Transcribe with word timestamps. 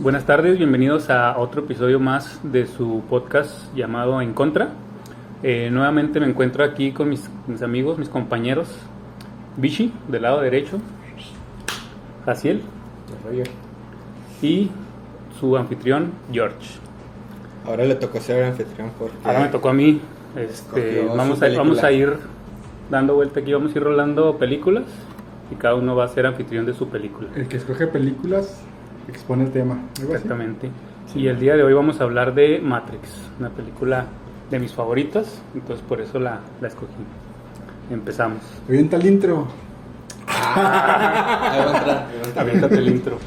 Buenas 0.00 0.26
tardes, 0.26 0.58
bienvenidos 0.58 1.10
a 1.10 1.36
otro 1.38 1.62
episodio 1.62 1.98
más 1.98 2.38
de 2.44 2.68
su 2.68 3.02
podcast 3.10 3.74
llamado 3.74 4.22
En 4.22 4.32
Contra. 4.32 4.68
Eh, 5.42 5.70
nuevamente 5.72 6.20
me 6.20 6.26
encuentro 6.26 6.62
aquí 6.62 6.92
con 6.92 7.08
mis, 7.08 7.28
mis 7.48 7.62
amigos, 7.62 7.98
mis 7.98 8.08
compañeros. 8.08 8.68
Vichy, 9.56 9.92
del 10.06 10.22
lado 10.22 10.40
derecho. 10.40 10.78
Jaciel. 12.24 12.62
Y 14.40 14.70
su 15.40 15.56
anfitrión, 15.56 16.12
George. 16.30 16.78
Ahora 17.66 17.84
le 17.84 17.96
tocó 17.96 18.20
ser 18.20 18.44
anfitrión 18.44 18.92
porque... 18.96 19.16
Ahora 19.24 19.40
me 19.40 19.48
tocó 19.48 19.70
a 19.70 19.74
mí. 19.74 20.00
Este, 20.36 21.08
vamos, 21.08 21.42
a, 21.42 21.48
vamos 21.48 21.82
a 21.82 21.90
ir 21.90 22.16
dando 22.88 23.16
vuelta 23.16 23.40
aquí, 23.40 23.52
vamos 23.52 23.74
a 23.74 23.78
ir 23.78 23.82
rolando 23.82 24.38
películas 24.38 24.84
y 25.50 25.56
cada 25.56 25.74
uno 25.74 25.96
va 25.96 26.04
a 26.04 26.08
ser 26.08 26.24
anfitrión 26.24 26.66
de 26.66 26.74
su 26.74 26.88
película. 26.88 27.30
El 27.34 27.48
que 27.48 27.56
escoge 27.56 27.88
películas 27.88 28.62
expone 29.08 29.44
el 29.44 29.50
tema. 29.50 29.78
Exactamente. 30.02 30.70
Y 31.14 31.26
el 31.26 31.40
día 31.40 31.56
de 31.56 31.62
hoy 31.62 31.72
vamos 31.72 32.00
a 32.00 32.04
hablar 32.04 32.34
de 32.34 32.60
Matrix, 32.60 33.08
una 33.38 33.48
película 33.50 34.06
de 34.50 34.58
mis 34.58 34.72
favoritas, 34.72 35.42
entonces 35.54 35.84
por 35.88 36.00
eso 36.00 36.18
la, 36.18 36.40
la 36.60 36.68
escogí. 36.68 36.92
Empezamos. 37.90 38.40
Avienta 38.68 38.96
el 38.96 39.06
intro. 39.06 39.48
Ahí 40.26 40.54
va 40.56 41.72
a 41.72 41.78
entrar, 41.78 42.06
ahí 42.10 42.18
va 42.18 42.24
a 42.24 42.26
entrar. 42.26 42.38
Aviéntate 42.38 42.74
el 42.76 42.88
intro. 42.88 43.18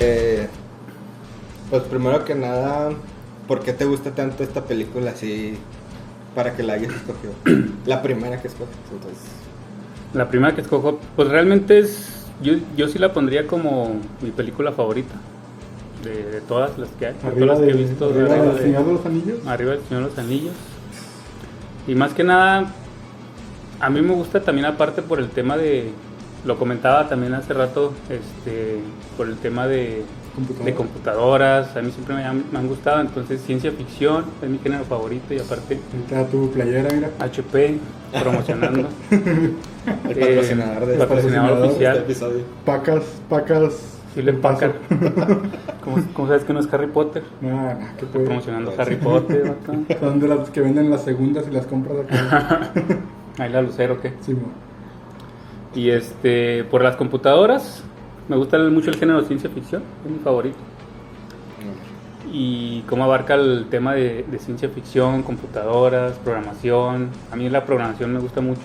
Eh, 0.00 0.48
pues 1.68 1.82
primero 1.82 2.24
que 2.24 2.34
nada, 2.34 2.90
¿por 3.46 3.60
qué 3.60 3.72
te 3.72 3.84
gusta 3.84 4.12
tanto 4.12 4.42
esta 4.42 4.64
película 4.64 5.10
así 5.10 5.58
para 6.38 6.54
que 6.54 6.62
la 6.62 6.74
hayas 6.74 6.92
escogido? 6.94 7.32
La 7.84 8.00
primera 8.00 8.40
que 8.40 8.46
escoges, 8.46 8.76
entonces. 8.92 9.24
La 10.14 10.28
primera 10.28 10.54
que 10.54 10.60
escojo, 10.60 11.00
pues 11.16 11.26
realmente 11.28 11.80
es, 11.80 12.26
yo, 12.40 12.52
yo 12.76 12.86
sí 12.86 13.00
la 13.00 13.12
pondría 13.12 13.48
como 13.48 13.96
mi 14.22 14.30
película 14.30 14.70
favorita, 14.70 15.14
de, 16.04 16.30
de 16.30 16.40
todas 16.42 16.78
las 16.78 16.90
que 16.90 17.06
hay, 17.06 17.14
de 17.14 17.18
todas 17.32 17.40
las 17.40 17.58
que 17.58 17.70
he 17.70 17.72
visto. 17.72 18.04
arriba 18.04 18.26
arriba 18.30 18.44
del 18.46 18.54
de- 18.56 18.62
Señor 18.62 18.86
de 18.86 18.92
los 18.92 19.04
Anillos. 19.06 19.46
Arriba 19.48 19.72
del 19.72 19.82
Señor 19.88 20.02
de 20.04 20.08
los 20.10 20.18
Anillos. 20.20 20.54
Y 21.88 21.94
más 21.96 22.14
que 22.14 22.22
nada, 22.22 22.66
a 23.80 23.90
mí 23.90 24.00
me 24.00 24.14
gusta 24.14 24.40
también 24.40 24.66
aparte 24.66 25.02
por 25.02 25.18
el 25.18 25.30
tema 25.30 25.56
de, 25.56 25.90
lo 26.44 26.56
comentaba 26.56 27.08
también 27.08 27.34
hace 27.34 27.52
rato, 27.52 27.92
este, 28.10 28.78
por 29.16 29.26
el 29.26 29.38
tema 29.38 29.66
de, 29.66 30.04
Computadoras. 30.38 30.64
de 30.66 30.74
computadoras, 30.74 31.76
a 31.76 31.82
mí 31.82 31.90
siempre 31.90 32.14
me 32.14 32.24
han, 32.24 32.44
me 32.52 32.58
han 32.58 32.68
gustado, 32.68 33.00
entonces 33.00 33.40
ciencia 33.42 33.70
ficción 33.72 34.24
es 34.42 34.48
mi 34.48 34.58
género 34.58 34.84
favorito 34.84 35.34
y 35.34 35.38
aparte 35.40 35.78
está 36.00 36.26
tu 36.26 36.50
playera, 36.50 36.88
mira. 36.94 37.10
HP 37.18 37.78
promocionando. 38.22 38.88
El 39.10 40.18
Eh, 40.18 40.36
patrocinador 40.36 40.86
de 40.86 40.96
patrocinador 40.96 40.98
patrocinador 40.98 41.52
este 41.58 41.68
oficial. 41.68 41.96
episodio. 41.98 42.40
Pacas, 42.64 43.04
pacas. 43.28 43.94
Paso. 44.14 44.40
Packard. 44.42 44.72
¿Cómo, 45.84 45.96
cómo 46.12 46.26
sabes 46.28 46.42
que 46.42 46.52
no 46.52 46.58
es 46.58 46.72
Harry 46.72 46.88
Potter? 46.88 47.22
Nah, 47.40 47.74
¿qué 47.74 47.84
Estoy 48.04 48.08
puede? 48.08 48.24
promocionando. 48.24 48.74
Harry 48.76 48.96
Potter. 48.96 49.54
Son 50.00 50.18
de 50.18 50.26
las 50.28 50.50
que 50.50 50.60
venden 50.60 50.90
las 50.90 51.02
segundas 51.04 51.44
y 51.48 51.54
las 51.54 51.66
compras 51.66 51.98
acá. 52.00 52.72
Ahí 53.38 53.48
la 53.50 53.62
lucero, 53.62 54.00
¿qué? 54.00 54.12
Sí. 54.22 54.34
Y 55.74 55.90
este, 55.90 56.64
por 56.64 56.82
las 56.82 56.96
computadoras, 56.96 57.84
me 58.28 58.36
gusta 58.36 58.58
mucho 58.58 58.90
el 58.90 58.96
género 58.96 59.22
ciencia 59.24 59.48
ficción, 59.50 59.82
es 60.04 60.10
mi 60.10 60.18
favorito. 60.18 60.56
Y 62.30 62.82
cómo 62.82 63.04
abarca 63.04 63.34
el 63.34 63.66
tema 63.70 63.94
de, 63.94 64.24
de 64.30 64.38
ciencia 64.38 64.68
ficción, 64.68 65.22
computadoras, 65.22 66.12
programación. 66.18 67.08
A 67.32 67.36
mí 67.36 67.48
la 67.48 67.64
programación 67.64 68.12
me 68.12 68.20
gusta 68.20 68.40
mucho. 68.42 68.60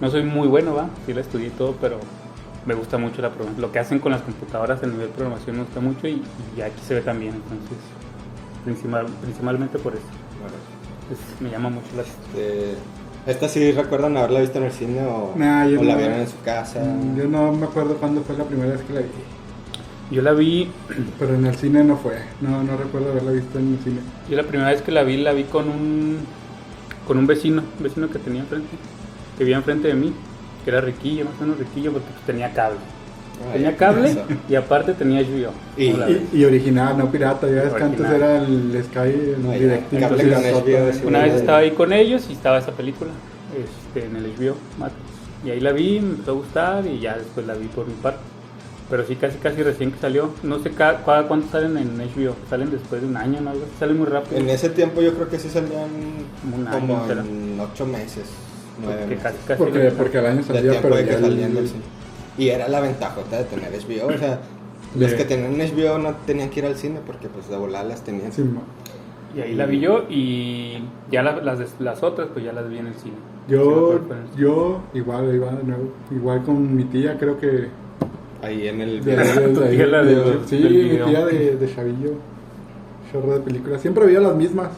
No 0.00 0.10
soy 0.10 0.24
muy 0.24 0.46
bueno, 0.46 0.74
¿va? 0.74 0.88
Sí 1.06 1.14
la 1.14 1.22
estudié 1.22 1.46
y 1.46 1.50
todo, 1.50 1.74
pero 1.80 1.96
me 2.66 2.74
gusta 2.74 2.98
mucho 2.98 3.22
la 3.22 3.30
programación. 3.30 3.62
Lo 3.62 3.72
que 3.72 3.78
hacen 3.78 3.98
con 3.98 4.12
las 4.12 4.20
computadoras 4.20 4.82
a 4.82 4.86
nivel 4.86 5.06
de 5.08 5.12
programación 5.14 5.56
me 5.56 5.62
gusta 5.62 5.80
mucho 5.80 6.06
y, 6.06 6.22
y 6.56 6.60
aquí 6.60 6.80
se 6.86 6.94
ve 6.94 7.00
también, 7.00 7.34
entonces, 7.34 7.78
principal- 8.64 9.06
principalmente 9.22 9.78
por 9.78 9.94
eso. 9.94 10.04
Es- 11.10 11.40
me 11.40 11.50
llama 11.50 11.70
mucho 11.70 11.86
la 11.96 12.02
atención. 12.02 12.22
Este, 12.34 12.74
¿Esta 13.26 13.48
sí 13.48 13.70
recuerdan 13.72 14.16
haberla 14.16 14.40
visto 14.40 14.58
en 14.58 14.64
el 14.64 14.72
cine 14.72 15.06
o, 15.06 15.32
Nah, 15.36 15.66
yo 15.66 15.80
o 15.80 15.84
la 15.84 15.96
vieron 15.96 16.20
en 16.20 16.28
su 16.28 16.40
casa? 16.40 16.80
Mm, 16.80 17.16
Yo 17.16 17.28
no 17.28 17.52
me 17.52 17.66
acuerdo 17.66 17.94
cuándo 17.96 18.22
fue 18.22 18.36
la 18.36 18.44
primera 18.44 18.72
vez 18.72 18.82
que 18.82 18.92
la 18.92 19.00
vi. 19.00 19.06
Yo 20.10 20.22
la 20.22 20.32
vi 20.32 20.70
Pero 21.18 21.34
en 21.34 21.46
el 21.46 21.54
cine 21.54 21.84
no 21.84 21.96
fue. 21.96 22.16
No, 22.40 22.62
no 22.62 22.76
recuerdo 22.76 23.10
haberla 23.12 23.30
visto 23.30 23.58
en 23.58 23.74
el 23.74 23.78
cine. 23.84 24.00
Yo 24.28 24.36
la 24.36 24.42
primera 24.42 24.70
vez 24.70 24.82
que 24.82 24.90
la 24.90 25.04
vi, 25.04 25.16
la 25.18 25.32
vi 25.32 25.44
con 25.44 25.68
un 25.68 26.18
con 27.06 27.18
un 27.18 27.26
vecino, 27.26 27.62
un 27.78 27.82
vecino 27.82 28.08
que 28.10 28.18
tenía 28.18 28.42
enfrente, 28.42 28.68
que 29.36 29.44
vivía 29.44 29.56
enfrente 29.56 29.88
de 29.88 29.94
mí, 29.94 30.12
que 30.64 30.70
era 30.70 30.80
riquillo, 30.80 31.24
más 31.24 31.34
o 31.38 31.42
menos 31.42 31.58
riquillo, 31.58 31.92
porque 31.92 32.08
pues, 32.12 32.24
tenía 32.26 32.52
cable. 32.52 32.78
Ay, 33.46 33.52
Tenía 33.54 33.76
cable 33.76 34.10
eso. 34.10 34.22
y 34.48 34.54
aparte 34.54 34.94
tenía 34.94 35.20
HBO. 35.20 35.52
Y- 35.76 36.44
original, 36.44 36.96
no 36.98 37.10
pirata. 37.10 37.46
Ya 37.48 37.62
ves 37.64 37.72
que 37.74 37.82
antes 37.82 38.08
era 38.10 38.38
el 38.38 38.82
Sky, 38.84 39.58
directito. 39.58 40.18
sí, 40.18 40.98
sí. 41.00 41.06
Una 41.06 41.22
vez 41.22 41.34
estaba 41.34 41.58
ahí 41.58 41.70
con 41.72 41.92
ellos 41.92 42.26
y 42.28 42.32
estaba 42.32 42.58
esa 42.58 42.72
película 42.72 43.10
este, 43.56 44.06
en 44.06 44.16
el 44.16 44.24
HBO 44.26 44.56
Matrix. 44.78 45.02
Y 45.44 45.50
ahí 45.50 45.60
la 45.60 45.72
vi, 45.72 46.00
me 46.00 46.10
empezó 46.10 46.30
a 46.30 46.34
gustar 46.34 46.86
y 46.86 47.00
ya 47.00 47.16
después 47.16 47.46
la 47.46 47.54
vi 47.54 47.66
por 47.66 47.86
mi 47.86 47.94
parte. 47.94 48.20
Pero 48.88 49.06
sí, 49.06 49.16
casi 49.16 49.38
casi 49.38 49.62
recién 49.62 49.90
que 49.90 49.98
salió. 49.98 50.30
No 50.42 50.58
sé 50.62 50.70
cada, 50.70 50.98
cuánto 51.02 51.48
salen 51.50 51.76
en 51.78 51.96
HBO. 51.98 52.36
Salen 52.50 52.70
después 52.70 53.00
de 53.00 53.08
un 53.08 53.16
año, 53.16 53.40
¿no? 53.40 53.52
Salen 53.78 53.96
muy 53.98 54.06
rápido. 54.06 54.36
En 54.40 54.50
ese 54.50 54.68
tiempo 54.68 55.00
yo 55.00 55.14
creo 55.14 55.28
que 55.28 55.38
sí 55.38 55.48
salían 55.48 55.88
Como 56.42 56.56
un 56.56 56.68
año, 56.68 56.80
como 56.80 57.06
será. 57.06 57.22
en 57.22 57.58
ocho 57.58 57.86
meses, 57.86 58.24
nueve 58.80 58.98
Porque 59.00 59.14
meses. 59.16 59.22
casi, 59.22 59.36
casi 59.48 59.58
Porque, 59.96 60.18
al 60.18 60.26
año 60.26 60.42
salía, 60.42 60.80
pero 60.82 60.96
de 60.96 61.04
que 61.06 61.10
ya 61.12 61.20
salían 61.20 61.50
el- 61.50 61.54
del 61.56 61.68
cine. 61.68 61.82
Y 62.38 62.48
era 62.48 62.68
la 62.68 62.80
ventajota 62.80 63.38
de 63.38 63.44
tener 63.44 63.70
HBO, 63.72 64.14
o 64.14 64.18
sea, 64.18 64.40
los 64.98 65.10
De- 65.10 65.16
que 65.16 65.24
tenían 65.24 65.54
HBO 65.58 65.98
no 65.98 66.14
tenían 66.26 66.48
que 66.50 66.60
ir 66.60 66.66
al 66.66 66.76
cine 66.76 67.00
porque 67.06 67.28
pues 67.28 67.48
de 67.48 67.56
volada 67.56 67.84
las 67.84 68.02
tenían. 68.02 68.32
Sí. 68.32 68.42
Y 69.36 69.40
ahí 69.40 69.54
la 69.54 69.64
vi 69.66 69.80
yo 69.80 70.04
y 70.10 70.78
ya 71.10 71.22
la- 71.22 71.36
las, 71.40 71.58
des- 71.58 71.74
las 71.78 72.02
otras 72.02 72.28
pues 72.32 72.44
ya 72.44 72.52
las 72.52 72.68
vi 72.68 72.78
en 72.78 72.86
el 72.88 72.94
cine. 72.94 73.14
Sí, 73.48 73.52
Yo, 73.54 73.98
cine. 74.06 74.20
yo 74.36 74.80
igual, 74.94 75.34
igual, 75.34 75.56
de 75.58 75.64
nuevo, 75.64 75.84
igual 76.10 76.42
con 76.44 76.74
mi 76.76 76.84
tía, 76.84 77.16
creo 77.18 77.38
que. 77.38 77.68
Ahí 78.42 78.66
en 78.68 78.80
el 78.80 79.04
de- 79.04 79.16
de- 79.16 79.24
de- 79.24 80.14
de- 80.14 80.38
sí, 80.46 80.56
mi 80.58 81.10
tía 81.10 81.24
de, 81.26 81.56
de 81.56 81.74
Chavillo, 81.74 82.12
chorro 83.12 83.34
de 83.34 83.40
películas. 83.40 83.80
Siempre 83.80 84.04
veía 84.06 84.20
las 84.20 84.34
mismas. 84.34 84.70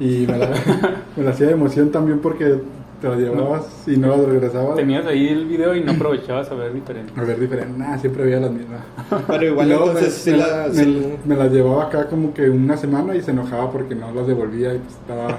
Y 0.00 0.26
me 0.28 0.38
la, 0.38 0.50
me 1.16 1.24
la 1.24 1.30
hacía 1.30 1.48
de 1.48 1.52
emoción 1.54 1.90
también 1.90 2.20
porque 2.20 2.60
te 3.00 3.08
las 3.08 3.18
llevabas 3.18 3.84
y 3.86 3.96
no 3.96 4.08
las 4.08 4.20
regresabas. 4.26 4.76
Tenías 4.76 5.06
ahí 5.06 5.28
el 5.28 5.46
video 5.46 5.74
y 5.74 5.82
no 5.84 5.92
aprovechabas 5.92 6.50
a 6.50 6.54
ver 6.54 6.72
diferente. 6.72 7.12
A 7.16 7.22
ver, 7.24 7.38
diferente. 7.38 7.78
Nah, 7.78 7.96
siempre 7.98 8.24
veía 8.24 8.40
las 8.40 8.50
mismas. 8.50 8.80
Pero 9.28 9.44
igual 9.44 9.68
luego 9.68 9.86
entonces 9.88 10.26
me, 10.26 10.36
la... 10.38 10.66
me- 10.68 10.84
sí- 10.84 11.06
me 11.24 11.36
las 11.36 11.52
llevaba 11.52 11.84
acá 11.84 12.06
como 12.08 12.34
que 12.34 12.50
una 12.50 12.76
semana 12.76 13.14
y 13.14 13.22
se 13.22 13.30
enojaba 13.30 13.70
porque 13.70 13.94
no 13.94 14.12
las 14.12 14.26
devolvía 14.26 14.74
y 14.74 14.78
pues 14.78 14.94
estaba, 14.94 15.36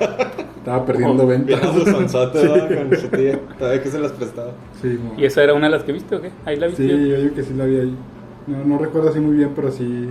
estaba 0.58 0.86
perdiendo 0.86 1.24
Oh, 1.24 1.28
venta. 1.28 1.48
Vieron 1.48 1.74
su 1.74 1.86
sonzote 1.92 2.40
¿verdad? 2.48 2.88
con 2.90 2.98
su 2.98 3.08
tía, 3.09 3.40
todavía 3.58 3.84
que 3.84 3.90
se 3.90 4.00
las 4.00 4.12
prestaba. 4.14 4.52
Sí, 4.81 4.98
mo. 5.03 5.14
¿Y 5.18 5.25
esa 5.25 5.44
era 5.44 5.53
una 5.53 5.66
de 5.68 5.72
las 5.74 5.84
que 5.84 5.92
viste 5.92 6.16
o 6.16 6.22
qué? 6.22 6.31
Ahí 6.46 6.56
la 6.56 6.68
viste. 6.68 6.84
Sí, 6.84 6.90
yo 7.09 7.18
digo 7.18 7.36
que 7.36 7.44
sí 7.44 7.53
la 7.56 7.66
vi 7.66 7.78
ahí. 7.78 7.96
No, 8.48 8.64
no 8.66 8.78
recuerdo 8.78 9.09
así 9.09 9.19
muy 9.19 9.36
bien, 9.36 9.52
pero 9.56 9.69
sí. 9.72 10.09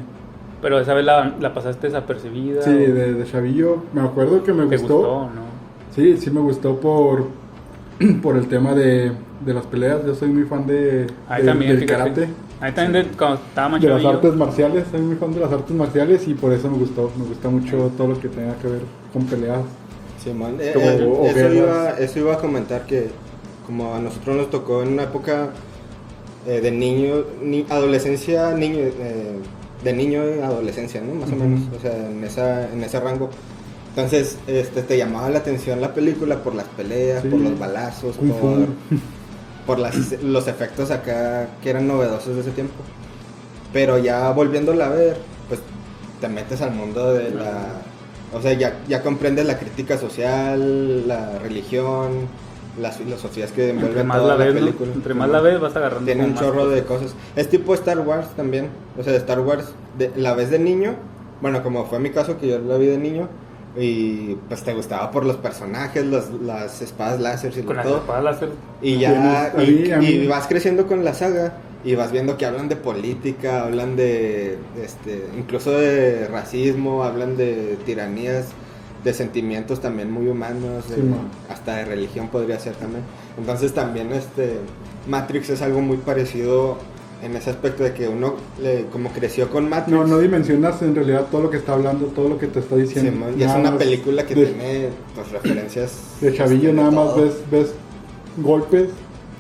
Pero 0.60 0.81
esa 0.81 0.92
vez 0.92 1.04
la, 1.04 1.34
la 1.41 1.54
pasaste 1.54 1.87
desapercibida. 1.87 2.62
Sí, 2.62 2.70
o 2.70 2.75
de, 2.75 3.14
de 3.14 3.25
Chavillo. 3.25 3.78
Me 3.92 4.00
acuerdo 4.03 4.42
que 4.42 4.53
me 4.53 4.66
¿Te 4.66 4.76
gustó. 4.76 4.97
gustó 4.97 5.31
no? 5.34 5.47
Sí, 5.98 6.16
sí 6.16 6.31
me 6.31 6.41
gustó 6.41 6.76
por, 6.78 7.26
por 8.22 8.36
el 8.36 8.47
tema 8.47 8.72
de, 8.72 9.10
de 9.44 9.54
las 9.54 9.66
peleas. 9.66 10.04
Yo 10.06 10.14
soy 10.14 10.28
muy 10.28 10.44
fan 10.44 10.64
de, 10.64 11.09
Ahí 11.28 11.42
de- 11.42 11.48
también, 11.48 11.70
del 11.72 11.81
fíjate. 11.81 12.03
karate. 12.03 12.28
Ahí 12.60 12.72
también 12.72 13.04
de, 13.10 13.16
cuando 13.16 13.36
estaba 13.48 13.69
más 13.70 13.82
De 13.82 13.88
las 13.88 14.04
artes 14.04 14.34
marciales, 14.34 14.84
soy 14.92 15.00
muy 15.00 15.16
fan 15.16 15.32
de 15.34 15.41
las 15.41 15.53
artes 15.53 15.75
marciales 15.76 16.28
y 16.28 16.34
por 16.34 16.53
eso 16.53 16.70
me 16.70 16.78
gustó. 16.78 17.10
Me 17.19 17.25
gusta 17.25 17.48
mucho 17.48 17.91
todo 17.97 18.06
lo 18.08 18.20
que 18.20 18.28
tenga 18.28 18.54
que 18.58 18.69
ver 18.69 18.81
con 19.12 19.25
peleas. 19.26 19.58
Simón, 20.22 20.56
eh, 20.60 20.70
Como 20.75 20.87
eh, 20.87 20.94
eso, 20.97 21.10
hogueras. 21.10 21.54
iba, 21.54 21.91
eso 21.98 22.19
iba 22.20 22.34
a 22.34 22.38
comentar 22.38 22.87
que 22.87 23.08
como 23.67 23.94
a 23.94 23.99
nosotros 23.99 24.37
nos 24.37 24.50
tocó 24.50 24.82
en 24.82 24.93
una 24.94 25.02
época 25.05 25.50
eh, 26.46 26.61
de 26.61 26.70
niño, 26.70 27.25
ni, 27.43 27.67
adolescencia, 27.69 28.52
niño, 28.55 28.78
eh, 28.78 29.32
de 29.84 29.93
niño 29.93 30.22
y 30.37 30.40
adolescencia, 30.40 31.00
¿no? 31.00 31.14
Más 31.14 31.31
o 31.32 31.37
menos, 31.37 31.61
o 31.76 31.81
sea, 31.81 32.08
en, 32.08 32.22
esa, 32.25 32.72
en 32.72 32.82
ese 32.84 32.99
rango. 33.00 33.31
Entonces, 33.98 34.38
este, 34.46 34.82
te 34.82 34.96
llamaba 34.96 35.28
la 35.28 35.40
atención 35.40 35.80
la 35.80 35.92
película 35.92 36.36
por 36.36 36.54
las 36.54 36.66
peleas, 36.66 37.20
Sí. 37.22 37.28
por 37.30 37.40
los 37.40 37.58
balazos, 37.58 38.14
Kung 38.14 38.30
por, 39.66 39.80
las, 39.80 40.22
los 40.22 40.46
efectos 40.46 40.92
acá 40.92 41.48
que 41.60 41.70
eran 41.70 41.88
novedosos 41.88 42.36
de 42.36 42.42
ese 42.42 42.52
tiempo. 42.52 42.76
Pero 43.72 43.98
ya 43.98 44.30
volviéndola 44.30 44.86
a 44.86 44.90
ver, 44.90 45.16
pues 45.48 45.58
te 46.20 46.28
metes 46.28 46.62
al 46.62 46.74
mundo 46.74 47.12
de 47.12 47.30
la... 47.30 47.72
O 48.32 48.40
sea, 48.40 48.52
ya, 48.52 48.78
ya 48.86 49.02
comprendes 49.02 49.46
la 49.46 49.58
crítica 49.58 49.98
social, 49.98 51.08
la 51.08 51.40
religión, 51.40 52.28
las 52.80 52.98
filosofías 52.98 53.50
que 53.50 53.70
envuelven 53.70 54.06
más 54.06 54.18
toda 54.18 54.36
la 54.36 54.38
la, 54.38 54.44
ves, 54.44 54.54
¿no? 54.54 54.60
película. 54.60 54.92
Entre 54.94 55.14
más 55.14 55.28
la 55.28 55.40
ves 55.40 55.58
vas 55.58 55.74
agarrando. 55.74 56.06
Tiene 56.06 56.24
un 56.24 56.36
chorro 56.36 56.68
de 56.68 56.84
cosas. 56.84 57.16
Es 57.34 57.48
tipo 57.48 57.74
Star 57.74 57.98
Wars 57.98 58.28
también. 58.36 58.68
O 58.96 59.02
sea, 59.02 59.12
Star 59.16 59.40
Wars, 59.40 59.72
de, 59.98 60.12
la 60.14 60.34
ves 60.34 60.50
de 60.50 60.60
niño. 60.60 60.94
Bueno, 61.40 61.64
como 61.64 61.84
fue 61.86 61.98
mi 61.98 62.10
caso 62.10 62.38
que 62.38 62.46
yo 62.46 62.60
la 62.60 62.76
vi 62.76 62.86
de 62.86 62.98
niño. 62.98 63.28
Y 63.78 64.36
pues 64.48 64.62
te 64.62 64.75
gustaba 64.75 65.10
por 65.10 65.25
los 65.25 65.36
personajes, 65.36 66.04
los, 66.04 66.30
las 66.42 66.82
espadas 66.82 67.20
láser 67.20 67.52
y 67.56 67.62
Con 67.62 67.76
las 67.76 67.84
todo. 67.86 67.98
espadas 67.98 68.25
láser. 68.25 68.48
Y 68.82 68.98
ya, 68.98 69.52
y, 69.58 69.92
mí- 69.98 70.26
vas 70.26 70.46
creciendo 70.48 70.86
con 70.86 71.04
la 71.04 71.14
saga 71.14 71.52
y 71.84 71.94
vas 71.94 72.10
viendo 72.10 72.36
que 72.36 72.44
hablan 72.44 72.69
de 72.69 72.76
política, 72.76 73.62
hablan 73.64 73.94
de, 73.96 74.58
este, 74.82 75.25
incluso 75.36 75.70
de 75.72 76.26
racismo, 76.28 77.04
hablan 77.04 77.36
de 77.36 77.76
tiranías, 77.86 78.46
de 79.04 79.14
sentimientos 79.14 79.81
también 79.81 80.10
muy 80.10 80.26
humanos, 80.26 80.84
Sí, 80.88 80.94
hasta 81.48 81.76
de 81.76 81.84
religión 81.84 82.28
podría 82.28 82.58
ser 82.58 82.74
también. 82.74 83.02
Entonces 83.38 83.72
también 83.74 84.12
este, 84.12 84.58
Matrix 85.08 85.50
es 85.50 85.62
algo 85.62 85.81
muy 85.81 85.98
parecido 85.98 86.78
en 87.23 87.35
ese 87.37 87.50
aspecto 87.50 87.82
de 87.82 87.93
que 87.93 88.06
uno 88.09 88.35
le- 88.62 88.87
como 88.93 89.11
creció 89.11 89.49
con 89.50 89.69
Matrix. 89.69 89.97
No, 89.97 90.06
no 90.06 90.19
dimensionas 90.19 90.81
en 90.82 90.94
realidad 90.94 91.26
todo 91.31 91.43
lo 91.43 91.50
que 91.50 91.56
está 91.56 91.73
hablando, 91.75 92.06
todo 92.06 92.29
lo 92.29 92.38
que 92.38 92.47
te 92.47 92.61
está 92.61 92.76
Sí, 92.76 92.82
diciendo. 92.82 93.12
man, 93.26 93.35
y 93.38 93.43
es 93.43 93.50
una 93.53 93.70
más 93.70 93.79
película 93.82 94.25
que 94.25 94.35
de, 94.35 94.47
tiene 94.47 94.88
pues, 95.15 95.31
referencias 95.32 95.93
de 96.20 96.35
chavillo, 96.35 96.73
nada 96.73 96.91
más 96.91 97.15
todo. 97.15 97.25
ves, 97.25 97.35
ves 97.50 97.75
golpes, 98.37 98.91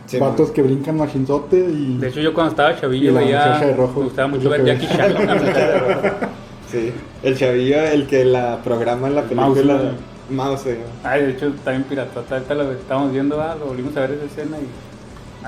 Sí, 0.06 0.18
vatos 0.18 0.48
man. 0.48 0.54
que 0.54 0.62
brincan 0.62 0.96
machinzote 0.96 1.56
y... 1.58 1.98
De 1.98 2.08
hecho, 2.08 2.20
yo 2.20 2.32
cuando 2.34 2.50
estaba 2.50 2.74
chavillo 2.80 3.12
veía. 3.14 3.38
muchacha 3.38 3.66
de 3.66 3.74
rojo, 3.76 4.00
Me 4.00 4.04
gustaba 4.06 4.28
mucho 4.28 4.48
ver 4.50 4.64
Jackie. 4.64 4.86
Chan. 4.88 5.14
Sí, 6.70 6.92
el 7.22 7.34
chavillo, 7.38 7.80
el 7.80 8.06
que 8.06 8.24
la 8.26 8.60
programa 8.62 9.08
en 9.08 9.14
la 9.14 9.22
Mouse, 9.22 9.54
película. 9.58 9.92
Mouse, 10.28 10.60
sí. 10.64 10.70
Ay, 11.02 11.22
de 11.22 11.30
hecho, 11.30 11.50
también 11.64 11.84
piratota. 11.84 12.34
Ahorita 12.36 12.54
lo 12.54 12.72
estábamos 12.72 13.12
viendo, 13.12 13.40
ah, 13.40 13.56
lo 13.58 13.66
volvimos 13.68 13.96
a 13.96 14.00
ver 14.00 14.10
esa 14.12 14.24
escena 14.26 14.58
y. 14.58 14.66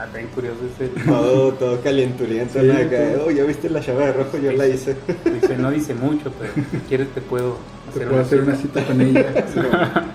Ah, 0.03 0.07
bien 0.15 0.29
curioso 0.29 0.57
ese. 0.75 0.89
todo, 1.05 1.53
todo 1.53 1.81
calienturiento. 1.83 2.59
Sí, 2.59 2.67
todo. 2.69 3.27
oh, 3.27 3.31
ya 3.31 3.45
viste 3.45 3.69
la 3.69 3.81
llave 3.81 4.07
de 4.07 4.13
rojo, 4.15 4.39
yo 4.39 4.53
la 4.53 4.67
hice. 4.67 4.97
Dice, 5.41 5.59
no 5.59 5.71
dice 5.71 5.95
mucho, 5.95 6.33
pero 6.39 6.53
si 6.71 6.79
quieres 6.89 7.09
te 7.09 7.21
puedo 7.21 7.59
Te 7.95 8.05
hacer 8.05 8.09
puedo 8.09 8.15
una 8.15 8.23
hacer 8.23 8.41
una 8.43 8.55
cita. 8.57 8.81
cita 8.81 8.87
con 8.93 9.01
ella. 9.01 9.27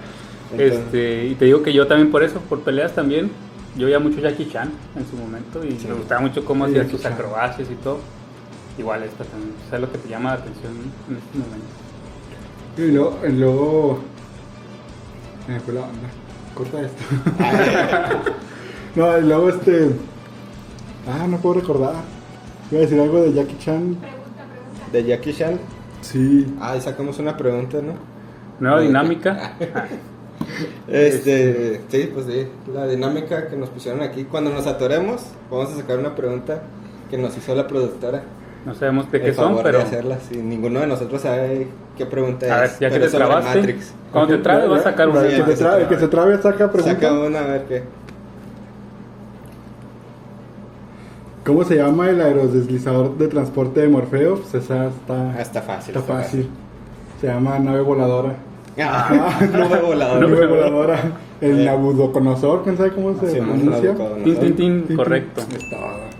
Este, 0.57 1.25
y 1.25 1.35
te 1.35 1.45
digo 1.45 1.61
que 1.63 1.73
yo 1.73 1.85
también 1.85 2.11
por 2.11 2.23
eso, 2.23 2.39
por 2.39 2.61
peleas 2.61 2.93
también, 2.95 3.29
yo 3.75 3.87
veía 3.87 3.99
mucho 3.99 4.21
Jackie 4.21 4.47
Chan 4.49 4.71
en 4.95 5.05
su 5.05 5.15
momento 5.17 5.61
y 5.65 5.71
Sí. 5.71 5.87
me 5.87 5.95
gustaba 5.95 6.21
mucho 6.21 6.45
cómo 6.45 6.63
hacía 6.65 6.87
sus 6.89 7.05
acrobacias 7.05 7.69
y 7.69 7.75
todo. 7.75 7.99
Igual 8.77 9.03
esta 9.03 9.25
también, 9.25 9.51
o 9.65 9.69
sea, 9.69 9.77
es 9.79 9.81
lo 9.81 9.91
que 9.91 9.97
te 9.97 10.07
llama 10.07 10.29
la 10.29 10.35
atención 10.41 10.71
en 11.09 11.17
este 11.17 11.37
momento. 11.37 11.67
Y 12.77 12.91
luego, 12.91 13.19
luego... 13.37 13.99
Me 15.49 15.59
fue 15.59 15.73
la 15.73 15.81
banda. 15.81 16.07
Corta 16.53 16.81
esto. 16.81 17.03
no, 18.95 19.17
y 19.17 19.21
luego 19.21 19.49
este... 19.49 19.89
Ah, 21.07 21.27
no 21.27 21.37
puedo 21.37 21.55
recordar. 21.61 21.93
Iba 22.71 22.79
a 22.79 22.81
decir 22.81 22.99
algo 22.99 23.21
de 23.21 23.33
Jackie 23.33 23.57
Chan. 23.59 23.97
de 24.91 25.03
Jackie 25.03 25.33
Chan. 25.33 25.59
Sí. 26.01 26.53
Ah, 26.59 26.75
y 26.77 26.81
sacamos 26.81 27.19
una 27.19 27.35
pregunta, 27.37 27.77
¿no? 27.81 27.93
Nueva 28.59 28.81
dinámica. 28.81 29.53
Este, 30.87 31.81
sí, 31.89 32.11
pues 32.13 32.25
sí, 32.27 32.47
la 32.71 32.85
dinámica 32.87 33.47
que 33.47 33.55
nos 33.55 33.69
pusieron 33.69 34.01
aquí. 34.01 34.25
Cuando 34.25 34.51
nos 34.51 34.67
atoremos, 34.67 35.23
vamos 35.49 35.71
a 35.73 35.77
sacar 35.77 35.97
una 35.97 36.13
pregunta 36.15 36.61
que 37.09 37.17
nos 37.17 37.35
hizo 37.37 37.55
la 37.55 37.67
productora. 37.67 38.23
No 38.65 38.75
sabemos 38.75 39.11
de 39.11 39.17
El 39.17 39.23
qué 39.23 39.33
son, 39.33 39.57
pero 39.63 39.79
de 39.79 39.83
hacerla. 39.85 40.17
Sí, 40.29 40.37
ninguno 40.37 40.81
de 40.81 40.87
nosotros 40.87 41.21
sabe 41.21 41.67
qué 41.97 42.05
pregunta 42.05 42.45
a 42.53 42.61
ver, 42.61 42.69
es. 42.69 42.79
ya 42.79 42.89
que 42.89 42.99
te 42.99 43.05
es 43.05 43.11
trabaste, 43.11 43.57
Matrix. 43.59 43.93
cuando 44.11 44.35
te 44.35 44.43
trabe 44.43 44.67
vas 44.67 44.81
a 44.81 44.83
sacar 44.83 45.09
una. 45.09 45.21
El 45.21 45.27
que, 45.29 45.35
Sí, 45.35 45.51
se 45.51 45.57
trabe, 45.57 45.81
el 45.83 45.87
que 45.87 45.99
se 45.99 46.07
trabe 46.07 46.37
saca 46.41 46.71
pregunta. 46.71 46.95
Saca 46.99 47.13
una, 47.13 47.39
a 47.39 47.47
ver 47.47 47.63
qué. 47.65 47.83
¿Cómo 51.45 51.63
se 51.63 51.75
llama 51.75 52.09
el 52.09 52.21
aerodeslizador 52.21 53.17
de 53.17 53.27
transporte 53.27 53.81
de 53.81 53.87
Morfeo? 53.87 54.35
Pues 54.39 54.63
esa 54.63 54.87
está, 54.87 55.31
Ah, 55.31 55.41
está 55.41 55.61
fácil. 55.61 55.95
está 55.95 56.13
fácil. 56.13 56.49
Se 57.21 57.27
llama 57.27 57.59
nave 57.59 57.81
voladora. 57.81 58.35
Ah, 58.77 59.39
no 59.53 59.69
me 59.69 59.77
volador. 59.79 60.27
nave 60.29 60.47
voladora. 60.47 60.99
El 61.39 61.61
Eh. 61.61 61.65
Nabucodonosor, 61.65 62.63
¿quién 62.63 62.75
sabe 62.75 62.91
cómo 62.91 63.17
se 63.19 63.31
Sí, 63.31 63.37
pronuncia? 63.37 63.93
Nabucodonosor. 63.93 64.23
Tin, 64.43 64.55
tin, 64.55 64.83
tin, 64.85 64.97
correcto. 64.97 65.41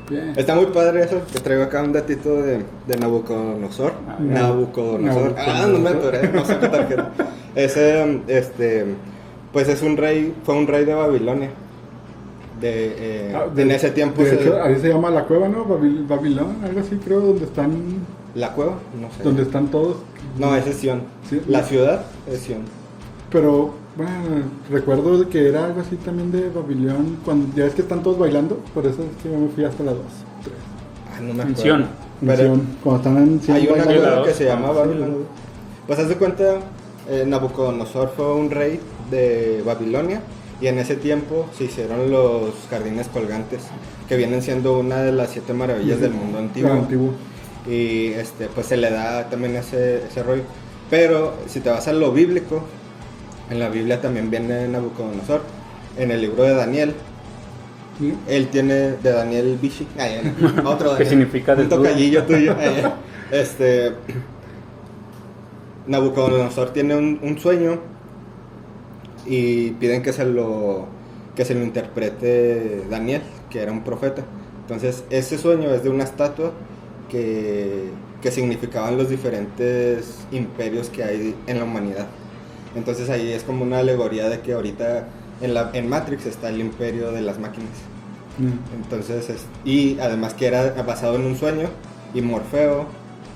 Bien. 0.10 0.34
Está 0.38 0.56
muy 0.56 0.68
padre 0.68 1.04
eso. 1.04 1.18
Te 1.34 1.40
traigo 1.42 1.64
acá 1.64 1.82
un 1.84 1.92
datito 1.92 2.42
de, 2.42 2.60
de 2.88 2.98
Nabucodonosor. 2.98 3.92
Ah, 4.08 4.16
Nabucodonosor. 4.22 5.34
Nabucodonosor. 5.34 5.36
Ah, 5.38 5.68
no 5.70 5.80
me 5.80 5.90
atoré. 5.90 6.30
No 6.32 6.46
saco 6.46 6.70
tarjeta. 6.70 7.10
Ese, 7.56 8.22
este, 8.28 8.86
pues 9.52 9.68
es 9.68 9.82
un 9.82 9.98
rey, 9.98 10.34
fue 10.46 10.56
un 10.56 10.68
rey 10.68 10.86
de 10.86 10.94
Babilonia. 10.94 11.50
De, 12.62 12.96
eh, 12.98 13.34
Ah, 13.36 13.46
de- 13.54 13.62
en 13.64 13.72
ese 13.72 13.92
tiempo 13.92 14.24
De 14.24 14.30
se- 14.30 14.36
hecho, 14.42 14.62
ahí 14.64 14.80
se 14.80 14.90
llama 14.90 15.10
la 15.10 15.26
cueva, 15.26 15.48
¿no? 15.50 15.66
Babil- 15.66 16.08
Babilón, 16.08 16.58
algo 16.64 16.80
así, 16.80 16.96
creo, 17.04 17.20
donde 17.20 17.44
están, 17.46 17.72
la 18.34 18.54
cueva, 18.54 18.74
no 19.02 19.10
sé. 19.16 19.24
donde 19.24 19.44
están 19.44 19.68
todos. 19.68 19.98
No, 20.40 20.56
ese 20.56 20.70
es 20.70 20.78
Sion. 20.78 21.02
Sí. 21.30 21.42
La 21.48 21.64
ciudad 21.64 22.04
es 22.32 22.40
Sion. 22.40 22.62
Pero, 23.30 23.74
bueno, 23.98 24.12
recuerdo 24.72 25.28
que 25.30 25.50
era 25.50 25.66
algo 25.66 25.82
así 25.82 25.98
también 25.98 26.32
de 26.32 26.50
Babilón, 26.50 27.18
cuando 27.26 27.54
ya 27.56 27.66
ves 27.66 27.74
que 27.76 27.82
están 27.82 28.02
todos 28.04 28.18
bailando, 28.18 28.58
por 28.74 28.86
eso 28.86 29.02
es 29.04 29.22
que 29.24 29.30
yo 29.32 29.38
me 29.38 29.50
fui 29.50 29.66
hasta 29.66 29.84
las 29.84 29.96
2, 29.96 30.04
3. 30.44 30.56
Ah, 31.14 31.20
no 31.22 31.28
me 31.28 31.32
En 31.34 31.40
acuerdo. 31.42 31.62
Sion. 31.62 31.86
Pero 32.26 32.58
cuando 32.84 32.98
están 33.02 33.18
en 33.18 33.42
Sion 33.42 33.58
hay 33.58 33.68
una 33.68 33.84
cueva 33.84 34.24
que 34.24 34.34
se 34.34 34.46
llama 34.46 34.68
Ah, 34.70 34.74
la 34.86 34.86
dos. 35.08 35.16
Pues 35.88 36.00
haz 36.00 36.08
de 36.10 36.16
cuenta, 36.16 36.44
eh, 37.10 37.26
Nabucodonosor 37.28 38.14
fue 38.16 38.34
un 38.34 38.50
rey 38.50 38.80
de 39.12 39.62
Babilonia 39.66 40.22
y 40.62 40.68
en 40.68 40.80
ese 40.80 40.96
tiempo 40.96 41.48
se 41.58 41.66
hicieron 41.66 42.10
los 42.12 42.54
jardines 42.70 43.08
colgantes, 43.10 43.62
que 44.08 44.16
vienen 44.16 44.42
siendo 44.42 44.78
una 44.80 45.02
de 45.02 45.12
las 45.12 45.32
siete 45.32 45.54
maravillas 45.54 46.00
del 46.00 46.12
mundo 46.12 46.40
antiguo. 46.40 46.72
Antiguo. 46.72 47.12
Y 47.68 48.08
este, 48.14 48.48
pues 48.48 48.68
se 48.68 48.78
le 48.78 48.90
da 48.92 49.30
también 49.30 49.56
ese, 49.56 50.06
ese 50.06 50.24
rollo. 50.24 50.44
Pero 50.90 51.34
si 51.48 51.60
te 51.60 51.70
vas 51.70 51.88
a 51.88 51.94
lo 51.94 52.12
bíblico, 52.12 52.64
en 53.50 53.60
la 53.60 53.70
Biblia 53.70 54.02
también 54.02 54.30
viene 54.30 54.68
Nabucodonosor. 54.68 55.42
En 55.98 56.12
el 56.12 56.22
libro 56.22 56.44
de 56.44 56.54
Daniel, 56.54 56.94
Sí. 57.98 58.14
él 58.28 58.50
tiene 58.50 58.74
de 58.74 59.12
Daniel 59.14 59.58
Bishi, 59.62 59.88
ay, 59.98 60.34
no, 60.38 60.48
otro 60.70 60.98
¿Qué 60.98 61.06
Daniel, 61.06 61.10
significa 61.10 61.54
un 61.54 61.70
tocallillo 61.70 62.24
tuyo. 62.26 62.54
ay, 62.60 62.84
este 63.32 63.94
Nabucodonosor 65.88 66.72
tiene 66.74 66.96
un, 66.96 67.20
un 67.22 67.38
sueño 67.40 67.80
y 69.26 69.72
piden 69.72 70.02
que 70.02 70.14
se 70.14 70.26
lo 70.26 70.86
que 71.36 71.44
se 71.46 71.54
lo 71.54 71.64
interprete 71.64 72.84
Daniel, 72.90 73.22
que 73.50 73.62
era 73.62 73.72
un 73.72 73.84
profeta. 73.84 74.24
Entonces, 74.62 75.04
ese 75.10 75.38
sueño 75.38 75.70
es 75.74 75.84
de 75.84 75.90
una 75.90 76.04
estatua 76.06 76.52
que, 77.10 77.90
que 78.22 78.32
significaban 78.32 78.98
los 78.98 79.10
diferentes 79.10 80.20
imperios 80.32 80.90
que 80.90 81.04
hay 81.04 81.36
en 81.48 81.58
la 81.60 81.66
humanidad. 81.66 82.08
Entonces 82.76 83.10
ahí 83.10 83.32
es 83.32 83.44
como 83.44 83.64
una 83.64 83.80
alegoría 83.80 84.30
de 84.30 84.40
que 84.42 84.54
ahorita 84.54 85.08
en, 85.42 85.54
la, 85.54 85.70
en 85.74 85.88
Matrix 85.90 86.26
está 86.26 86.50
el 86.50 86.60
imperio 86.62 87.12
de 87.12 87.22
las 87.22 87.40
máquinas. 87.40 87.70
Mm. 88.38 88.84
Entonces, 88.84 89.30
es- 89.30 89.46
y 89.64 89.98
además 90.00 90.34
que 90.34 90.48
era 90.48 90.72
basado 90.84 91.16
en 91.16 91.26
un 91.26 91.36
sueño, 91.38 91.70
y 92.14 92.22
Morfeo, 92.22 92.86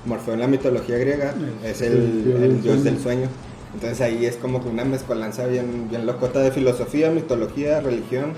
Morfeo 0.06 0.34
en 0.34 0.40
la 0.40 0.46
mitología 0.46 0.96
griega, 0.98 1.34
es 1.64 1.80
el, 1.82 2.34
el 2.42 2.62
dios 2.62 2.76
el 2.78 2.84
del 2.84 2.98
sueño. 2.98 3.28
Entonces 3.74 4.00
ahí 4.00 4.26
es 4.26 4.36
como 4.36 4.62
que 4.62 4.68
una 4.68 4.84
mezcolanza 4.84 5.46
bien, 5.46 5.88
bien 5.88 6.04
locota 6.06 6.40
de 6.40 6.50
filosofía, 6.50 7.10
mitología, 7.10 7.80
religión 7.80 8.32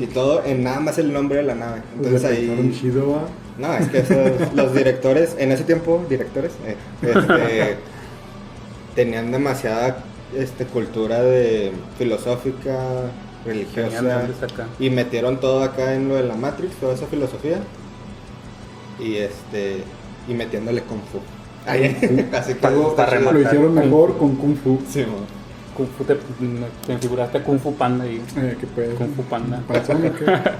y 0.00 0.06
todo 0.06 0.42
en 0.46 0.64
nada 0.64 0.80
más 0.80 0.96
el 0.98 1.12
nombre 1.12 1.38
de 1.38 1.42
la 1.44 1.54
nave. 1.54 1.82
Entonces 1.96 2.22
ahí... 2.38 2.46
No, 3.58 3.74
es 3.74 3.88
que 3.88 3.98
esos- 3.98 4.52
los 4.54 4.74
directores, 4.74 5.36
en 5.38 5.52
ese 5.52 5.64
tiempo, 5.64 6.02
directores, 6.08 6.52
eh, 6.66 6.76
este, 7.02 7.76
tenían 8.96 9.30
demasiada 9.30 9.98
este, 10.34 10.64
cultura 10.64 11.22
de 11.22 11.72
filosófica, 11.98 12.78
religiosa, 13.44 14.22
y 14.80 14.88
metieron 14.88 15.38
todo 15.40 15.62
acá 15.62 15.94
en 15.94 16.08
lo 16.08 16.14
de 16.14 16.22
la 16.22 16.34
Matrix, 16.34 16.74
toda 16.76 16.94
esa 16.94 17.06
filosofía, 17.06 17.58
y 18.98 19.16
este, 19.16 19.82
y 20.28 20.32
metiéndole 20.34 20.80
Kung 20.82 21.00
Fu. 21.10 21.18
Ay, 21.66 22.28
así 22.32 22.54
que. 22.54 22.60
Lo 23.32 23.40
hicieron 23.40 23.74
mejor 23.74 24.18
con 24.18 24.36
Kung 24.36 24.56
Fu. 24.56 24.80
Sí. 24.88 25.04
Kung 25.76 25.86
Fu 25.96 26.04
te, 26.04 26.16
te 26.86 26.98
figuraste 26.98 27.40
Kung 27.42 27.58
Fu 27.58 27.74
Panda 27.74 28.06
y 28.06 28.16
Eh, 28.36 28.56
¿Qué 28.60 28.66
pedo? 28.66 28.94
Kung 28.96 29.14
Fu 29.14 29.22
Panda. 29.22 29.60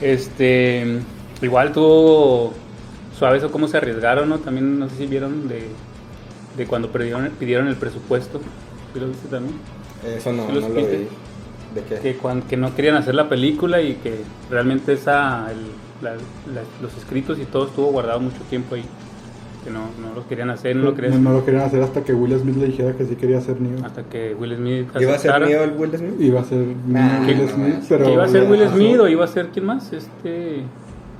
Este, 0.00 0.98
igual 1.42 1.72
tuvo 1.72 2.52
suaves 3.16 3.44
o 3.44 3.52
cómo 3.52 3.68
se 3.68 3.76
arriesgaron, 3.76 4.28
¿no? 4.28 4.38
También 4.38 4.78
no 4.78 4.88
sé 4.88 4.96
si 4.96 5.06
vieron 5.06 5.46
de, 5.48 5.68
de 6.56 6.66
cuando 6.66 6.90
pidieron, 6.90 7.30
pidieron 7.38 7.68
el 7.68 7.76
presupuesto. 7.76 8.40
¿Sí 8.92 8.98
lo 9.00 9.06
viste 9.08 9.28
también? 9.28 9.54
Eso 10.04 10.32
no, 10.32 10.46
¿Sí 10.48 10.52
no 10.54 10.68
lo 10.68 10.74
vi. 10.74 10.82
¿De 10.82 11.82
qué? 11.88 11.98
Que, 12.02 12.16
cuan- 12.16 12.42
que 12.42 12.56
no 12.56 12.74
querían 12.74 12.96
hacer 12.96 13.14
la 13.14 13.28
película 13.28 13.80
y 13.80 13.94
que 13.94 14.22
realmente 14.50 14.92
esa, 14.94 15.46
el- 15.52 15.70
la- 16.04 16.14
la- 16.52 16.66
los 16.82 16.96
escritos 16.98 17.38
y 17.38 17.44
todo 17.44 17.66
estuvo 17.68 17.86
guardado 17.92 18.18
mucho 18.20 18.38
tiempo 18.50 18.74
ahí. 18.74 18.84
Que 19.64 19.70
no, 19.70 19.80
no 20.00 20.12
lo 20.14 20.26
querían 20.26 20.50
hacer, 20.50 20.74
no 20.74 20.82
lo 20.84 20.94
querían 20.94 21.22
No, 21.22 21.30
no 21.30 21.36
lo 21.38 21.44
querían 21.44 21.62
hacer 21.64 21.80
hasta 21.82 22.02
que 22.02 22.12
Will 22.12 22.36
Smith 22.38 22.56
le 22.56 22.66
dijera 22.66 22.92
que 22.94 23.04
sí 23.04 23.14
quería 23.14 23.40
ser 23.40 23.60
Neo. 23.60 23.84
hasta 23.84 24.02
que 24.02 24.34
Will 24.34 24.56
Smith 24.56 24.88
¿Iba 25.00 25.14
a 25.14 25.18
ser 25.18 25.40
mío 25.46 25.62
el 25.62 25.70
Will 25.76 25.96
Smith? 25.96 26.20
Iba 26.20 26.40
a 26.40 26.44
ser 26.44 26.58
Ah, 26.96 27.24
Will 27.26 27.38
no 27.42 27.48
Smith, 27.48 27.74
más. 27.76 27.86
pero... 27.88 28.04
¿Que 28.06 28.12
iba 28.12 28.24
a 28.24 28.28
ser 28.28 28.50
Will. 28.50 28.68
Smith 28.68 28.98
o 29.00 29.08
iba 29.08 29.24
a 29.24 29.28
ser 29.28 29.46
quién 29.52 29.64
más? 29.66 29.92
Este. 29.92 30.62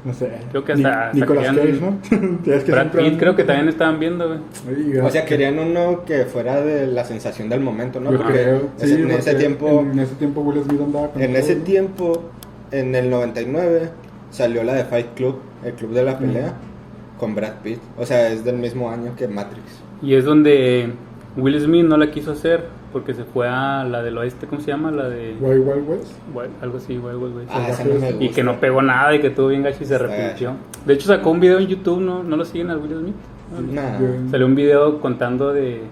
No 0.04 0.12
sé. 0.12 0.32
Creo 0.50 0.64
que 0.64 0.72
hasta- 0.72 1.06
hasta 1.10 1.16
Nicolas 1.16 1.46
Cage, 1.46 1.72
¿no? 1.80 1.98
Es 2.52 2.64
que 2.64 2.72
Brad 2.72 2.90
Pitt 2.90 3.18
creo 3.20 3.36
que 3.36 3.44
también 3.44 3.68
estaban 3.68 4.00
viendo, 4.00 4.26
güey. 4.26 4.98
O 4.98 5.08
sea, 5.10 5.24
querían 5.24 5.60
uno 5.60 6.02
que 6.04 6.24
fuera 6.24 6.60
de 6.60 6.88
la 6.88 7.04
sensación 7.04 7.48
del 7.48 7.60
momento, 7.60 8.00
¿no? 8.00 8.10
Yo 8.10 8.16
Porque 8.18 8.32
creo. 8.32 8.68
ese- 8.78 8.96
Sí, 8.96 9.02
en 9.02 9.10
ese 9.12 9.30
porque 9.30 9.34
tiempo, 9.38 9.86
En 9.92 9.98
ese 10.00 10.14
tiempo 10.16 10.40
Will 10.40 10.64
Smith 10.64 10.80
andaba 10.80 11.08
con 11.12 11.22
en 11.22 11.36
ese 11.36 11.54
todo. 11.54 11.64
tiempo, 11.64 12.22
en 12.72 12.94
el 12.96 13.08
99, 13.08 13.90
salió 14.32 14.64
la 14.64 14.74
de 14.74 14.84
Fight 14.84 15.14
Club, 15.14 15.36
el 15.64 15.74
club 15.74 15.92
de 15.92 16.02
la 16.02 16.18
pelea, 16.18 16.54
con 17.22 17.36
Brad 17.36 17.52
Pitt. 17.62 17.78
O 17.96 18.04
sea, 18.04 18.28
es 18.32 18.44
del 18.44 18.56
mismo 18.56 18.90
año 18.90 19.12
que 19.16 19.28
Matrix. 19.28 19.62
Y 20.02 20.14
es 20.16 20.24
donde 20.24 20.90
Will 21.36 21.60
Smith 21.60 21.86
no 21.86 21.96
la 21.96 22.10
quiso 22.10 22.32
hacer 22.32 22.64
porque 22.92 23.14
se 23.14 23.22
fue 23.22 23.46
a 23.48 23.84
la 23.84 24.02
del 24.02 24.18
oeste, 24.18 24.48
¿cómo 24.48 24.60
se 24.60 24.72
llama? 24.72 24.90
La 24.90 25.08
de... 25.08 25.36
Wild 25.40 25.64
Wild 25.68 25.88
West. 25.88 26.12
Wild- 26.34 26.50
algo 26.60 26.78
así, 26.78 26.98
Wild 26.98 27.22
Wild 27.22 27.36
West. 27.36 27.50
Ah, 27.54 27.68
esa 27.70 27.84
no 27.84 27.94
me 27.94 28.24
y 28.24 28.28
que 28.30 28.42
no 28.42 28.58
pegó 28.58 28.82
nada 28.82 29.14
y 29.14 29.20
que 29.20 29.30
tuvo 29.30 29.46
bien 29.48 29.62
gacho 29.62 29.78
y 29.82 29.86
se 29.86 29.94
arrepintió. 29.94 30.54
De 30.84 30.94
hecho 30.94 31.06
sacó 31.06 31.30
un 31.30 31.38
video 31.38 31.60
en 31.60 31.68
YouTube, 31.68 32.00
¿no? 32.00 32.24
¿No 32.24 32.36
lo 32.36 32.44
siguen 32.44 32.70
a 32.70 32.76
Will 32.76 32.98
Smith? 32.98 33.14
Nah. 33.72 34.00
Yo- 34.00 34.30
Salió 34.32 34.44
un 34.46 34.56
video 34.56 35.00
contando 35.00 35.52
de 35.52 35.82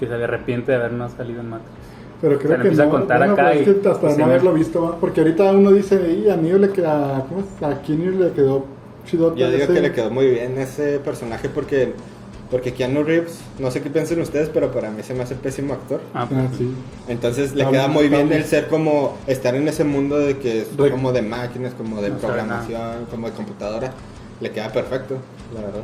que 0.00 0.06
se 0.08 0.14
arrepiente 0.14 0.72
de 0.72 0.78
haber 0.78 0.92
no 0.94 1.08
salido 1.08 1.42
en 1.42 1.50
Matrix. 1.50 1.70
Pero 2.20 2.34
Se 2.34 2.38
creo 2.40 2.50
le 2.56 2.62
que 2.62 2.68
empieza 2.68 2.82
no. 2.84 2.88
a 2.88 2.92
contar 2.98 3.18
bueno, 3.18 3.32
acá 3.34 3.42
pues 3.52 3.56
y- 3.68 3.70
es 3.70 3.76
que 3.76 3.88
hasta 3.88 4.16
no 4.18 4.24
haberlo 4.24 4.52
visto, 4.52 4.96
porque 5.00 5.20
ahorita 5.20 5.52
uno 5.52 5.70
dice, 5.70 6.12
y 6.26 6.28
a 6.28 6.36
Neo 6.36 6.58
le 6.58 6.70
queda, 6.70 7.24
¿cómo 7.28 7.40
es? 7.40 7.62
A 7.62 7.80
Keanu 7.82 8.10
le 8.18 8.32
quedó 8.32 8.64
Yo 9.36 9.50
digo 9.50 9.66
que 9.66 9.80
le 9.80 9.92
quedó 9.92 10.10
muy 10.10 10.26
bien 10.28 10.58
ese 10.58 10.98
personaje 10.98 11.48
porque, 11.48 11.94
porque 12.50 12.72
Keanu 12.72 13.02
Reeves, 13.02 13.38
no 13.58 13.70
sé 13.70 13.80
qué 13.82 13.90
piensen 13.90 14.20
ustedes, 14.20 14.48
pero 14.52 14.70
para 14.72 14.90
mí 14.90 15.02
se 15.02 15.14
me 15.14 15.22
hace 15.22 15.34
pésimo 15.34 15.74
actor. 15.74 16.00
Ah, 16.14 16.26
pues, 16.28 16.40
Ah, 16.40 16.48
sí. 16.56 16.70
Entonces 17.08 17.54
le 17.54 17.62
Está 17.62 17.70
queda 17.72 17.88
muy 17.88 18.08
bien 18.08 18.32
el 18.32 18.44
ser 18.44 18.68
como, 18.68 19.16
estar 19.26 19.54
en 19.54 19.66
ese 19.68 19.84
mundo 19.84 20.18
de 20.18 20.38
que 20.38 20.62
es 20.62 20.76
Re- 20.76 20.90
como 20.90 21.12
de 21.12 21.22
máquinas, 21.22 21.74
como 21.74 22.00
de 22.00 22.10
No 22.10 22.18
programación, 22.18 23.06
como 23.10 23.28
de 23.28 23.32
computadora. 23.34 23.92
Le 24.40 24.50
queda 24.50 24.72
perfecto, 24.72 25.16
la 25.54 25.60
verdad. 25.62 25.82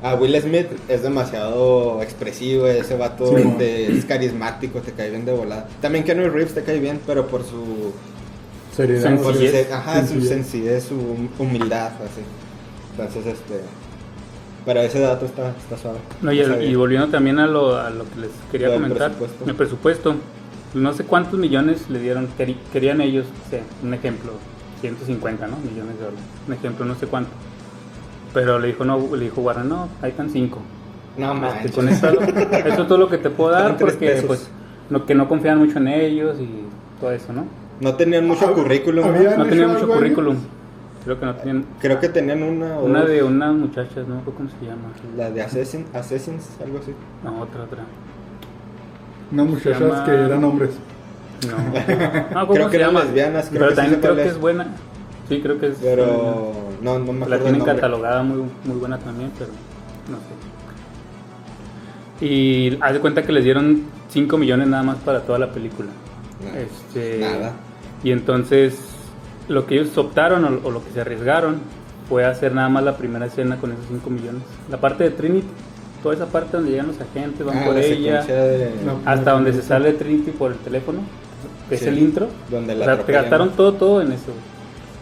A 0.00 0.14
Will 0.14 0.40
Smith 0.40 0.68
es 0.88 1.02
demasiado 1.02 2.00
expresivo, 2.02 2.68
ese 2.68 2.96
vato 2.96 3.36
Sí, 3.36 3.44
te- 3.58 3.90
es 3.98 4.04
carismático, 4.04 4.78
te 4.80 4.92
cae 4.92 5.10
bien 5.10 5.24
de 5.24 5.32
volada. 5.32 5.68
También 5.82 6.04
Keanu 6.04 6.28
Reeves 6.30 6.54
te 6.54 6.62
cae 6.62 6.78
bien, 6.78 7.00
pero 7.04 7.26
por 7.26 7.42
su, 7.42 7.92
Seriedad. 8.78 9.18
su, 9.18 9.24
Sencillez. 9.24 9.66
su 9.68 9.74
Sencillez. 9.74 10.28
sencillez, 10.28 10.84
su 10.84 11.42
humildad, 11.42 11.88
así. 11.88 12.22
Entonces, 12.92 13.26
este... 13.26 13.60
Pero 14.64 14.80
ese 14.80 15.00
dato 15.00 15.26
está, 15.26 15.50
está 15.50 15.76
suave. 15.78 15.98
No, 16.22 16.32
y, 16.32 16.40
el- 16.40 16.76
volviendo 16.76 17.08
también 17.08 17.38
a 17.38 17.46
lo, 17.46 17.76
a 17.76 17.90
lo 17.90 18.04
que 18.10 18.20
les 18.20 18.30
quería 18.52 18.72
comentar, 18.74 19.10
presupuesto. 19.12 19.44
el 19.50 19.54
presupuesto, 19.54 20.14
no 20.74 20.92
sé 20.92 21.04
cuántos 21.04 21.38
millones 21.38 21.88
le 21.88 22.00
dieron, 22.00 22.28
querían 22.72 23.00
ellos, 23.00 23.26
o 23.46 23.50
sea, 23.50 23.62
un 23.82 23.94
ejemplo, 23.94 24.32
150 24.82 25.46
¿no? 25.46 25.56
millones 25.58 25.96
de 25.98 26.04
dólares, 26.04 26.24
un 26.46 26.52
ejemplo, 26.54 26.84
no 26.84 26.94
sé 26.96 27.06
cuánto. 27.06 27.30
Pero 28.34 28.58
le 28.58 28.68
dijo, 28.68 28.84
no, 28.84 28.98
le 29.16 29.24
dijo 29.24 29.40
Warner, 29.40 29.64
no, 29.64 29.88
ahí 30.02 30.10
están 30.10 30.28
5. 30.30 30.58
No 31.16 31.32
Este, 31.32 31.40
manches. 31.40 31.72
con 31.72 31.88
esto, 31.88 32.08
eso 32.66 32.82
es 32.82 32.88
todo 32.88 32.98
lo 32.98 33.08
que 33.08 33.18
te 33.18 33.30
puedo 33.30 33.50
dar 33.52 33.76
porque 33.78 34.22
pues 34.26 34.50
no, 34.90 35.06
que 35.06 35.14
no 35.14 35.28
confían 35.28 35.58
mucho 35.58 35.78
en 35.78 35.88
ellos 35.88 36.36
y 36.40 36.48
todo 37.00 37.10
eso, 37.12 37.32
¿no? 37.32 37.46
No 37.80 37.94
tenían 37.94 38.26
mucho 38.26 38.46
Ah, 38.48 38.52
currículum. 38.54 39.06
¿no? 39.06 39.14
había- 39.14 39.32
¿Han 39.32 39.38
No 39.38 39.46
tenían 39.46 39.72
mucho 39.72 39.86
currículum. 39.88 40.36
Creo 41.04 41.18
que 41.20 41.26
no 41.26 41.34
tenían. 41.36 41.64
Creo 41.80 42.00
que 42.00 42.08
tenían 42.08 42.42
una 42.42 42.78
o 42.78 42.84
Una 42.84 43.00
dos. 43.00 43.08
de 43.08 43.22
unas 43.22 43.54
muchachas, 43.54 44.06
no 44.08 44.16
sé 44.18 44.24
cómo 44.36 44.48
se 44.50 44.66
llama. 44.66 44.88
La 45.16 45.30
de 45.30 45.42
Assassin, 45.42 45.86
Assassins, 45.94 46.48
algo 46.62 46.78
así. 46.78 46.92
No, 47.24 47.40
otra, 47.40 47.62
otra. 47.64 47.84
Unas 49.32 49.46
muchachas 49.46 49.80
llama- 49.80 50.04
que 50.04 50.10
eran 50.10 50.44
hombres. 50.44 50.70
No. 51.46 51.56
No, 52.34 52.40
¿cómo 52.46 52.52
Creo 52.54 52.68
que 52.70 52.76
eran 52.76 52.94
lesbianas, 52.94 53.46
creo 53.48 53.60
Pero 53.60 53.70
que 53.70 53.76
también 53.76 54.00
creo 54.00 54.16
que 54.16 54.26
es. 54.26 54.38
buena. 54.40 54.66
Sí, 55.28 55.40
creo 55.40 55.58
que 55.60 55.66
es. 55.68 55.78
Pero 55.80 56.52
no, 56.82 56.98
no 56.98 57.12
me 57.12 57.22
acuerdo 57.24 57.36
La 57.36 57.42
tienen 57.42 57.60
catalogada 57.64 58.22
muy, 58.24 58.42
muy 58.64 58.76
buena 58.78 58.98
también, 58.98 59.30
pero 59.38 59.50
no 60.10 60.16
sé. 60.18 60.34
Y 62.26 62.76
haz 62.80 62.92
de 62.94 63.00
cuenta 63.00 63.22
que 63.22 63.30
les 63.32 63.44
dieron 63.44 63.82
5 64.08 64.36
millones 64.36 64.66
nada 64.68 64.82
más 64.82 64.96
para 64.98 65.20
toda 65.20 65.38
la 65.38 65.52
película. 65.52 65.88
No, 66.42 66.58
Este, 66.58 67.18
Nada. 67.20 67.52
Y 68.04 68.12
entonces 68.12 68.78
lo 69.48 69.66
que 69.66 69.74
ellos 69.80 69.96
optaron 69.98 70.44
o, 70.44 70.60
o 70.68 70.70
lo 70.70 70.84
que 70.84 70.90
se 70.92 71.00
arriesgaron 71.00 71.56
fue 72.08 72.24
hacer 72.24 72.54
nada 72.54 72.68
más 72.68 72.84
la 72.84 72.96
primera 72.96 73.26
escena 73.26 73.56
con 73.56 73.72
esos 73.72 73.84
5 73.88 74.10
millones. 74.10 74.42
La 74.70 74.78
parte 74.78 75.04
de 75.04 75.10
Trinity, 75.10 75.46
toda 76.02 76.14
esa 76.14 76.26
parte 76.26 76.56
donde 76.56 76.70
llegan 76.70 76.86
los 76.88 77.00
agentes, 77.00 77.44
van 77.44 77.58
Ah, 77.58 77.64
por 77.66 77.74
la 77.74 77.80
ella, 77.82 78.22
de... 78.24 78.70
Hasta 79.04 79.32
donde 79.32 79.52
se 79.52 79.62
sale 79.62 79.92
Trinity 79.92 80.30
por 80.30 80.52
el 80.52 80.58
teléfono, 80.58 81.00
que 81.68 81.74
es 81.74 81.82
el 81.82 81.98
intro. 81.98 82.28
donde 82.50 82.74
la 82.74 82.82
o 82.82 82.96
sea, 82.96 83.04
te 83.04 83.12
gastaron 83.12 83.50
todo, 83.50 83.72
todo 83.74 84.00
en 84.02 84.12
eso. 84.12 84.32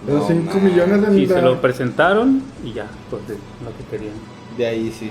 No, 0.08 0.16
Esos 0.16 0.28
5 0.28 0.54
man. 0.54 0.64
millones 0.64 1.08
en 1.08 1.18
Y 1.18 1.26
la- 1.26 1.34
se 1.36 1.42
lo 1.42 1.60
presentaron 1.60 2.42
y 2.64 2.72
ya, 2.72 2.86
pues 3.10 3.26
de 3.28 3.34
lo 3.34 3.76
que 3.76 3.84
querían. 3.90 4.14
De 4.56 4.66
ahí 4.66 4.90
sí. 4.96 5.10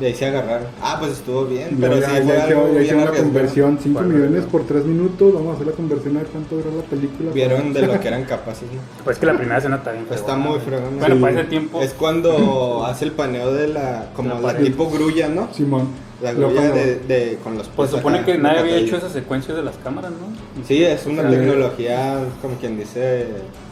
De 0.00 0.06
ahí 0.06 0.14
se 0.14 0.26
agarraron. 0.26 0.66
Ah, 0.80 0.96
pues 0.98 1.12
estuvo 1.12 1.44
bien. 1.44 1.70
Ya, 1.70 1.76
Pero 1.80 2.00
ya, 2.00 2.06
sí 2.08 2.26
ya 2.26 2.44
algo 2.44 2.66
ya 2.66 2.70
bien 2.70 2.82
hicieron 2.82 3.04
la 3.04 3.10
conversión, 3.12 3.78
5 3.80 4.00
Bueno, 4.00 4.14
millones 4.14 4.44
por 4.50 4.64
3 4.66 4.84
minutos, 4.84 5.34
vamos 5.34 5.50
a 5.52 5.54
hacer 5.54 5.66
la 5.66 5.72
conversión 5.74 6.16
a 6.16 6.20
ver 6.20 6.28
cuánto 6.28 6.56
dura 6.56 6.68
la 6.76 6.82
película. 6.82 7.30
Vieron 7.32 7.72
de 7.72 7.86
lo 7.86 8.00
que 8.00 8.08
eran 8.08 8.24
capaces, 8.36 8.64
¿no? 8.72 8.80
Pues 9.04 9.18
que 9.18 9.26
la 9.26 9.34
primera 9.36 9.58
escena 9.58 9.76
está 9.76 9.92
bien. 9.92 10.06
Está 10.10 10.34
muy 10.36 10.58
fregona. 10.60 10.96
Bueno, 10.98 11.14
Sí. 11.16 11.20
para 11.20 11.32
ese 11.40 11.44
tiempo. 11.44 11.80
Es 11.82 11.92
cuando 11.92 12.84
hace 12.86 13.04
el 13.04 13.12
paneo 13.12 13.52
de 13.52 13.68
la... 13.68 14.06
Como 14.16 14.40
La 14.40 14.56
tipo 14.56 14.88
grulla, 14.90 15.28
¿no? 15.28 15.48
Simón. 15.52 15.88
La 16.22 16.32
grulla 16.32 16.70
de, 16.70 17.00
de- 17.00 17.38
con 17.42 17.58
los 17.58 17.68
Pues 17.68 17.90
supone 17.90 18.18
acá, 18.18 18.26
que 18.26 18.38
nadie 18.38 18.60
había 18.60 18.76
hecho 18.76 18.96
esas 18.96 19.10
secuencias 19.12 19.56
de 19.56 19.62
las 19.64 19.76
cámaras, 19.76 20.12
¿no? 20.12 20.64
Sí, 20.66 20.82
es 20.84 21.04
una 21.06 21.28
tecnología, 21.28 22.18
como 22.40 22.54
quien 22.56 22.78
dice, 22.78 23.26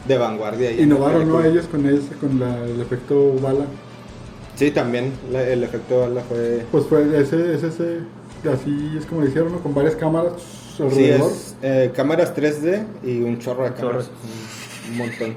de 0.05 0.17
vanguardia. 0.17 0.71
Innovaron, 0.71 1.27
¿no? 1.29 1.43
Ellos 1.43 1.65
con 1.67 1.85
ese, 1.87 2.13
con 2.19 2.39
la- 2.39 2.63
el 2.65 2.79
efecto 2.81 3.33
bala. 3.41 3.65
Sí, 4.55 4.71
también 4.71 5.11
la- 5.31 5.43
el 5.47 5.63
efecto 5.63 6.01
bala 6.01 6.21
fue... 6.21 6.65
Pues 6.71 6.85
fue 6.85 7.03
ese, 7.19 7.55
ese, 7.55 7.67
ese, 7.67 7.97
así 8.51 8.95
es 8.97 9.05
como 9.05 9.21
lo 9.21 9.27
hicieron, 9.27 9.51
¿no? 9.51 9.59
Con 9.59 9.73
varias 9.73 9.95
cámaras 9.95 10.33
Sí, 10.77 10.83
alrededor. 10.83 11.31
es 11.31 11.55
eh, 11.61 11.91
cámaras 11.95 12.35
3D 12.35 12.83
y 13.03 13.21
un 13.21 13.39
chorro 13.39 13.63
de 13.65 13.73
cámaras. 13.73 14.09
Un, 14.87 14.91
un 14.91 14.97
montón. 14.97 15.35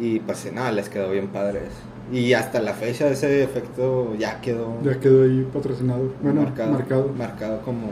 Y 0.00 0.20
pues 0.20 0.38
sí, 0.38 0.50
nada, 0.52 0.70
les 0.72 0.88
quedó 0.88 1.10
bien 1.10 1.28
padre 1.28 1.60
eso. 1.66 2.16
Y 2.16 2.32
hasta 2.34 2.60
la 2.60 2.72
fecha 2.74 3.08
ese 3.08 3.42
efecto 3.42 4.14
ya 4.16 4.40
quedó 4.40 4.80
Ya 4.84 5.00
quedó 5.00 5.24
ahí 5.24 5.44
patrocinado. 5.52 6.08
Bueno, 6.22 6.42
marcado, 6.42 6.72
marcado. 6.72 7.10
marcado 7.18 7.60
como 7.62 7.88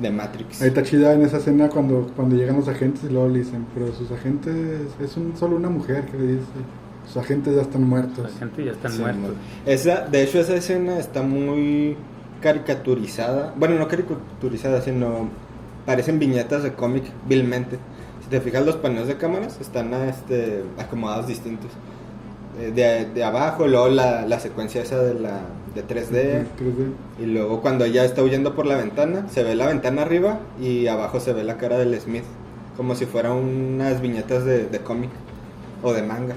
de 0.00 0.10
Matrix. 0.10 0.62
Ahí 0.62 0.68
está 0.68 0.82
chida 0.82 1.12
en 1.12 1.22
esa 1.22 1.36
escena 1.36 1.68
cuando, 1.68 2.10
cuando 2.16 2.34
llegan 2.34 2.56
los 2.56 2.66
agentes 2.68 3.04
y 3.04 3.12
luego 3.12 3.28
le 3.28 3.40
dicen, 3.40 3.66
pero 3.74 3.92
sus 3.92 4.10
agentes 4.10 4.54
es 5.02 5.16
un, 5.18 5.36
solo 5.36 5.56
una 5.56 5.68
mujer 5.68 6.06
que 6.06 6.16
le 6.16 6.26
dice, 6.28 6.44
sus 7.06 7.16
agentes 7.18 7.54
ya 7.54 7.62
están 7.62 7.84
muertos. 7.84 8.30
La 8.32 8.38
gente 8.38 8.64
ya 8.64 8.72
están 8.72 8.92
Sí, 8.92 9.00
muertos. 9.00 9.34
Esa, 9.66 10.06
de 10.06 10.22
hecho, 10.22 10.40
esa 10.40 10.54
escena 10.54 10.98
está 10.98 11.22
muy 11.22 11.96
caricaturizada. 12.40 13.52
Bueno, 13.56 13.76
no 13.76 13.88
caricaturizada, 13.88 14.80
sino 14.82 15.28
parecen 15.86 16.18
viñetas 16.18 16.62
de 16.62 16.72
cómic 16.74 17.04
vilmente. 17.28 17.78
Si 18.22 18.28
te 18.28 18.40
fijas, 18.40 18.64
los 18.64 18.76
paneos 18.76 19.08
de 19.08 19.16
cámaras 19.16 19.60
están 19.60 19.92
este, 19.94 20.62
acomodados 20.78 21.26
distintos. 21.26 21.70
Eh, 22.60 22.70
De, 22.74 23.06
de 23.12 23.24
abajo, 23.24 23.66
luego 23.66 23.88
la, 23.88 24.26
la 24.26 24.38
secuencia 24.38 24.82
esa 24.82 24.98
de 25.02 25.14
la 25.14 25.40
de 25.74 25.82
3D. 25.86 26.44
3D. 26.58 26.92
Y 27.22 27.26
luego 27.26 27.62
cuando 27.62 27.84
ella 27.84 28.04
está 28.04 28.22
huyendo 28.22 28.54
por 28.54 28.66
la 28.66 28.76
ventana, 28.76 29.26
se 29.30 29.42
ve 29.42 29.54
la 29.54 29.66
ventana 29.66 30.02
arriba 30.02 30.38
y 30.60 30.86
abajo 30.86 31.18
se 31.18 31.32
ve 31.32 31.44
la 31.44 31.56
cara 31.56 31.78
del 31.78 31.98
Smith. 32.00 32.24
Como 32.76 32.94
si 32.94 33.06
fueran 33.06 33.32
unas 33.32 34.00
viñetas 34.00 34.44
de, 34.44 34.66
de 34.66 34.78
cómic 34.80 35.10
o 35.82 35.92
de 35.92 36.02
manga. 36.02 36.36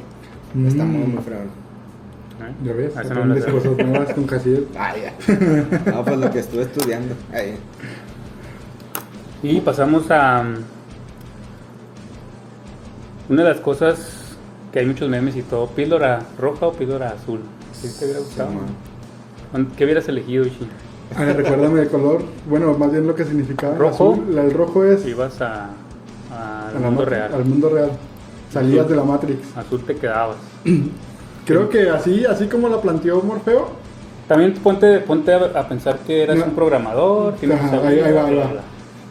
Está 0.68 0.84
muy, 0.86 1.06
Mm. 1.06 1.14
muy 1.16 1.24
fregón. 1.24 1.46
¿eh? 1.46 2.54
Ya 2.66 2.74
ves, 2.74 2.94
Ah, 2.98 3.04
no 3.04 3.10
aprendes 3.12 3.44
sé. 3.46 3.52
cosas 3.52 3.78
nuevas 3.78 4.14
con 4.14 4.24
Casiel. 4.26 4.68
Ah, 4.78 4.94
ya. 4.96 5.92
No, 5.92 6.04
pues 6.04 6.18
lo 6.18 6.32
que 6.32 6.40
estuve 6.40 6.62
estudiando. 6.64 7.16
Ahí. 7.34 7.56
Y 9.44 9.62
pasamos 9.62 10.10
a 10.12 10.42
um, 10.42 10.56
una 13.30 13.44
de 13.44 13.50
las 13.50 13.60
cosas 13.60 14.36
que 14.72 14.80
hay 14.80 14.86
muchos 14.86 15.10
memes 15.10 15.36
y 15.36 15.42
todo, 15.42 15.68
píldora 15.68 16.22
roja 16.40 16.68
o 16.68 16.74
píldora 16.74 17.10
azul. 17.10 17.40
¿Qué 17.82 17.88
te 17.90 18.06
hubiera 18.06 18.20
gustado? 18.20 18.50
Sí. 18.52 19.66
¿Qué 19.78 19.86
hubieras 19.86 20.08
elegido, 20.10 20.46
Ishi? 20.46 20.68
Recuérdame 21.18 21.82
el 21.82 21.88
color. 21.90 22.24
Bueno, 22.50 22.78
más 22.78 22.92
bien 22.92 23.08
lo 23.08 23.16
que 23.16 23.24
significaba. 23.26 23.76
Rojo. 23.76 24.14
Azul, 24.14 24.36
la- 24.36 24.44
el 24.44 24.52
rojo 24.52 24.84
es 24.84 25.06
Ibas 25.06 25.40
a, 25.42 25.70
a- 26.32 26.70
al 26.70 26.80
mundo 26.80 27.06
real. 27.06 27.34
Al 27.34 27.46
mundo 27.46 27.70
real. 27.70 27.92
Salías 28.52 28.88
de 28.88 28.96
la 28.96 29.04
Matrix. 29.04 29.56
Azul 29.58 29.82
te 29.84 29.96
quedabas. 29.96 30.38
Creo 31.46 31.70
que 31.70 31.90
así, 31.90 32.26
así 32.26 32.48
como 32.48 32.70
la 32.70 32.82
planteó 32.82 33.22
Morfeo, 33.22 33.68
También 34.28 34.54
ponte, 34.56 35.00
ponte 35.02 35.32
a, 35.34 35.38
a 35.60 35.68
pensar 35.68 36.00
que 36.00 36.24
eras 36.24 36.38
No. 36.38 36.46
un 36.46 36.52
programador. 36.52 37.34
Ajá, 37.34 37.40
que 37.40 37.48
saber- 37.48 37.86
ahí, 37.86 38.00
ahí 38.00 38.14
va, 38.14 38.26
ahí 38.26 38.34
bla, 38.34 38.42
va. 38.44 38.48
bla, 38.48 38.54
bla. 38.54 38.62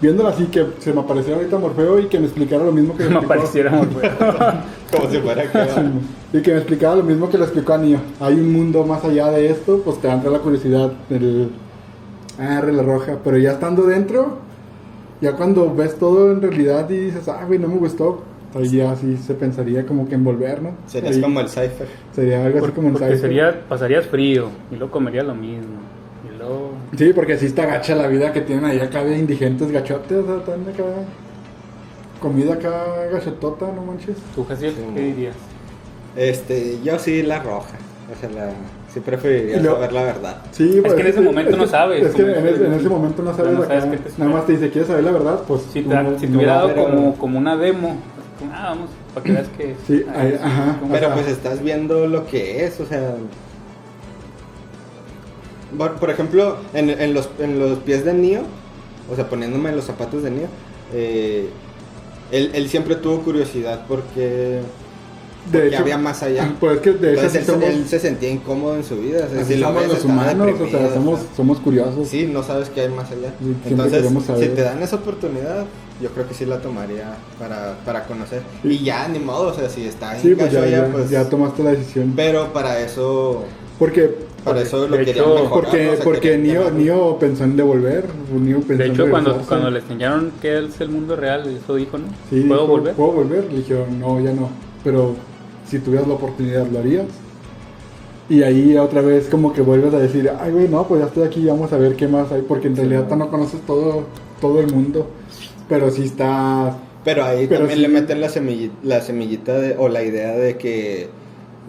Viéndolo 0.02 0.28
así, 0.28 0.46
que 0.46 0.66
se 0.80 0.92
me 0.92 1.00
apareciera 1.00 1.36
ahorita 1.38 1.56
Morfeo 1.56 2.00
y 2.00 2.06
que 2.06 2.18
me 2.18 2.26
explicara 2.26 2.64
lo 2.64 2.72
mismo 2.72 2.96
que 2.96 3.04
me 3.04 3.10
explicó- 3.10 3.24
apareciéramos, 3.32 3.86
güey. 3.94 4.10
Como 4.90 5.10
si 5.10 5.18
fuera 5.18 5.42
que. 5.50 6.38
Y 6.38 6.42
que 6.42 6.50
me 6.50 6.56
explicara 6.58 6.96
lo 6.96 7.04
mismo 7.04 7.28
que 7.30 7.38
le 7.38 7.44
explicó 7.44 7.74
a 7.74 7.78
Neo. 7.78 8.00
Hay 8.20 8.34
un 8.34 8.52
mundo 8.52 8.84
más 8.84 9.04
allá 9.04 9.28
de 9.30 9.50
esto, 9.50 9.80
pues 9.84 10.00
te 10.00 10.08
entra 10.08 10.30
la 10.30 10.40
curiosidad. 10.40 10.92
El... 11.10 11.50
Ah, 12.38 12.60
la 12.66 12.82
roja. 12.82 13.16
Pero 13.22 13.38
ya 13.38 13.52
estando 13.52 13.84
dentro, 13.84 14.38
ya 15.20 15.34
cuando 15.36 15.72
ves 15.72 15.96
todo 15.98 16.32
en 16.32 16.42
realidad 16.42 16.90
y 16.90 16.96
dices, 16.96 17.28
ah, 17.28 17.44
güey, 17.46 17.60
no 17.60 17.68
me 17.68 17.76
gustó. 17.76 18.22
Ahí 18.54 18.68
ya 18.68 18.94
sí 18.96 19.16
se 19.16 19.34
pensaría 19.34 19.84
como 19.84 20.08
que 20.08 20.14
envolver, 20.14 20.62
¿no? 20.62 20.70
Serías 20.86 21.16
Ahí 21.16 21.20
como 21.22 21.40
el 21.40 21.48
Cypher. 21.48 21.86
Sería 22.14 22.44
algo 22.44 22.60
Por- 22.60 22.68
así 22.68 22.76
como 22.76 22.90
porque 22.92 23.04
cypher. 23.06 23.20
sería, 23.20 23.60
pasarías 23.68 24.06
frío 24.06 24.48
y 24.70 24.76
luego 24.76 24.92
comerías 24.92 25.26
lo 25.26 25.34
mismo. 25.34 25.74
Y 26.32 26.38
luego... 26.38 26.70
Sí, 26.96 27.12
porque 27.12 27.36
sí 27.36 27.46
está 27.46 27.66
gacha 27.66 27.94
la 27.96 28.06
vida 28.06 28.32
que 28.32 28.40
tienen 28.42 28.64
ahí 28.64 28.78
acá 28.80 29.02
de 29.04 29.18
indigentes 29.18 29.70
gachotes, 29.72 30.18
o 30.18 30.24
sea, 30.26 30.36
están 30.36 30.60
acá... 30.72 30.84
Comida 32.20 32.54
acá 32.54 32.72
gachetota, 33.12 33.66
no 33.74 33.82
manches. 33.82 34.16
¿Tú, 34.34 34.44
Jaciel, 34.44 34.72
Sí, 34.72 34.80
qué 34.94 35.00
no. 35.00 35.06
dirías? 35.06 35.34
Este, 36.16 36.78
yo 36.82 36.98
sí 36.98 37.22
la 37.22 37.42
roja. 37.42 37.76
O 38.14 38.20
sea, 38.20 38.30
la, 38.30 38.50
sí 38.92 39.00
preferiría 39.00 39.58
luego- 39.60 39.76
saber 39.76 39.92
la 39.92 40.02
verdad. 40.04 40.36
Sí, 40.52 40.78
pues, 40.80 40.94
que 40.94 41.00
en 41.00 41.06
ese 41.08 41.20
momento 41.20 41.56
no 41.56 41.66
sabes, 41.66 42.04
Es 42.06 42.14
que 42.14 42.22
en, 42.22 42.46
ese, 42.46 42.66
en 42.66 42.72
ese 42.74 42.88
momento 42.88 43.22
no 43.22 43.34
sabes, 43.36 43.52
no 43.52 43.58
acá, 43.62 43.80
sabes 43.80 43.94
espera. 44.00 44.14
Nada 44.18 44.30
más 44.30 44.46
te 44.46 44.52
dice, 44.52 44.70
¿quieres 44.70 44.88
saber 44.88 45.04
la 45.04 45.10
verdad? 45.10 45.40
Pues 45.46 45.62
Si 45.72 45.82
tú 45.82 45.90
te, 45.90 46.02
no- 46.02 46.18
si 46.18 46.26
te 46.26 46.32
no 46.32 46.38
hubiera 46.38 46.54
dado 46.54 46.74
como, 46.74 47.14
como 47.16 47.38
una 47.38 47.56
demo, 47.56 47.96
ah, 48.64 48.68
vamos, 48.70 48.90
para 49.14 49.24
que 49.24 49.32
veas 49.32 49.48
que... 49.56 49.74
Sí, 49.86 50.04
ah, 50.08 50.24
ajá. 50.42 50.76
como- 50.80 50.92
O 50.92 50.94
Pero 50.96 51.06
sea- 51.06 51.14
pues 51.14 51.26
estás 51.28 51.62
viendo 51.62 52.06
lo 52.06 52.26
que 52.26 52.64
es, 52.64 52.80
o 52.80 52.86
sea... 52.86 53.14
Por, 55.76 55.94
por 55.94 56.10
ejemplo, 56.10 56.56
en, 56.72 56.88
en 56.90 57.14
los, 57.14 57.28
en 57.40 57.58
los 57.58 57.78
pies 57.80 58.04
de 58.04 58.14
Neo, 58.14 58.42
o 59.10 59.16
sea, 59.16 59.28
poniéndome 59.28 59.70
en 59.70 59.76
los 59.76 59.84
zapatos 59.86 60.22
de 60.22 60.30
Neo, 60.30 60.46
eh, 60.92 61.48
él, 62.30 62.50
él 62.54 62.68
siempre 62.68 62.94
tuvo 62.94 63.22
curiosidad 63.22 63.84
porque, 63.88 64.60
porque 65.50 65.76
había 65.76 65.98
más 65.98 66.22
allá. 66.22 66.54
Pues 66.60 66.76
es 66.76 66.80
que 66.82 66.92
de 66.92 67.12
hecho 67.14 67.20
Entonces 67.22 67.40
él, 67.40 67.46
somos, 67.54 67.64
él 67.68 67.86
se 67.88 67.98
sentía 67.98 68.30
incómodo 68.30 68.76
en 68.76 68.84
su 68.84 68.96
vida. 68.96 69.26
O 69.26 69.30
sea, 69.32 69.40
así 69.42 69.54
si 69.54 69.60
lo 69.60 69.66
somos 69.66 69.82
ves, 69.82 69.92
los 69.94 70.04
humanos, 70.04 70.60
o 70.60 70.66
sea, 70.68 70.94
somos, 70.94 71.20
o 71.20 71.22
sea, 71.24 71.34
somos 71.36 71.58
curiosos. 71.58 72.08
Sí, 72.08 72.26
no 72.32 72.42
sabes 72.44 72.70
qué 72.70 72.82
hay 72.82 72.88
más 72.90 73.10
allá. 73.10 73.32
Entonces, 73.66 74.06
si 74.38 74.48
te 74.48 74.62
dan 74.62 74.80
esa 74.82 74.96
oportunidad, 74.96 75.64
yo 76.02 76.10
creo 76.10 76.26
que 76.26 76.34
sí 76.34 76.44
la 76.44 76.60
tomaría 76.60 77.14
para, 77.38 77.76
para 77.84 78.04
conocer. 78.04 78.42
Sí. 78.62 78.68
Y 78.68 78.84
ya, 78.84 79.08
ni 79.08 79.18
modo, 79.20 79.48
o 79.48 79.54
sea, 79.54 79.68
si 79.68 79.86
está 79.86 80.16
en 80.16 80.22
Sí, 80.22 80.34
pues 80.34 80.50
ya, 80.52 80.88
pues... 80.92 81.10
ya 81.10 81.28
tomaste 81.28 81.62
la 81.62 81.70
decisión. 81.70 82.12
Pero 82.16 82.52
para 82.52 82.80
eso, 82.80 83.44
Porque, 83.78 84.14
para 84.44 84.60
eso 84.60 84.86
lo 84.88 84.96
querían 85.04 85.16
hecho, 85.16 85.34
mejorar. 85.34 85.50
porque, 85.50 85.84
¿no? 85.86 85.92
O 85.92 85.94
sea, 85.96 86.04
porque 86.04 86.38
Neo. 86.38 86.70
Neo 86.70 87.18
pensó 87.18 87.44
en 87.44 87.56
devolver. 87.56 88.04
Neo 88.32 88.60
pensó 88.60 88.82
De 88.82 88.86
en 88.86 88.92
hecho, 88.92 89.10
cuando, 89.10 89.38
cuando 89.48 89.70
le 89.70 89.80
enseñaron 89.80 90.32
que 90.42 90.58
es 90.64 90.80
el 90.80 90.88
mundo 90.90 91.16
real, 91.16 91.46
eso 91.48 91.74
dijo, 91.76 91.98
¿no? 91.98 92.06
Sí, 92.30 92.40
¿Puedo 92.42 92.62
dijo, 92.62 92.66
volver? 92.72 92.94
¿Puedo 92.94 93.12
volver? 93.12 93.44
Le 93.50 93.58
dijeron, 93.58 93.98
no, 94.00 94.20
ya 94.20 94.32
no. 94.32 94.50
Pero 94.82 95.14
si 95.68 95.78
tuvieras 95.78 96.06
la 96.08 96.14
oportunidad, 96.14 96.66
¿lo 96.66 96.78
harías? 96.80 97.06
Y 98.28 98.42
ahí 98.42 98.76
otra 98.78 99.02
vez 99.02 99.28
como 99.28 99.52
que 99.52 99.60
vuelves 99.60 99.92
a 99.92 99.98
decir, 99.98 100.30
ay, 100.40 100.50
güey, 100.50 100.68
no, 100.68 100.86
pues 100.88 101.00
ya 101.00 101.06
estoy 101.08 101.24
aquí, 101.24 101.44
vamos 101.46 101.72
a 101.72 101.76
ver 101.76 101.94
qué 101.94 102.08
más 102.08 102.32
hay. 102.32 102.42
Porque 102.42 102.68
en 102.68 102.74
Sí, 102.74 102.80
realidad 102.82 103.08
no. 103.10 103.16
no 103.16 103.30
conoces 103.30 103.60
todo, 103.66 104.04
todo 104.40 104.60
el 104.60 104.72
mundo. 104.72 105.06
Pero 105.68 105.90
sí 105.90 106.04
está... 106.04 106.76
Pero 107.04 107.24
ahí 107.24 107.46
Pero 107.46 107.60
también 107.60 107.78
sí. 107.78 107.82
le 107.82 107.88
meten 107.88 108.20
la 108.20 108.28
semillita, 108.28 108.74
la 108.82 109.00
semillita 109.00 109.52
de, 109.58 109.76
o 109.76 109.88
la 109.88 110.02
idea 110.02 110.32
de 110.36 110.56
que 110.56 111.08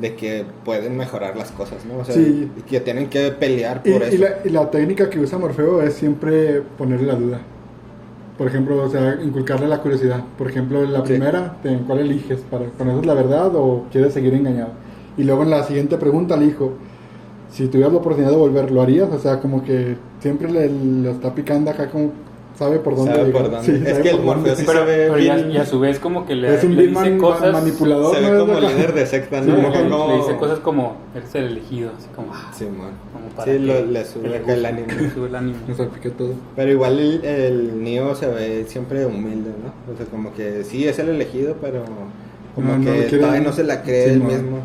de 0.01 0.13
que 0.15 0.43
pueden 0.65 0.97
mejorar 0.97 1.37
las 1.37 1.51
cosas, 1.51 1.85
¿no? 1.85 1.99
O 1.99 2.03
sea, 2.05 2.13
Sí. 2.15 2.49
y 2.57 2.61
que 2.63 2.81
tienen 2.81 3.07
que 3.07 3.31
pelear 3.31 3.81
Y, 3.85 3.91
por 3.93 4.01
y 4.01 4.05
eso. 4.15 4.23
la, 4.23 4.29
y 4.43 4.49
la 4.49 4.69
técnica 4.69 5.09
que 5.09 5.19
usa 5.19 5.37
Morfeo 5.37 5.81
es 5.81 5.93
siempre 5.93 6.61
ponerle 6.77 7.07
la 7.07 7.15
duda. 7.15 7.39
Por 8.37 8.47
ejemplo, 8.47 8.83
o 8.83 8.89
sea, 8.89 9.17
inculcarle 9.23 9.67
la 9.69 9.77
curiosidad. 9.81 10.21
Por 10.37 10.49
ejemplo, 10.49 10.83
en 10.83 10.91
la 10.91 10.99
Sí. 10.99 11.05
primera, 11.13 11.55
¿en 11.63 11.79
cuál 11.85 11.99
eliges? 11.99 12.41
¿Para 12.41 12.65
conocer 12.77 13.05
la 13.05 13.13
verdad 13.13 13.55
o 13.55 13.85
quieres 13.89 14.13
seguir 14.13 14.33
engañado? 14.33 14.71
Y 15.17 15.23
luego 15.23 15.43
en 15.43 15.49
la 15.51 15.63
siguiente 15.63 15.95
pregunta 15.97 16.35
le 16.35 16.47
dijo, 16.47 16.73
si 17.49 17.67
tuvieras 17.67 17.93
la 17.93 17.99
oportunidad 17.99 18.31
de 18.31 18.37
volver, 18.37 18.71
¿lo 18.71 18.81
harías? 18.81 19.09
O 19.13 19.19
sea, 19.19 19.39
como 19.39 19.63
que 19.63 19.95
siempre 20.19 20.51
le, 20.51 20.69
lo 20.69 21.11
está 21.11 21.33
picando 21.33 21.71
acá, 21.71 21.89
como 21.89 22.11
sabe 22.57 22.79
por 22.79 22.95
dónde 22.95 23.13
Sabe 23.15 23.31
por 23.31 23.51
dónde. 23.51 23.65
Sí, 23.65 23.71
Es 23.83 23.89
sabe 23.91 24.01
que 24.03 24.09
el. 24.11 24.21
Morfeo 24.21 24.55
sí 24.55 24.63
Pero, 24.65 24.79
se 24.79 24.85
ve 24.85 24.95
pero 25.09 25.15
bien- 25.15 25.51
y 25.51 25.57
a 25.57 25.65
su 25.65 25.79
vez 25.79 25.99
como 25.99 26.25
que 26.25 26.35
le, 26.35 26.55
Es 26.55 26.63
un 26.63 26.75
le 26.75 26.87
dice 26.87 26.93
man- 26.93 27.17
cosas... 27.17 27.53
manipulador. 27.53 28.15
Se 28.15 28.21
¿no? 28.21 28.27
ve 28.31 28.37
Es 28.37 28.43
como 28.43 28.59
líder 28.59 28.93
de 28.93 29.05
secta, 29.05 29.43
Sí, 29.43 29.49
¿no? 29.49 29.71
como- 29.71 30.07
Le 30.09 30.15
dice 30.17 30.35
cosas 30.37 30.59
como, 30.59 30.95
eres 31.15 31.35
el 31.35 31.43
elegido, 31.45 31.91
así 31.97 32.07
como... 32.15 32.33
ah, 32.33 32.51
Sí, 32.57 32.65
man. 32.65 32.91
como 33.13 33.27
para 33.35 33.51
Sí, 33.51 33.57
que- 33.57 33.65
lo- 33.65 33.85
le 33.85 33.99
que 33.99 34.05
sube 34.05 34.29
le 34.29 34.53
el 34.53 34.65
ánimo. 34.65 34.87
le 34.99 35.09
sube 35.11 35.27
el 35.27 35.35
ánimo. 35.35 35.57
Me 35.67 35.73
salpiqué 35.75 36.09
todo. 36.11 36.33
Pero 36.55 36.71
igual 36.71 36.99
el, 36.99 37.25
el 37.25 37.83
Neo 37.83 38.15
se 38.15 38.27
ve 38.27 38.65
siempre 38.67 39.05
humilde, 39.05 39.51
¿no? 39.63 39.93
O 39.93 39.97
sea, 39.97 40.05
como 40.07 40.33
que 40.33 40.63
sí 40.63 40.87
es 40.87 40.97
el 40.99 41.09
elegido, 41.09 41.55
pero 41.61 41.83
como 42.55 42.71
No, 42.71 42.77
no 42.77 42.85
que 42.85 43.07
quiere- 43.07 43.17
todavía 43.17 43.41
no 43.41 43.51
se 43.51 43.63
la 43.63 43.81
cree 43.83 44.05
Sí, 44.05 44.11
él 44.11 44.19
man. 44.19 44.27
mismo 44.31 44.57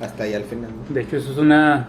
hasta 0.00 0.24
ahí 0.24 0.34
al 0.34 0.44
final. 0.44 0.70
¿no? 0.88 0.94
De 0.94 1.00
hecho, 1.02 1.16
eso 1.18 1.32
es 1.32 1.38
una. 1.38 1.88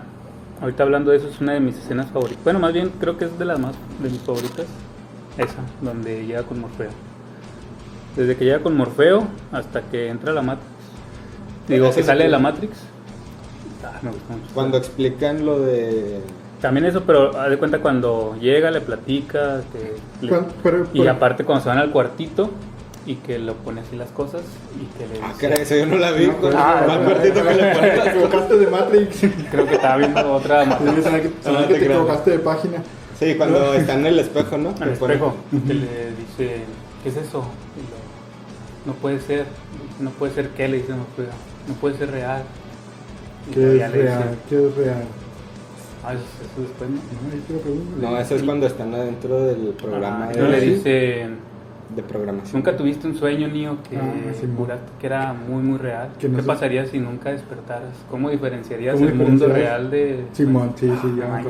Ahorita 0.62 0.84
hablando 0.84 1.12
de 1.12 1.18
eso, 1.18 1.28
es 1.28 1.42
una 1.42 1.54
de 1.54 1.60
mis 1.60 1.78
escenas 1.78 2.08
favoritas. 2.12 2.42
Bueno, 2.44 2.60
más 2.60 2.72
bien 2.72 2.90
creo 3.00 3.18
que 3.18 3.26
es 3.26 3.38
de 3.38 3.44
las 3.46 3.60
más 3.60 3.74
de 4.02 4.10
mis 4.10 4.22
favoritas. 4.22 4.66
Esa, 5.38 5.56
donde 5.82 6.26
llega 6.26 6.44
con 6.44 6.60
Morfeo. 6.62 6.90
Desde 8.16 8.36
que 8.38 8.46
llega 8.46 8.60
con 8.60 8.76
Morfeo 8.78 9.28
hasta 9.52 9.82
que 9.82 10.08
entra 10.10 10.32
a 10.32 10.36
la 10.36 10.42
Matrix. 10.42 10.70
Digo, 11.68 11.92
que 11.94 12.04
sale 12.04 12.24
de 12.26 12.30
la 12.30 12.40
Matrix. 12.40 12.78
Ah, 13.84 14.00
me 14.02 14.12
gusta 14.12 14.34
mucho. 14.36 14.50
Cuando 14.54 14.78
explican 14.78 15.46
lo 15.46 15.60
de... 15.60 16.22
También 16.62 16.86
eso, 16.86 17.04
pero 17.06 17.38
haz 17.38 17.50
de 17.50 17.58
cuenta 17.58 17.80
cuando 17.80 18.36
llega, 18.40 18.72
le 18.72 18.82
platica. 18.82 19.62
que 19.74 19.98
le- 20.26 20.30
Cuan- 20.30 20.48
pero- 20.64 20.88
y 20.94 21.00
pero- 21.00 21.12
aparte, 21.12 21.44
cuando 21.44 21.64
se 21.64 21.70
van 21.70 21.78
al 21.80 21.92
cuartito 21.92 22.50
y 23.06 23.16
que 23.16 23.38
lo 23.38 23.54
pone 23.56 23.82
así 23.82 23.96
las 23.96 24.10
cosas 24.10 24.42
y 24.82 24.86
que 24.98 25.06
le 25.14 25.22
Ah, 25.22 25.28
dice- 25.34 25.42
caray, 25.50 25.62
eso 25.64 25.76
yo 25.76 25.86
no 25.86 25.98
la 25.98 26.12
vi. 26.12 26.28
No, 26.28 26.38
con 26.38 26.54
ah, 26.56 26.86
no, 26.88 27.22
que 27.22 27.30
le 27.30 27.32
Te 27.32 28.10
equivocaste 28.10 28.58
de 28.58 28.68
Matrix. 28.68 29.20
Creo 29.52 29.68
que 29.68 29.76
estaba 29.76 29.98
viendo 29.98 30.34
otra. 30.34 30.64
Sí, 30.64 30.70
que, 30.70 31.32
No, 31.52 31.58
que 31.68 31.74
te 31.74 31.80
te 31.80 31.86
equivocaste 31.86 32.32
de 32.32 32.40
página. 32.40 32.78
Sí, 33.20 33.36
cuando 33.36 33.74
está 33.74 33.94
en 33.94 34.06
el 34.06 34.20
espejo, 34.20 34.58
¿no? 34.58 34.70
al 34.80 34.88
Que 34.90 34.94
espejo. 34.94 35.36
que 35.68 35.74
le 35.74 35.88
dice 36.12 36.62
¿qué 37.04 37.10
es 37.10 37.18
eso? 37.18 37.40
Lo- 37.40 38.06
no 38.92 38.94
puede 39.00 39.20
ser 39.20 39.46
no 40.00 40.10
puede 40.12 40.34
ser 40.34 40.50
qué 40.50 40.68
le 40.68 40.78
dice 40.78 40.92
no 40.92 41.74
puede 41.80 41.98
ser 41.98 42.12
real. 42.12 42.44
¿Qué 43.54 43.76
es 43.84 43.92
real? 43.92 44.38
¿Qué 44.50 44.68
es 44.68 44.76
real? 44.76 45.04
ah 46.04 46.14
eso, 46.14 46.24
eso 46.24 46.62
después 46.62 46.90
no 48.02 48.10
No, 48.12 48.18
eso 48.20 48.36
es 48.36 48.44
cuando 48.44 48.68
están 48.68 48.94
adentro 48.94 49.42
del 49.44 49.70
programa 49.74 50.26
Ah, 50.30 50.34
de, 50.34 50.50
le 50.50 50.60
sí. 50.62 50.70
dice 50.72 51.28
de 51.96 52.02
programación. 52.04 52.56
nunca 52.58 52.76
tuviste 52.76 53.08
un 53.08 53.16
sueño 53.16 53.48
Nio 53.48 53.78
que 53.90 53.98
Ah, 53.98 54.02
sí, 54.40 54.48
que 55.00 55.06
era 55.08 55.34
muy 55.34 55.64
muy 55.64 55.78
real. 55.78 56.10
Que 56.20 56.28
no 56.28 56.38
qué 56.38 56.44
pasaría 56.44 56.86
si 56.86 57.00
nunca 57.00 57.32
despertaras 57.32 57.94
cómo 58.10 58.30
diferenciarías 58.30 58.96
¿Cómo 58.96 59.08
el 59.08 59.16
mundo 59.16 59.48
real 59.48 59.90
de 59.90 60.26
Simón, 60.34 60.74
sí, 60.76 60.92
sí, 61.02 61.20
Ah, 61.24 61.42
ya 61.44 61.50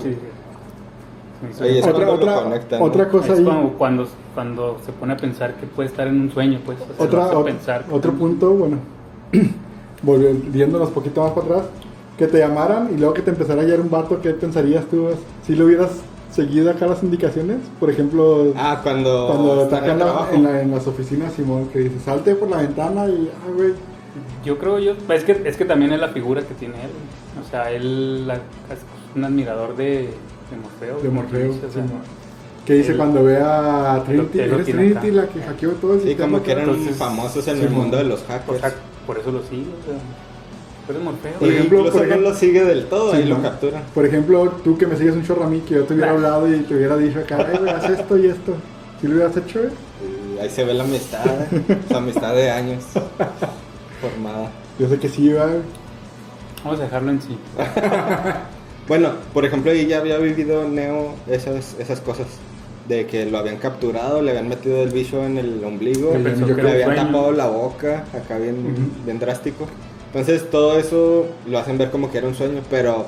Oye, 1.62 1.79
es 1.79 1.86
Otra, 1.88 2.10
otra, 2.12 2.36
conectan, 2.43 2.79
¿no? 2.79 2.86
otra 2.86 3.10
cosa 3.10 3.34
es 3.34 3.39
ahí. 3.39 3.45
como 3.45 3.73
cuando, 3.73 4.08
cuando 4.34 4.77
se 4.86 4.91
pone 4.91 5.13
a 5.13 5.17
pensar 5.17 5.53
que 5.55 5.65
puede 5.67 5.89
estar 5.89 6.08
en 6.08 6.21
un 6.21 6.31
sueño, 6.31 6.60
pues. 6.65 6.77
o 6.81 6.86
sea, 6.95 7.05
Otra, 7.05 7.31
ot- 7.31 7.43
pensar. 7.45 7.86
otro 7.91 8.12
punto, 8.13 8.51
bueno, 8.51 8.77
volviéndonos 10.03 10.89
poquito 10.91 11.21
más 11.23 11.31
para 11.31 11.45
atrás, 11.47 11.63
que 12.17 12.27
te 12.27 12.39
llamaran 12.39 12.89
y 12.93 12.97
luego 12.97 13.13
que 13.13 13.21
te 13.21 13.31
empezara 13.31 13.62
a 13.62 13.63
hallar 13.65 13.81
un 13.81 13.89
vato, 13.89 14.21
¿qué 14.21 14.31
pensarías 14.31 14.86
tú? 14.86 15.08
Si 15.45 15.55
lo 15.55 15.65
hubieras 15.65 15.91
seguido 16.31 16.69
acá 16.71 16.86
las 16.88 17.01
indicaciones, 17.03 17.58
por 17.79 17.89
ejemplo, 17.89 18.53
Ah, 18.55 18.79
cuando, 18.84 19.27
cuando 19.27 19.63
en, 19.63 19.99
la- 19.99 20.27
en 20.34 20.43
la- 20.43 20.62
en 20.62 20.71
las 20.71 20.88
oficinas, 20.88 21.34
Simón, 21.34 21.67
que 21.71 21.79
dice, 21.79 21.99
salte 21.99 22.36
por 22.36 22.49
la 22.49 22.58
ventana 22.58 23.08
y, 23.08 23.29
ah, 23.34 23.51
güey, 23.55 23.73
Yo 24.45 24.58
creo 24.58 24.79
yo, 24.79 24.93
es 25.10 25.23
que, 25.23 25.41
es 25.45 25.58
que 25.58 25.65
también 25.65 25.91
es 25.91 25.99
la 25.99 26.10
figura 26.10 26.41
que 26.41 26.53
tiene 26.53 26.75
él. 26.75 26.91
O 27.45 27.49
sea, 27.49 27.71
él 27.71 28.27
la- 28.27 28.36
es 28.36 28.79
un 29.15 29.23
admirador 29.25 29.75
de, 29.75 30.10
de 30.51 30.58
Morfeo. 30.58 30.99
de 31.01 31.10
Morfeo. 31.10 31.53
Que 32.65 32.73
dice 32.73 32.95
cuando 32.97 33.23
ve 33.23 33.38
a 33.38 34.01
Trinity, 34.05 34.39
eres 34.39 34.65
Trinity 34.65 35.12
la 35.12 35.27
que 35.27 35.41
hackeó 35.41 35.71
todo 35.73 35.93
el 35.93 36.01
Sí, 36.01 36.08
sistema 36.10 36.31
como 36.31 36.43
que 36.43 36.51
acá?" 36.51 36.62
eran 36.63 36.73
Entonces, 36.73 36.97
famosos 36.97 37.47
en 37.47 37.58
sí, 37.58 37.63
el 37.63 37.69
mundo 37.69 37.97
de 37.97 38.03
los 38.05 38.23
hackers. 38.23 38.73
por 39.05 39.19
eso 39.19 39.31
lo 39.31 39.43
sigue. 39.43 39.62
O 39.63 39.86
sea, 39.86 39.99
pero 40.88 40.99
es 40.99 41.05
Morfeo. 41.05 41.34
Por 41.39 41.47
ejemplo, 41.49 41.81
no 41.84 41.88
ejemplo- 41.89 42.17
lo 42.29 42.34
sigue 42.36 42.63
del 42.65 42.86
todo 42.86 43.12
Sí, 43.13 43.21
y 43.21 43.25
lo 43.25 43.41
capturan. 43.41 43.84
Por 43.93 44.05
ejemplo, 44.05 44.49
tú 44.63 44.77
que 44.77 44.88
me 44.88 44.95
sigues 44.97 45.13
un 45.15 45.23
chorro 45.23 45.43
a 45.43 45.49
mí, 45.49 45.60
que 45.67 45.75
yo 45.75 45.84
te 45.84 45.93
hubiera 45.93 46.12
Nah. 46.12 46.15
hablado 46.17 46.53
y 46.55 46.60
te 46.62 46.75
hubiera 46.75 46.97
dicho 46.97 47.19
acá, 47.19 47.39
"Eh, 47.41 47.58
güey, 47.60 47.71
haz 47.71 47.89
esto 47.89 48.17
y 48.17 48.27
esto. 48.27 48.53
¿Sí 49.01 49.08
lo 49.08 49.15
hubieras 49.15 49.36
hecho? 49.38 49.60
Y 50.36 50.39
ahí 50.39 50.49
se 50.49 50.63
ve 50.63 50.73
la 50.73 50.84
amistad, 50.84 51.25
¿eh? 51.27 51.47
su 51.88 51.95
amistad 51.97 52.34
de 52.36 52.49
años 52.51 52.84
formada. 54.01 54.49
Yo 54.79 54.88
sé 54.89 54.97
que 54.99 55.08
sí, 55.10 55.29
va. 55.34 55.47
Vamos 56.63 56.79
a 56.79 56.84
dejarlo 56.84 57.12
en 57.12 57.21
sí. 57.21 57.38
Bueno, 58.87 59.09
por 59.33 59.45
ejemplo, 59.45 59.71
ahí 59.71 59.87
ya 59.87 59.97
había 59.99 60.17
vivido 60.17 60.67
Neo 60.67 61.15
esas, 61.27 61.75
esas 61.79 62.01
cosas. 62.01 62.27
De 62.87 63.07
que 63.07 63.25
lo 63.25 63.39
habían 63.39 63.57
capturado, 63.57 64.21
le 64.21 64.29
habían 64.29 64.47
metido 64.47 64.83
el 64.83 64.91
bicho 64.91 65.25
en 65.25 65.39
el 65.39 65.63
ombligo, 65.63 66.13
le 66.15 66.71
habían 66.71 66.95
tapado 66.95 67.31
la 67.31 67.47
boca, 67.47 68.03
acá 68.13 68.37
bien, 68.37 68.57
Ujú. 68.59 69.05
bien 69.05 69.17
drástico. 69.17 69.65
Entonces 70.13 70.47
todo 70.51 70.77
eso 70.77 71.25
lo 71.47 71.57
hacen 71.57 71.79
ver 71.79 71.89
como 71.89 72.11
que 72.11 72.19
era 72.19 72.27
un 72.27 72.35
sueño, 72.35 72.61
pero 72.69 73.07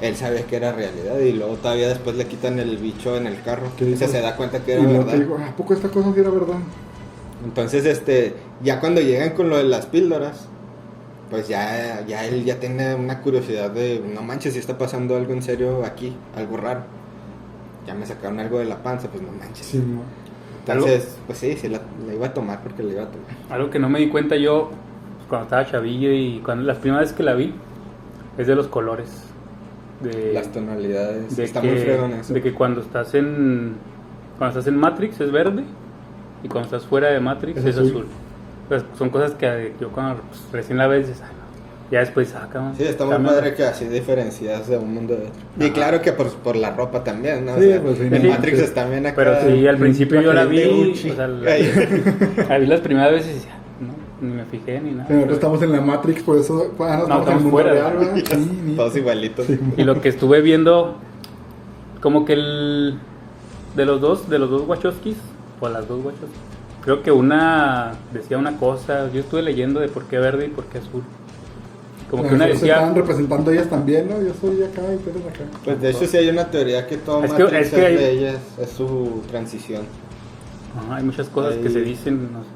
él 0.00 0.16
sabía 0.16 0.44
que 0.46 0.56
era 0.56 0.72
realidad 0.72 1.18
y 1.18 1.32
luego 1.32 1.56
todavía 1.56 1.88
después 1.88 2.16
le 2.16 2.26
quitan 2.26 2.58
el 2.58 2.78
bicho 2.78 3.18
en 3.18 3.26
el 3.26 3.42
carro. 3.42 3.66
¿Qué 3.76 3.92
O 3.92 3.96
sea, 3.98 4.08
se 4.08 4.22
da 4.22 4.34
cuenta 4.34 4.60
que 4.60 4.72
era 4.72 4.82
verdad. 4.86 5.12
digo, 5.12 5.36
¿a 5.36 5.54
poco 5.54 5.74
esta 5.74 5.88
cosa 5.88 6.10
sí 6.14 6.20
era 6.20 6.30
verdad? 6.30 6.56
Entonces, 7.44 7.84
este, 7.84 8.32
ya 8.62 8.80
cuando 8.80 9.02
llegan 9.02 9.30
con 9.30 9.50
lo 9.50 9.58
de 9.58 9.64
las 9.64 9.84
píldoras, 9.86 10.46
pues 11.30 11.48
ya, 11.48 12.04
ya 12.06 12.24
él 12.26 12.44
ya 12.44 12.58
tiene 12.58 12.94
una 12.94 13.20
curiosidad 13.20 13.70
de, 13.70 14.00
no 14.14 14.22
manches, 14.22 14.54
si 14.54 14.58
está 14.58 14.78
pasando 14.78 15.16
algo 15.16 15.32
en 15.32 15.42
serio 15.42 15.84
aquí, 15.84 16.14
algo 16.36 16.56
raro. 16.56 16.82
Ya 17.86 17.94
me 17.94 18.06
sacaron 18.06 18.38
algo 18.40 18.58
de 18.58 18.64
la 18.66 18.82
panza, 18.82 19.08
pues 19.08 19.22
no 19.22 19.32
manches. 19.32 19.66
Sí, 19.66 19.78
mo. 19.78 20.02
Entonces, 20.66 21.16
pues 21.26 21.38
sí, 21.38 21.56
sí 21.56 21.68
la, 21.68 21.80
la 22.06 22.14
iba 22.14 22.26
a 22.26 22.34
tomar 22.34 22.62
porque 22.62 22.82
la 22.82 22.92
iba 22.92 23.02
a 23.04 23.06
tomar. 23.10 23.28
Algo 23.50 23.70
que 23.70 23.78
no 23.78 23.88
me 23.88 23.98
di 24.00 24.08
cuenta 24.10 24.36
yo 24.36 24.68
pues, 25.16 25.28
cuando 25.28 25.44
estaba 25.44 25.64
chavillo 25.66 26.12
y 26.12 26.40
cuando 26.44 26.64
las 26.64 26.76
primeras 26.78 27.04
veces 27.04 27.16
que 27.16 27.22
la 27.22 27.34
vi 27.34 27.54
es 28.36 28.46
de 28.46 28.54
los 28.54 28.68
colores. 28.68 29.08
De, 30.02 30.32
Las 30.32 30.52
tonalidades. 30.52 31.36
de 31.36 31.44
Está 31.44 31.60
que, 31.62 31.68
muy 31.70 31.78
fregón 31.78 32.12
eso. 32.12 32.32
de 32.34 32.42
que 32.42 32.52
cuando 32.54 32.82
estás 32.82 33.14
en 33.14 33.74
cuando 34.38 34.58
estás 34.58 34.72
en 34.72 34.78
Matrix 34.78 35.20
es 35.20 35.32
verde 35.32 35.64
y 36.44 36.48
cuando 36.48 36.66
estás 36.66 36.86
fuera 36.86 37.08
de 37.08 37.18
Matrix 37.18 37.58
Es 37.58 37.64
es, 37.64 37.76
azul. 37.78 37.86
azul. 37.88 38.06
O 38.70 38.78
sea, 38.78 38.84
son 38.98 39.10
cosas 39.10 39.32
que 39.32 39.72
yo 39.80 39.90
cuando 39.90 40.20
pues, 40.22 40.40
recién 40.52 40.78
la 40.78 40.86
ves 40.86 41.08
dices, 41.08 41.22
"Ay, 41.22 41.30
no". 41.32 41.90
ya 41.90 42.00
después 42.00 42.28
saca. 42.28 42.72
Sí, 42.76 42.84
está 42.84 43.04
muy 43.06 43.16
padre 43.26 43.54
que 43.54 43.64
así 43.64 43.86
diferencias 43.86 44.68
de 44.68 44.76
un 44.76 44.92
mundo 44.92 45.14
de 45.16 45.22
otro. 45.28 45.66
Y 45.66 45.70
claro 45.70 46.02
que 46.02 46.12
por, 46.12 46.30
por 46.34 46.54
la 46.56 46.70
ropa 46.72 47.02
también, 47.02 47.46
¿no? 47.46 47.54
O 47.54 47.56
Sí, 47.60 47.62
sea, 47.68 47.80
pues, 47.80 47.98
en 48.00 48.28
Matrix 48.28 48.58
sí. 48.58 48.64
está 48.64 48.86
bien 48.88 49.06
acá. 49.06 49.16
Pero 49.16 49.40
sí, 49.42 49.66
al 49.66 49.78
principio 49.78 50.20
yo 50.20 50.32
la 50.34 50.44
vi, 50.44 50.92
o 50.92 50.94
sea, 51.14 51.26
la, 52.48 52.58
vi 52.58 52.66
las 52.66 52.80
primeras 52.80 53.12
veces 53.12 53.30
y 53.30 53.34
decía, 53.36 53.54
no, 53.80 54.26
ni 54.28 54.34
me 54.34 54.44
fijé 54.44 54.80
ni 54.80 54.90
nada. 54.92 55.08
Nosotros 55.08 55.34
estamos 55.38 55.62
en 55.62 55.72
la 55.72 55.80
Matrix, 55.80 56.22
por 56.22 56.36
eso 56.36 56.74
ah, 56.80 56.96
no, 56.96 57.02
estamos 57.04 57.22
estamos 57.26 57.50
fuera, 57.50 57.72
real, 57.72 57.94
¿no? 57.98 58.12
ni- 58.66 58.76
Todos 58.76 58.94
igualitos. 58.96 59.46
Sí. 59.46 59.58
Y 59.78 59.84
lo 59.84 60.00
que 60.02 60.10
estuve 60.10 60.42
viendo, 60.42 60.96
como 62.02 62.26
que 62.26 62.34
el 62.34 62.98
de 63.76 63.84
los 63.86 64.00
dos, 64.02 64.28
de 64.28 64.38
los 64.38 64.50
dos 64.50 64.68
Wachowskis, 64.68 65.16
o 65.60 65.68
las 65.70 65.88
dos 65.88 66.04
Wachowskis, 66.04 66.38
creo 66.82 67.02
que 67.02 67.10
una 67.12 67.92
decía 68.12 68.38
una 68.38 68.56
cosa, 68.56 69.10
yo 69.12 69.20
estuve 69.20 69.42
leyendo 69.42 69.80
de 69.80 69.88
por 69.88 70.04
qué 70.04 70.18
verde 70.18 70.46
y 70.46 70.48
por 70.48 70.64
qué 70.66 70.78
azul. 70.78 71.02
Como 72.10 72.22
que 72.22 72.30
Bueno, 72.30 72.44
una 72.46 72.54
se 72.58 72.64
estaban 72.66 72.88
decía, 72.94 73.02
representando 73.02 73.50
ellas 73.50 73.68
también, 73.68 74.08
¿no? 74.08 74.22
Yo 74.22 74.32
soy 74.40 74.62
acá 74.62 74.80
y 74.94 74.96
tú 74.96 75.10
eres 75.10 75.26
acá. 75.26 75.44
Pues 75.64 75.80
de 75.80 75.90
hecho 75.90 76.06
sí 76.06 76.16
hay 76.16 76.28
una 76.30 76.50
teoría 76.50 76.86
que 76.86 76.96
todo 76.96 77.22
Es 77.24 77.32
que- 77.34 77.42
es 77.60 77.70
que 77.70 77.84
hay- 77.86 77.96
de 77.96 78.10
ellas 78.12 78.36
es 78.58 78.70
su 78.70 79.22
transición. 79.30 79.82
Ajá, 80.76 80.96
hay 80.96 81.02
muchas 81.04 81.28
cosas 81.28 81.56
que 81.56 81.68
se 81.68 81.80
dicen. 81.82 82.32
no 82.32 82.42
sé. 82.42 82.48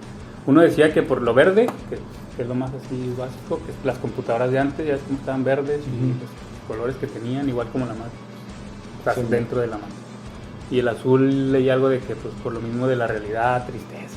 Uno 0.46 0.60
decía 0.62 0.92
que 0.94 1.02
por 1.02 1.20
lo 1.22 1.34
verde, 1.34 1.66
que, 1.90 1.96
que 2.36 2.42
es 2.42 2.48
lo 2.48 2.54
más 2.54 2.70
así 2.70 3.14
básico, 3.18 3.58
que 3.64 3.86
las 3.86 3.98
computadoras 3.98 4.50
de 4.50 4.58
antes 4.58 4.86
ya 4.86 4.94
estaban 4.94 5.44
verdes 5.44 5.80
y 5.86 6.08
los 6.20 6.30
colores 6.66 6.96
que 6.96 7.06
tenían, 7.06 7.48
igual 7.48 7.68
como 7.70 7.84
la 7.86 7.92
Matrix, 7.92 8.14
o 9.00 9.04
sea, 9.04 9.14
Sí. 9.14 9.22
dentro 9.28 9.60
de 9.60 9.66
la 9.68 9.76
Matrix. 9.76 10.01
Y 10.72 10.78
el 10.80 10.88
azul 10.88 11.52
leí 11.52 11.68
algo 11.68 11.88
de 11.88 11.98
que 12.00 12.16
pues 12.16 12.34
por 12.42 12.52
lo 12.52 12.60
mismo 12.60 12.86
de 12.88 12.96
la 12.96 13.06
realidad, 13.06 13.64
tristeza. 13.66 14.16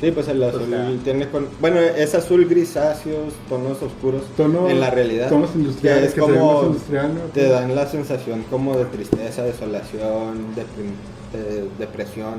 Sí, 0.00 0.10
pues 0.10 0.26
el 0.28 0.42
azul 0.42 0.66
sea- 0.68 0.90
tiene 1.04 1.28
con... 1.28 1.46
Bueno, 1.60 1.78
es 1.78 2.14
azul 2.14 2.44
grisáceos, 2.46 3.34
tonos 3.48 3.82
oscuros 3.82 4.22
Tonos, 4.36 4.70
en 4.70 4.80
la 4.80 4.90
realidad. 4.90 5.28
Tonos 5.28 5.50
industriales, 5.54 6.12
que 6.14 6.20
es 6.20 6.26
que 6.26 6.32
se 6.32 6.32
ven 6.32 6.40
más 6.40 6.54
como 6.54 6.66
industrial, 6.68 7.14
¿no? 7.14 7.20
te 7.32 7.48
dan 7.48 7.74
la 7.74 7.86
sensación 7.86 8.44
como 8.50 8.76
de 8.78 8.84
tristeza, 8.86 9.42
desolación, 9.44 10.54
deprim- 10.56 11.32
de- 11.32 11.68
depresión. 11.78 12.34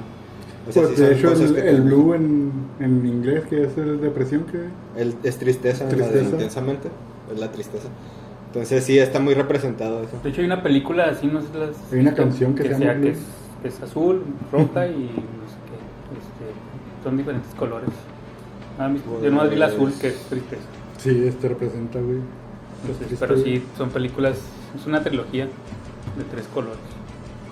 O 0.68 0.72
sea, 0.72 0.84
Pues 0.84 0.96
sí 0.96 1.02
de 1.04 1.14
hecho 1.16 1.32
el, 1.34 1.54
que 1.56 1.70
el 1.70 1.82
blue 1.82 2.14
en, 2.14 2.52
en 2.80 3.06
inglés, 3.06 3.44
que 3.50 3.64
es 3.64 3.78
el 3.78 4.00
depresión, 4.02 4.46
que 4.46 5.02
el- 5.02 5.16
es 5.24 5.38
tristeza, 5.38 5.84
la 5.86 5.90
de 5.90 5.96
Tristeza. 5.98 6.30
intensamente, 6.30 6.88
es 7.34 7.40
la 7.40 7.52
tristeza. 7.52 7.88
Entonces 8.54 8.84
sí, 8.84 9.00
está 9.00 9.20
muy 9.20 9.34
representado 9.34 10.04
eso. 10.04 10.20
De 10.24 10.30
hecho 10.30 10.42
hay 10.42 10.46
una 10.46 10.62
película 10.62 11.06
así, 11.06 11.26
no 11.26 11.42
sé 11.42 11.48
las... 11.58 11.92
Hay 11.92 12.00
una 12.02 12.14
canción 12.14 12.54
que 12.54 12.62
se 12.64 12.70
llama 12.70 12.84
sea, 12.86 13.02
que 13.02 13.10
es, 13.10 13.18
que 13.64 13.68
es 13.70 13.82
azul, 13.82 14.24
roja 14.52 14.86
y 14.90 14.92
no 14.92 15.48
sé 15.50 15.58
qué. 15.66 16.14
este, 16.20 17.04
son 17.04 17.18
diferentes 17.18 17.52
colores. 17.56 17.90
Ah, 18.78 18.88
mis- 18.90 19.02
yo 19.24 19.32
no 19.32 19.48
vi 19.50 19.56
la 19.56 19.66
azul 19.68 19.92
que 20.00 20.10
es 20.10 20.18
tristeza. 20.30 20.62
sí, 20.98 21.24
este 21.28 21.50
representa, 21.50 22.00
güey. 22.00 22.20
Entonces, 22.86 23.18
pero 23.20 23.38
sí, 23.38 23.64
son 23.78 23.90
películas, 23.90 24.38
es 24.80 24.86
una 24.86 25.02
trilogía 25.02 25.46
de 25.46 26.24
tres 26.30 26.46
colores. 26.54 26.78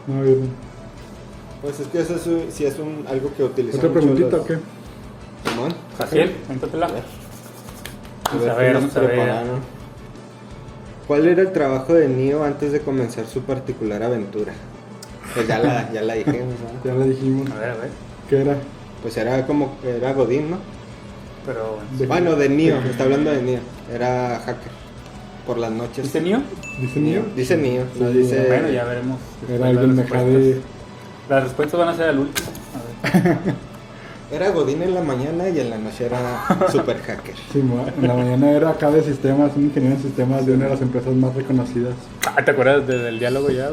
No, 0.05 0.21
bien. 0.21 0.49
Pues 1.63 1.79
es 1.79 1.87
que 1.87 1.99
eso 2.01 2.15
es, 2.15 2.53
sí 2.53 2.65
es 2.65 2.77
un, 2.77 3.05
algo 3.07 3.31
que 3.35 3.43
utilizan 3.43 3.79
¿Otra 3.79 3.91
preguntita 3.93 4.29
los- 4.37 4.41
o 4.41 4.45
qué? 4.45 4.57
Simón. 5.49 5.73
Jaciel, 5.97 6.31
cuéntatela. 6.45 6.85
A 6.87 6.91
ver. 6.91 7.03
Vamos 8.31 8.47
a 8.47 8.53
ver, 8.55 8.73
vamos 8.75 8.95
a 8.97 8.99
ver. 9.01 9.45
¿Cuál 11.11 11.27
era 11.27 11.41
el 11.41 11.51
trabajo 11.51 11.93
de 11.93 12.07
Neo 12.07 12.45
antes 12.45 12.71
de 12.71 12.79
comenzar 12.79 13.25
su 13.27 13.41
particular 13.41 14.01
aventura? 14.01 14.53
Pues 15.35 15.45
ya 15.45 15.59
la, 15.59 15.91
ya 15.91 16.01
la 16.03 16.13
dijimos, 16.13 16.53
¿no? 16.63 16.89
Ya 16.89 16.95
la 16.97 17.03
dijimos. 17.03 17.51
A 17.51 17.55
ver, 17.59 17.69
a 17.71 17.75
ver. 17.75 17.89
¿Qué 18.29 18.39
era? 18.39 18.55
Pues 19.01 19.17
era 19.17 19.45
como, 19.45 19.75
era 19.83 20.13
Godín, 20.13 20.51
¿no? 20.51 20.57
Pero, 21.45 21.79
De- 21.99 22.07
Bueno, 22.07 22.37
de 22.37 22.47
Neo, 22.47 22.79
de- 22.81 22.91
está 22.91 23.03
hablando 23.03 23.29
de 23.29 23.41
Neo. 23.41 23.59
Era 23.93 24.39
hacker. 24.39 24.71
Por 25.45 25.57
las 25.57 25.71
noches. 25.73 26.05
¿dice 26.05 26.21
Neo? 26.21 26.43
¿Dice 26.79 26.99
Neo. 27.01 27.23
Dice 27.35 27.57
Neo, 27.57 27.83
no 27.99 28.09
Sí, 28.09 28.17
dice... 28.17 28.45
Bueno, 28.47 28.69
ya 28.69 28.85
veremos. 28.85 29.19
Era 29.49 29.67
alguien 29.67 29.95
de. 29.97 30.61
Las 31.27 31.43
respuestas 31.43 31.77
van 31.77 31.89
a 31.89 31.93
ser 31.97 32.07
al 32.07 32.19
último. 32.19 32.47
A 33.03 33.19
ver. 33.19 33.37
Era 34.31 34.49
Godín 34.51 34.81
en 34.81 34.93
la 34.93 35.01
mañana 35.01 35.49
y 35.49 35.59
en 35.59 35.69
la 35.69 35.77
noche 35.77 36.05
era 36.05 36.45
super 36.71 36.97
hacker. 37.01 37.35
Sí, 37.51 37.59
en 37.59 38.07
la 38.07 38.13
mañana 38.13 38.51
era 38.51 38.69
acá 38.69 38.89
de 38.89 39.03
sistemas, 39.03 39.51
un 39.57 39.65
ingeniero 39.65 39.95
en 39.97 40.01
sistemas 40.01 40.45
de 40.45 40.53
una 40.53 40.65
de 40.65 40.71
las 40.71 40.81
empresas 40.81 41.13
más 41.13 41.35
reconocidas. 41.35 41.95
Ah, 42.25 42.43
¿Te 42.43 42.51
acuerdas 42.51 42.87
de- 42.87 42.97
del 42.99 43.19
diálogo 43.19 43.49
ya? 43.49 43.71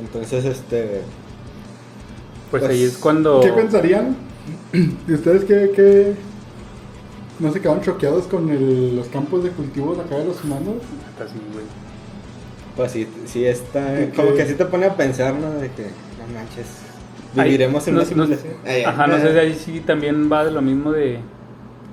Entonces, 0.00 0.44
este... 0.44 1.02
Pues, 2.50 2.62
Pues, 2.62 2.70
ahí 2.70 2.84
es 2.84 2.96
cuando... 2.98 3.40
¿Qué 3.40 3.52
pensarían? 3.52 4.16
¿Y 5.08 5.12
ustedes 5.12 5.44
qué, 5.44 5.72
qué... 5.74 6.14
no 7.40 7.52
se 7.52 7.60
quedaron 7.60 7.82
choqueados 7.82 8.24
con 8.26 8.48
el- 8.48 8.94
los 8.96 9.08
campos 9.08 9.42
de 9.42 9.50
cultivos 9.50 9.98
acá 9.98 10.16
de 10.18 10.24
los 10.26 10.42
humanos? 10.44 10.76
Así, 11.22 11.34
güey. 11.52 11.64
Pues 12.76 12.92
sí, 12.92 13.08
sí 13.26 13.44
está... 13.44 13.84
¿De 13.92 14.10
Como 14.10 14.28
qué? 14.30 14.36
que 14.36 14.46
sí 14.46 14.54
te 14.54 14.64
pone 14.66 14.86
a 14.86 14.96
pensar, 14.96 15.34
¿no? 15.34 15.50
De 15.50 15.68
que, 15.70 15.82
no 15.82 16.32
manches, 16.34 16.66
Ahí- 17.36 17.44
viviremos 17.50 17.86
en 17.88 17.94
no- 17.94 18.00
una 18.00 18.04
no- 18.04 18.08
simulación. 18.26 18.54
Ay, 18.66 18.82
Ajá, 18.84 19.06
no 19.06 19.18
sé 19.18 19.32
si 19.32 19.38
ahí 19.38 19.54
sí 19.54 19.80
también 19.80 20.30
va 20.32 20.44
de 20.44 20.50
lo 20.50 20.62
mismo 20.62 20.92
de... 20.92 21.18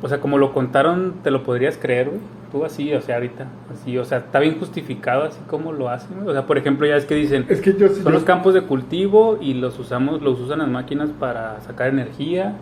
O 0.02 0.08
sea, 0.08 0.20
como 0.20 0.38
lo 0.38 0.54
contaron, 0.54 1.16
te 1.24 1.32
lo 1.32 1.44
podrías 1.44 1.78
creer, 1.78 2.08
güey. 2.10 2.20
Tú 2.52 2.64
así, 2.64 2.94
o 2.94 3.02
sea, 3.02 3.16
ahorita. 3.16 3.46
Así, 3.74 3.98
o 3.98 4.06
sea, 4.06 4.20
está 4.20 4.40
bien 4.40 4.58
justificado 4.60 5.24
así 5.24 5.40
como 5.48 5.74
lo 5.74 5.90
hacen, 5.90 6.16
güey. 6.18 6.30
O 6.30 6.34
sea, 6.34 6.46
por 6.46 6.58
ejemplo, 6.58 6.88
ya 6.88 6.96
es 6.96 7.06
que 7.06 7.16
dicen... 7.16 7.46
Es 7.50 7.60
que 7.62 7.74
yo. 7.74 7.90
Son 7.90 8.04
yo- 8.04 8.10
los 8.12 8.24
campos 8.24 8.54
de 8.54 8.62
cultivo 8.62 9.38
y 9.42 9.54
los 9.56 9.78
usamos, 9.80 10.22
los 10.22 10.40
usan 10.40 10.60
las 10.60 10.70
máquinas 10.70 11.10
para 11.20 11.60
sacar 11.62 11.90
energía 11.90 12.56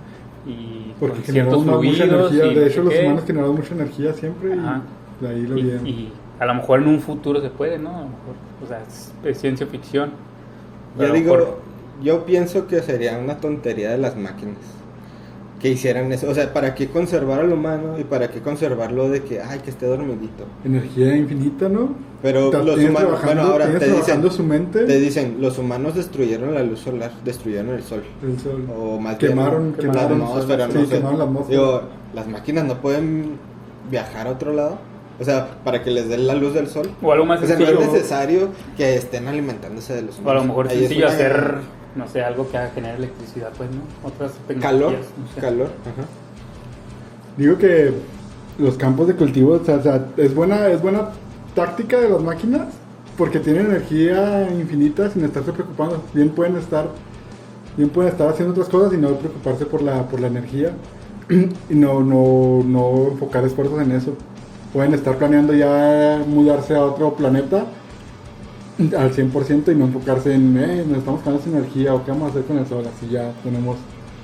y 0.48 0.94
Porque 1.00 1.16
con 1.22 1.24
ciertos 1.26 1.66
mucha 1.66 1.78
fluidos. 2.06 2.32
energía. 2.32 2.46
y 2.52 2.56
De 2.56 2.68
hecho, 2.68 2.84
los 2.84 2.94
qué. 2.94 3.04
humanos 3.06 3.24
generamos 3.26 3.56
mucha 3.58 3.74
energía 3.74 4.14
siempre 4.14 4.54
Ajá. 4.54 4.82
y 5.20 5.24
de 5.24 5.30
ahí 5.30 5.42
lo 5.48 5.58
y, 5.58 5.62
y 5.62 6.14
a 6.40 6.46
lo 6.46 6.54
mejor 6.56 6.82
en 6.82 6.88
un 6.88 7.00
futuro 7.02 7.42
se 7.42 7.50
puede, 7.50 7.78
¿no? 7.78 7.90
A 7.90 8.00
lo 8.00 8.06
mejor, 8.06 8.36
o 8.64 8.68
sea, 8.68 8.80
es, 8.88 9.14
es 9.24 9.38
ciencia 9.40 9.68
ficción. 9.68 10.12
Pero 10.98 11.08
Yo 11.10 11.14
a 11.14 11.18
lo 11.18 11.22
digo, 11.24 11.60
yo 12.04 12.26
pienso 12.26 12.68
que 12.68 12.82
sería 12.82 13.18
una 13.18 13.38
tontería 13.38 13.92
de 13.92 13.98
las 13.98 14.16
máquinas 14.16 14.58
que 15.60 15.70
hicieran 15.70 16.12
eso. 16.12 16.30
O 16.30 16.34
sea, 16.34 16.54
¿para 16.54 16.76
qué 16.76 16.88
conservar 16.90 17.40
al 17.40 17.52
humano 17.52 17.98
y 18.00 18.04
para 18.04 18.30
qué 18.30 18.40
conservarlo 18.42 19.10
de 19.10 19.24
que, 19.24 19.42
ay, 19.42 19.60
que 19.60 19.70
esté 19.70 19.86
dormidito? 19.88 20.44
Energía 20.64 21.16
infinita, 21.16 21.70
¿no? 21.70 21.96
Pero 22.22 22.52
los 22.52 22.78
humanos, 22.80 23.22
bueno, 23.24 23.42
ahora 23.44 23.68
te 23.80 23.88
dicen, 23.92 24.32
su 24.32 24.44
mente. 24.44 24.84
te 24.86 25.00
dicen, 25.00 25.38
los 25.40 25.58
humanos 25.58 25.96
destruyeron 25.96 26.54
la 26.54 26.64
luz 26.64 26.80
solar, 26.80 27.12
destruyeron 27.24 27.70
el 27.70 27.84
sol. 27.84 28.04
El 28.24 28.40
sol. 28.40 28.66
O 28.78 29.00
más 29.00 29.18
Quemaron- 29.18 29.74
bien, 29.74 29.92
quemaron 29.92 30.20
la 30.20 30.26
atmósfera, 30.26 30.68
Sí, 30.68 30.74
no 30.78 30.86
sé. 30.86 30.96
quemaron 30.98 31.18
la 31.20 31.24
atmósfera. 31.26 31.60
Digo, 31.60 31.82
las 32.14 32.28
máquinas 32.28 32.66
no 32.66 32.82
pueden 32.82 33.38
viajar 33.90 34.28
a 34.28 34.32
otro 34.32 34.54
lado. 34.54 34.78
O 35.20 35.24
sea, 35.24 35.48
para 35.64 35.82
que 35.82 35.92
les 35.92 36.10
den 36.10 36.28
la 36.28 36.34
luz 36.36 36.54
del 36.54 36.68
sol. 36.68 36.90
O 37.02 37.12
algo 37.14 37.26
más 37.26 37.42
O 37.42 37.46
sea, 37.48 37.58
no 37.58 37.66
es 37.66 37.80
necesario 37.80 38.50
que 38.76 38.96
estén 38.96 39.28
alimentándose 39.30 39.94
de 39.96 40.02
los 40.02 40.16
o 40.16 40.20
a 40.20 40.22
humanos. 40.24 40.42
lo 40.44 40.48
mejor 40.50 40.66
es 40.68 40.72
Ahí 40.74 40.80
sencillo 40.80 41.08
hacer, 41.08 41.54
no 41.96 42.08
sé, 42.08 42.24
algo 42.24 42.50
que 42.50 42.58
haga 42.58 42.70
generar 42.72 42.98
electricidad, 42.98 43.52
pues, 43.58 43.70
¿no? 43.72 43.82
Otras 44.08 44.34
calor, 44.62 44.92
no 44.92 45.34
sé. 45.34 45.42
calor, 45.42 45.70
ajá. 45.82 46.08
Digo 47.38 47.58
que 47.58 47.94
los 48.58 48.78
campos 48.78 49.08
de 49.08 49.16
cultivo, 49.16 49.54
o 49.54 49.66
sea, 49.66 49.76
o 49.76 49.84
sea, 49.84 50.06
es 50.18 50.34
buena, 50.34 50.68
es 50.68 50.82
buena 50.82 51.10
táctica 51.54 52.00
de 52.00 52.10
las 52.10 52.22
máquinas 52.22 52.68
porque 53.18 53.40
tienen 53.40 53.68
energía 53.68 54.50
infinita 54.52 55.10
sin 55.10 55.24
estarse 55.24 55.52
preocupando. 55.54 56.04
Bien 56.14 56.30
pueden 56.30 56.58
estar, 56.58 56.90
bien 57.78 57.90
pueden 57.90 58.12
estar 58.12 58.28
haciendo 58.30 58.54
otras 58.54 58.70
cosas 58.70 58.94
y 58.94 58.98
no 58.98 59.16
preocuparse 59.16 59.66
por 59.66 59.82
la, 59.82 60.04
por 60.08 60.20
la 60.20 60.28
energía 60.28 60.72
y 61.70 61.76
no, 61.76 62.02
no, 62.02 62.64
no 62.66 63.12
enfocar 63.12 63.46
esfuerzos 63.46 63.82
en 63.82 63.92
eso. 63.92 64.14
Pueden 64.74 64.94
estar 64.94 65.18
planeando 65.18 65.54
ya 65.54 66.22
mudarse 66.28 66.76
a 66.76 66.84
otro 66.84 67.14
planeta 67.16 67.66
al 68.78 69.14
100% 69.14 69.72
y 69.72 69.76
no 69.76 69.86
enfocarse 69.86 70.34
en, 70.34 70.58
eh, 70.58 70.84
nos 70.88 71.00
estamos 71.00 71.22
quedando 71.22 71.42
sin 71.42 71.56
energía 71.56 71.94
o 71.94 72.04
qué 72.04 72.12
vamos 72.12 72.28
a 72.28 72.32
hacer 72.32 72.44
con 72.44 72.58
el 72.58 72.68
sol, 72.68 72.84
así 72.86 73.10
ya 73.12 73.32
tenemos 73.44 73.78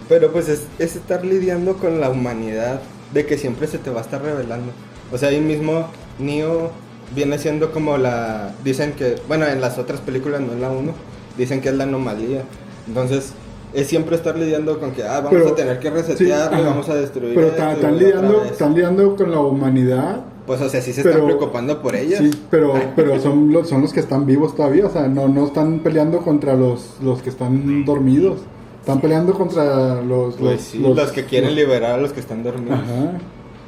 Pero 0.10 0.32
pues 0.32 0.50
es, 0.50 0.64
es 0.80 0.96
estar 0.96 1.24
lidiando 1.26 1.78
con 1.78 2.02
la 2.02 2.10
humanidad 2.10 2.82
de 3.14 3.26
que 3.26 3.38
siempre 3.38 3.68
se 3.68 3.78
te 3.78 3.90
va 3.90 4.00
a 4.00 4.04
estar 4.04 4.22
revelando. 4.22 4.72
O 5.12 5.18
sea, 5.18 5.30
ahí 5.30 5.40
mismo 5.40 5.86
Neo 6.20 6.72
viene 7.16 7.38
siendo 7.38 7.72
como 7.72 7.98
la... 7.98 8.54
Dicen 8.64 8.94
que, 8.94 9.16
bueno, 9.28 9.46
en 9.48 9.62
las 9.62 9.78
otras 9.78 10.00
películas, 10.02 10.42
no 10.42 10.54
en 10.54 10.62
la 10.62 10.70
1, 10.70 10.92
dicen 11.38 11.62
que 11.62 11.70
es 11.70 11.76
la 11.76 11.84
anomalía. 11.86 12.44
Entonces, 12.88 13.34
es 13.74 13.88
siempre 13.88 14.16
estar 14.16 14.38
lidiando 14.38 14.80
con 14.80 14.92
que, 14.92 15.04
ah, 15.04 15.22
vamos 15.22 15.32
Pero- 15.32 15.48
a 15.50 15.56
tener 15.56 15.80
que 15.80 15.90
Sí, 15.90 15.94
resetear, 15.94 16.54
ajá. 16.54 16.62
vamos 16.64 16.90
a 16.90 16.96
destruir. 16.96 17.36
Pero 17.36 17.48
están, 17.48 17.98
lidiando, 17.98 18.44
están 18.44 18.74
lidiando 18.74 19.16
con 19.16 19.32
la 19.32 19.40
humanidad. 19.40 20.22
Pues, 20.52 20.64
o 20.64 20.70
sea, 20.70 20.82
sí 20.82 20.92
se 20.92 21.02
pero- 21.02 21.14
están 21.16 21.28
preocupando 21.28 21.82
por 21.82 21.96
ellas. 21.96 22.20
Sí, 22.20 22.30
pero, 22.50 22.74
pero 22.98 23.18
son, 23.22 23.54
los, 23.54 23.70
son 23.70 23.82
los 23.82 23.94
que 23.94 24.02
están 24.02 24.26
vivos 24.26 24.54
todavía. 24.54 24.86
O 24.86 24.90
sea, 24.90 25.08
no, 25.08 25.30
no 25.30 25.46
están 25.46 25.80
peleando 25.80 26.20
contra 26.20 26.56
los, 26.56 26.98
los 27.02 27.22
que 27.22 27.30
están 27.30 27.86
dormidos. 27.86 28.42
Están 28.82 29.00
peleando 29.00 29.34
contra 29.34 30.02
los... 30.02 30.36
Pues 30.36 30.52
los, 30.54 30.62
sí, 30.62 30.80
los, 30.80 31.12
que 31.14 31.24
quieren 31.24 31.56
liberar 31.56 31.94
a 31.94 31.98
los 32.02 32.12
que 32.12 32.20
están 32.20 32.44
dormidos. 32.44 32.80
Ajá. 32.80 33.18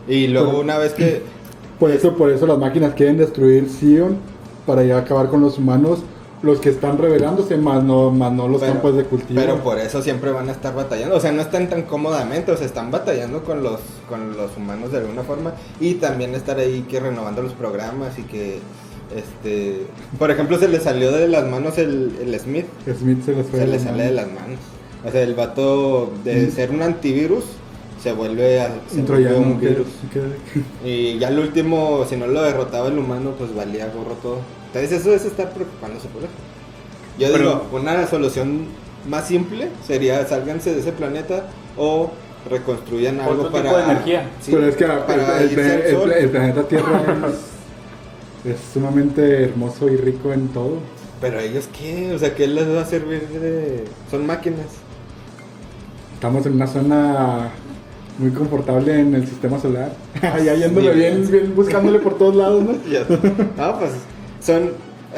Y 0.10 0.28
luego 0.28 0.50
Pero- 0.50 0.62
una 0.62 0.78
vez 0.78 0.92
que... 0.94 1.22
Por 1.80 1.90
eso, 1.92 2.18
por 2.18 2.30
eso 2.30 2.46
las 2.48 2.58
máquinas 2.58 2.96
quieren 2.96 3.16
destruir 3.16 3.70
Sion 3.70 4.18
para 4.66 4.84
ya 4.84 4.98
acabar 4.98 5.30
con 5.30 5.40
los 5.40 5.58
humanos, 5.58 6.00
los 6.44 6.60
que 6.60 6.70
están 6.70 6.98
rebelándose, 6.98 7.58
más 7.58 7.84
no, 7.84 8.12
más 8.12 8.32
no 8.32 8.48
los 8.48 8.60
pero, 8.62 8.74
campos 8.74 8.96
de 8.98 9.06
cultivo. 9.06 9.40
pero 9.42 9.64
por 9.64 9.80
eso 9.80 10.02
siempre 10.02 10.30
van 10.32 10.50
a 10.50 10.52
estar 10.52 10.76
batallando. 10.76 11.16
O 11.16 11.20
sea, 11.20 11.32
no 11.32 11.42
están 11.42 11.70
tan 11.70 11.84
cómodamente, 11.84 12.52
o 12.52 12.58
sea, 12.58 12.66
están 12.68 12.92
batallando 12.92 13.44
con 13.44 13.64
los, 13.64 13.80
con 14.10 14.38
los 14.38 14.56
humanos 14.58 14.92
de 14.92 14.98
alguna 15.00 15.24
forma. 15.24 15.54
Y 15.80 15.96
también 15.96 16.36
estar 16.36 16.60
ahí 16.60 16.82
que 16.88 17.00
renovando 17.00 17.42
los 17.42 17.54
programas 17.54 18.20
y 18.20 18.24
que... 18.24 18.60
Este, 19.16 19.86
por 20.18 20.32
ejemplo, 20.32 20.58
se 20.58 20.68
le 20.68 20.80
salió 20.80 21.12
de 21.12 21.28
las 21.28 21.46
manos 21.50 21.78
el, 21.78 22.12
el 22.22 22.40
Smith. 22.40 22.66
Smith 22.98 23.24
se 23.24 23.34
les 23.34 23.48
fue 23.48 23.60
se 23.60 23.68
le 23.68 23.80
sale 23.80 24.04
de 24.06 24.12
las 24.12 24.28
manos. 24.28 24.60
O 25.06 25.12
sea, 25.12 25.22
el 25.22 25.36
vato 25.36 26.12
de 26.24 26.48
Mm. 26.48 26.52
ser 26.52 26.72
un 26.72 26.82
antivirus 26.82 27.44
se 28.02 28.12
vuelve, 28.12 28.60
a, 28.62 28.70
se 28.90 29.00
Un 29.00 29.06
vuelve 29.06 29.60
que- 29.60 29.68
virus. 29.70 29.88
que- 30.12 30.90
Y 30.90 31.20
ya 31.20 31.30
el 31.30 31.40
último, 31.40 32.06
si 32.10 32.18
no 32.18 32.28
lo 32.28 32.42
derrotaba 32.42 32.88
el 32.90 32.98
humano, 32.98 33.32
pues 33.38 33.54
valía 33.56 33.86
gorro 33.88 34.16
todo. 34.22 34.38
Entonces 34.74 35.02
eso 35.02 35.14
es 35.14 35.24
estar 35.26 35.52
preocupándose 35.52 36.08
por 36.08 36.24
eso. 36.24 36.32
Yo 37.20 37.28
Pero- 37.32 37.38
digo, 37.38 37.70
una 37.74 38.08
solución 38.08 38.66
más 39.08 39.28
simple 39.28 39.70
sería 39.86 40.26
sálganse 40.26 40.74
de 40.74 40.80
ese 40.80 40.92
planeta 40.92 41.46
o 41.78 42.10
reconstruyan 42.50 43.20
algo 43.20 43.44
Otro 43.44 43.52
para... 43.52 43.64
tipo 43.66 43.78
de 43.78 43.84
energía. 43.84 44.30
Sí, 44.42 44.52
Pero 44.52 44.68
es 44.68 44.76
que 44.76 44.86
para 44.86 45.42
el, 45.42 46.30
planeta 46.30 46.68
Tierra 46.68 47.02
es, 48.46 48.52
es 48.52 48.60
sumamente 48.74 49.44
hermoso 49.44 49.90
y 49.90 49.96
rico 49.96 50.34
en 50.34 50.48
todo. 50.48 50.78
Pero 51.22 51.40
ellos 51.40 51.70
qué, 51.78 52.12
o 52.12 52.18
sea, 52.18 52.34
¿qué 52.34 52.48
les 52.48 52.68
va 52.68 52.82
a 52.82 52.86
servir 52.86 53.28
de...? 53.30 53.86
Son 54.10 54.26
máquinas. 54.26 54.66
Estamos 56.16 56.46
en 56.48 56.54
una 56.54 56.68
zona 56.68 57.50
muy 58.18 58.32
confortable 58.32 59.00
en 59.00 59.14
el 59.14 59.28
sistema 59.28 59.60
solar. 59.60 59.92
Allá 60.22 60.56
yéndole 60.56 60.94
Sí, 60.94 60.98
bien, 60.98 61.32
bien, 61.32 61.56
buscándole 61.56 62.00
por 62.00 62.18
todos 62.18 62.36
lados, 62.36 62.64
¿no? 62.64 62.74
Ya. 62.90 63.06
No, 63.56 63.80
pues 63.80 63.92
son... 64.44 64.72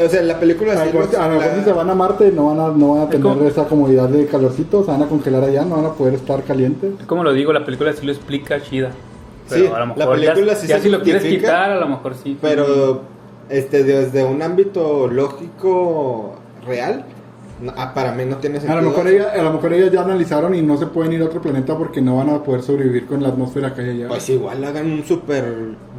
O 0.03 0.09
sea, 0.09 0.21
la 0.23 0.37
película... 0.39 0.73
A 0.73 0.77
sí 0.85 0.91
lo 0.91 0.99
mejor, 0.99 1.05
los- 1.05 1.15
a 1.21 1.27
lo 1.29 1.33
mejor 1.35 1.47
la- 1.51 1.57
si 1.59 1.63
se 1.63 1.71
van 1.71 1.89
a 1.89 1.95
Marte 1.95 2.31
no 2.31 2.47
van 2.47 2.59
a, 2.59 2.67
no 2.77 2.91
van 2.95 3.01
a 3.01 3.03
Es 3.05 3.09
tener 3.11 3.43
esa 3.43 3.65
comodidad 3.65 4.09
de 4.09 4.25
calorcito, 4.25 4.83
se 4.83 4.91
van 4.91 5.03
a 5.03 5.07
congelar 5.07 5.43
allá, 5.45 5.63
no 5.63 5.77
van 5.77 5.85
a 5.85 5.93
poder 5.93 6.15
estar 6.15 6.43
calientes. 6.43 6.91
Como 7.07 7.23
lo 7.23 7.31
digo, 7.33 7.53
la 7.53 7.63
película 7.63 7.93
sí 7.93 8.05
lo 8.05 8.11
explica 8.11 8.61
chida. 8.61 8.91
Pero 9.47 9.61
Sí, 9.61 9.67
a 9.67 9.73
lo 9.73 9.79
la 9.79 9.85
mejor 9.85 10.19
ya- 10.19 10.33
película 10.33 10.55
sí 10.55 10.67
ya, 10.67 10.77
se 10.77 10.83
si 10.83 10.89
lo 10.89 11.01
quieres 11.01 11.23
quitar, 11.23 11.71
a 11.71 11.79
lo 11.79 11.87
mejor 11.87 12.15
sí. 12.15 12.37
Pero 12.41 13.01
este 13.49 13.83
desde 13.83 14.23
un 14.25 14.41
ámbito 14.41 15.07
lógico 15.07 16.35
real, 16.67 17.05
no- 17.61 17.71
ah, 17.77 17.93
para 17.93 18.11
mí 18.11 18.25
no 18.25 18.37
tiene 18.37 18.57
A 18.57 18.61
sentido. 18.61 18.81
lo, 18.81 18.89
mejor 18.89 19.07
ella, 19.07 19.31
a 19.33 19.41
lo 19.43 19.53
mejor 19.53 19.71
ellas 19.73 19.91
ya 19.93 20.01
analizaron 20.01 20.55
y 20.55 20.61
no 20.61 20.77
se 20.77 20.87
pueden 20.87 21.13
ir 21.13 21.21
a 21.21 21.25
otro 21.25 21.41
planeta 21.41 21.77
porque 21.77 22.01
no 22.01 22.17
van 22.17 22.29
a 22.31 22.43
poder 22.43 22.63
sobrevivir 22.63 23.05
con 23.05 23.21
la 23.23 23.29
atmósfera 23.29 23.73
que 23.73 23.81
hay 23.81 23.89
allá. 23.91 24.07
Pues 24.09 24.27
igual 24.29 24.61
hagan 24.63 24.91
un 24.91 25.05
super 25.05 25.45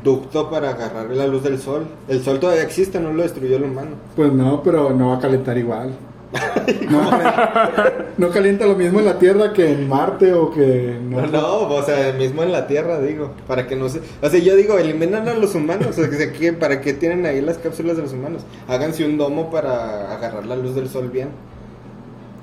ducto 0.02 0.50
para 0.50 0.70
agarrar 0.70 1.10
la 1.10 1.26
luz 1.26 1.42
del 1.42 1.58
sol. 1.58 1.86
El 2.08 2.22
sol 2.22 2.38
todavía 2.40 2.62
existe, 2.62 3.00
no 3.00 3.12
lo 3.12 3.22
destruyó 3.22 3.56
el 3.56 3.64
humano. 3.64 3.90
Pues 4.14 4.32
no, 4.32 4.62
pero 4.62 4.90
no 4.90 5.10
va 5.10 5.16
a 5.16 5.20
calentar 5.20 5.56
igual. 5.58 5.90
No, 6.90 7.00
no 8.18 8.30
calienta 8.30 8.66
lo 8.66 8.74
mismo 8.74 8.98
en 8.98 9.06
la 9.06 9.18
Tierra 9.18 9.52
que 9.52 9.70
en 9.72 9.88
Marte 9.88 10.32
o 10.34 10.50
que 10.50 10.96
en 10.96 11.10
No, 11.10 11.26
no, 11.26 11.68
o 11.68 11.82
sea, 11.82 12.12
mismo 12.12 12.42
en 12.42 12.50
la 12.52 12.66
Tierra, 12.66 13.00
digo, 13.00 13.32
para 13.46 13.66
que 13.66 13.76
no 13.76 13.88
se... 13.88 14.00
O 14.20 14.28
sea, 14.28 14.40
yo 14.40 14.56
digo, 14.56 14.76
eliminan 14.78 15.28
a 15.28 15.34
los 15.34 15.54
humanos, 15.54 15.96
o 15.98 16.06
sea, 16.08 16.32
que- 16.32 16.52
¿para 16.52 16.80
qué 16.80 16.92
tienen 16.94 17.24
ahí 17.26 17.40
las 17.40 17.58
cápsulas 17.58 17.96
de 17.96 18.02
los 18.02 18.12
humanos? 18.12 18.42
Háganse 18.68 19.04
un 19.06 19.16
domo 19.18 19.50
para 19.50 20.12
agarrar 20.14 20.46
la 20.46 20.56
luz 20.56 20.74
del 20.74 20.88
sol 20.88 21.10
bien. 21.10 21.28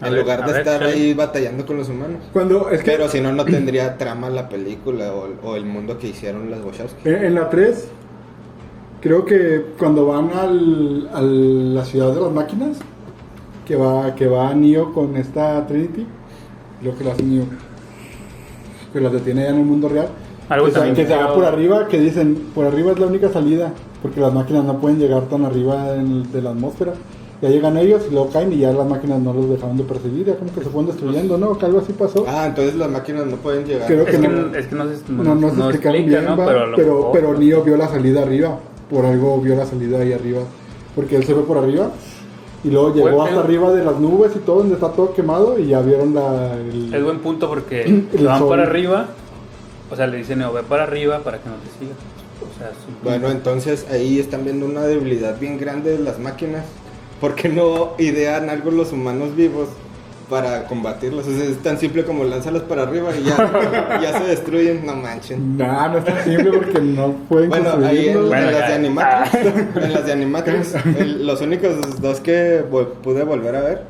En 0.08 0.14
ver, 0.14 0.22
lugar 0.22 0.46
de 0.46 0.52
ver, 0.52 0.62
estar 0.62 0.80
chale. 0.80 0.94
ahí 0.94 1.14
batallando 1.14 1.66
con 1.66 1.78
los 1.78 1.90
humanos. 1.90 2.22
Cuando 2.34 2.70
es 2.70 2.82
que 2.84 2.92
Pero 2.92 3.08
si 3.10 3.22
no, 3.22 3.32
no 3.32 3.46
tendría 3.46 3.98
trama 3.98 4.30
la 4.30 4.48
película 4.50 5.14
o, 5.14 5.30
o 5.48 5.56
el 5.56 5.66
mundo 5.66 5.98
que 5.98 6.08
hicieron 6.10 6.50
las 6.52 6.62
Wachowski. 6.64 7.08
en, 7.10 7.24
en 7.26 7.36
la 7.36 7.50
3 7.50 7.88
creo 9.02 9.26
que 9.26 9.66
cuando 9.78 10.06
van 10.08 10.30
al, 10.34 11.10
a 11.14 11.22
la 11.22 11.84
ciudad 11.86 12.14
de 12.14 12.22
las 12.22 12.32
máquinas 12.32 12.78
que 13.66 13.76
va 13.76 14.14
que 14.16 14.28
va 14.28 14.54
Neo 14.54 14.94
con 14.94 15.16
esta 15.18 15.66
Trinity, 15.68 16.06
lo 16.82 16.98
que 16.98 17.04
lo 17.04 17.12
hace 17.12 17.24
Neo 17.24 17.46
que 18.92 19.02
las 19.02 19.12
detiene 19.12 19.44
ya 19.44 19.50
en 19.50 19.58
el 19.58 19.66
mundo 19.66 19.90
real. 19.90 20.08
Algo 20.50 20.66
que, 20.66 20.72
se- 20.72 20.78
también 20.78 20.96
que 20.96 21.08
se 21.08 21.16
va 21.16 21.24
creo- 21.24 21.36
por 21.36 21.46
arriba, 21.46 21.88
que 21.88 22.00
dicen, 22.00 22.36
por 22.54 22.66
arriba 22.66 22.92
es 22.92 23.00
la 23.00 23.08
única 23.08 23.30
salida, 23.30 23.72
porque 24.02 24.20
las 24.22 24.32
máquinas 24.34 24.66
no 24.66 24.78
pueden 24.80 25.00
llegar 25.00 25.24
tan 25.24 25.46
arriba 25.46 25.96
en- 25.96 26.32
de 26.32 26.42
la 26.42 26.52
atmósfera. 26.52 26.94
Ya 27.44 27.50
llegan 27.50 27.76
ellos 27.76 28.04
y 28.10 28.14
luego 28.14 28.30
caen 28.30 28.54
y 28.54 28.60
ya 28.60 28.72
las 28.72 28.88
máquinas 28.88 29.20
no 29.20 29.34
los 29.34 29.50
dejaron 29.50 29.76
de 29.76 29.84
perseguir, 29.84 30.26
ya 30.28 30.36
como 30.38 30.50
que 30.54 30.62
se 30.64 30.70
fueron 30.70 30.86
destruyendo, 30.88 31.38
¿no? 31.38 31.58
Que 31.58 31.66
algo 31.66 31.80
así 31.80 31.92
pasó. 31.92 32.24
Ah, 32.26 32.46
entonces 32.48 32.76
las 32.76 32.90
máquinas 32.90 33.26
no 33.26 33.36
pueden 33.36 33.66
llegar. 33.66 33.86
Creo 33.86 34.08
Es 34.08 34.16
que 34.16 34.22
que, 34.22 34.28
no- 34.30 34.56
es 34.56 34.68
que 34.68 34.76
no 34.76 34.84
se, 34.86 35.12
no, 35.12 35.36
no 35.36 35.50
se 35.52 35.58
no 35.58 35.70
explicaron 35.70 35.98
explica, 36.02 36.22
bien, 36.22 36.36
Pero, 36.38 36.66
pero, 36.78 37.10
pero 37.12 37.38
Neo 37.38 37.62
vio 37.62 37.76
la 37.76 37.90
salida 37.90 38.22
arriba, 38.22 38.58
por 38.90 39.06
algo 39.06 39.42
vio 39.42 39.56
la 39.58 39.66
salida 39.66 40.00
ahí 40.00 40.14
arriba, 40.14 40.40
porque 40.96 41.18
él 41.18 41.26
se 41.26 41.34
ve 41.34 41.42
por 41.42 41.58
arriba 41.58 41.90
y 42.64 42.70
luego 42.70 42.94
llegó 42.96 43.24
hasta 43.24 43.42
arriba 43.42 43.74
de 43.74 43.84
las 43.84 44.00
nubes 44.00 44.32
y 44.38 44.40
todo, 44.40 44.60
donde 44.60 44.76
está 44.76 44.90
todo 44.94 45.14
quemado 45.14 45.60
y 45.60 45.68
ya 45.68 45.82
vieron 45.82 46.16
la... 46.16 46.54
el- 46.54 46.94
Es 46.94 47.04
buen 47.04 47.20
punto 47.20 47.50
porque 47.50 47.84
El 48.14 48.26
van 48.26 48.40
sol. 48.40 48.48
para 48.48 48.64
arriba, 48.64 49.08
o 49.92 49.96
sea, 49.98 50.08
le 50.08 50.16
dicen, 50.16 50.40
no, 50.40 50.54
ve 50.54 50.64
para 50.64 50.84
arriba 50.84 51.20
para 51.20 51.40
que 51.40 51.50
no 51.50 51.56
te 51.56 51.68
siga. 51.78 51.92
O 52.42 52.58
sea, 52.58 52.70
es 52.70 52.78
un- 52.88 53.04
Bueno, 53.04 53.30
entonces 53.30 53.86
ahí 53.92 54.18
están 54.18 54.46
viendo 54.46 54.66
una 54.66 54.84
debilidad 54.84 55.38
bien 55.38 55.58
grande 55.58 55.98
de 55.98 56.04
las 56.06 56.20
máquinas. 56.20 56.64
¿Por 57.24 57.36
qué 57.36 57.48
no 57.48 57.94
idean 58.00 58.50
algo 58.50 58.70
los 58.70 58.92
humanos 58.92 59.34
vivos 59.34 59.70
para 60.30 60.66
combatirlas? 60.66 61.26
O 61.26 61.32
sea, 61.32 61.46
es 61.46 61.58
tan 61.64 61.78
simple 61.78 62.04
como 62.04 62.26
lánzalas 62.26 62.64
para 62.64 62.82
arriba 62.84 63.12
y 63.18 63.24
ya, 63.24 64.00
ya 64.02 64.18
se 64.20 64.26
destruyen. 64.26 64.86
No 64.86 64.94
manchen. 64.98 65.56
Nah, 65.58 65.88
no 65.88 66.00
es 66.00 66.04
tan 66.04 66.22
simple 66.26 66.52
porque 66.52 66.82
no 66.82 67.14
pueden 67.30 67.50
Bueno, 67.50 67.70
ahí 67.86 68.10
en. 68.10 68.28
Bueno, 68.28 68.48
en 68.50 68.54
las 68.54 68.68
de 68.68 68.74
Animatrix, 68.74 69.46
en 69.78 69.94
las 69.94 70.06
de 70.06 70.12
Animatrix, 70.12 70.76
el- 71.00 71.26
los 71.26 71.40
únicos 71.40 72.02
dos 72.02 72.20
que 72.20 72.62
vol- 72.70 72.90
pude 73.02 73.24
volver 73.24 73.56
a 73.56 73.62
ver, 73.62 73.82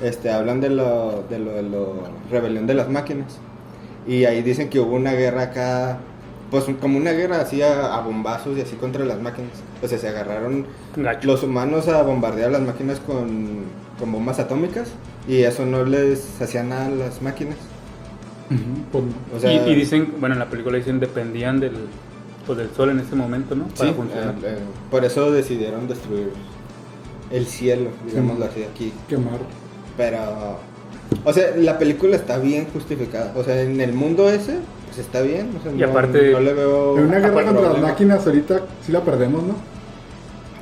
este, 0.00 0.30
hablan 0.30 0.60
de 0.60 0.70
lo, 0.70 1.24
de 1.28 1.40
lo, 1.40 1.52
de 1.54 1.62
lo 1.64 1.94
rebelión 2.30 2.68
de 2.68 2.74
las 2.74 2.88
máquinas. 2.88 3.38
Y 4.06 4.26
ahí 4.26 4.42
dicen 4.42 4.68
que 4.70 4.78
hubo 4.78 4.94
una 4.94 5.10
guerra 5.14 5.42
acá, 5.42 5.98
pues 6.50 6.64
como 6.80 6.98
una 6.98 7.12
guerra 7.12 7.40
así 7.40 7.62
a, 7.62 7.94
a 7.96 8.00
bombazos 8.00 8.56
y 8.56 8.60
así 8.60 8.76
contra 8.76 9.04
las 9.04 9.20
máquinas. 9.20 9.50
O 9.82 9.88
sea, 9.88 9.98
se 9.98 10.08
agarraron 10.08 10.66
gacho. 10.96 11.26
los 11.26 11.42
humanos 11.42 11.88
a 11.88 12.02
bombardear 12.02 12.50
las 12.52 12.62
máquinas 12.62 13.00
con, 13.00 13.64
con 13.98 14.12
bombas 14.12 14.38
atómicas 14.38 14.88
y 15.28 15.42
eso 15.42 15.66
no 15.66 15.84
les 15.84 16.40
hacía 16.40 16.62
nada 16.62 16.86
a 16.86 16.90
las 16.90 17.22
máquinas. 17.22 17.56
Ujú, 18.48 18.82
pues, 18.92 19.04
O 19.36 19.40
sea, 19.40 19.52
y, 19.52 19.70
y 19.72 19.74
dicen, 19.74 20.14
bueno, 20.20 20.34
en 20.34 20.38
la 20.38 20.46
película 20.48 20.78
dicen 20.78 21.00
dependían 21.00 21.58
del, 21.58 21.72
pues, 22.46 22.56
del 22.58 22.70
sol 22.70 22.90
en 22.90 23.00
ese 23.00 23.16
momento, 23.16 23.56
¿no? 23.56 23.66
Para 23.68 23.90
Sí, 23.90 23.96
funcionar. 23.96 24.34
eh, 24.36 24.38
eh, 24.44 24.58
por 24.90 25.04
eso 25.04 25.32
decidieron 25.32 25.88
destruir 25.88 26.30
el 27.32 27.46
cielo, 27.46 27.90
digámoslo 28.06 28.44
así 28.44 28.62
aquí. 28.62 28.92
quemar. 29.08 29.40
Pero, 29.96 30.58
o 31.24 31.32
sea, 31.32 31.56
la 31.56 31.76
película 31.78 32.14
está 32.14 32.38
bien 32.38 32.68
justificada. 32.72 33.32
O 33.34 33.42
sea, 33.42 33.60
en 33.62 33.80
el 33.80 33.92
mundo 33.92 34.28
ese, 34.30 34.58
pues 34.96 35.06
está 35.06 35.20
bien. 35.22 35.50
O 35.58 35.62
sea, 35.62 35.72
Y 35.72 35.76
no, 35.76 35.88
aparte- 35.88 36.32
no 36.32 36.40
le 36.40 36.52
veo. 36.54 36.98
En 36.98 37.04
una 37.06 37.18
guerra 37.18 37.44
contra 37.44 37.72
las 37.72 37.82
máquinas 37.82 38.26
ahorita 38.26 38.60
sí 38.84 38.92
la 38.92 39.02
perdemos, 39.02 39.42
¿no? 39.42 39.54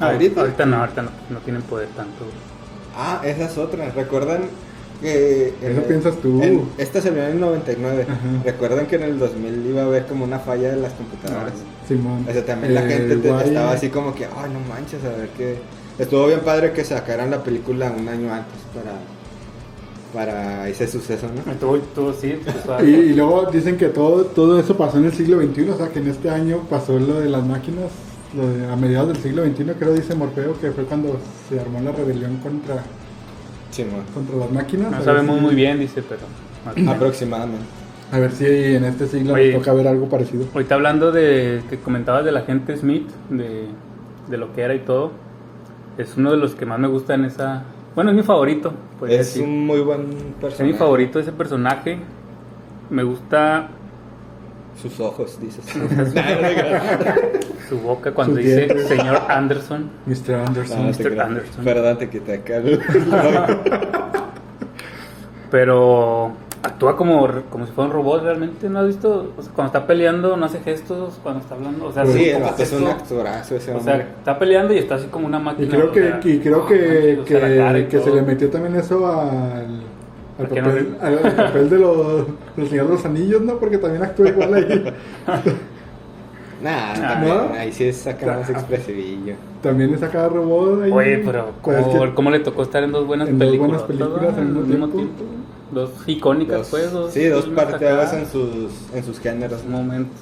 ahorita. 0.01 0.41
ahorita 0.41 0.67
no, 0.67 0.77
ahorita 0.79 1.03
no, 1.03 1.11
no 1.31 1.39
tienen 1.39 1.63
poder 1.63 1.89
tanto. 1.97 2.25
Ah, 2.97 3.23
esa 3.25 3.45
es 3.47 3.57
otra. 3.59 3.91
¿Recuerdan 3.91 4.43
que. 5.01 5.55
Eso 5.63 5.83
piensas 5.83 6.17
tú. 6.17 6.43
en- 6.43 6.69
esta 6.79 7.01
se 7.01 7.11
vio 7.11 7.23
en 7.25 7.31
el 7.33 7.41
99. 7.41 8.03
Ajá. 8.09 8.19
¿Recuerdan 8.45 8.87
que 8.87 8.97
en 8.97 9.03
el 9.05 9.19
2000 9.19 9.67
iba 9.67 9.83
a 9.83 9.85
haber 9.87 10.07
como 10.07 10.25
una 10.25 10.39
falla 10.41 10.71
de 10.71 10.77
las 10.81 10.93
computadoras? 10.95 11.53
Simón. 11.89 12.27
O 12.29 12.33
sea, 12.33 12.45
también 12.45 12.75
la 12.75 12.85
Eh, 12.87 12.89
gente 12.91 13.17
te- 13.17 13.31
guay. 13.31 13.49
estaba 13.49 13.73
así 13.73 13.89
como 13.89 14.15
que, 14.15 14.25
ay, 14.25 14.51
no 14.53 14.61
manches, 14.69 15.05
a 15.05 15.17
ver 15.17 15.29
qué. 15.37 15.59
Estuvo 15.99 16.27
bien 16.27 16.41
padre 16.41 16.73
que 16.73 16.83
sacaran 16.85 17.31
la 17.31 17.43
película 17.45 17.93
un 17.97 18.09
año 18.09 18.33
antes 18.33 18.59
para, 18.75 18.97
para 20.15 20.69
ese 20.69 20.87
suceso, 20.87 21.27
¿no? 21.35 21.53
Todo, 21.55 21.79
todo 21.95 22.13
sí, 22.13 22.37
pues, 22.45 22.83
Y, 22.89 22.91
y 22.91 23.15
luego 23.15 23.51
dicen 23.53 23.77
que 23.77 23.89
todo, 23.89 24.25
todo 24.27 24.59
eso 24.61 24.77
pasó 24.77 24.99
en 24.99 25.07
el 25.07 25.13
siglo 25.13 25.41
XXI, 25.43 25.69
o 25.71 25.77
sea 25.77 25.89
que 25.89 25.99
en 25.99 26.09
este 26.09 26.31
año 26.31 26.59
pasó 26.71 26.99
lo 26.99 27.21
de 27.21 27.29
las 27.29 27.45
máquinas, 27.45 27.91
lo 28.37 28.49
de- 28.49 28.67
a 28.73 28.77
mediados 28.77 29.09
del 29.09 29.17
siglo 29.19 29.45
XXI, 29.45 29.65
creo 29.79 29.93
dice 29.93 30.15
Morfeo, 30.15 30.59
que 30.61 30.71
fue 30.71 30.85
cuando 30.85 31.19
se 31.49 31.59
armó 31.61 31.81
la 31.81 31.93
rebelión 31.93 32.37
contra, 32.37 32.83
Sí, 33.71 33.85
contra 34.15 34.37
las 34.37 34.53
máquinas. 34.53 34.91
No 34.93 35.03
sabemos 35.03 35.37
si- 35.37 35.43
muy 35.43 35.55
bien, 35.57 35.81
dice, 35.81 36.03
pero... 36.09 36.91
Aproximadamente. 36.91 37.67
A 38.13 38.19
ver 38.21 38.31
si 38.31 38.45
en 38.47 38.85
este 38.85 39.09
siglo 39.09 39.35
Oye. 39.35 39.53
nos 39.53 39.63
toca 39.63 39.75
ver 39.75 39.89
algo 39.89 40.09
parecido. 40.09 40.47
Ahorita 40.55 40.77
hablando 40.77 41.11
de 41.11 41.61
que 41.69 41.79
comentabas 41.79 42.25
del 42.25 42.37
agente 42.37 42.77
Smith, 42.77 43.09
de, 43.31 43.67
de 44.29 44.37
lo 44.39 44.53
que 44.55 44.61
era 44.63 44.75
y 44.75 44.79
todo, 44.81 45.11
es 45.99 46.17
uno 46.17 46.31
de 46.31 46.37
los 46.37 46.55
que 46.55 46.65
más 46.67 46.79
me 46.79 46.87
gusta 46.89 47.15
en 47.15 47.25
esa... 47.25 47.65
Bueno, 47.95 48.11
es 48.11 48.17
mi 48.17 48.23
favorito, 48.23 48.73
podría 48.99 49.21
Es 49.21 49.29
decir. 49.29 49.43
un 49.45 49.67
muy 49.67 49.81
buen 49.81 50.01
Es 50.11 50.17
personaje. 50.41 50.65
mi 50.65 50.73
favorito 50.79 51.19
ese 51.21 51.33
personaje. 51.33 51.99
Me 52.91 53.03
gusta 53.03 53.69
Sus 54.81 54.99
ojos, 55.01 55.39
dices. 55.41 55.65
su 57.69 57.79
boca 57.81 58.13
cuando 58.13 58.37
dice 58.37 58.67
dientes. 58.67 58.89
señor 58.89 59.23
Anderson. 59.29 59.91
Mr. 60.07 60.35
Anderson. 60.35 60.87
Ah, 60.89 60.93
te 60.97 61.11
Mr. 61.11 61.21
Anderson. 61.21 61.65
Perdón, 61.65 61.99
te 61.99 62.11
quité 62.11 62.35
acá. 62.35 62.61
Pero 65.51 66.33
actúa 66.65 66.97
como, 66.97 67.29
como 67.51 67.67
si 67.67 67.73
fuera 67.73 67.89
un 67.91 67.95
robot 67.95 68.23
realmente, 68.23 68.69
¿no 68.71 68.81
has 68.81 68.87
visto? 68.87 69.33
O 69.37 69.43
sea, 69.43 69.53
cuando 69.53 69.69
está 69.69 69.87
peleando 69.87 70.37
no 70.37 70.47
hace 70.47 70.61
gestos, 70.61 71.21
cuando 71.23 71.41
está 71.41 71.55
hablando, 71.55 71.87
o 71.87 71.93
sea, 71.93 72.07
Sí, 72.07 72.31
como 72.33 72.55
es 72.57 72.73
un 72.73 72.87
actorazo 72.87 73.57
ese 73.57 73.73
O 73.73 73.79
hombre. 73.79 73.95
sea, 73.95 74.09
está 74.19 74.39
peleando 74.39 74.73
y 74.73 74.79
está 74.79 74.95
así 74.95 75.07
como 75.09 75.27
una 75.27 75.39
máquina. 75.39 75.67
Y 75.67 75.71
creo 75.71 75.93
que, 75.93 76.01
sea, 76.01 76.21
y 76.25 76.39
creo 76.41 76.67
que, 76.67 77.23
que, 77.27 77.87
que 77.91 77.99
se 78.01 78.11
le 78.11 78.23
metió 78.23 78.49
también 78.51 78.77
eso 78.77 79.07
al, 79.07 79.83
al, 80.39 80.47
¿Por 80.47 80.49
qué 80.49 80.63
no 80.63 80.69
papel, 80.69 80.97
al, 81.03 81.19
al 81.19 81.37
papel 81.37 81.71
de 81.71 81.79
los, 81.79 82.27
del 82.57 82.69
Señor 82.69 82.87
de 82.87 82.93
los 82.95 83.05
Anillos, 83.05 83.43
¿no? 83.43 83.57
Porque 83.59 83.77
también 83.77 84.03
actúa 84.03 84.29
igual 84.29 84.55
ahí. 84.55 84.95
Nah, 86.63 86.93
Ah, 86.93 86.95
también, 86.97 87.37
¿no? 87.37 87.53
ahí 87.59 87.73
sí 87.73 87.85
es 87.85 88.07
acá 88.07 88.39
más 88.39 88.49
expresivillo. 88.49 89.35
También 89.61 89.93
es 89.93 90.03
acá 90.03 90.29
robot 90.31 90.85
ahí. 90.85 90.91
Oye, 90.91 91.19
pero 91.19 91.53
¿cómo, 92.15 92.31
le 92.31 92.41
tocó 92.41 92.63
estar 92.63 92.83
en 92.83 92.93
dos 92.93 93.07
buenas 93.07 93.29
en 93.29 93.39
dos 93.39 93.47
películas? 93.49 93.87
buenas 93.87 93.87
películas 93.87 94.39
al 94.39 94.47
mismo 94.47 94.89
tiempo. 94.89 95.25
Dos 95.75 95.91
icónicas, 96.07 96.59
Dos- 96.59 96.69
pues. 96.71 96.93
Dos 96.93 97.13
sí, 97.13 97.27
dos 97.27 97.47
parteadas 97.47 98.13
en 98.15 98.27
sus, 98.31 98.71
en 98.95 99.05
sus 99.05 99.19
géneros. 99.21 99.65
momentos. 99.67 100.19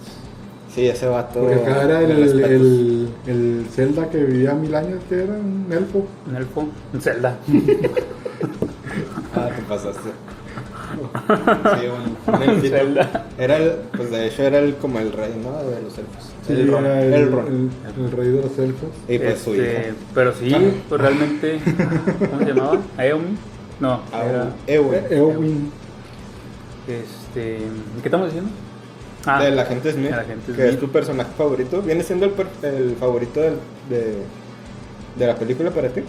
Sí, 0.74 0.86
ese 0.88 1.06
vato. 1.06 1.40
Porque 1.40 1.54
acá 1.56 1.82
era 1.84 2.00
el, 2.00 2.10
el, 2.12 3.08
el 3.26 3.66
Zelda 3.70 4.08
que 4.08 4.24
vivía 4.24 4.54
mil 4.54 4.74
años, 4.74 5.00
que 5.08 5.16
era 5.24 5.34
un 5.34 5.66
elfo. 5.70 6.06
Un 6.26 6.36
elfo, 6.36 6.66
un 6.94 7.00
Zelda. 7.00 7.36
Ah, 9.34 9.48
te 9.54 9.62
pasaste. 9.62 10.10
Sí, 10.92 11.86
un, 11.86 12.34
un 12.34 12.42
elfito. 12.42 12.76
Zelda. 12.76 13.26
Era 13.38 13.56
el, 13.56 13.72
pues 13.96 14.10
de 14.10 14.26
hecho 14.26 14.42
era 14.42 14.58
el, 14.58 14.74
como 14.76 14.98
el 14.98 15.10
rey, 15.12 15.32
¿no? 15.42 15.56
De 15.70 15.80
los 15.82 15.96
elfos. 15.96 16.24
Sí, 16.46 16.52
el 16.52 16.68
Ron. 16.68 16.84
era 16.84 17.02
el, 17.02 17.12
el 17.14 17.32
Ron. 17.32 17.46
el- 17.46 18.04
el 18.04 18.10
rey 18.12 18.28
de 18.28 18.42
los 18.42 18.58
elfos. 18.58 18.90
Y 19.08 19.18
pues 19.18 19.38
su 19.40 19.54
Este, 19.54 19.88
hijo. 19.88 19.96
Pero 20.14 20.32
sí, 20.34 20.52
Ah. 20.54 20.60
pues 20.90 21.00
realmente. 21.00 21.60
¿Cómo 22.30 22.38
se 22.40 22.44
llamaba? 22.46 22.78
¿Eomi? 22.98 23.24
No, 23.82 24.00
era. 24.12 24.50
Eowyn. 24.66 25.70
Este. 26.88 27.58
¿Qué 28.00 28.04
estamos 28.08 28.26
diciendo? 28.26 28.50
Ah, 29.26 29.42
del 29.42 29.58
agente 29.58 29.92
Smith, 29.92 30.08
el 30.12 30.14
agente 30.18 30.46
que 30.46 30.52
Smith. 30.54 30.66
es 30.74 30.80
tu 30.80 30.88
personaje 30.88 31.30
favorito. 31.36 31.80
¿Viene 31.82 32.02
siendo 32.02 32.26
el, 32.26 32.32
per- 32.32 32.48
el 32.62 32.96
favorito 32.96 33.40
del- 33.40 33.58
de, 33.88 34.16
de 35.16 35.26
la 35.26 35.34
película 35.36 35.70
para 35.70 35.88
ti? 35.88 36.02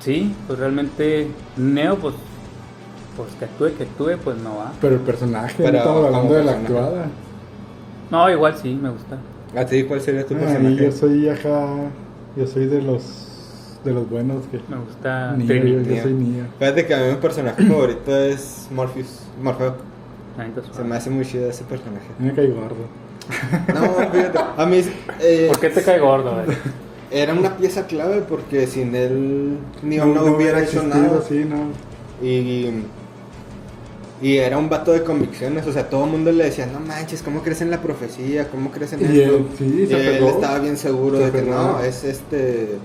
Sí, 0.00 0.34
pues 0.46 0.58
realmente. 0.58 1.28
Neo, 1.56 1.96
pues. 1.96 2.14
Pues 3.16 3.30
que 3.38 3.44
actúe, 3.44 3.76
que 3.76 3.82
actúe, 3.84 4.16
pues 4.22 4.36
no 4.38 4.56
va. 4.56 4.72
Pero 4.80 4.94
el 4.94 5.00
personaje, 5.00 5.54
Pero 5.58 5.72
no 5.72 5.78
estamos 5.78 6.04
hablando 6.06 6.34
de 6.34 6.44
la 6.44 6.52
actuada. 6.52 7.06
No, 8.10 8.30
igual 8.30 8.56
sí, 8.56 8.78
me 8.80 8.88
gusta. 8.90 9.18
¿A 9.56 9.64
ti 9.66 9.82
cuál 9.84 10.00
sería 10.00 10.24
tu 10.24 10.34
Ah, 10.36 10.38
personaje? 10.38 10.76
yo 10.76 10.92
soy 10.92 11.28
acá, 11.28 11.66
yo 12.36 12.46
soy 12.46 12.66
de 12.66 12.80
los 12.82 13.02
de 13.84 13.92
los 13.92 14.08
buenos 14.10 14.44
que 14.50 14.60
Me 14.68 14.76
gusta 14.76 15.32
Neo, 15.36 15.46
Trini. 15.46 15.84
yo, 15.96 16.02
soy 16.02 16.12
Neo. 16.12 16.44
Fíjate 16.58 16.86
que 16.86 16.94
a 16.94 16.98
mí 16.98 17.08
mi 17.10 17.14
personaje 17.16 17.64
favorito 17.66 18.16
es 18.16 18.68
Morpheus. 18.70 19.20
Morfeo. 19.42 19.74
Se 20.72 20.84
me 20.84 20.96
hace 20.96 21.10
muy 21.10 21.24
chido 21.26 21.48
ese 21.48 21.64
personaje. 21.64 22.06
Me 22.18 22.32
cae 22.34 22.48
gordo. 22.48 22.76
No, 23.74 24.10
fíjate. 24.10 24.38
A 24.56 24.66
mí 24.66 24.82
eh, 25.20 25.46
¿Por 25.48 25.60
qué 25.60 25.70
te 25.70 25.82
cae 25.82 25.98
gordo? 26.00 26.42
güey? 26.44 26.56
era 27.12 27.32
una 27.34 27.56
pieza 27.56 27.86
clave 27.86 28.22
porque 28.28 28.66
sin 28.66 28.94
él 28.94 29.58
Neo 29.82 30.06
no, 30.06 30.14
No- 30.14 30.24
no 30.30 30.36
hubiera 30.36 30.62
hecho 30.62 30.82
nada. 30.82 31.20
sí, 31.28 31.44
no. 31.48 31.66
Y, 32.26 32.70
y 34.22 34.36
era 34.36 34.58
un 34.58 34.68
vato 34.68 34.92
de 34.92 35.02
convicciones, 35.02 35.66
o 35.66 35.72
sea, 35.72 35.88
todo 35.88 36.04
el 36.04 36.10
mundo 36.10 36.30
le 36.30 36.44
decía, 36.44 36.66
no 36.66 36.78
manches, 36.80 37.22
¿cómo 37.22 37.42
crees 37.42 37.62
en 37.62 37.70
la 37.70 37.80
profecía? 37.80 38.48
¿Cómo 38.48 38.70
crees 38.70 38.92
en 38.92 39.00
Y 39.00 39.20
esto? 39.20 39.36
él, 39.38 39.46
sí, 39.58 39.86
se 39.86 39.92
Y 39.92 39.96
él 40.06 40.12
pegó. 40.18 40.28
estaba 40.30 40.58
bien 40.58 40.76
seguro 40.76 41.18
Se 41.18 41.24
de 41.26 41.32
que 41.32 41.38
pegó. 41.38 41.50
no, 41.54 41.80
es 41.80 42.04
este... 42.04 42.76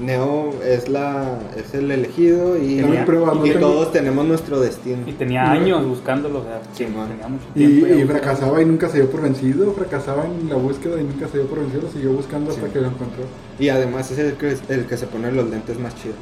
Neo 0.00 0.54
es 0.64 0.88
la 0.88 1.38
es 1.56 1.74
el 1.74 1.90
elegido 1.90 2.56
y, 2.56 2.76
Tenía- 2.76 3.04
pruebas, 3.04 3.36
no 3.36 3.46
y 3.46 3.50
todos 3.52 3.92
tenemos 3.92 4.24
nuestro 4.24 4.58
destino. 4.60 4.98
Y 5.06 5.12
tenía 5.12 5.50
años 5.50 5.84
buscándolo, 5.86 6.40
o 6.40 6.42
sea, 6.44 6.60
Sí, 6.72 6.84
tenía 6.84 7.28
mucho 7.28 7.44
Y, 7.54 7.66
tiempo. 7.80 7.94
y 7.94 8.04
fracasaba 8.06 8.62
y 8.62 8.64
nunca 8.64 8.88
se 8.88 8.98
dio 8.98 9.10
por 9.10 9.20
vencido, 9.22 9.72
fracasaba 9.72 10.24
en 10.24 10.48
la 10.48 10.56
búsqueda 10.56 11.00
y 11.00 11.04
nunca 11.04 11.28
se 11.28 11.38
dio 11.38 11.46
por 11.46 11.60
vencido, 11.60 11.82
lo 11.82 11.90
siguió 11.90 12.12
buscando 12.12 12.50
hasta 12.50 12.66
Sí. 12.66 12.72
que 12.72 12.80
lo 12.80 12.86
encontró. 12.88 13.24
Y 13.58 13.68
además 13.68 14.10
es 14.10 14.18
el 14.18 14.32
que, 14.34 14.56
el 14.68 14.86
que 14.86 14.96
se 14.96 15.06
pone 15.06 15.30
los 15.32 15.48
lentes 15.50 15.78
más 15.78 15.94
chido. 15.96 16.14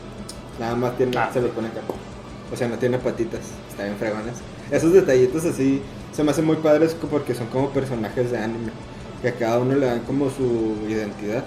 Nada 0.59 0.75
más 0.75 0.97
tiene, 0.97 1.17
Ah. 1.17 1.31
se 1.33 1.41
los 1.41 1.51
pone 1.51 1.69
acá. 1.69 1.81
O 2.53 2.57
sea, 2.57 2.67
no 2.69 2.77
tiene 2.79 2.99
patitas. 2.99 3.41
Está 3.71 3.85
bien 3.85 3.97
fregones. 3.97 4.35
Esos 4.71 4.93
detallitos 4.93 5.45
así 5.45 5.83
se 6.13 6.25
me 6.25 6.31
hacen 6.33 6.45
muy 6.47 6.57
padres 6.57 6.97
porque 7.11 7.35
son 7.35 7.47
como 7.49 7.69
personajes 7.71 8.31
de 8.33 8.39
anime. 8.39 8.71
Que 9.23 9.29
a 9.29 9.33
cada 9.35 9.59
uno 9.59 9.75
le 9.77 9.87
dan 9.87 10.01
como 10.01 10.31
su 10.31 10.77
identidad. 10.89 11.45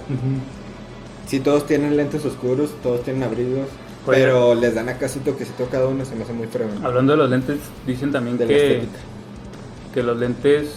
Sí, 1.27 1.39
todos 1.39 1.65
tienen 1.65 1.95
lentes 1.97 2.25
oscuros, 2.25 2.71
todos 2.84 3.03
tienen 3.03 3.23
abrigos. 3.23 3.67
Oye. 4.07 4.17
pero 4.17 4.55
les 4.55 4.73
dan 4.73 4.89
acá 4.89 5.07
su 5.07 5.19
toquecito 5.19 5.65
a 5.65 5.67
cada 5.67 5.88
uno, 5.88 6.03
se 6.05 6.15
me 6.15 6.23
hace 6.23 6.34
muy 6.34 6.47
fregón. 6.47 6.84
Hablando 6.84 7.12
de 7.13 7.17
los 7.19 7.29
lentes, 7.29 7.60
dicen 7.86 8.12
también 8.12 8.36
De 8.38 8.47
que, 8.47 8.81
que 9.93 10.01
los 10.01 10.17
lentes, 10.17 10.69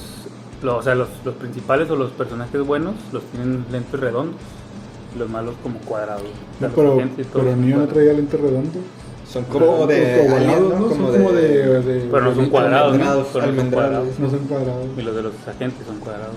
lo- 0.62 0.76
o 0.76 0.82
sea, 0.82 0.94
los, 0.94 1.08
los 1.24 1.34
principales 1.36 1.88
o 1.90 1.96
los 1.96 2.10
personajes 2.10 2.60
buenos 2.60 2.94
los 3.12 3.22
tienen 3.24 3.64
lentes 3.72 3.98
redondos, 3.98 4.36
y 5.14 5.18
los 5.18 5.30
malos 5.30 5.54
como 5.62 5.78
cuadrados. 5.80 6.22
O 6.22 6.58
sea, 6.58 6.68
los 6.68 6.76
pero 6.76 6.98
pero 7.32 7.50
son 7.50 7.66
Neo 7.66 7.78
no 7.78 7.86
traía 7.88 8.12
lentes 8.12 8.38
redondos. 8.38 8.82
Son 9.26 9.44
como 9.44 9.86
de. 9.86 10.20
ovalados, 10.28 10.34
alien, 10.42 10.68
¿no? 10.68 10.68
¿no? 10.68 10.88
Son 10.90 10.98
como 10.98 11.32
de, 11.32 11.80
de- 11.80 12.00
Pero 12.10 12.20
no 12.22 12.34
son 12.34 12.50
cuadrados, 12.50 12.98
¿no? 12.98 13.04
no 13.04 13.24
son 13.24 13.70
cuadrados. 13.70 14.18
No 14.18 14.30
son 14.30 14.38
cuadrados. 14.40 14.86
Y 14.98 15.02
los 15.02 15.16
de 15.16 15.22
los 15.22 15.32
agentes 15.48 15.86
son 15.86 15.98
cuadrados. 15.98 16.36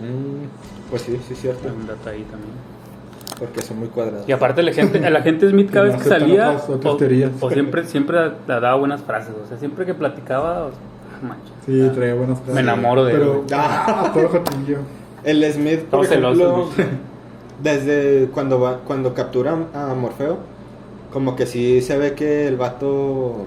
Mm, 0.00 0.88
pues 0.88 1.02
sí, 1.02 1.18
sí, 1.26 1.34
es 1.34 1.40
cierto. 1.40 1.68
Hay 1.68 1.74
un 1.74 1.86
dato 1.86 2.08
ahí 2.10 2.22
también. 2.30 2.52
Porque 3.38 3.60
son 3.62 3.78
muy 3.78 3.88
cuadrados. 3.88 4.28
Y 4.28 4.32
aparte 4.32 4.62
el 4.62 4.68
agente, 4.68 5.06
el 5.06 5.16
agente 5.16 5.48
Smith 5.50 5.70
cada 5.72 5.86
vez 5.86 5.96
que 5.96 6.08
salía, 6.08 6.52
o, 6.52 7.50
siempre, 7.50 7.84
siempre 7.84 8.32
la 8.46 8.60
daba 8.60 8.76
buenas 8.76 9.02
frases, 9.02 9.34
o 9.42 9.46
sea, 9.46 9.58
siempre 9.58 9.84
que 9.84 9.94
platicaba, 9.94 10.66
o 10.66 10.70
sea, 10.70 10.78
ah, 11.14 11.26
manches. 11.26 11.54
Sí, 11.66 11.90
traía 11.94 12.14
buenas 12.14 12.38
frases. 12.38 12.54
Me 12.54 12.60
enamoro 12.60 13.04
de 13.04 13.12
él, 13.12 13.18
Pero, 13.18 13.32
güey. 13.42 13.46
ah, 13.52 14.10
todo 14.14 14.28
jotillo. 14.28 14.78
El 15.24 15.52
Smith, 15.52 15.80
por 15.84 16.04
ejemplo, 16.04 16.68
desde 17.62 18.28
cuando 18.28 18.60
va, 18.60 18.78
cuando 18.78 19.12
captura 19.12 19.56
a 19.74 19.94
Morfeo, 19.94 20.38
como 21.12 21.36
que 21.36 21.46
sí 21.46 21.80
se 21.82 21.98
ve 21.98 22.14
que 22.14 22.46
el 22.46 22.56
vato 22.56 23.46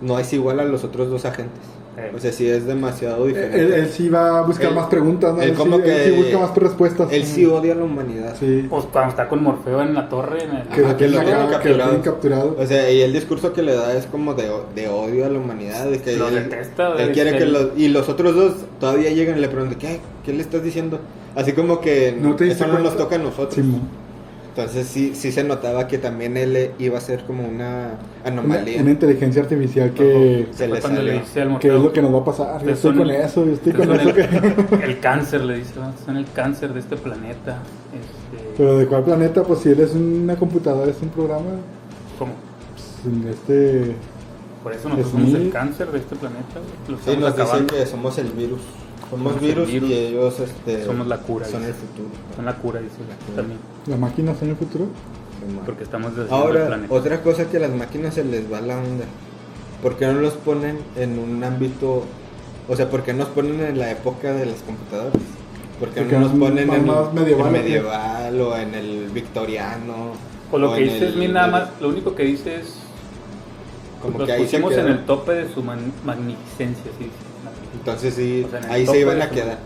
no 0.00 0.18
es 0.18 0.32
igual 0.32 0.60
a 0.60 0.64
los 0.64 0.84
otros 0.84 1.10
dos 1.10 1.24
agentes. 1.24 1.71
Eh. 1.94 2.10
O 2.16 2.18
sea, 2.18 2.32
sí 2.32 2.48
es 2.48 2.64
demasiado 2.66 3.26
diferente. 3.26 3.60
Él, 3.60 3.72
él 3.74 3.88
sí 3.90 4.08
va 4.08 4.38
a 4.38 4.42
buscar 4.42 4.68
Él- 4.70 4.74
más 4.76 4.86
preguntas, 4.86 5.34
¿no? 5.34 5.42
él 5.42 5.50
Él, 5.50 5.54
como 5.56 5.76
sí, 5.76 5.82
él 5.84 5.88
que- 5.96 6.04
sí 6.04 6.10
busca 6.12 6.38
más 6.38 6.56
respuestas. 6.56 7.12
Él 7.12 7.24
sí 7.26 7.44
odia 7.44 7.72
a 7.72 7.76
la 7.76 7.84
humanidad. 7.84 8.34
Sí. 8.40 8.66
Pues 8.70 8.86
cuando 8.90 9.10
está 9.10 9.28
con 9.28 9.42
Morfeo 9.42 9.82
en 9.82 9.92
la 9.92 10.08
torre, 10.08 10.44
en 10.44 10.56
el- 10.56 10.62
Que, 10.68 10.84
Ajá, 10.86 10.96
que 10.96 11.08
lo 11.08 11.18
acá- 11.18 11.26
tienen 11.26 11.42
que 11.42 11.46
lo 11.46 11.50
capturado. 11.52 11.90
tienen 11.90 12.02
capturado. 12.02 12.56
O 12.58 12.66
sea, 12.66 12.90
y 12.90 13.02
el 13.02 13.12
discurso 13.12 13.52
que 13.52 13.60
le 13.62 13.74
da 13.74 13.92
es 13.94 14.06
como 14.06 14.32
de, 14.32 14.50
de 14.74 14.88
odio 14.88 15.26
a 15.26 15.28
la 15.28 15.38
humanidad, 15.38 15.84
de 15.84 16.00
que 16.00 16.16
Lo 16.16 16.28
él, 16.28 16.34
detesta, 16.36 16.94
él 16.94 17.00
él- 17.08 17.12
quiere 17.12 17.32
que 17.36 17.42
él- 17.42 17.52
los 17.52 17.68
y 17.76 17.88
los 17.88 18.08
otros 18.08 18.34
dos 18.34 18.54
todavía 18.80 19.10
llegan 19.10 19.36
y 19.36 19.40
le 19.42 19.48
preguntan, 19.48 19.78
¿qué? 19.78 20.00
¿Qué 20.24 20.32
le 20.32 20.40
estás 20.40 20.62
diciendo? 20.64 20.98
Así 21.34 21.52
como 21.52 21.80
que 21.80 22.16
¿No 22.18 22.36
te 22.36 22.48
eso 22.50 22.66
no 22.68 22.78
nos 22.78 22.96
toca 22.96 23.16
a 23.16 23.18
nosotros. 23.18 23.54
Simón. 23.54 23.82
Entonces 24.54 24.86
sí, 24.86 25.12
sí 25.14 25.32
se 25.32 25.44
notaba 25.44 25.88
que 25.88 25.96
también 25.96 26.36
él 26.36 26.72
iba 26.78 26.98
a 26.98 27.00
ser 27.00 27.24
como 27.24 27.48
una 27.48 27.92
anomalía. 28.22 28.82
una 28.82 28.90
inteligencia 28.90 29.40
artificial 29.42 29.92
que, 29.94 30.46
Se 30.52 30.68
le 30.68 30.78
cuando 30.78 31.00
le 31.00 31.08
salió. 31.12 31.22
dice 31.22 31.40
al 31.40 31.58
que 31.58 31.68
es 31.68 31.74
lo 31.74 31.90
que 31.90 32.02
nos 32.02 32.12
va 32.14 32.18
a 32.18 32.24
pasar. 32.26 32.62
Yo 32.62 32.70
estoy 32.72 32.90
son 32.90 32.98
con 32.98 33.10
eso, 33.10 33.46
yo 33.46 33.52
estoy 33.52 33.72
con 33.72 33.90
eso. 33.98 34.12
que- 34.12 34.28
el, 34.84 35.00
cáncer, 35.00 35.40
le 35.44 35.56
dice, 35.56 35.72
¿no? 35.80 35.94
son 36.04 36.18
el 36.18 36.26
cáncer 36.34 36.74
de 36.74 36.80
este 36.80 36.96
planeta. 36.98 37.62
Este, 37.94 38.52
Pero 38.58 38.76
de 38.76 38.86
cuál 38.86 39.04
planeta, 39.04 39.42
pues 39.42 39.60
si 39.60 39.70
él 39.70 39.80
es 39.80 39.94
una 39.94 40.36
computadora, 40.36 40.90
es 40.90 41.00
un 41.00 41.08
programa. 41.08 41.48
¿cómo? 42.18 42.32
Pues, 42.74 43.14
en 43.14 43.28
este. 43.28 43.94
Por 44.62 44.74
eso 44.74 44.90
nosotros 44.90 45.12
Smith. 45.12 45.24
somos 45.28 45.40
el 45.40 45.50
cáncer 45.50 45.90
de 45.92 45.98
este 45.98 46.14
planeta. 46.14 46.60
Lo 46.88 46.98
Sí, 46.98 47.16
nos 47.18 47.34
dicen 47.36 47.66
que 47.68 47.86
somos 47.86 48.18
el 48.18 48.28
virus. 48.28 48.60
Somos 49.10 49.40
virus, 49.40 49.66
virus. 49.68 49.90
y 49.90 49.94
ellos 49.94 50.40
este, 50.40 50.84
Somos 50.84 51.06
la 51.06 51.18
cura, 51.18 51.46
Son 51.46 51.60
dice. 51.60 51.70
el 51.72 51.76
futuro. 51.76 52.08
Son 52.36 52.44
la 52.44 52.54
cura, 52.56 52.80
dice 52.80 52.96
también. 53.36 53.58
¿La 53.86 53.96
máquina 53.96 54.32
está 54.32 54.44
en 54.44 54.50
el 54.52 54.56
futuro? 54.56 54.86
Porque 55.66 55.82
estamos 55.84 56.14
deshaciendo 56.16 56.48
el 56.50 56.56
Ahora, 56.56 56.66
planeta. 56.68 56.94
otra 56.94 57.22
cosa 57.22 57.46
que 57.50 57.56
a 57.56 57.60
las 57.60 57.72
máquinas 57.72 58.14
se 58.14 58.24
les 58.24 58.50
va 58.50 58.60
la 58.60 58.78
onda. 58.78 59.04
¿Por 59.82 59.96
qué 59.96 60.06
no 60.06 60.14
los 60.14 60.34
ponen 60.34 60.78
en 60.96 61.18
un 61.18 61.42
ámbito, 61.42 62.04
o 62.68 62.76
sea, 62.76 62.88
por 62.88 63.02
qué 63.02 63.12
nos 63.12 63.28
ponen 63.28 63.60
en 63.60 63.78
la 63.78 63.90
época 63.90 64.32
de 64.32 64.46
las 64.46 64.60
computadoras? 64.60 65.12
¿Por 65.80 65.88
qué 65.90 66.00
Porque 66.02 66.14
no 66.14 66.20
nos 66.20 66.32
es 66.32 66.38
ponen 66.38 66.70
en 66.72 66.86
más 66.86 67.08
el 67.08 67.14
medieval, 67.14 67.26
en 67.26 67.40
¿o 67.40 67.44
qué? 67.44 67.50
medieval 67.62 68.40
o 68.40 68.56
en 68.56 68.74
el 68.74 69.08
victoriano? 69.12 70.12
O 70.52 70.58
lo 70.58 70.70
o 70.70 70.74
que 70.76 70.82
en 70.86 70.92
dice 70.92 71.06
el- 71.08 71.32
nada 71.32 71.48
más, 71.48 71.68
lo 71.80 71.88
único 71.88 72.14
que 72.14 72.22
dice 72.22 72.60
es 72.60 72.74
Como 74.00 74.18
los 74.18 74.26
que 74.26 74.32
ahí 74.34 74.46
se 74.46 74.58
pusimos 74.60 74.74
en 74.74 74.86
el 74.92 75.04
tope 75.06 75.32
de 75.32 75.52
su 75.52 75.62
magnificencia, 75.62 76.92
sí, 76.98 77.04
sí. 77.06 77.10
Entonces 77.74 78.14
sí, 78.14 78.44
O 78.46 78.50
sea, 78.50 78.58
en 78.60 78.64
el 78.66 78.70
ahí 78.70 78.86
se 78.86 79.00
iban 79.00 79.22
a 79.22 79.30
quedar. 79.30 79.58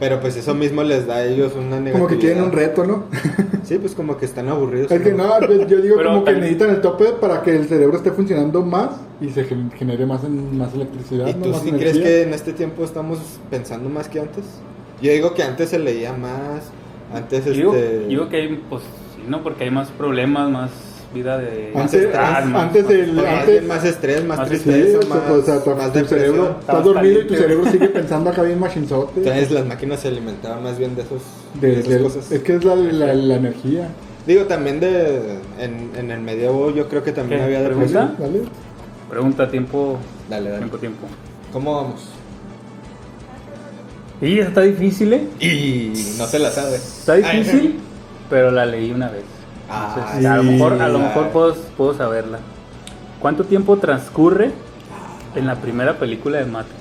Pero 0.00 0.20
pues 0.20 0.36
eso 0.36 0.54
mismo 0.54 0.84
les 0.84 1.08
da 1.08 1.16
a 1.16 1.24
ellos 1.24 1.54
una 1.56 1.80
negatividad. 1.80 1.92
Como 1.94 2.06
que 2.06 2.18
quieren 2.18 2.42
un 2.44 2.52
reto, 2.52 2.84
¿no? 2.84 3.06
Sí, 3.64 3.78
pues 3.78 3.94
como 3.96 4.16
que 4.16 4.26
están 4.26 4.48
aburridos. 4.48 4.92
Es 4.92 5.02
que 5.02 5.12
no, 5.12 5.40
yo, 5.40 5.66
yo 5.66 5.80
digo 5.82 5.96
Pero 5.98 6.10
como 6.10 6.24
que 6.24 6.32
necesitan 6.34 6.70
el 6.70 6.80
tope 6.80 7.06
para 7.20 7.42
que 7.42 7.56
el 7.56 7.66
cerebro 7.66 7.96
esté 7.96 8.12
funcionando 8.12 8.62
más 8.62 8.90
y 9.20 9.30
se 9.30 9.42
gen- 9.44 9.72
genere 9.72 10.06
más, 10.06 10.22
en- 10.22 10.56
más 10.56 10.72
electricidad. 10.72 11.26
¿Y 11.26 11.34
¿no? 11.34 11.42
tú 11.46 11.48
más 11.50 11.62
sí 11.62 11.70
energía. 11.70 11.90
crees 11.92 12.06
que 12.06 12.22
en 12.22 12.32
este 12.34 12.52
tiempo 12.52 12.84
estamos 12.84 13.18
pensando 13.50 13.88
más 13.88 14.08
que 14.08 14.20
antes? 14.20 14.44
Yo 15.02 15.10
digo 15.12 15.34
que 15.34 15.42
antes 15.42 15.70
se 15.70 15.80
leía 15.80 16.12
más, 16.12 16.70
antes 17.12 17.44
Yo 17.46 17.52
digo, 17.52 17.74
este... 17.74 18.06
digo 18.06 18.28
que 18.28 18.36
hay, 18.36 18.64
pues, 18.70 18.82
sí, 19.16 19.22
¿no? 19.28 19.42
Porque 19.42 19.64
hay 19.64 19.70
más 19.72 19.88
problemas, 19.90 20.48
más, 20.48 20.70
vida 21.14 21.38
de 21.38 21.72
Antes, 21.74 21.76
ancestral, 22.02 22.46
más- 22.48 22.62
antes 22.64 22.88
del. 22.88 23.12
Más, 23.12 23.24
Antes, 23.26 23.64
más 23.64 23.84
estrés, 23.84 24.24
más, 24.24 24.48
tristeza, 24.48 24.98
o 24.98 25.02
sea, 25.02 25.08
más, 25.14 25.30
o 25.30 25.42
sea, 25.42 25.64
tu, 25.64 25.70
más 25.74 25.92
tu 25.92 26.04
cerebro. 26.04 26.56
Estás 26.60 26.84
dormido 26.84 27.20
y 27.22 27.26
tu 27.26 27.34
cerebro 27.34 27.70
sigue 27.70 27.88
pensando 27.88 28.30
acá 28.30 28.42
bien 28.42 28.60
machinzote. 28.60 29.12
Entonces 29.20 29.50
las 29.50 29.64
máquinas 29.66 30.00
se 30.00 30.08
alimentaban 30.08 30.62
más 30.62 30.78
bien 30.78 30.94
de, 30.94 31.02
esos, 31.02 31.22
De- 31.60 31.68
de 31.68 31.80
esas 31.80 31.92
de- 31.94 32.00
cosas. 32.02 32.30
es 32.32 32.42
que 32.42 32.56
es 32.56 32.64
la, 32.64 32.76
la, 32.76 33.14
la 33.14 33.34
energía. 33.36 33.88
Digo, 34.26 34.44
también 34.44 34.78
de 34.80 35.38
en, 35.58 35.90
en 35.96 36.10
el 36.10 36.20
medievo 36.20 36.70
yo 36.74 36.86
creo 36.88 37.02
que 37.02 37.12
también 37.12 37.40
¿Qué? 37.40 37.46
había 37.46 37.64
¿Pregunta? 37.64 38.00
depresión. 38.10 38.16
¿Vale? 38.18 38.42
Pregunta, 39.08 39.50
tiempo, 39.50 39.96
Dale, 40.28 40.46
dale. 40.50 40.58
tiempo, 40.58 40.76
tiempo. 40.78 41.06
¿Cómo 41.52 41.74
vamos? 41.76 42.08
Y 44.20 44.38
está 44.40 44.62
difícil, 44.62 45.12
¿eh? 45.12 45.22
Y 45.40 45.92
no 46.18 46.26
se 46.26 46.38
la 46.40 46.50
sabe. 46.50 46.76
Está 46.76 47.14
difícil, 47.14 47.78
pero 48.28 48.50
la 48.50 48.66
leí 48.66 48.90
una 48.90 49.08
vez. 49.08 49.22
Ah, 49.68 50.14
a 50.16 50.36
lo 50.36 50.42
mejor, 50.44 50.80
a 50.80 50.88
lo 50.88 50.98
mejor 50.98 51.28
puedo, 51.28 51.54
puedo 51.76 51.94
saberla. 51.94 52.38
¿Cuánto 53.20 53.44
tiempo 53.44 53.76
transcurre 53.76 54.50
en 55.34 55.46
la 55.46 55.56
primera 55.56 55.98
película 55.98 56.38
de 56.38 56.46
Matrix? 56.46 56.78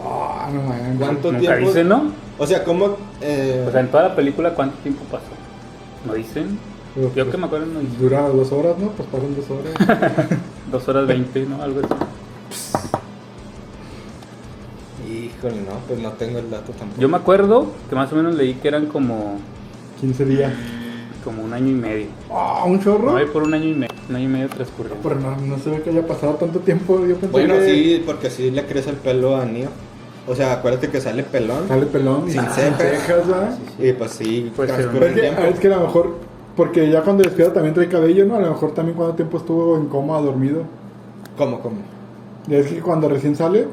Ah, 0.00 0.48
no. 0.52 0.62
¿Cuánto 0.98 1.32
Nunca 1.32 1.40
tiempo? 1.40 1.66
dicen, 1.68 1.88
¿no? 1.88 2.12
O 2.38 2.46
sea, 2.46 2.62
¿cómo? 2.62 2.96
eh, 3.20 3.64
O 3.66 3.72
sea, 3.72 3.80
en 3.80 3.88
toda 3.90 4.04
la 4.10 4.14
película, 4.14 4.54
¿cuánto 4.54 4.76
tiempo 4.78 5.02
pasó? 5.10 5.24
¿No 6.06 6.14
dicen? 6.14 6.58
Pero, 6.94 7.08
Yo 7.08 7.24
pues, 7.24 7.28
que 7.34 7.36
me 7.40 7.46
acuerdo 7.46 7.66
no 7.66 7.80
dicen. 7.80 7.98
Dura 7.98 8.20
dos 8.28 8.52
horas, 8.52 8.78
¿no? 8.78 8.88
Pues 8.90 9.08
pasan 9.08 9.34
dos 9.34 9.50
horas. 9.50 10.28
Dos 10.70 10.86
horas 10.86 11.06
veinte, 11.06 11.46
¿no? 11.48 11.62
Algo 11.62 11.80
así. 11.80 11.94
Híjole, 15.10 15.62
no, 15.62 15.78
pues 15.86 15.98
no 16.00 16.10
tengo 16.12 16.38
el 16.38 16.50
dato 16.50 16.72
tampoco. 16.72 17.00
Yo 17.00 17.08
me 17.08 17.16
acuerdo 17.16 17.66
que 17.88 17.94
más 17.94 18.12
o 18.12 18.16
menos 18.16 18.34
leí 18.34 18.54
que 18.54 18.68
eran 18.68 18.86
como, 18.86 19.38
15 20.00 20.24
días. 20.26 20.52
Como 21.28 21.44
un 21.44 21.52
año 21.52 21.68
y 21.68 21.74
medio. 21.74 22.06
Ah, 22.30 22.64
un 22.66 22.80
chorro. 22.82 23.12
No 23.12 23.16
hay 23.18 23.26
por 23.26 23.42
un 23.42 23.52
año 23.54 23.66
y 23.68 23.74
medio. 23.74 23.94
Un 24.08 24.16
año 24.16 24.24
y 24.24 24.28
medio 24.28 24.48
transcurrió. 24.48 24.94
Pero 25.02 25.16
no, 25.16 25.36
no 25.36 25.58
se 25.58 25.70
ve 25.70 25.82
que 25.82 25.90
haya 25.90 26.06
pasado 26.06 26.34
tanto 26.34 26.60
tiempo. 26.60 27.00
Yo 27.06 27.14
pensé 27.16 27.26
Bueno, 27.28 27.54
que 27.54 27.66
sí, 27.74 28.02
porque 28.06 28.30
sí 28.30 28.50
le 28.50 28.64
crece 28.64 28.90
el 28.90 28.96
pelo 28.96 29.36
a 29.36 29.44
Neo. 29.44 29.68
O 30.26 30.34
sea, 30.34 30.52
acuérdate 30.54 30.88
que 30.88 31.00
sale 31.00 31.22
pelón. 31.22 31.68
sale 31.68 31.86
pelón 31.86 32.28
y 32.28 32.32
Sin 32.32 32.40
sin 32.42 32.74
cejas. 32.74 33.26
¿verdad? 33.28 33.58
Y 33.78 33.92
pues 33.92 34.10
sí, 34.12 34.50
Puede 34.56 34.68
ser. 34.70 34.78
transcurre 34.78 35.00
Pero 35.00 35.04
es 35.06 35.10
el 35.10 35.14
que, 35.14 35.20
tiempo. 35.36 35.54
es 35.54 35.60
que 35.60 35.66
a 35.68 35.70
lo 35.76 35.80
mejor, 35.86 36.14
porque 36.56 36.90
ya 36.90 37.02
cuando 37.02 37.22
despierta 37.24 37.54
también 37.54 37.74
trae 37.74 37.88
cabello, 37.88 38.24
¿no? 38.26 38.36
A 38.36 38.40
lo 38.40 38.48
mejor 38.50 38.72
también 38.72 38.96
cuánto 38.96 39.14
tiempo 39.16 39.36
estuvo 39.38 39.76
en 39.76 39.86
coma 39.86 40.18
dormido. 40.20 40.62
¿Cómo, 41.36 41.60
cómo? 41.60 41.76
Ya 42.46 42.58
es 42.58 42.66
que 42.68 42.80
cuando 42.80 43.08
recién 43.08 43.36
sale 43.36 43.66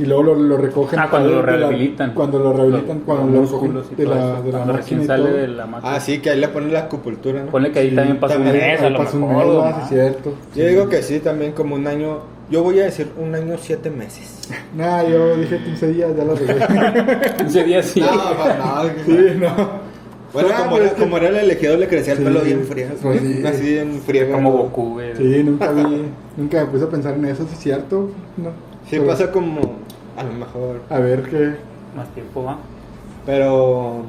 y 0.00 0.06
luego 0.06 0.22
lo, 0.22 0.34
lo 0.34 0.56
recogen. 0.56 0.98
Ah, 0.98 1.08
cuando 1.10 1.28
lo 1.30 1.36
la- 1.46 1.56
rehabilitan. 1.56 2.12
cuando 2.14 2.38
lo 2.38 2.52
rehabilitan, 2.52 3.00
cuando 3.00 3.26
los 3.26 3.34
lo 3.34 3.40
músculos 3.42 3.86
recogen 3.90 3.98
y 3.98 4.02
de 4.02 4.06
la, 4.08 4.16
de 4.16 4.24
la 4.24 4.58
Cuando 4.58 4.58
máquina 4.58 4.76
recién 4.76 5.02
y 5.02 5.04
sale 5.06 5.24
todo. 5.28 5.36
de 5.36 5.48
la 5.48 5.66
máquina. 5.66 5.94
Ah, 5.94 6.00
sí, 6.00 6.18
que 6.20 6.30
ahí 6.30 6.38
le 6.40 6.48
ponen 6.48 6.72
la 6.72 6.80
acupuntura, 6.80 7.42
¿no? 7.44 7.50
Ponle 7.50 7.70
que 7.72 7.78
ahí 7.80 7.90
Sí, 7.90 7.96
también 7.96 8.18
pasó 8.20 8.36
un 8.38 8.44
mes, 8.44 8.80
a 8.80 8.90
lo 8.90 8.98
pasa 8.98 9.16
un 9.16 9.28
mejor. 9.28 9.74
cierto. 9.88 10.32
Yo 10.54 10.66
digo 10.66 10.88
que 10.88 11.02
sí, 11.02 11.20
también 11.20 11.52
como 11.52 11.74
un 11.74 11.86
año. 11.86 12.18
Yo 12.50 12.64
voy 12.64 12.80
a 12.80 12.84
decir 12.84 13.08
un 13.16 13.34
año, 13.34 13.56
siete 13.60 13.90
meses. 13.90 14.48
Nah, 14.76 15.02
yo 15.04 15.36
dije 15.36 15.58
15 15.62 15.86
días, 15.92 16.10
ya 16.16 16.24
lo 16.24 16.34
regué. 16.34 16.56
15 17.38 17.64
días 17.64 17.86
sí. 17.86 18.00
No, 18.00 18.08
pues 18.08 18.58
no. 18.58 19.04
sí, 19.06 19.26
no. 19.38 19.90
Bueno, 20.32 20.48
Ah, 20.54 20.62
como, 20.62 20.76
era, 20.78 20.90
que- 20.94 21.02
como 21.02 21.16
era 21.16 21.28
el 21.28 21.36
elegido, 21.36 21.76
le 21.76 21.88
crecía 21.88 22.12
el 22.12 22.18
Sí, 22.20 22.24
pelo 22.24 22.40
bien 22.42 22.64
frío. 22.64 22.86
pues 23.02 23.20
sí. 23.20 23.42
Así 23.46 23.78
en 23.78 24.00
frío. 24.00 24.30
Como 24.30 24.52
Goku, 24.52 24.90
güey. 24.94 25.16
Sí, 25.16 25.42
nunca 25.44 25.72
vi, 25.72 26.04
nunca 26.36 26.60
me 26.60 26.66
puse 26.70 26.84
a 26.84 26.88
pensar 26.88 27.14
en 27.14 27.24
eso, 27.24 27.44
sí 27.48 27.50
es 27.54 27.58
cierto. 27.58 28.10
No. 28.36 28.50
Sí, 28.88 28.90
Pero- 28.92 29.06
pasa 29.06 29.30
como. 29.32 29.60
A 30.20 30.22
lo 30.22 30.32
mejor. 30.32 30.82
A 30.90 30.98
ver 30.98 31.22
qué. 31.22 31.54
Más 31.96 32.08
tiempo 32.14 32.44
va. 32.44 32.58
Pero. 33.24 34.02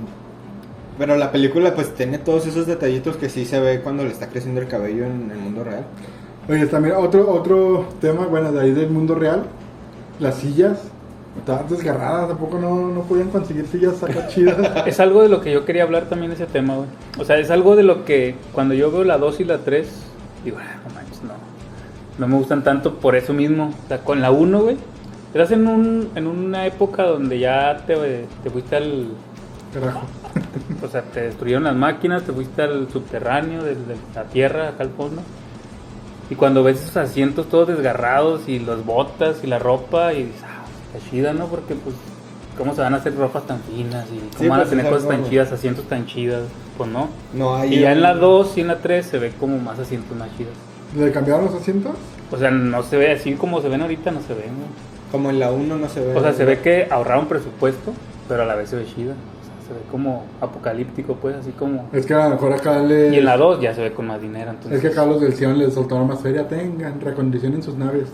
Pero 0.97 1.15
la 1.15 1.31
película, 1.31 1.73
pues 1.73 1.95
tiene 1.95 2.17
todos 2.17 2.45
esos 2.45 2.67
detallitos 2.67 3.15
que 3.15 3.29
sí 3.29 3.45
se 3.45 3.59
ve 3.61 3.79
cuando 3.81 4.03
le 4.03 4.09
está 4.09 4.27
creciendo 4.27 4.59
el 4.59 4.67
cabello 4.67 5.05
en 5.05 5.31
el 5.31 5.37
mundo 5.37 5.63
real. 5.63 5.85
Oye, 6.49 6.65
también 6.67 6.95
otro, 6.97 7.31
otro 7.31 7.85
tema, 8.01 8.27
bueno, 8.27 8.51
de 8.51 8.59
ahí 8.59 8.71
del 8.71 8.89
mundo 8.89 9.15
real, 9.15 9.43
las 10.19 10.35
sillas. 10.35 10.79
Estaban 11.37 11.69
desgarradas, 11.69 12.27
tampoco 12.27 12.59
no, 12.59 12.89
no 12.89 13.03
podían 13.03 13.29
conseguir 13.29 13.65
sillas 13.65 14.03
acá 14.03 14.27
chidas. 14.27 14.85
Es 14.85 14.99
algo 14.99 15.23
de 15.23 15.29
lo 15.29 15.39
que 15.39 15.53
yo 15.53 15.63
quería 15.63 15.83
hablar 15.83 16.09
también 16.09 16.33
ese 16.33 16.45
tema, 16.45 16.75
güey. 16.75 16.89
O 17.17 17.23
sea, 17.23 17.37
es 17.37 17.49
algo 17.51 17.77
de 17.77 17.83
lo 17.83 18.03
que 18.03 18.35
cuando 18.51 18.73
yo 18.73 18.91
veo 18.91 19.05
la 19.05 19.17
2 19.17 19.39
y 19.39 19.43
la 19.45 19.59
3, 19.59 19.87
digo, 20.43 20.57
ah, 20.59 20.81
no 20.85 20.93
manches, 20.93 21.23
no. 21.23 21.33
No 22.19 22.27
me 22.27 22.35
gustan 22.35 22.65
tanto 22.65 22.95
por 22.95 23.15
eso 23.15 23.33
mismo. 23.33 23.73
O 23.85 23.87
sea, 23.87 23.99
con 23.99 24.21
la 24.21 24.29
1, 24.29 24.61
güey, 24.61 24.77
eras 25.33 25.51
en, 25.51 25.67
un, 25.67 26.09
en 26.15 26.27
una 26.27 26.65
época 26.65 27.03
donde 27.03 27.39
ya 27.39 27.83
te, 27.85 28.25
te 28.43 28.49
fuiste 28.49 28.75
al... 28.75 29.07
Carajo. 29.73 30.01
O 30.83 30.87
sea, 30.87 31.03
te 31.03 31.21
destruyeron 31.21 31.63
las 31.65 31.75
máquinas, 31.75 32.23
te 32.23 32.33
fuiste 32.33 32.61
al 32.63 32.89
subterráneo, 32.91 33.63
desde 33.63 33.95
la 34.15 34.23
tierra, 34.23 34.69
acá 34.69 34.83
al 34.83 34.89
fondo. 34.89 35.21
Y 36.31 36.35
cuando 36.35 36.63
ves 36.63 36.81
esos 36.81 36.97
asientos 36.97 37.49
todos 37.49 37.67
desgarrados 37.67 38.47
y 38.47 38.57
las 38.59 38.83
botas 38.83 39.43
y 39.43 39.47
la 39.47 39.59
ropa, 39.59 40.11
y 40.13 40.23
dices, 40.23 40.41
ah, 40.43 40.63
está 40.95 41.09
chida, 41.11 41.33
¿no? 41.33 41.45
Porque, 41.45 41.75
pues, 41.75 41.95
¿cómo 42.57 42.73
se 42.73 42.81
van 42.81 42.95
a 42.95 42.97
hacer 42.97 43.15
ropas 43.15 43.45
tan 43.45 43.59
finas? 43.61 44.07
¿Y 44.11 44.17
cómo 44.17 44.39
Sí, 44.39 44.47
van 44.47 44.59
a 44.59 44.63
pues, 44.63 44.69
tener 44.71 44.89
cosas 44.91 45.07
tan 45.07 45.29
chidas, 45.29 45.51
asientos 45.51 45.85
tan 45.87 46.05
chidas? 46.07 46.43
Pues 46.77 46.89
no. 46.89 47.09
No 47.33 47.55
hay. 47.55 47.75
Y 47.75 47.79
ya 47.81 47.87
un- 47.89 47.93
en 47.97 48.01
la 48.01 48.15
2 48.15 48.57
y 48.57 48.61
en 48.61 48.67
la 48.67 48.77
3 48.79 49.05
se 49.05 49.19
ve 49.19 49.31
como 49.39 49.59
más 49.59 49.77
asientos 49.77 50.17
más 50.17 50.29
chidos. 50.35 50.53
¿Le 50.97 51.11
cambiaron 51.11 51.45
los 51.45 51.53
asientos? 51.53 51.91
O 52.31 52.37
sea, 52.37 52.49
no 52.49 52.81
se 52.81 52.97
ve 52.97 53.11
así 53.11 53.33
como 53.35 53.61
se 53.61 53.69
ven 53.69 53.81
ahorita, 53.81 54.09
no 54.09 54.21
se 54.21 54.33
ven, 54.33 54.45
güey. 54.55 54.90
Como 55.11 55.29
en 55.29 55.39
la 55.39 55.51
1 55.51 55.77
no 55.77 55.89
se 55.89 55.99
ve. 55.99 56.15
O 56.15 56.21
sea, 56.21 56.33
se 56.33 56.45
ve 56.45 56.59
que 56.59 56.87
ahorraron 56.89 57.27
presupuesto, 57.27 57.91
pero 58.29 58.43
a 58.43 58.45
la 58.45 58.55
vez 58.55 58.69
se 58.69 58.77
ve 58.77 58.85
chida. 58.85 59.11
O 59.13 59.45
sea, 59.45 59.67
se 59.67 59.73
ve 59.73 59.79
como 59.91 60.23
apocalíptico, 60.39 61.15
pues, 61.15 61.35
así 61.35 61.51
como... 61.51 61.89
Es 61.91 62.05
que 62.05 62.13
a 62.13 62.25
lo 62.25 62.35
mejor 62.35 62.53
acá 62.53 62.79
le. 62.81 63.09
Y 63.09 63.17
en 63.17 63.25
la 63.25 63.35
2 63.37 63.59
ya 63.61 63.73
se 63.73 63.81
ve 63.81 63.91
con 63.91 64.07
más 64.07 64.21
dinero, 64.21 64.51
entonces... 64.51 64.73
Es 64.73 64.81
que 64.81 64.87
acá 64.87 65.05
los 65.05 65.19
del 65.21 65.33
Sion 65.33 65.57
les 65.57 65.73
soltaron 65.73 66.07
más 66.07 66.21
feria. 66.21 66.47
Tengan, 66.47 67.01
recondicionen 67.01 67.61
sus 67.61 67.75
naves. 67.77 68.07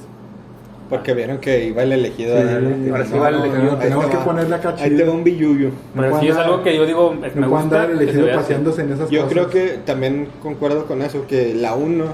Porque 0.89 1.13
vieron 1.13 1.39
que 1.39 1.65
iba 1.65 1.83
el 1.83 1.91
elegido. 1.91 2.37
Sí, 2.37 2.47
ahí, 2.47 2.89
ahora 2.89 3.05
sí 3.05 3.11
No, 3.13 3.19
va 3.19 3.29
el 3.29 3.35
elegido. 3.35 3.71
ahí 3.73 3.77
Tenemos 3.79 4.05
te 4.05 4.11
que 4.11 4.17
va. 4.17 4.23
ponerle 4.23 4.55
acá 4.55 4.69
Ahí 4.77 4.89
chido. 4.89 4.97
te 4.97 5.03
va 5.03 5.11
un 5.13 5.23
billuyo. 5.25 5.69
Pero 5.93 6.19
sí 6.21 6.27
es 6.29 6.37
algo 6.37 6.63
que 6.63 6.75
yo 6.77 6.85
digo, 6.85 7.13
me 7.13 7.45
gusta. 7.47 7.59
andar 7.63 7.91
elegido 7.91 8.27
paseándose 8.33 8.81
en 8.83 8.93
esas 8.93 9.09
Yo 9.09 9.23
cosas. 9.23 9.33
creo 9.33 9.49
que 9.49 9.77
también 9.85 10.29
concuerdo 10.41 10.85
con 10.85 11.01
eso, 11.01 11.25
que 11.27 11.53
la 11.53 11.75
1 11.75 12.05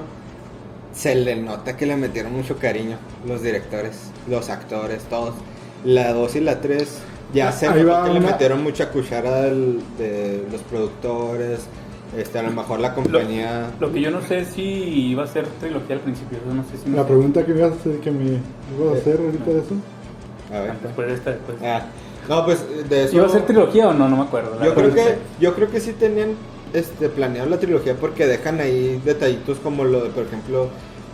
se 0.94 1.14
le 1.14 1.36
nota 1.36 1.76
que 1.76 1.86
le 1.86 1.96
metieron 1.96 2.32
mucho 2.32 2.56
cariño 2.56 2.96
los 3.26 3.42
directores, 3.42 4.10
los 4.28 4.48
actores, 4.48 5.02
todos. 5.04 5.34
La 5.84 6.12
2 6.12 6.36
y 6.36 6.40
la 6.40 6.60
3 6.60 6.88
ya 7.34 7.50
se 7.52 7.66
notó 7.68 7.86
va 7.86 8.04
que 8.04 8.10
le 8.12 8.18
una- 8.20 8.30
metieron 8.30 8.62
mucha 8.62 8.90
cuchara 8.90 9.42
del- 9.42 9.80
de 9.98 10.44
los 10.50 10.60
productores, 10.62 11.60
este, 12.16 12.38
a 12.38 12.42
lo 12.44 12.52
mejor 12.52 12.78
la 12.80 12.90
Lo, 12.90 12.94
compañía... 12.94 13.70
lo 13.80 13.92
que 13.92 14.00
yo 14.00 14.10
no 14.10 14.20
sé 14.22 14.38
es 14.40 14.48
si 14.48 14.62
iba 14.62 15.24
a 15.24 15.26
ser 15.26 15.46
trilogía 15.60 15.96
al 15.96 16.02
principio, 16.02 16.38
no 16.46 16.62
sé 16.62 16.78
si 16.82 16.88
me- 16.88 16.96
La 16.96 17.06
pregunta 17.06 17.44
que 17.44 17.52
me 17.52 17.58
ibas 17.58 17.72
a 17.72 17.74
hacer, 17.74 17.98
que 18.00 18.10
me 18.12 18.24
ibas 18.24 18.94
a 18.94 18.98
hacer 18.98 19.18
ahorita 19.20 19.50
de 19.50 19.58
eso. 19.58 19.74
A 20.54 20.60
ver. 20.60 20.74
después 20.80 21.08
de 21.08 21.14
esta, 21.14 21.30
después. 21.32 21.56
Ah, 21.62 21.82
no, 22.28 22.44
pues 22.44 22.64
de 22.88 23.04
eso... 23.04 23.16
¿Iba 23.16 23.26
a 23.26 23.30
ser 23.30 23.42
trilogía 23.46 23.88
o 23.88 23.92
no? 23.94 24.08
No 24.08 24.16
me 24.16 24.22
acuerdo. 24.22 24.62
Yo 24.64 24.74
creo 24.74 24.94
que 24.94 25.18
yo 25.40 25.54
creo 25.54 25.70
que 25.70 25.80
sí 25.80 25.92
tenían 25.92 26.34
este 26.74 27.08
planeado 27.08 27.48
la 27.48 27.58
trilogía 27.58 27.94
porque 27.94 28.26
dejan 28.26 28.60
ahí 28.60 29.00
detallitos 29.04 29.58
como 29.62 29.84
lo 29.84 30.02
de 30.04 30.10
por 30.10 30.24
ejemplo 30.24 30.68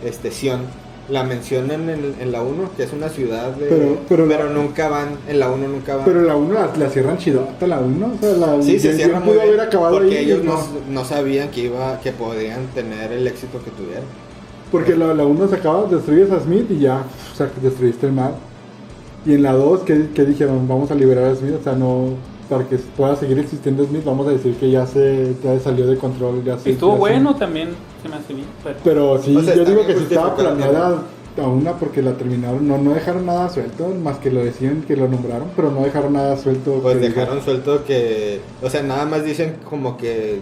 este 0.04 0.30
Sion 0.32 0.60
la 1.08 1.24
mencionan 1.24 1.90
en, 1.90 2.14
en 2.20 2.32
la 2.32 2.40
1 2.42 2.70
que 2.76 2.84
es 2.84 2.92
una 2.92 3.08
ciudad 3.08 3.50
de, 3.52 3.66
Pero- 3.66 3.98
pero 4.08 4.26
la- 4.26 4.52
nunca 4.52 4.88
van 4.88 5.08
en 5.28 5.40
la 5.40 5.50
1 5.50 5.68
nunca 5.68 5.96
van 5.96 6.04
Pero 6.04 6.22
la 6.22 6.36
1 6.36 6.54
la, 6.54 6.70
la 6.76 6.88
cierran 6.88 7.18
chidota, 7.18 7.66
la 7.66 7.80
1. 7.80 8.06
O 8.06 8.18
sea, 8.20 8.32
la 8.36 8.62
sí 8.62 8.78
se 8.78 8.94
cierra 8.94 9.18
muy 9.18 9.30
pudo 9.30 9.40
bien 9.42 9.48
haber 9.54 9.60
acabado 9.60 9.96
porque 9.98 10.18
ahí. 10.18 10.24
ellos 10.26 10.44
no, 10.44 10.58
no. 10.88 11.04
sabían 11.04 11.50
que 11.50 11.62
iba 11.62 11.98
que 12.00 12.12
podrían 12.12 12.66
tener 12.74 13.10
el 13.12 13.26
éxito 13.26 13.58
que 13.64 13.70
tuvieron 13.72 14.04
Porque 14.70 14.94
la, 14.96 15.12
la 15.12 15.24
1 15.24 15.48
se 15.48 15.56
acaba, 15.56 15.84
destruyes 15.90 16.30
a 16.30 16.38
Smith 16.40 16.66
y 16.70 16.78
ya, 16.78 17.02
o 17.32 17.36
sea, 17.36 17.50
destruiste 17.60 18.06
el 18.06 18.12
mar. 18.12 18.34
Y 19.26 19.34
en 19.34 19.42
la 19.42 19.52
2, 19.52 19.80
¿qué, 19.80 20.06
qué 20.14 20.24
dijeron? 20.24 20.66
Vamos 20.68 20.90
a 20.92 20.94
liberar 20.94 21.24
a 21.24 21.34
Smith, 21.34 21.54
o 21.60 21.62
sea, 21.64 21.72
no. 21.74 22.10
Para 22.50 22.68
que 22.68 22.76
pueda 22.76 23.16
seguir 23.16 23.38
existiendo 23.38 23.84
Smith, 23.84 24.04
vamos 24.04 24.26
a 24.26 24.32
decir 24.32 24.54
que 24.56 24.70
ya 24.70 24.86
se 24.86 25.34
ya 25.42 25.58
salió 25.60 25.86
de 25.86 25.96
control. 25.96 26.44
Ya 26.44 26.58
se, 26.58 26.70
Y 26.70 26.72
estuvo 26.72 26.90
ya 26.90 26.96
se- 26.96 27.00
bueno 27.00 27.36
también, 27.36 27.68
se 28.02 28.08
me 28.08 28.16
hace 28.16 28.34
bien. 28.34 28.46
Pero, 28.62 28.76
Pero 28.84 29.22
sí, 29.22 29.36
O 29.36 29.40
sea, 29.42 29.54
yo 29.54 29.64
digo 29.64 29.86
que 29.86 29.94
sí 29.94 30.02
estaba 30.02 30.30
justificado 30.30 30.56
planeada 30.56 31.02
a 31.40 31.46
una 31.48 31.74
porque 31.78 32.02
la 32.02 32.14
terminaron. 32.14 32.66
No, 32.66 32.76
no 32.76 32.92
dejaron 32.92 33.24
nada 33.24 33.48
suelto, 33.48 33.88
más 34.02 34.18
que 34.18 34.30
lo 34.32 34.44
decían 34.44 34.82
que 34.82 34.96
lo 34.96 35.08
nombraron, 35.08 35.48
pero 35.54 35.70
no 35.70 35.82
dejaron 35.84 36.12
nada 36.14 36.36
suelto. 36.36 36.80
pues 36.82 36.96
que 36.98 37.08
dejaron 37.08 37.40
suelto 37.42 37.84
que 37.84 38.40
o 38.60 38.68
sea 38.68 38.82
nada 38.82 39.06
más 39.06 39.24
dicen 39.24 39.56
como 39.70 39.96
que 39.96 40.40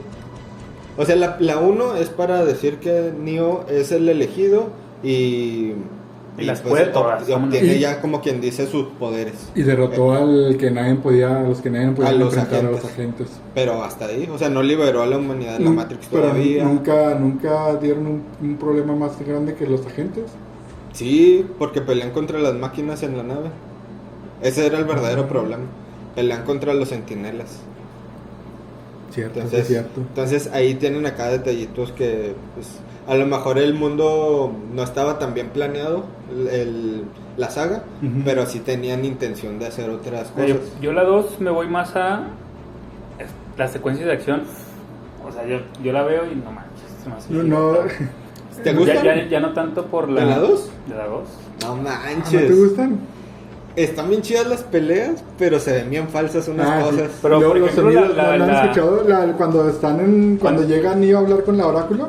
o 0.97 1.05
sea 1.05 1.15
la, 1.15 1.37
la 1.41 1.59
1 1.59 1.95
es 1.97 2.09
para 2.09 2.45
decir 2.45 2.79
que 2.79 3.13
Neo 3.17 3.65
es 3.69 3.93
el 3.93 4.09
elegido 4.09 4.69
y 5.05 5.73
Y 6.39 6.45
las 6.45 6.61
puede 6.61 6.87
todas, 6.87 7.29
y 7.29 7.33
vámonos. 7.33 7.55
obtiene 7.55 7.77
Y- 7.77 7.81
ya 7.81 8.01
como 8.01 8.21
quien 8.21 8.41
dice 8.41 8.67
sus 8.69 8.87
poderes 8.99 9.35
Y 9.57 9.63
derrotó 9.63 10.13
al 10.13 10.57
que 10.59 10.71
nadie 10.71 10.95
podía, 10.95 11.41
a 11.41 11.43
los 11.43 11.61
que 11.61 11.69
nadie 11.71 11.91
podía 11.91 12.11
A 12.11 12.13
los 12.13 12.33
enfrentar 12.35 12.61
a 12.67 12.71
los 12.71 12.85
agentes. 12.85 12.93
agentes. 13.27 13.41
Pero 13.55 13.83
hasta 13.83 14.07
ahí, 14.07 14.29
o 14.33 14.39
sea, 14.39 14.49
no 14.49 14.63
liberó 14.63 15.03
a 15.03 15.07
la 15.07 15.19
humanidad 15.19 15.59
de 15.59 15.65
la 15.65 15.71
Matrix 15.71 16.07
pero 16.11 16.23
todavía. 16.25 16.65
nunca, 16.65 17.15
nunca 17.17 17.75
dieron 17.77 18.07
un, 18.07 18.23
un 18.41 18.57
problema 18.57 18.95
más 18.95 19.19
grande 19.27 19.55
que 19.55 19.67
los 19.67 19.85
agentes. 19.87 20.25
Sí, 20.93 21.45
porque 21.59 21.81
pelean 21.81 22.11
contra 22.11 22.39
las 22.39 22.55
máquinas 22.55 23.03
en 23.03 23.17
la 23.17 23.23
nave. 23.25 23.51
Ese 24.41 24.65
era 24.67 24.79
el 24.79 24.85
verdadero 24.85 25.29
problema. 25.29 25.65
Pelean 26.15 26.45
contra 26.45 26.73
los 26.75 26.89
sentinelas. 26.89 27.59
Cierto, 29.11 29.39
Entonces, 29.41 29.61
es 29.63 29.67
cierto. 29.69 30.01
entonces 30.01 30.51
ahí 30.53 30.75
tienen 30.75 31.07
acá 31.07 31.29
detallitos 31.29 31.93
que 31.93 32.35
pues, 32.55 32.69
a 33.09 33.15
lo 33.17 33.27
mejor 33.27 33.59
el 33.59 33.75
mundo 33.75 34.53
no 34.75 34.83
estaba 34.83 35.19
tan 35.19 35.33
bien 35.35 35.49
planeado, 35.49 36.05
el, 36.51 37.05
la 37.37 37.51
saga, 37.51 37.83
pero 38.25 38.45
sí 38.47 38.61
tenían 38.61 39.05
intención 39.05 39.59
de 39.59 39.67
hacer 39.67 39.89
otras 39.91 40.29
cosas. 40.29 40.59
yo 40.81 40.93
la 40.93 41.05
2 41.05 41.41
me 41.41 41.51
voy 41.51 41.69
más 41.69 41.97
a 41.97 42.25
las 43.57 43.73
secuencias 43.73 44.07
de 44.07 44.13
acción. 44.13 44.43
O 45.27 45.33
sea, 45.33 45.47
yo, 45.47 45.59
yo 45.83 45.93
la 45.93 46.03
veo 46.03 46.23
y 46.31 46.35
no 46.37 46.51
manches. 46.53 47.31
No, 47.31 47.43
no, 47.43 47.75
¿Te 48.63 48.73
gustan? 48.75 49.05
Ya, 49.05 49.27
ya 49.29 49.41
no 49.41 49.53
tanto 49.53 49.87
por 49.87 50.09
la... 50.09 50.21
¿De 50.21 50.27
la 50.27 50.39
dos? 50.39 50.69
De 50.89 50.95
la 50.97 51.07
2. 51.07 51.29
No 51.63 51.77
¿no 51.77 51.83
manches. 51.83 52.47
te 52.49 52.53
gustan? 52.55 52.99
Están 53.77 54.09
bien 54.11 54.21
chidas 54.23 54.47
las 54.49 54.63
peleas, 54.65 55.23
pero 55.39 55.61
se 55.61 55.73
ven 55.73 55.91
bien 55.91 56.09
falsas 56.09 56.49
unas 56.49 56.67
Ah, 56.69 56.81
sí. 56.91 56.97
cosas. 56.97 57.11
Pero, 57.23 57.39
Luego 57.39 57.53
por 57.55 57.61
los 57.63 57.71
sonidos, 57.71 58.17
la- 58.17 58.23
¿no- 58.25 58.31
la- 58.31 58.37
no 58.39 58.45
han 58.45 58.51
la- 58.53 58.63
escuchado 58.65 59.05
la- 59.09 59.33
cuando 59.35 59.69
están 59.69 60.01
en 60.01 60.37
cuando 60.39 60.63
Cuando- 60.63 60.75
llegan 60.75 61.05
y 61.05 61.13
a 61.13 61.19
hablar 61.19 61.45
con 61.45 61.57
la 61.57 61.67
oráculo? 61.69 62.09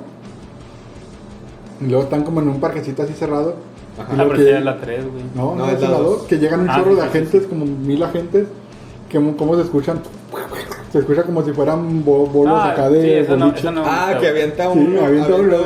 Y 1.82 1.86
luego 1.86 2.04
están 2.04 2.24
como 2.24 2.42
en 2.42 2.50
un 2.50 2.60
parquecito 2.60 3.04
así 3.04 3.14
cerrado. 3.14 3.56
Ajá. 3.98 4.14
Y 4.16 4.20
Ah, 4.20 4.24
pero 4.24 4.30
que- 4.32 4.44
sí 4.44 4.50
era 4.50 4.60
la 4.62 4.78
3, 4.80 5.04
güey. 5.12 5.24
No, 5.36 5.56
no, 5.56 5.66
No, 5.66 5.68
es 5.68 5.74
es 5.76 5.82
la 5.82 5.90
la 5.90 5.98
dos. 5.98 6.20
2, 6.20 6.28
que 6.28 6.38
llegan 6.40 6.62
un 6.62 6.70
Ah, 6.70 6.76
chorro 6.78 6.92
sí, 6.92 6.96
de 6.98 7.02
sí, 7.02 7.08
agentes, 7.08 7.48
como 7.48 7.66
mil 7.66 8.04
agentes, 8.04 8.48
que 9.10 9.36
cómo 9.38 9.56
se 9.56 9.62
escuchan. 9.64 10.00
Se 10.92 11.00
escucha 11.00 11.24
como 11.24 11.44
si 11.44 11.52
fueran 11.54 12.04
bo- 12.04 12.26
bolos 12.28 12.54
Ah, 12.60 12.72
acá 12.72 12.90
de 12.90 13.02
sí, 13.02 13.12
eso 13.12 13.36
no, 13.38 13.52
eso 13.54 13.72
no 13.72 13.84
Ah, 13.86 14.14
que 14.20 14.28
avienta 14.28 14.72
Sí, 14.72 14.80
uno. 14.80 15.06
avienta 15.06 15.30
lo- 15.30 15.64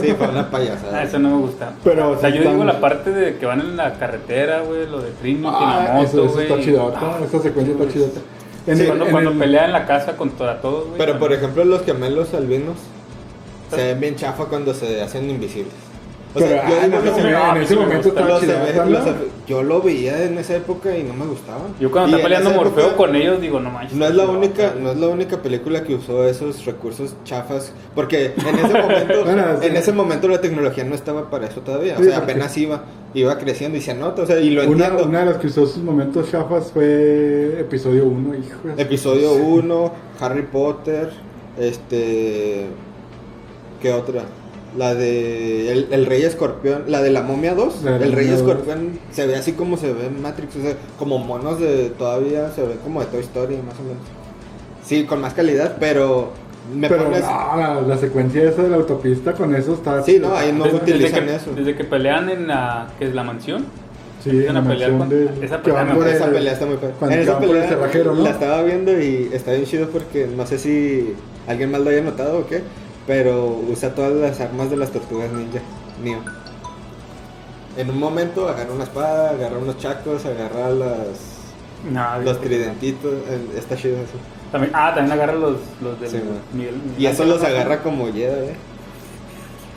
Sí, 0.00 0.12
fue 0.16 0.28
una 0.28 0.40
Ah, 0.40 0.50
payasada. 0.50 1.02
eso 1.02 1.18
no 1.18 1.30
me 1.30 1.36
gusta. 1.42 1.72
Pero 1.84 2.10
o 2.10 2.18
sea, 2.18 2.30
sí 2.30 2.38
yo 2.38 2.50
digo 2.50 2.64
la 2.64 2.80
parte 2.80 3.10
de 3.10 3.36
que 3.36 3.46
van 3.46 3.60
en 3.60 3.76
la 3.76 3.94
carretera, 3.94 4.62
güey, 4.62 4.86
lo 4.88 5.00
de 5.00 5.10
Trinity, 5.12 5.46
Ah, 5.50 5.84
la 5.88 5.94
moto, 5.94 6.06
eso, 6.06 6.24
eso 6.24 6.32
güey. 6.34 6.46
está 6.50 6.60
chidota, 6.62 6.98
Ah, 7.02 7.18
esa 7.24 7.38
secuencia 7.40 7.74
está 7.74 7.88
chidota. 7.92 8.20
En 8.66 8.76
Sí, 8.76 8.82
el- 8.82 8.88
cuando 8.88 9.04
en 9.06 9.10
cuando 9.12 9.30
el- 9.30 9.38
pelea 9.38 9.64
en 9.66 9.72
la 9.72 9.86
casa 9.86 10.16
contra 10.16 10.60
todos, 10.60 10.86
güey. 10.86 10.98
Pero 10.98 11.12
por 11.12 11.20
también. 11.30 11.40
ejemplo, 11.40 11.64
los 11.64 11.82
gemelos 11.84 12.34
albinos 12.34 12.76
se 13.70 13.76
ven 13.76 14.00
bien 14.00 14.16
chafa 14.16 14.44
cuando 14.46 14.72
se 14.74 15.00
hacen 15.02 15.28
invisibles. 15.30 15.72
O 16.34 16.38
Pero, 16.38 16.50
sea, 16.50 16.68
yo 16.68 17.38
ah, 17.38 19.14
yo 19.48 19.62
lo 19.62 19.80
veía 19.80 20.22
en 20.24 20.36
esa 20.36 20.56
época 20.56 20.94
y 20.94 21.02
no 21.02 21.14
me 21.14 21.24
gustaba. 21.24 21.60
Yo 21.80 21.90
cuando 21.90 22.10
Y 22.10 22.20
está 22.20 22.22
peleando 22.24 22.50
Morfeo 22.50 22.88
época- 22.88 22.96
con 22.96 23.16
ellos, 23.16 23.40
digo, 23.40 23.58
no 23.58 23.70
manches. 23.70 23.96
No 23.96 24.04
es 24.06 24.14
la 24.14 24.26
única, 24.26 24.74
no 24.78 24.90
es 24.90 24.98
la 24.98 25.08
única 25.08 25.38
película 25.40 25.82
que 25.82 25.94
usó 25.94 26.26
esos 26.26 26.66
recursos 26.66 27.14
chafas, 27.24 27.72
porque 27.94 28.32
en 28.36 28.54
ese 28.58 28.78
momento, 28.82 29.14
Bueno, 29.24 29.44
sí. 29.62 29.66
en 29.66 29.76
ese 29.76 29.92
momento 29.92 30.28
la 30.28 30.40
tecnología 30.42 30.84
no 30.84 30.94
estaba 30.94 31.30
para 31.30 31.46
eso 31.46 31.60
todavía, 31.62 31.94
o 31.94 32.02
Sí, 32.02 32.04
sea, 32.10 32.18
apenas 32.18 32.54
iba, 32.58 32.84
iba 33.14 33.38
creciendo 33.38 33.78
y 33.78 33.80
se 33.80 33.94
nota, 33.94 34.20
o 34.22 34.26
sea, 34.26 34.38
y 34.38 34.50
lo 34.50 34.62
Una, 34.68 34.88
entiendo. 34.88 35.08
una 35.08 35.20
de 35.20 35.26
las 35.26 35.36
que 35.38 35.46
usó 35.46 35.64
sus 35.66 35.82
momentos 35.82 36.30
chafas 36.30 36.70
fue 36.70 37.56
episodio 37.60 38.04
1, 38.04 38.34
hijo. 38.34 38.58
Episodio 38.76 39.32
1, 39.32 39.92
Harry 40.20 40.42
Potter, 40.42 41.10
este, 41.58 42.66
¿qué 43.86 43.92
otra? 43.92 44.22
La 44.76 44.94
de 44.94 45.72
el, 45.72 45.86
el 45.90 46.06
Rey 46.06 46.22
Escorpión, 46.22 46.82
la 46.88 47.00
de 47.00 47.10
la 47.10 47.22
Momia 47.22 47.54
2, 47.54 47.82
La 47.84 47.96
el 47.96 48.12
Rey 48.12 48.26
Momia 48.26 48.30
2. 48.32 48.40
Escorpión 48.40 48.98
se 49.10 49.26
ve 49.26 49.36
así 49.36 49.52
como 49.52 49.76
se 49.76 49.92
ve 49.92 50.06
en 50.06 50.20
Matrix, 50.20 50.56
o 50.56 50.60
sea, 50.60 50.74
como 50.98 51.18
monos 51.18 51.60
de 51.60 51.90
todavía 51.96 52.50
se 52.50 52.62
ven 52.62 52.78
como 52.82 53.00
de 53.00 53.06
Toy 53.06 53.20
Story 53.20 53.56
más 53.56 53.74
o 53.78 53.82
menos. 53.84 54.02
Sí, 54.84 55.04
con 55.04 55.20
más 55.20 55.34
calidad, 55.34 55.76
pero 55.80 56.32
me 56.74 56.88
Pero 56.88 57.04
pones 57.04 57.22
no, 57.22 57.28
la, 57.56 57.80
la 57.86 57.96
secuencia 57.96 58.42
esa 58.42 58.62
de 58.64 58.68
la 58.68 58.76
autopista 58.76 59.32
con 59.32 59.54
eso 59.54 59.74
está. 59.74 60.02
Sí, 60.02 60.18
no, 60.20 60.34
ahí 60.36 60.52
no 60.52 60.64
Desde- 60.64 60.76
utilizan 60.78 61.24
desde 61.26 61.26
que, 61.26 61.36
eso. 61.36 61.50
Desde 61.56 61.76
que 61.76 61.84
pelean 61.84 62.28
en 62.28 62.48
la, 62.48 62.88
que 62.98 63.06
es 63.06 63.14
la 63.14 63.22
mansión. 63.22 63.64
Sí, 64.22 64.30
en 64.30 64.52
la 64.54 64.60
mansión 64.60 64.98
con- 64.98 65.08
de- 65.08 65.30
esa 65.42 65.62
pelea 65.62 65.82
esa 66.12 66.24
el- 66.26 66.32
pelea 66.32 66.52
está 66.52 66.66
muy 66.66 66.76
padre. 66.76 66.94
En 67.14 67.20
esa 67.20 67.38
pelea 67.38 67.68
cerrajero, 67.68 68.14
¿no? 68.14 68.22
la 68.24 68.30
estaba 68.30 68.62
viendo 68.62 68.92
y 69.00 69.30
está 69.32 69.52
bien 69.52 69.64
chido 69.64 69.88
porque 69.88 70.26
no 70.36 70.44
sé 70.46 70.58
si 70.58 71.14
alguien 71.46 71.70
más 71.70 71.80
lo 71.80 71.90
haya 71.90 72.02
notado 72.02 72.40
o 72.40 72.46
qué, 72.46 72.62
pero 73.06 73.46
usa 73.70 73.94
todas 73.94 74.12
las 74.12 74.40
armas 74.40 74.70
de 74.70 74.76
las 74.76 74.90
tortugas 74.90 75.30
ninja, 75.32 75.60
Neo. 76.02 76.20
En 77.76 77.90
un 77.90 77.98
momento 77.98 78.48
agarra 78.48 78.72
una 78.72 78.84
espada, 78.84 79.30
agarra 79.30 79.58
unos 79.58 79.78
chacos, 79.78 80.24
agarra 80.24 80.70
las 80.70 80.98
No, 81.90 82.20
los 82.22 82.40
tridentitos, 82.40 83.12
el- 83.30 83.56
está 83.58 83.76
chido 83.76 83.96
eso. 83.96 84.14
También, 84.50 84.72
ah, 84.74 84.92
también 84.94 85.12
agarra 85.12 85.34
los, 85.34 85.56
los 85.82 86.00
del 86.00 86.10
Sí, 86.10 86.16
man. 86.16 86.40
Miguel- 86.52 86.80
Y 86.98 87.06
eso 87.06 87.24
Miguel 87.24 87.38
los 87.38 87.48
agarra 87.48 87.82
como 87.82 88.06
Jedi, 88.06 88.20
¿eh? 88.50 88.54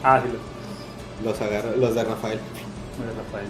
Ah, 0.03 0.21
sí, 0.23 0.29
los, 0.31 1.25
Los 1.37 1.41
agarra, 1.41 1.71
los 1.75 1.93
de 1.95 2.03
Rafael. 2.03 2.39
los 2.97 3.07
de 3.15 3.21
Rafael. 3.21 3.47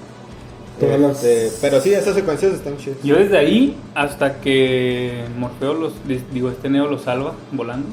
Este, 1.12 1.52
Pero 1.62 1.82
sí, 1.82 1.94
esas 1.94 2.16
secuencias 2.16 2.54
están 2.54 2.78
chidas. 2.78 2.98
Yo 3.04 3.18
desde 3.18 3.38
ahí 3.38 3.76
hasta 3.96 4.40
que 4.40 5.26
Morfeo 5.38 5.74
los, 5.74 5.94
digo, 6.32 6.50
este 6.50 6.70
Neo 6.70 6.88
los 6.88 7.02
salva 7.04 7.34
volando. 7.52 7.88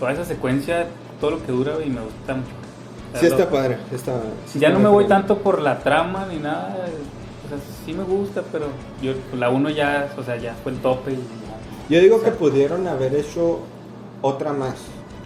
Toda 0.00 0.12
esa 0.12 0.24
secuencia, 0.24 0.86
todo 1.20 1.32
lo 1.32 1.44
que 1.46 1.52
dura, 1.52 1.72
y 1.84 1.90
me 1.90 2.00
gusta 2.00 2.34
mucho. 2.34 2.48
O 3.08 3.12
sea, 3.12 3.20
Sí 3.20 3.28
lo- 3.28 3.36
está 3.38 3.50
padre, 3.50 3.76
está, 3.92 4.20
sí 4.46 4.58
ya 4.58 4.68
está 4.68 4.78
no 4.78 4.84
me 4.84 4.90
voy 4.90 5.06
tanto 5.06 5.38
por 5.38 5.60
la 5.62 5.78
trama 5.78 6.26
ni 6.30 6.38
nada. 6.38 6.76
O 7.44 7.48
sea, 7.48 7.58
sí 7.84 7.92
me 7.92 8.02
gusta, 8.02 8.42
pero 8.50 8.66
yo 9.00 9.12
la 9.38 9.48
uno 9.50 9.70
ya, 9.70 10.12
o 10.18 10.22
sea, 10.22 10.36
ya 10.36 10.54
fue 10.62 10.72
el 10.72 10.78
tope 10.78 11.12
y 11.12 11.14
ya. 11.16 11.96
Yo 11.96 12.00
digo 12.02 12.16
O 12.16 12.20
sea, 12.20 12.30
que 12.32 12.36
pudieron 12.36 12.86
haber 12.88 13.14
hecho 13.14 13.60
otra 14.22 14.52
más 14.52 14.74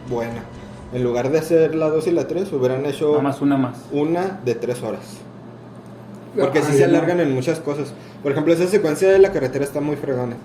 buena. 0.09 0.43
En 0.93 1.03
lugar 1.05 1.31
de 1.31 1.39
hacer 1.39 1.75
la 1.75 1.89
2 1.89 2.07
y 2.09 2.11
la 2.11 2.27
3, 2.29 2.53
hubieran 2.53 2.85
hecho 2.85 3.11
Nada 3.13 3.23
más 3.23 3.41
una 3.41 3.57
más. 3.57 3.77
una 3.93 4.41
de 4.45 4.55
3 4.57 4.83
horas. 4.83 5.17
Porque 6.39 6.61
sí 6.61 6.69
Ay, 6.73 6.79
se 6.79 6.85
alargan 6.85 7.21
en 7.21 7.33
muchas 7.35 7.59
cosas. 7.61 7.93
Por 8.23 8.33
ejemplo, 8.33 8.53
esa 8.53 8.67
secuencia 8.67 9.09
de 9.11 9.19
la 9.19 9.33
carretera 9.33 9.65
está 9.65 9.81
muy 9.81 9.97
fregona. 9.97 10.37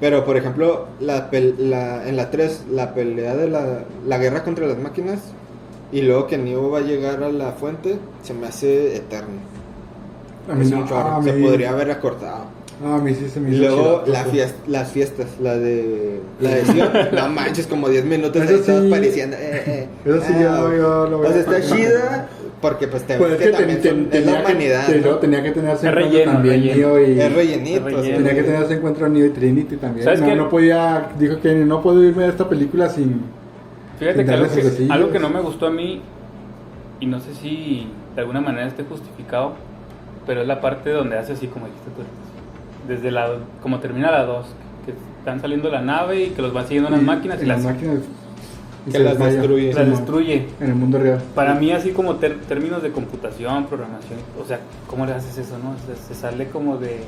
Pero, 0.00 0.24
por 0.24 0.36
ejemplo, 0.36 0.86
la, 1.00 1.28
la- 1.58 2.08
en 2.08 2.16
la 2.16 2.30
3, 2.30 2.64
la 2.72 2.94
pelea 2.94 3.34
de 3.36 3.48
la, 3.48 3.84
la 4.06 4.18
guerra 4.18 4.42
contra 4.44 4.66
las 4.66 4.78
máquinas 4.78 5.20
y 5.92 6.02
luego 6.02 6.26
que 6.26 6.36
Neo 6.36 6.70
va 6.70 6.78
a 6.78 6.82
llegar 6.82 7.22
a 7.22 7.30
la 7.30 7.52
fuente, 7.52 7.98
se 8.22 8.34
me 8.34 8.46
hace 8.48 8.96
eterno. 8.96 9.38
A 10.50 10.54
mí 10.54 10.64
Es 10.64 10.70
no, 10.70 10.78
un 10.78 10.88
chorro. 10.88 11.16
a 11.16 11.22
Se 11.22 11.32
mí- 11.32 11.42
podría 11.46 11.70
haber 11.70 11.90
acortado. 11.90 12.44
Ah, 12.84 12.96
a 12.96 12.98
mí 12.98 13.14
sí 13.14 13.28
se 13.32 13.38
me 13.38 13.50
Y 13.50 13.54
hizo 13.54 13.62
luego 13.62 14.02
chido. 14.04 14.12
la 14.12 14.24
fies- 14.26 14.54
las 14.66 14.90
fiestas, 14.90 15.26
la 15.40 15.54
de 15.56 16.20
la 16.40 16.50
de 16.50 16.64
Sion, 16.66 16.90
no 17.14 17.28
manches, 17.28 17.66
como 17.68 17.88
10 17.88 18.04
minutos 18.04 18.42
Eso 18.42 18.52
ahí 18.56 18.60
todos 18.62 18.82
sí. 18.82 18.88
apareciendo. 18.88 19.36
eh, 19.38 19.62
eh. 19.66 19.88
Eso 20.04 20.20
sí, 20.26 20.32
yo- 20.34 20.76
yo 20.76 21.06
lo 21.06 21.18
voy 21.18 21.26
O 21.28 21.30
sea, 21.32 21.36
a- 21.38 21.56
está 21.56 21.60
chida 21.76 22.28
porque 22.64 22.88
pues 22.88 23.02
te 23.02 23.18
Pues 23.18 23.32
ves 23.32 23.40
es 23.40 23.46
que 23.46 23.50
que 23.52 23.58
también 23.58 23.82
ten- 23.82 23.90
son- 23.94 24.04
ten- 24.10 24.20
es 24.20 24.26
la 24.26 24.32
tenía 24.32 24.44
que- 24.46 24.52
humanidad. 24.52 24.86
te- 24.86 25.00
¿no? 25.02 25.14
tenía 25.16 25.42
que 25.42 25.50
tenerse 25.50 25.86
en 25.86 25.92
Es 25.92 25.94
cuenta 26.00 26.10
relleno, 26.16 26.32
también. 26.32 26.64
Neo 26.64 26.98
y... 27.06 27.20
Es 27.20 27.32
rellenito. 27.34 27.76
Es 27.88 27.94
relleno. 27.94 28.16
Tenía 28.16 28.34
que 28.34 28.42
tenerse 28.42 28.72
en 28.74 28.80
cuenta 28.80 29.08
Neo 29.10 29.26
y 29.26 29.30
Trinity 29.30 29.76
también. 29.76 30.04
¿Sabes 30.04 30.20
No, 30.22 30.26
qué? 30.26 30.34
no 30.34 30.48
podía... 30.48 31.08
Dijo 31.18 31.40
que 31.42 31.54
no 31.54 31.82
puedo 31.82 32.02
irme 32.02 32.22
de 32.22 32.28
esta 32.30 32.48
película 32.48 32.88
sin... 32.88 33.20
Fíjate 33.98 34.16
Sin 34.18 34.26
que 34.26 34.32
algo, 34.32 34.46
que 34.48 34.92
algo 34.92 35.10
que 35.10 35.18
no 35.18 35.28
me 35.28 35.40
gustó 35.40 35.66
a 35.66 35.70
mí, 35.70 36.00
y 37.00 37.06
no 37.06 37.20
sé 37.20 37.34
si 37.34 37.86
de 38.14 38.20
alguna 38.22 38.40
manera 38.40 38.66
esté 38.66 38.82
justificado, 38.84 39.52
pero 40.26 40.40
es 40.40 40.46
la 40.48 40.62
parte 40.62 40.88
donde 40.88 41.18
hace 41.18 41.34
así 41.34 41.46
como 41.48 41.66
dijiste 41.66 41.90
tú. 41.96 42.02
Desde 42.88 43.10
la, 43.10 43.28
como 43.62 43.78
termina 43.80 44.10
la 44.10 44.24
2, 44.24 44.46
que 44.86 44.94
están 45.18 45.40
saliendo 45.42 45.68
la 45.70 45.82
nave 45.82 46.22
y 46.24 46.26
que 46.30 46.40
los 46.40 46.54
van 46.54 46.64
siguiendo 46.66 46.88
unas 46.88 47.02
máquinas 47.02 47.42
y, 47.42 47.46
las, 47.46 47.62
máquinas... 47.62 47.98
Que 48.86 48.92
se 48.92 48.98
las 49.00 49.12
desmaya. 49.14 49.36
destruye. 49.38 49.72
las 49.72 49.84
Sí, 49.84 49.90
destruye. 49.90 50.46
En 50.60 50.68
el 50.68 50.74
mundo 50.74 50.98
real. 50.98 51.22
Para 51.34 51.54
mí 51.54 51.72
así 51.72 51.90
como 51.90 52.16
ter- 52.16 52.40
términos 52.42 52.82
de 52.82 52.90
computación, 52.90 53.66
programación, 53.66 54.18
o 54.42 54.46
sea, 54.46 54.60
¿cómo 54.88 55.06
le 55.06 55.12
haces 55.12 55.38
eso, 55.38 55.56
no? 55.62 55.70
O 55.70 55.86
sea, 55.86 55.96
se 56.06 56.14
sale 56.14 56.48
como 56.48 56.76
de, 56.76 56.98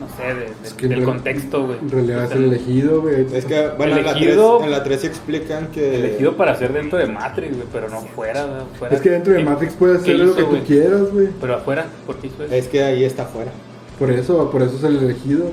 no 0.00 0.06
sé, 0.16 0.34
de- 0.34 0.40
de- 0.46 0.52
Es 0.64 0.74
que 0.74 0.86
en 0.86 0.90
del 0.90 1.04
contexto, 1.04 1.66
güey. 1.66 1.78
En 1.78 1.90
realidad 1.90 2.24
es 2.24 2.30
el 2.32 2.44
elegido, 2.44 3.02
güey. 3.02 3.26
Es 3.32 3.44
que, 3.44 3.68
bueno, 3.78 3.96
en 3.96 4.04
la, 4.04 4.12
3, 4.14 4.22
Elegido- 4.24 4.64
en 4.64 4.70
la 4.70 4.82
3 4.82 5.00
sí 5.00 5.06
explican 5.06 5.68
que. 5.68 5.94
Elegido 5.96 6.36
para 6.36 6.54
ser 6.56 6.72
dentro 6.72 6.98
de 6.98 7.06
Matrix, 7.06 7.54
güey, 7.56 7.68
pero 7.72 7.88
no 7.88 8.00
fuera, 8.00 8.44
güey, 8.44 8.60
fuera. 8.78 8.94
Es 8.96 9.00
que 9.00 9.10
dentro 9.10 9.32
de 9.32 9.38
¿Qué- 9.38 9.44
Matrix 9.44 9.74
puedes 9.74 10.00
hacer 10.02 10.18
lo 10.18 10.34
que 10.34 10.42
tú 10.42 10.48
güey? 10.50 10.62
quieras, 10.62 11.12
güey. 11.12 11.28
Pero 11.40 11.54
afuera, 11.54 11.86
¿por 12.04 12.16
qué 12.16 12.26
hizo 12.26 12.42
eso? 12.44 12.52
Es 12.54 12.66
que 12.68 12.82
ahí 12.82 13.04
está 13.04 13.22
afuera. 13.22 13.52
Por 13.98 14.10
eso, 14.10 14.50
por 14.50 14.62
eso 14.62 14.76
es 14.76 14.84
el 14.84 14.96
elegido. 14.98 15.50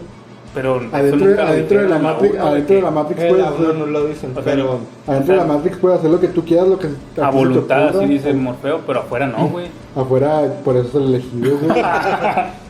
Pero 0.53 0.81
Adentro, 0.91 1.25
nunca 1.27 1.47
adentro 1.47 1.81
de 1.81 1.89
la 1.89 1.97
Matrix, 1.99 2.37
adentro 2.37 2.75
de 2.75 2.81
la 2.83 2.91
Matrix 2.91 3.21
El 3.21 3.29
puedes 3.29 3.45
hacer, 3.45 3.75
no 3.75 3.85
lo 3.87 4.05
dicen, 4.05 4.31
O 4.31 4.33
sea, 4.35 4.43
pero. 4.43 4.79
adentro 5.07 5.33
de 5.33 5.39
la 5.41 5.45
Matrix 5.47 5.77
puedes 5.77 5.97
hacer 5.99 6.11
lo 6.11 6.19
que 6.19 6.27
tú 6.27 6.45
quieras, 6.45 6.67
lo 6.67 6.77
que 6.79 6.87
A 6.87 7.29
te 7.31 7.35
voluntad, 7.35 7.87
así 7.97 8.05
dice 8.05 8.33
Morfeo, 8.33 8.81
pero 8.85 8.99
afuera 8.99 9.25
no, 9.27 9.47
güey. 9.47 9.65
Afuera, 9.95 10.41
por 10.63 10.77
eso 10.77 10.87
es 10.89 10.95
el 10.95 11.03
elegido, 11.15 11.57
güey. 11.57 11.81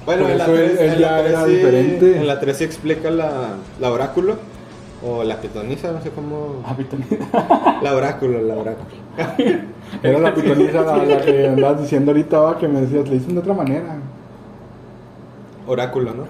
Bueno, 0.06 0.24
Por 0.24 0.32
en 0.32 0.38
la, 0.38 0.44
eso 0.44 0.54
3, 0.54 0.72
él- 0.72 0.78
él 0.80 0.94
en, 0.96 1.02
la 1.02 1.08
ya 1.08 1.18
3 1.22 1.30
era 1.32 1.46
sí, 1.46 1.52
diferente. 1.56 2.18
en 2.18 2.28
la 2.28 2.40
3 2.42 2.58
sí 2.58 2.64
explica 2.66 3.10
la, 3.10 3.30
la 3.80 3.90
oráculo. 3.92 4.36
O 5.06 5.24
la 5.24 5.36
pitonisa, 5.42 5.92
no 5.92 6.02
sé 6.02 6.10
cómo. 6.12 6.62
A 6.66 6.76
también. 6.76 7.20
La 7.82 7.94
oráculo, 7.96 8.42
la 8.42 8.54
oráculo. 8.56 8.88
Era 10.02 10.20
la 10.20 10.34
pitoniza 10.34 10.82
la, 10.82 10.98
la 11.04 11.22
que 11.22 11.48
andabas 11.48 11.82
diciendo 11.82 12.12
ahorita, 12.12 12.58
que 12.60 12.68
me 12.70 12.82
decías, 12.82 13.08
le 13.10 13.16
dicen 13.16 13.34
de 13.36 13.40
otra 13.42 13.54
manera. 13.54 13.98
Oráculo, 15.66 16.14
¿no? 16.14 16.28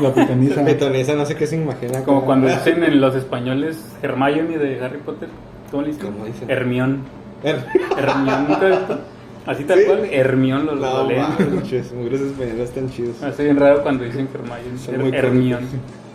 La 0.00 0.12
pitoniza. 0.14 0.64
Pitonisa, 0.64 1.14
no 1.14 1.26
sé 1.26 1.34
qué 1.36 1.46
se 1.46 1.56
imagina. 1.56 2.02
Como 2.04 2.24
cuando 2.24 2.48
dicen 2.48 2.82
en 2.84 3.00
los 3.00 3.14
españoles 3.14 3.78
Hermione 4.02 4.56
de 4.58 4.82
Harry 4.84 4.98
Potter. 4.98 5.28
¿Cómo 5.70 5.82
le 5.82 5.88
dicen? 5.92 6.06
¿Cómo 6.12 6.24
dicen? 6.24 6.50
Hermión. 6.50 7.00
Er- 7.44 7.64
Hermión. 7.98 8.46
Así 9.46 9.64
tal 9.64 9.78
¿Sí? 9.80 9.84
cual, 9.86 10.04
Hermión 10.10 10.66
lo, 10.66 10.74
lo 10.74 10.80
No, 11.02 11.08
leen. 11.08 11.22
manches, 11.54 11.92
mugres 11.92 12.20
españoles 12.20 12.68
están 12.70 12.90
chidos. 12.90 13.22
Hace 13.22 13.44
bien 13.44 13.58
raro 13.58 13.82
cuando 13.82 14.04
dicen 14.04 14.28
Hermione. 14.32 14.78
Her- 14.88 14.98
muy 14.98 15.16
Hermión. 15.16 15.60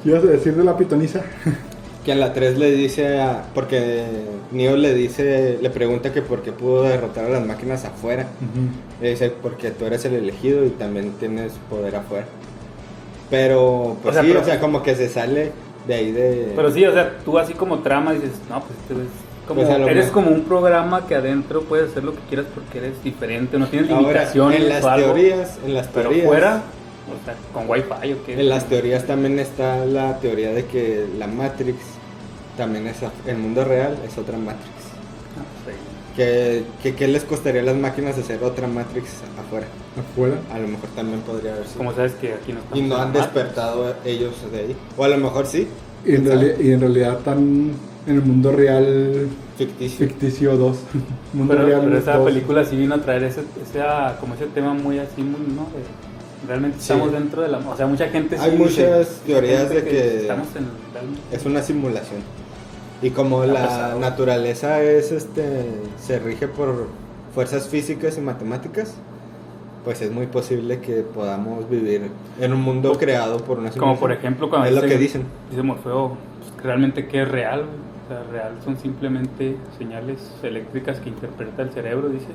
¿Qué 0.04 0.10
ibas 0.10 0.24
a 0.24 0.28
decir 0.28 0.56
de 0.56 0.64
la 0.64 0.76
pitoniza? 0.76 1.22
Que 2.06 2.14
en 2.14 2.20
la 2.20 2.34
3 2.34 2.58
le 2.58 2.72
dice 2.72 3.20
a. 3.22 3.44
Porque 3.54 4.04
Neo 4.52 4.76
le 4.76 4.94
dice. 4.96 5.60
Le 5.62 5.70
pregunta 5.70 6.12
que 6.12 6.22
por 6.22 6.42
qué 6.42 6.52
pudo 6.52 6.84
derrotar 6.84 7.26
a 7.26 7.30
las 7.30 7.46
máquinas 7.46 7.86
afuera. 7.86 8.24
Ujú. 8.42 9.04
Le 9.04 9.10
dice, 9.12 9.30
porque 9.30 9.70
tú 9.72 9.86
eres 9.86 10.04
el 10.06 10.16
elegido 10.16 10.66
y 10.66 10.70
también 10.72 11.12
tienes 11.20 11.54
poder 11.70 11.96
afuera. 11.96 12.26
Pero, 13.30 13.98
pues 14.02 14.12
O 14.12 14.14
sea, 14.16 14.24
sí, 14.24 14.30
pero- 14.30 14.42
o 14.42 14.44
sea, 14.46 14.60
como 14.60 14.84
que 14.84 14.96
se 14.96 15.10
sale 15.10 15.52
de 15.88 15.94
ahí 15.94 16.12
de. 16.12 16.54
Pero 16.56 16.72
sí, 16.72 16.86
o 16.86 16.92
sea, 16.94 17.18
tú 17.24 17.38
así 17.38 17.54
como 17.54 17.80
trama 17.80 18.14
dices, 18.14 18.32
no, 18.50 18.60
pues 18.62 18.72
este 18.82 18.94
es 18.94 19.10
como, 19.48 19.62
Pues 19.64 19.90
eres 19.90 20.08
como 20.08 20.32
un 20.32 20.42
programa 20.44 21.08
que 21.08 21.16
adentro 21.16 21.62
puedes 21.62 21.92
hacer 21.92 22.04
lo 22.04 22.14
que 22.14 22.20
quieras 22.30 22.46
porque 22.54 22.80
eres 22.80 23.04
diferente, 23.04 23.58
no 23.58 23.68
tienes 23.68 23.90
Ahora, 23.90 24.02
limitaciones 24.08 24.60
en 24.62 24.70
las 24.70 24.84
o 24.84 24.90
algo. 24.90 25.06
teorías, 25.14 25.60
en 25.66 25.74
las 25.74 25.88
pero 25.88 26.10
teorías. 26.10 26.28
fuera, 26.28 26.62
o 27.22 27.26
sea, 27.26 27.36
con 27.54 27.70
wifi 27.70 28.14
o 28.14 28.26
qué. 28.26 28.34
En 28.40 28.50
las 28.50 28.66
teorías 28.66 29.06
también 29.06 29.40
está 29.40 29.86
la 29.86 30.20
teoría 30.20 30.52
de 30.52 30.66
que 30.66 31.06
la 31.18 31.28
Matrix 31.28 31.78
también 32.62 32.86
es 32.86 32.98
el 33.26 33.38
mundo 33.38 33.66
real 33.66 33.98
es 34.08 34.16
otra 34.20 34.38
Matrix. 34.38 34.70
Ah, 35.36 35.44
sí. 35.66 35.72
Que, 36.16 36.64
que, 36.84 36.94
¿Qué 36.96 37.08
les 37.08 37.24
costaría 37.24 37.62
a 37.62 37.64
las 37.64 37.76
máquinas 37.76 38.16
hacer 38.20 38.44
otra 38.44 38.68
Matrix 38.68 39.08
afuera? 39.44 39.66
Afuera. 40.00 40.36
A 40.54 40.60
lo 40.60 40.68
mejor 40.68 40.90
también 40.96 41.22
podría 41.22 41.54
haber 41.54 41.66
sido. 41.66 41.78
Como 41.80 41.94
sabes 41.94 42.12
que 42.14 42.34
aquí 42.36 42.54
no 42.54 42.60
estamos 42.60 42.78
Y 42.78 42.82
no 42.88 42.98
han 42.98 43.14
despertado 43.14 43.96
ellos 44.06 44.36
de 44.52 44.60
ahí. 44.60 44.76
O 44.96 45.04
a 45.04 45.08
lo 45.08 45.18
mejor 45.18 45.48
sí. 45.48 45.68
Y 46.06 46.16
en, 46.16 46.22
¿Quién 46.24 46.28
sabe? 46.28 46.56
reali- 46.58 46.64
y 46.66 46.72
en 46.72 46.80
realidad 46.82 47.18
están 47.18 47.40
en 48.08 48.16
el 48.16 48.22
mundo 48.22 48.52
real 48.52 49.28
Ficticio. 49.58 50.08
ficticio 50.08 50.56
2. 50.58 50.78
mundo 51.34 51.54
Pero, 51.56 51.66
real 51.66 51.82
pero 51.86 51.98
esa 51.98 52.18
2. 52.18 52.26
película 52.26 52.64
sí 52.64 52.76
vino 52.76 52.94
a 52.94 53.02
traer 53.02 53.24
ese, 53.24 53.42
ese, 53.68 53.82
ah, 53.82 54.18
como 54.20 54.36
ese 54.36 54.46
tema 54.48 54.74
muy 54.76 55.00
así, 55.00 55.24
muy, 55.24 55.40
¿no? 55.56 55.64
De- 55.76 56.48
realmente 56.48 56.78
Sí. 56.80 56.92
estamos 56.92 57.12
dentro 57.14 57.42
de 57.44 57.48
la... 57.50 57.58
O 57.60 57.78
sea, 57.78 57.86
mucha 57.88 58.08
gente 58.10 58.36
Hay 58.38 58.52
sí 58.52 58.58
muchas 58.58 58.76
dice- 59.00 59.12
teorías 59.28 59.70
de 59.70 59.84
que- 59.84 60.22
Estamos 60.22 60.48
en... 60.56 60.66
realmente- 60.94 61.22
Es 61.36 61.46
una 61.46 61.62
simulación. 61.64 62.22
Y 63.02 63.10
como 63.12 63.46
la 63.46 63.64
pesado. 63.64 64.00
naturaleza 64.00 64.82
es 64.84 65.12
este 65.12 65.66
se 66.00 66.20
rige 66.20 66.48
por 66.48 66.88
fuerzas 67.34 67.68
físicas 67.68 68.18
y 68.18 68.22
matemáticas, 68.22 68.96
pues 69.84 70.02
es 70.02 70.12
muy 70.12 70.28
posible 70.28 70.80
que 70.80 71.02
podamos 71.02 71.68
vivir 71.70 72.04
en 72.40 72.54
un 72.54 72.62
mundo 72.62 72.94
creado 73.00 73.38
por 73.40 73.58
una 73.60 73.72
Como 73.72 74.00
por 74.00 74.12
ejemplo 74.12 74.50
cuando 74.50 74.68
es 74.68 74.76
lo 74.76 74.82
dice- 74.82 74.94
que 74.94 75.00
dicen. 75.00 75.24
Dice 75.50 75.64
Morfeo, 75.64 76.18
pues, 76.40 76.64
realmente 76.64 77.08
qué 77.08 77.24
es 77.24 77.28
real. 77.28 77.62
O 78.06 78.14
sea, 78.14 78.24
real 78.32 78.52
son 78.64 78.78
simplemente 78.78 79.56
señales 79.78 80.20
eléctricas 80.44 81.00
que 81.00 81.10
interpreta 81.10 81.62
el 81.64 81.72
cerebro, 81.72 82.10
dice. 82.10 82.28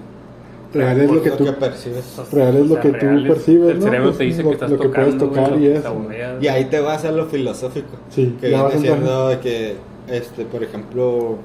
Real 0.74 1.00
es 1.00 1.10
lo 1.10 1.22
que 1.22 1.28
lo 1.30 1.36
tú 1.36 1.44
que 1.44 1.52
percibes. 1.52 2.16
Real 2.32 2.56
es 2.56 2.66
lo 2.66 2.74
O 2.74 2.82
sea, 2.82 2.82
que 2.82 2.98
tú 2.98 3.06
es- 3.06 3.28
percibes, 3.28 3.70
El 3.76 3.82
cerebro 3.82 4.06
Pues, 4.08 4.18
te 4.18 4.24
dice 4.24 4.42
lo- 4.42 4.48
que 4.48 4.54
estás 4.54 4.70
lo 4.70 4.78
que 4.80 4.88
puedes 4.88 5.18
tocando, 5.18 5.26
tocar 5.28 5.50
güey, 5.50 5.64
y 5.64 5.68
lo 5.68 5.72
que 5.74 5.78
eso. 5.78 6.38
Y 6.40 6.48
ahí 6.48 6.64
te 6.64 6.80
vas 6.80 7.04
a 7.04 7.12
lo 7.12 7.26
filosófico. 7.26 7.96
Sí, 8.10 8.36
que 8.40 8.48
viene 8.48 8.78
siendo 8.78 9.28
de 9.28 9.38
que 9.38 9.76
este, 10.08 10.44
por 10.44 10.62
ejemplo, 10.62 11.36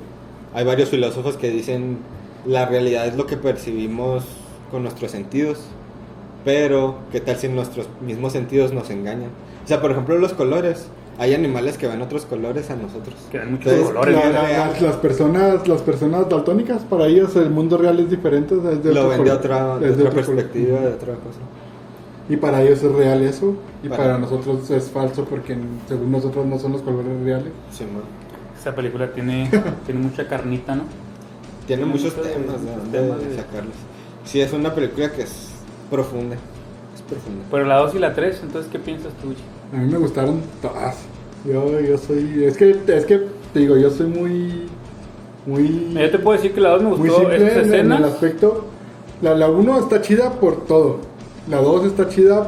hay 0.54 0.66
varios 0.66 0.90
filósofos 0.90 1.38
que 1.38 1.50
dicen 1.50 1.98
la 2.46 2.66
realidad 2.66 3.08
es 3.08 3.16
lo 3.16 3.26
que 3.28 3.38
percibimos 3.38 4.24
con 4.72 4.84
nuestros 4.84 5.12
sentidos, 5.12 5.60
pero 6.44 6.96
¿qué 7.12 7.20
tal 7.22 7.36
si 7.38 7.48
nuestros 7.48 7.88
mismos 8.06 8.34
sentidos 8.34 8.74
nos 8.74 8.90
engañan? 8.90 9.30
O 9.64 9.68
sea, 9.68 9.82
por 9.82 9.92
ejemplo, 9.92 10.18
los 10.18 10.34
colores. 10.34 10.88
Hay 11.20 11.36
animales 11.36 11.78
que 11.78 11.88
ven 11.88 12.02
otros 12.02 12.26
colores 12.26 12.72
a 12.72 12.76
nosotros. 12.76 13.14
Que 13.32 13.38
ven 13.38 13.52
muchos 13.52 13.68
Entonces, 13.72 13.94
colores. 13.94 14.16
La- 14.34 14.50
las, 14.68 14.82
las 14.82 14.96
personas 14.96 15.68
las 15.68 15.82
personas 15.82 16.28
daltónicas 16.30 16.82
para 16.84 17.06
ellos 17.06 17.36
el 17.36 17.52
mundo 17.52 17.78
real 17.78 18.00
es 18.00 18.10
diferente 18.10 18.56
es 18.56 18.82
de 18.84 18.94
lo 18.94 19.02
otro 19.02 19.10
ven 19.10 19.24
de 19.26 19.32
otra, 19.32 19.78
de 19.78 19.92
otra 19.92 20.10
color. 20.10 20.14
perspectiva, 20.14 20.80
de 20.80 20.88
otra 20.88 21.14
cosa. 21.16 21.40
y 22.30 22.38
para 22.38 22.64
ellos 22.64 22.82
es 22.82 22.92
real 22.94 23.22
eso 23.22 23.54
y 23.84 23.90
Para- 23.90 24.04
para, 24.04 24.18
nosotros 24.18 24.72
es 24.72 24.90
falso 24.90 25.26
porque 25.26 25.56
según 25.88 26.12
nosotros 26.12 26.46
no 26.46 26.58
son 26.58 26.72
los 26.72 26.82
colores 26.82 27.12
reales 27.24 27.52
Simón. 27.72 28.04
Esa 28.62 28.76
película 28.76 29.12
tiene, 29.12 29.50
tiene 29.86 30.00
mucha 30.02 30.28
carnita, 30.28 30.76
¿no? 30.76 30.84
Tiene 31.66 31.84
Tiene 31.84 31.86
muchos 31.86 32.16
muchos 32.16 32.32
temas 32.32 32.62
de 32.64 33.00
temas 33.00 33.20
de- 33.20 33.36
sacarlos. 33.36 33.76
Sí, 34.24 34.40
es 34.40 34.54
una 34.54 34.74
película 34.74 35.12
que 35.12 35.24
es 35.24 35.50
profunda. 35.90 36.36
Es 36.96 37.02
profunda. 37.02 37.44
Pero 37.50 37.66
la 37.66 37.78
2 37.78 37.96
y 37.96 38.00
la 38.00 38.14
3, 38.14 38.40
entonces, 38.44 38.72
¿qué 38.72 38.78
piensas 38.80 39.14
tú? 39.22 39.34
A 39.76 39.80
mí 39.82 39.92
me 39.92 39.98
gustaron 39.98 40.42
todas 40.62 40.98
yo 41.46 41.80
yo 41.80 41.98
soy 41.98 42.44
es 42.44 42.56
que 42.56 42.80
es 42.88 43.06
que 43.06 43.28
te 43.54 43.60
digo 43.60 43.76
yo 43.78 43.90
soy 43.90 44.08
muy 44.08 44.68
muy 45.46 45.92
Yo 45.94 46.12
te 46.12 46.20
puedo 46.20 46.38
decir 46.38 46.54
que 46.54 46.62
la 46.62 46.70
2 46.70 46.84
me 46.84 46.90
muy 46.90 46.98
gustó 47.10 47.20
simple 47.20 47.48
estas 47.48 47.68
en, 47.68 47.74
en 47.74 47.92
el 47.92 48.04
aspecto 48.04 48.66
la 49.22 49.34
la 49.36 49.50
1 49.50 49.80
está 49.80 50.02
chida 50.02 50.34
por 50.34 50.66
todo 50.66 51.00
la 51.50 51.58
2 51.58 51.86
está 51.86 52.08
chida 52.10 52.48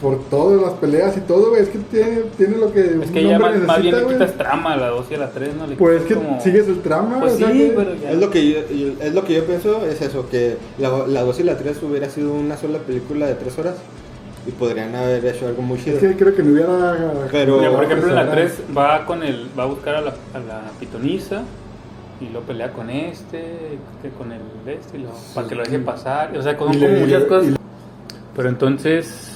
por 0.00 0.18
todas 0.30 0.60
las 0.62 0.72
peleas 0.74 1.14
y 1.16 1.20
todo 1.20 1.50
güey 1.50 1.62
es 1.62 1.68
que 1.68 1.78
tiene 1.78 2.22
tiene 2.38 2.56
lo 2.56 2.72
que 2.72 2.80
Es 2.80 3.10
que 3.10 3.22
un 3.24 3.30
ya 3.30 3.36
hombre 3.36 3.58
más, 3.58 3.66
más 3.66 3.82
bien 3.82 3.94
le 3.94 4.00
necesita, 4.02 4.26
quitas 4.26 4.38
trama 4.38 4.72
a 4.72 4.76
la 4.78 4.88
2 4.88 5.06
y 5.10 5.14
a 5.14 5.18
la 5.18 5.30
3, 5.30 5.54
¿no? 5.56 5.66
Le 5.66 5.76
Pues 5.76 6.00
es 6.02 6.06
que 6.08 6.14
como- 6.14 6.40
sigues 6.40 6.68
el 6.68 6.80
trama, 6.80 7.20
Pues 7.20 7.34
o 7.34 7.36
sea 7.36 7.50
sí, 7.50 7.58
que- 7.58 7.72
pero 7.76 7.94
ya. 7.96 8.10
Es 8.12 8.18
lo 8.18 8.30
que 8.30 8.50
yo, 8.50 8.58
es 9.00 9.14
lo 9.14 9.24
que 9.24 9.34
yo 9.34 9.44
pienso, 9.44 9.84
es 9.86 10.00
eso, 10.00 10.28
que 10.30 10.56
la, 10.78 11.06
la 11.06 11.22
2 11.22 11.38
y 11.40 11.42
la 11.42 11.56
3 11.58 11.82
hubiera 11.82 12.08
sido 12.08 12.32
una 12.32 12.56
sola 12.56 12.78
película 12.78 13.26
de 13.26 13.34
3 13.34 13.58
horas 13.58 13.74
y 14.46 14.52
podrían 14.52 14.94
haber 14.94 15.22
hecho 15.26 15.46
algo 15.46 15.60
muy 15.60 15.78
chido. 15.78 15.96
Es 15.98 16.02
que 16.02 16.16
creo 16.16 16.34
que 16.34 16.42
no 16.42 16.52
hubiera. 16.54 16.96
Pero- 17.30 17.58
Mira, 17.58 17.70
por 17.72 17.84
ejemplo, 17.84 18.08
en 18.08 18.14
la 18.14 18.22
Será- 18.22 18.32
3 18.34 18.52
va 18.76 19.04
con 19.04 19.22
el 19.22 19.48
va 19.58 19.64
a 19.64 19.66
buscar 19.66 19.96
a 19.96 20.00
la, 20.00 20.10
a 20.32 20.38
la 20.38 20.62
pitonisa 20.80 21.42
y 22.22 22.30
lo 22.32 22.40
pelea 22.40 22.72
con 22.72 22.88
este, 22.88 23.38
que 24.00 24.08
con 24.16 24.32
el 24.32 24.40
este, 24.66 24.96
y 24.96 25.02
lo- 25.02 25.10
para 25.34 25.46
que 25.46 25.54
lo 25.54 25.62
deje 25.62 25.78
pasar. 25.80 26.34
O 26.38 26.42
sea, 26.42 26.56
con 26.56 26.72
Y 26.72 26.78
como 26.78 26.88
le- 26.90 27.00
muchas 27.04 27.22
y- 27.22 27.26
cosas. 27.26 27.50
y- 27.52 27.56
Pero 28.34 28.48
entonces, 28.48 29.29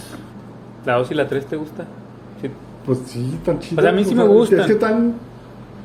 ¿la 0.85 0.95
2 0.95 1.11
y 1.11 1.15
la 1.15 1.27
3 1.29 1.47
te 1.47 1.57
gusta? 1.57 1.85
Sí, 2.41 2.51
Pues 2.87 2.99
sí, 3.07 3.39
tan 3.45 3.59
chida. 3.61 3.81
O 3.81 3.83
sea, 3.83 3.91
a 3.91 3.95
mí 3.95 4.05
sí 4.05 4.15
me 4.15 4.25
gustan. 4.27 4.61
Es 4.61 4.67
que 4.67 4.75
tan, 4.75 5.15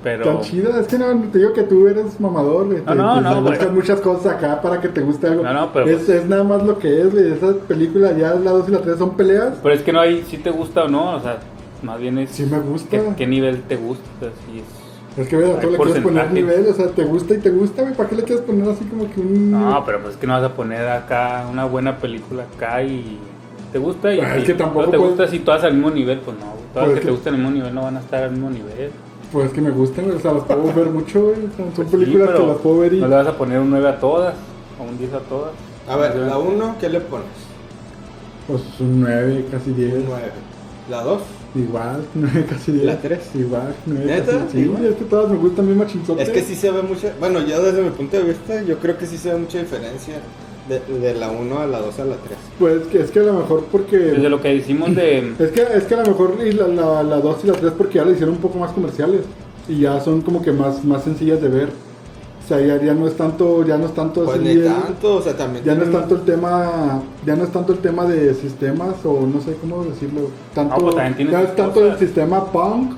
pero. 0.03 0.23
tan 0.25 0.41
chida. 0.41 0.79
Es 0.79 0.87
que 0.87 0.97
no, 0.97 1.05
te 1.31 1.37
digo 1.39 1.53
que 1.53 1.63
tú 1.63 1.87
eres 1.87 2.19
mamador. 2.19 2.65
güey, 2.67 2.81
No, 2.85 2.95
no, 2.95 3.15
te- 3.15 3.21
no, 3.21 3.41
buscas 3.41 3.71
muchas 3.71 4.01
cosas 4.01 4.33
acá 4.33 4.61
para 4.61 4.81
que 4.81 4.89
te 4.89 5.01
guste 5.01 5.27
algo. 5.27 5.43
No, 5.43 5.53
no, 5.53 5.73
pero 5.73 5.85
es, 5.87 5.97
pues- 5.97 6.09
es 6.09 6.25
nada 6.27 6.43
más 6.43 6.63
lo 6.63 6.77
que 6.79 7.01
es, 7.01 7.11
güey. 7.11 7.31
Esa 7.31 7.53
película, 7.67 8.11
ya 8.17 8.33
la 8.35 8.51
2 8.51 8.67
y 8.69 8.71
la 8.71 8.81
3 8.81 8.97
son 8.97 9.15
peleas. 9.15 9.53
Pero 9.63 9.75
es 9.75 9.81
que 9.81 9.93
no 9.93 9.99
hay 10.01 10.23
si 10.23 10.37
te 10.37 10.49
gusta 10.51 10.83
o 10.83 10.87
no, 10.89 11.15
o 11.15 11.19
sea, 11.21 11.37
más 11.83 11.99
bien 11.99 12.17
es. 12.17 12.31
Sí 12.31 12.45
me 12.45 12.59
gusta. 12.59 12.89
¿Qué, 12.89 13.03
qué 13.17 13.27
nivel 13.27 13.61
te 13.63 13.75
gusta? 13.77 14.03
Si 14.45 14.59
es- 14.59 14.79
Es 15.17 15.27
que, 15.27 15.35
güey, 15.37 15.51
todo 15.59 15.71
le 15.71 15.77
quieres 15.77 16.03
poner 16.03 16.31
nivel. 16.31 16.67
O 16.67 16.73
sea, 16.73 16.87
te 16.87 17.03
gusta 17.03 17.33
y 17.33 17.37
te 17.39 17.49
gusta, 17.49 17.81
güey. 17.81 17.93
¿Para 17.93 18.09
qué 18.09 18.15
le 18.15 18.23
quieres 18.23 18.43
poner 18.45 18.69
así 18.69 18.85
como 18.85 19.09
que 19.09 19.19
un. 19.21 19.51
No, 19.51 19.83
pero 19.85 19.99
pues 20.01 20.13
es 20.15 20.19
que 20.19 20.27
no 20.27 20.33
vas 20.33 20.43
a 20.43 20.53
poner 20.53 20.87
acá 20.87 21.47
una 21.51 21.65
buena 21.65 21.97
película 21.97 22.43
acá 22.55 22.83
y 22.83 23.17
te 23.71 23.79
gusta 23.79 24.13
y 24.13 24.19
Ah, 24.19 24.37
es 24.37 24.43
que 24.45 24.53
tampoco 24.53 24.85
no 24.85 24.91
te 24.91 24.97
puedes- 24.97 25.15
gusta 25.15 25.27
si 25.31 25.39
todas 25.39 25.63
al 25.63 25.73
mismo 25.73 25.91
nivel, 25.91 26.19
pues 26.19 26.37
no, 26.37 26.45
todas 26.45 26.57
Pues 26.73 26.81
las 26.85 26.87
es 26.89 26.93
que 26.95 26.99
te 27.01 27.05
que- 27.07 27.11
gustan 27.11 27.33
al 27.35 27.39
mismo 27.39 27.55
nivel 27.55 27.75
no 27.75 27.81
van 27.83 27.97
a 27.97 27.99
estar 27.99 28.23
al 28.23 28.31
mismo 28.31 28.49
nivel. 28.49 28.91
Pues 29.31 29.51
que 29.51 29.61
me 29.61 29.69
gustan. 29.69 30.09
O 30.11 30.19
sea, 30.19 30.33
las 30.33 30.43
puedo 30.43 30.73
ver 30.73 30.87
mucho, 30.89 31.21
güey. 31.21 31.35
Son 31.55 31.71
Pues 31.75 31.87
sí, 31.89 31.97
películas 31.97 32.29
pero 32.31 32.39
que 32.41 32.47
las 32.47 32.57
puedo 32.57 32.79
ver 32.79 32.93
y. 32.93 32.99
No 32.99 33.07
le 33.07 33.15
vas 33.15 33.27
a 33.27 33.37
poner 33.37 33.59
un 33.59 33.69
9 33.69 33.87
a 33.89 33.99
todas 33.99 34.33
o 34.79 34.83
un 34.89 34.97
10 34.97 35.13
a 35.13 35.19
todas. 35.19 35.51
A 35.87 35.95
ver, 35.97 36.15
la 36.15 36.37
1, 36.37 36.75
¿qué 36.79 36.89
le 36.89 36.99
pones? 37.01 37.27
Pues 38.47 38.61
un 38.79 39.01
9, 39.01 39.45
casi 39.51 39.71
10. 39.71 39.93
Un 39.93 40.05
9. 40.07 40.21
La 40.89 41.03
2, 41.03 41.21
Igual, 41.55 42.03
9, 42.15 42.45
casi 42.49 42.71
10. 42.71 42.85
¿La 42.85 42.97
tres? 42.97 43.29
Igual, 43.35 43.75
9, 43.85 44.05
¿Neta? 44.05 44.25
casi 44.39 44.51
Sí, 44.51 44.59
Igual. 44.59 44.85
es 44.85 44.95
que 44.95 45.05
todas 45.05 45.29
me 45.31 45.37
gustan 45.37 45.65
bien 45.67 45.77
machinzote. 45.77 46.21
es 46.23 46.29
que 46.29 46.41
sí 46.43 46.55
se 46.55 46.71
ve 46.71 46.81
mucha. 46.83 47.13
Bueno, 47.19 47.39
yo 47.45 47.61
desde 47.61 47.81
mi 47.83 47.89
punto 47.91 48.17
de 48.17 48.23
vista, 48.23 48.61
yo 48.63 48.77
creo 48.79 48.97
que 48.97 49.05
sí 49.07 49.17
se 49.17 49.31
ve 49.31 49.37
mucha 49.39 49.59
diferencia 49.59 50.15
de, 50.69 50.79
de 50.99 51.13
la 51.15 51.31
1 51.31 51.59
a 51.59 51.65
la 51.67 51.79
2 51.79 51.99
a 51.99 52.05
la 52.05 52.15
3. 52.15 52.37
Pues 52.59 52.87
que 52.87 52.99
es 53.01 53.11
que 53.11 53.19
a 53.19 53.23
lo 53.23 53.33
mejor 53.33 53.65
porque. 53.71 53.97
Desde 53.97 54.29
lo 54.29 54.41
que 54.41 54.49
decimos 54.49 54.95
de. 54.95 55.33
Es 55.39 55.51
que, 55.51 55.61
es 55.75 55.83
que 55.85 55.95
a 55.95 56.03
lo 56.03 56.11
mejor 56.11 56.35
y 56.45 56.51
la, 56.51 56.67
la, 56.67 57.03
la 57.03 57.17
2 57.19 57.37
y 57.43 57.47
la 57.47 57.53
3 57.53 57.73
porque 57.77 57.95
ya 57.95 58.05
la 58.05 58.11
hicieron 58.11 58.35
un 58.35 58.41
poco 58.41 58.57
más 58.59 58.71
comerciales. 58.71 59.21
Y 59.67 59.81
ya 59.81 59.99
son 59.99 60.21
como 60.21 60.41
que 60.41 60.51
más, 60.51 60.83
más 60.85 61.03
sencillas 61.03 61.41
de 61.41 61.47
ver. 61.49 61.69
O 62.43 62.47
sea, 62.47 62.59
ya, 62.61 62.81
ya 62.83 62.95
no 62.95 63.07
es 63.07 63.15
tanto, 63.15 63.63
ya 63.63 63.77
no 63.77 63.85
es 63.85 63.93
tanto 63.93 64.23
Pues 64.25 64.37
así 64.39 64.43
ni 64.47 64.51
el- 64.53 64.65
tanto, 64.65 65.15
o 65.17 65.21
sea, 65.21 65.37
también. 65.37 65.63
ya 65.63 65.75
no 65.75 65.83
es 65.83 65.89
tienen- 65.89 65.99
tanto 66.01 66.15
el 66.15 66.21
tema, 66.21 67.03
ya 67.23 67.35
no 67.35 67.43
es 67.43 67.51
tanto 67.51 67.73
el 67.73 67.77
tema 67.79 68.05
de 68.05 68.33
sistemas 68.33 68.95
o 69.05 69.27
no 69.31 69.39
sé 69.39 69.55
cómo 69.61 69.83
decirlo. 69.83 70.21
Tanto, 70.55 70.75
No, 70.75 70.81
pues 70.81 70.95
también 70.95 71.15
tiene 71.15 71.31
ya 71.31 71.41
es 71.43 71.55
tanto 71.55 71.85
el 71.85 71.99
sistema 71.99 72.45
punk 72.51 72.93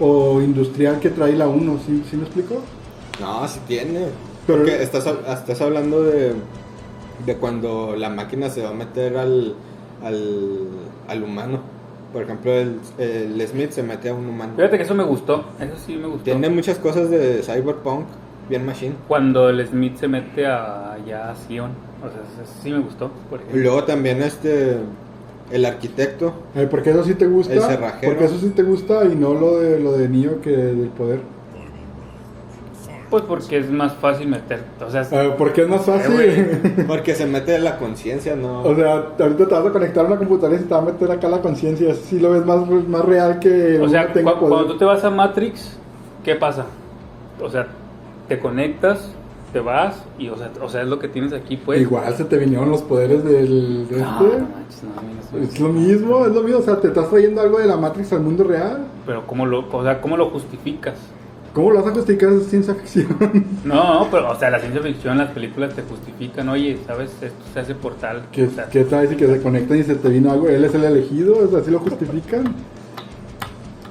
o 0.00 0.40
industrial 0.40 0.98
que 0.98 1.10
trae 1.10 1.34
la 1.36 1.46
1, 1.46 1.78
¿sí, 1.86 2.02
¿sí 2.10 2.16
me 2.16 2.24
explico? 2.24 2.56
No, 3.20 3.46
sí 3.46 3.60
tiene. 3.68 4.06
Pero- 4.48 4.58
Porque 4.60 4.82
estás, 4.82 5.06
estás 5.06 5.60
hablando 5.60 6.02
de, 6.02 6.32
de 7.26 7.36
cuando 7.36 7.94
la 7.96 8.08
máquina 8.10 8.48
se 8.50 8.62
va 8.62 8.70
a 8.70 8.74
meter 8.74 9.16
al, 9.16 9.54
al, 10.04 10.58
al 11.08 11.22
humano. 11.22 11.60
Por 12.12 12.22
ejemplo, 12.22 12.52
el, 12.52 12.78
el 12.98 13.46
Smith 13.46 13.70
se 13.70 13.82
mete 13.82 14.08
a 14.08 14.14
un 14.14 14.26
humano. 14.26 14.52
Fíjate 14.56 14.78
que 14.78 14.84
eso 14.84 14.94
me 14.94 15.04
gustó, 15.04 15.44
eso 15.60 15.74
sí 15.86 15.94
me 15.96 16.06
gustó. 16.06 16.24
Tiene 16.24 16.48
muchas 16.48 16.78
cosas 16.78 17.10
de 17.10 17.42
cyberpunk, 17.42 18.06
bien 18.48 18.64
machine. 18.64 18.94
Cuando 19.06 19.50
el 19.50 19.66
Smith 19.66 19.96
se 19.96 20.08
mete 20.08 20.46
a 20.46 20.96
ya 21.06 21.30
a 21.30 21.36
Sion, 21.36 21.70
o 22.02 22.08
sea, 22.08 22.20
eso 22.44 22.52
sí 22.62 22.70
me 22.72 22.78
gustó, 22.78 23.10
por 23.28 23.40
Y 23.40 23.42
ejemplo. 23.42 23.62
luego 23.62 23.84
también 23.84 24.22
este, 24.22 24.78
el 25.52 25.64
arquitecto. 25.66 26.32
Porque 26.70 26.90
eso 26.90 27.04
sí 27.04 27.14
te 27.14 27.26
gusta. 27.26 27.52
El 27.52 27.60
cerrajero. 27.60 28.10
Porque 28.10 28.24
eso 28.24 28.38
sí 28.38 28.50
te 28.56 28.62
gusta 28.62 29.04
y 29.04 29.14
no 29.14 29.34
lo 29.34 29.58
de 29.58 29.78
lo 29.78 29.92
de 29.92 30.08
Neo 30.08 30.40
que 30.40 30.50
del 30.50 30.88
poder. 30.88 31.20
Pues 33.10 33.22
porque 33.22 33.58
es 33.58 33.70
más 33.70 33.94
fácil 33.94 34.28
meter, 34.28 34.60
o 34.86 34.90
sea, 34.90 35.00
A 35.00 35.22
ver, 35.22 35.36
porque 35.36 35.62
es 35.62 35.68
más 35.68 35.82
fácil. 35.86 36.12
güey. 36.14 36.86
Porque 36.86 37.14
se 37.14 37.24
mete 37.26 37.54
en 37.54 37.64
la 37.64 37.78
conciencia, 37.78 38.36
¿no? 38.36 38.62
o 38.62 38.74
sea, 38.76 38.92
ahorita 39.18 39.46
te 39.48 39.54
vas 39.54 39.66
a 39.66 39.70
conectar 39.72 40.04
a 40.04 40.08
una 40.08 40.16
computadora 40.18 40.56
y 40.56 40.58
se 40.58 40.64
te 40.66 40.74
va 40.74 40.80
a 40.80 40.84
meter 40.84 41.10
acá 41.10 41.26
la 41.28 41.40
conciencia. 41.40 41.90
Eso 41.90 42.02
sí 42.04 42.18
lo 42.20 42.32
ves 42.32 42.44
más, 42.44 42.68
más 42.86 43.04
real 43.06 43.38
que 43.38 43.78
o 43.80 43.88
sea 43.88 44.02
uno 44.04 44.12
tenga 44.12 44.32
cu- 44.32 44.38
poder. 44.40 44.52
cuando 44.52 44.72
tú 44.72 44.78
te 44.78 44.84
vas 44.84 45.02
a 45.04 45.10
Matrix, 45.10 45.78
¿qué 46.22 46.34
pasa? 46.34 46.66
O 47.40 47.48
sea, 47.48 47.66
te 48.28 48.38
conectas, 48.38 49.10
te 49.54 49.60
vas 49.60 50.02
y, 50.18 50.28
o 50.28 50.36
sea, 50.36 50.50
o 50.60 50.68
sea 50.68 50.82
es 50.82 50.88
lo 50.88 50.98
que 50.98 51.08
tienes 51.08 51.32
aquí, 51.32 51.56
pues. 51.56 51.80
Igual 51.80 52.12
se 52.14 52.24
te 52.26 52.36
vinieron 52.36 52.68
los 52.70 52.82
poderes 52.82 53.24
del... 53.24 53.88
De 53.88 53.96
No, 54.00 54.06
este. 54.26 54.38
no 54.38 54.48
manches, 54.48 54.82
no, 54.82 54.98
a 54.98 55.02
mí 55.02 55.14
no 55.14 55.38
se- 55.40 55.44
Es 55.54 55.60
lo 55.60 55.68
mismo, 55.70 56.26
es 56.26 56.32
lo 56.34 56.42
mismo. 56.42 56.58
O 56.58 56.62
sea, 56.62 56.78
te 56.78 56.88
estás 56.88 57.08
trayendo 57.08 57.40
algo 57.40 57.58
de 57.58 57.66
la 57.66 57.78
Matrix 57.78 58.12
al 58.12 58.20
mundo 58.20 58.44
real. 58.44 58.84
Pero 59.06 59.26
¿cómo 59.26 59.46
lo, 59.46 59.64
o 59.72 59.82
sea, 59.82 60.00
¿cómo 60.02 60.18
lo 60.18 60.28
justificas? 60.28 60.96
¿Cómo 61.58 61.72
lo 61.72 61.82
vas 61.82 61.90
a 61.90 61.94
justificar? 61.96 62.32
Es 62.34 62.46
ciencia 62.46 62.72
ficción. 62.72 63.08
No, 63.64 63.74
no, 64.04 64.08
pero, 64.12 64.30
o 64.30 64.38
sea, 64.38 64.48
la 64.48 64.60
ciencia 64.60 64.80
ficción, 64.80 65.18
las 65.18 65.30
películas 65.30 65.74
te 65.74 65.82
justifican, 65.82 66.48
oye, 66.50 66.78
¿sabes? 66.86 67.10
Esto 67.20 67.34
se 67.52 67.58
hace 67.58 67.74
por 67.74 67.96
tal. 67.96 68.22
¿Qué, 68.30 68.44
o 68.44 68.50
sea, 68.50 68.66
qué 68.68 68.84
tal 68.84 69.08
si 69.08 69.16
que 69.16 69.26
se 69.26 69.42
conectan 69.42 69.76
y 69.76 69.82
se 69.82 69.96
te 69.96 70.08
vino 70.08 70.30
algo? 70.30 70.48
Él 70.48 70.64
es 70.64 70.72
el 70.76 70.84
elegido, 70.84 71.36
o 71.36 71.48
sea, 71.48 71.58
así 71.58 71.72
lo 71.72 71.80
justifican. 71.80 72.54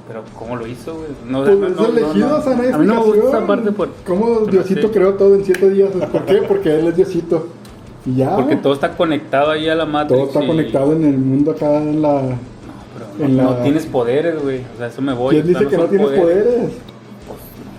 Pero 0.08 0.24
¿cómo 0.38 0.56
lo 0.56 0.66
hizo, 0.66 0.94
güey? 0.94 1.08
No, 1.28 1.44
Pues 1.44 1.58
no, 1.58 1.66
es 1.66 1.76
no, 1.76 1.86
elegido, 1.88 2.28
no, 2.38 2.38
no 2.38 2.74
A 2.74 2.78
mí 2.78 2.86
no 2.86 2.94
me 2.94 3.00
gusta 3.00 3.18
esa 3.28 3.38
explicación. 3.38 3.46
parte 3.46 3.72
por... 3.72 3.88
¿Cómo 4.06 4.40
Diosito 4.46 4.90
creó 4.90 5.12
todo 5.14 5.34
en 5.34 5.44
siete 5.44 5.68
días? 5.68 5.90
¿Por 6.10 6.24
qué? 6.24 6.36
Porque 6.48 6.78
él 6.78 6.86
es 6.88 6.96
Diosito. 6.96 7.48
Y 8.06 8.14
ya. 8.16 8.34
Porque 8.34 8.56
todo 8.56 8.72
está 8.72 8.96
conectado 8.96 9.50
ahí 9.50 9.68
a 9.68 9.74
la 9.74 9.84
Matrix. 9.84 10.18
todo 10.18 10.28
está 10.28 10.42
y- 10.42 10.46
conectado 10.46 10.92
en 10.94 11.04
el 11.04 11.18
mundo 11.18 11.50
acá 11.50 11.76
en 11.82 12.00
la... 12.00 12.22
No, 12.22 12.38
pero 13.18 13.26
en 13.28 13.36
no, 13.36 13.42
la- 13.42 13.50
no 13.58 13.62
tienes 13.62 13.84
poderes, 13.84 14.42
güey. 14.42 14.62
O 14.74 14.78
sea, 14.78 14.86
eso 14.86 15.02
me 15.02 15.12
voy. 15.12 15.34
¿Quién 15.34 15.48
dice 15.48 15.66
que 15.66 15.76
no 15.76 15.84
tienes 15.84 16.08
poderes? 16.18 16.54
Pues, 16.54 16.87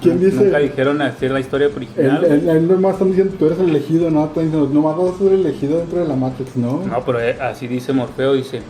¿Quién 0.01 0.19
dice? 0.19 0.43
Nunca 0.43 0.59
dijeron 0.59 1.01
hacer 1.01 1.31
la 1.31 1.39
historia 1.39 1.69
original. 1.75 2.23
él, 2.23 2.49
él 2.49 2.67
nomás 2.67 2.93
están 2.93 3.09
diciendo 3.09 3.35
tú 3.37 3.45
eres 3.47 3.59
el 3.59 3.69
elegido, 3.69 4.09
no 4.09 4.25
están 4.25 4.45
diciendo 4.45 4.69
nomás 4.73 4.97
vas 4.97 5.15
a 5.15 5.17
ser 5.17 5.33
elegido 5.33 5.77
dentro 5.79 5.99
de 5.99 6.07
la 6.07 6.15
Matrix, 6.15 6.55
¿no? 6.55 6.83
No, 6.85 7.03
pero 7.05 7.19
eh, 7.21 7.37
así 7.41 7.67
dice 7.67 7.93
Morfeo, 7.93 8.33
dice, 8.33 8.61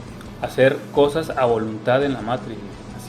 hacer 0.41 0.77
cosas 0.93 1.29
a 1.29 1.45
voluntad 1.45 2.03
en 2.03 2.13
la 2.13 2.21
Matrix. 2.21 2.59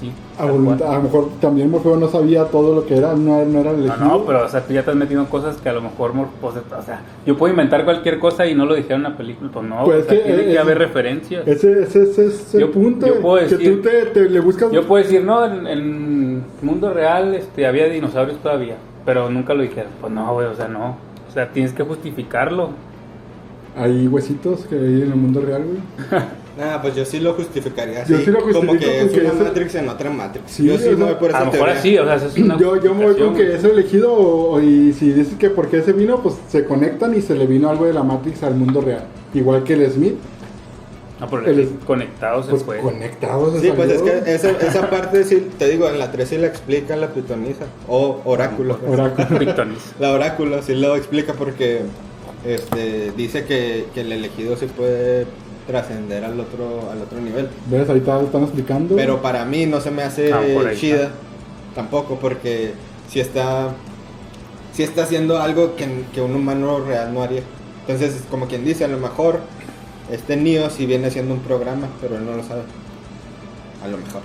Así. 0.00 0.12
a, 0.38 0.46
voluntad- 0.46 0.90
a 0.90 0.96
lo 0.96 1.02
mejor 1.02 1.28
también 1.40 1.70
Morfeo 1.70 1.96
no 1.96 2.08
sabía 2.08 2.44
todo 2.46 2.74
lo 2.74 2.86
que 2.86 2.96
era, 2.96 3.14
no, 3.14 3.44
no 3.44 3.60
era 3.60 3.70
el 3.72 3.76
No, 3.78 3.84
elegido. 3.84 3.96
no, 4.08 4.24
pero 4.24 4.46
o 4.46 4.48
sea, 4.48 4.62
tú 4.64 4.72
ya 4.72 4.80
estás 4.80 4.94
metiendo 4.96 5.28
cosas 5.28 5.56
que 5.58 5.68
a 5.68 5.72
lo 5.74 5.82
mejor, 5.82 6.14
Mor- 6.14 6.28
o 6.42 6.52
sea, 6.82 7.02
yo 7.26 7.36
puedo 7.36 7.50
inventar 7.52 7.84
cualquier 7.84 8.18
cosa 8.18 8.46
y 8.46 8.54
no 8.54 8.64
lo 8.64 8.74
dijeron 8.74 9.04
en 9.04 9.12
la 9.12 9.16
película, 9.16 9.50
pues 9.52 9.66
no, 9.66 9.84
Pues 9.84 10.04
o 10.06 10.08
sea, 10.08 10.18
que, 10.18 10.24
tiene 10.24 10.44
que 10.52 10.58
haber 10.58 10.78
referencias. 10.78 11.46
Ese, 11.46 11.82
ese, 11.82 12.02
ese 12.04 12.26
es 12.26 12.54
el 12.54 12.60
Yo- 12.60 12.70
punto, 12.72 13.06
yo 13.06 13.20
puedo 13.20 13.36
que 13.46 13.54
decir- 13.56 13.76
tú 13.82 13.88
te, 13.88 14.06
te 14.06 14.30
le 14.30 14.40
buscas... 14.40 14.70
Yo 14.72 14.86
puedo 14.86 15.02
decir, 15.04 15.22
no, 15.22 15.44
en 15.44 15.66
el 15.66 16.42
mundo 16.62 16.92
real 16.92 17.34
este, 17.34 17.66
había 17.66 17.86
dinosaurios 17.88 18.38
todavía, 18.38 18.76
pero 19.04 19.28
nunca 19.30 19.52
lo 19.54 19.62
dijeron. 19.62 19.90
Pues 20.00 20.12
no, 20.12 20.32
güey, 20.32 20.46
o 20.46 20.54
sea, 20.54 20.68
no. 20.68 20.96
O 21.28 21.32
sea, 21.32 21.50
tienes 21.50 21.72
que 21.72 21.82
justificarlo. 21.82 22.70
Hay 23.76 24.08
huesitos 24.08 24.66
que 24.66 24.74
hay 24.74 25.02
en 25.02 25.12
el 25.12 25.14
mundo 25.16 25.40
real, 25.40 25.62
güey. 25.64 26.22
Nah, 26.58 26.80
pues 26.82 26.94
yo 26.96 27.04
sí 27.04 27.20
lo 27.20 27.34
justificaría 27.34 28.02
así. 28.02 28.12
Yo 28.12 28.18
sí 28.18 28.30
lo 28.30 28.40
como 28.40 28.52
justifico 28.72 28.78
que 28.80 29.00
es 29.26 29.32
una 29.32 29.44
Matrix 29.44 29.74
en 29.76 29.88
otra 29.88 30.10
Matrix. 30.10 30.50
Sí, 30.50 30.66
yo 30.66 30.76
sí 30.78 30.88
o 30.88 30.90
me 30.92 30.96
sea, 30.96 31.06
voy 31.06 31.14
por 31.14 31.30
esa 31.30 31.38
A 31.38 31.44
lo 31.44 31.52
mejor 31.52 31.68
así, 31.70 31.96
o 31.98 32.04
sea, 32.04 32.14
eso 32.16 32.26
es 32.26 32.36
una 32.38 32.58
Yo, 32.58 32.76
yo 32.82 32.94
me 32.94 33.04
voy 33.04 33.14
con 33.16 33.34
que 33.34 33.54
es 33.54 33.64
elegido 33.64 34.12
o- 34.12 34.52
o- 34.54 34.60
y 34.60 34.92
si 34.92 35.12
dices 35.12 35.34
que 35.38 35.48
por 35.50 35.68
qué 35.68 35.82
se 35.82 35.92
vino, 35.92 36.22
pues 36.22 36.34
se 36.48 36.64
conectan 36.64 37.14
y 37.16 37.22
se 37.22 37.34
le 37.34 37.46
vino 37.46 37.70
algo 37.70 37.86
de 37.86 37.92
la 37.92 38.02
Matrix 38.02 38.42
al 38.42 38.54
mundo 38.56 38.80
real. 38.80 39.04
Igual 39.32 39.62
que 39.64 39.74
el 39.74 39.90
Smith, 39.90 40.14
No, 41.20 41.28
pero 41.28 41.46
el- 41.46 41.60
el 41.60 41.68
conectado 41.86 42.42
se 42.42 42.50
pues 42.50 42.62
fue. 42.64 42.78
conectados. 42.78 43.54
se 43.54 43.60
Sí, 43.60 43.72
pues 43.76 43.90
es 43.90 44.02
que 44.02 44.34
esa, 44.34 44.50
esa 44.50 44.90
parte 44.90 45.22
sí, 45.24 45.48
te 45.58 45.68
digo, 45.68 45.86
en 45.88 45.98
la 45.98 46.10
3 46.10 46.28
sí 46.30 46.36
la 46.38 46.46
explica 46.48 46.96
la 46.96 47.08
pitonisa. 47.08 47.66
O 47.88 48.20
oráculo. 48.24 48.78
pues. 48.78 48.90
Oráculo. 48.98 49.38
La 50.00 50.12
oráculo 50.12 50.62
sí 50.62 50.74
lo 50.74 50.96
explica 50.96 51.34
porque 51.34 51.82
este, 52.44 53.12
dice 53.16 53.44
que, 53.44 53.84
que 53.94 54.00
el 54.00 54.12
elegido 54.12 54.56
sí 54.56 54.66
puede 54.66 55.26
trascender 55.70 56.24
al 56.24 56.38
otro, 56.40 56.90
al 56.90 57.02
otro 57.02 57.20
nivel. 57.20 57.48
¿Ves? 57.66 57.88
Ahorita 57.88 58.14
lo 58.16 58.22
están 58.26 58.42
explicando. 58.42 58.96
Pero 58.96 59.22
para 59.22 59.44
mí 59.44 59.66
no 59.66 59.80
se 59.80 59.90
me 59.92 60.02
hace 60.02 60.32
Ah, 60.32 60.42
chida 60.74 60.96
está. 61.04 61.10
tampoco 61.76 62.16
porque 62.20 62.72
si 63.08 63.20
está 63.20 63.68
si 64.72 64.82
está 64.82 65.02
haciendo 65.02 65.40
algo 65.40 65.76
que, 65.76 65.86
que 66.12 66.20
un 66.20 66.34
humano 66.34 66.80
real 66.80 67.12
no 67.14 67.22
haría. 67.22 67.42
Entonces, 67.86 68.22
como 68.30 68.46
quien 68.46 68.64
dice, 68.64 68.84
a 68.84 68.88
lo 68.88 68.98
mejor 68.98 69.40
este 70.10 70.36
Neo 70.36 70.70
sí 70.70 70.86
viene 70.86 71.08
haciendo 71.08 71.34
un 71.34 71.40
programa, 71.40 71.88
pero 72.00 72.16
él 72.16 72.24
no 72.26 72.36
lo 72.36 72.42
sabe. 72.42 72.62
A 73.84 73.88
lo 73.88 73.96
mejor. 73.96 74.22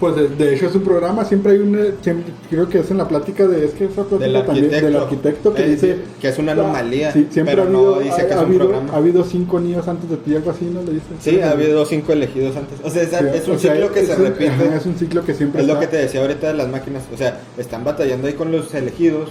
Pues 0.00 0.16
de, 0.16 0.28
de 0.28 0.54
hecho 0.56 0.66
es 0.66 0.74
un 0.74 0.82
programa, 0.82 1.24
siempre 1.24 1.52
hay 1.52 1.58
un, 1.60 1.78
eh, 1.78 1.94
siempre- 2.02 2.32
creo 2.50 2.68
que 2.68 2.80
es 2.80 2.90
en 2.90 2.98
la 2.98 3.06
plática 3.06 3.46
de, 3.46 3.64
es 3.64 3.72
que 3.74 3.84
esa 3.84 4.02
plática 4.02 4.18
Del 4.18 4.32
también 4.44 4.64
arquitecto. 4.64 4.86
del 4.86 4.96
arquitecto 4.96 5.54
que 5.54 5.62
Eh, 5.64 5.68
dice... 5.70 5.96
que 6.20 6.28
es 6.28 6.38
una 6.38 6.52
anomalía, 6.52 7.12
Sí, 7.12 7.28
siempre 7.30 7.54
pero 7.54 7.68
ha 7.68 7.70
no 7.70 7.78
habido, 7.94 8.00
dice 8.00 8.16
que 8.16 8.22
ha, 8.22 8.26
es 8.26 8.32
un 8.34 8.38
habido, 8.46 8.58
programa. 8.64 8.92
ha 8.92 8.96
habido 8.96 9.24
cinco 9.24 9.60
niños 9.60 9.86
antes 9.86 10.10
de 10.10 10.16
ti, 10.16 10.34
algo 10.34 10.50
así, 10.50 10.64
¿no? 10.64 10.82
Le 10.82 10.92
dice. 10.94 11.04
Sí, 11.20 11.40
ha 11.40 11.50
habido 11.52 11.86
cinco 11.86 12.12
elegidos 12.12 12.56
antes. 12.56 12.78
O 12.82 12.90
sea, 12.90 13.02
es, 13.04 13.08
Sí, 13.10 13.14
es 13.34 13.48
un 13.48 13.58
sea, 13.60 13.72
ciclo 13.74 13.92
que 13.92 14.00
es 14.00 14.06
se 14.08 14.16
un- 14.16 14.22
repite. 14.24 14.48
ajá, 14.50 14.76
es 14.76 14.86
un 14.86 14.96
ciclo 14.96 15.24
que 15.24 15.32
siempre 15.34 15.62
Es 15.62 15.68
lo 15.68 15.78
que 15.78 15.86
te 15.86 15.96
decía 15.96 16.20
ahorita 16.22 16.48
de 16.48 16.54
las 16.54 16.68
máquinas. 16.68 17.04
O 17.14 17.16
sea, 17.16 17.40
están 17.56 17.84
batallando 17.84 18.26
ahí 18.26 18.34
con 18.34 18.50
los 18.50 18.74
elegidos 18.74 19.30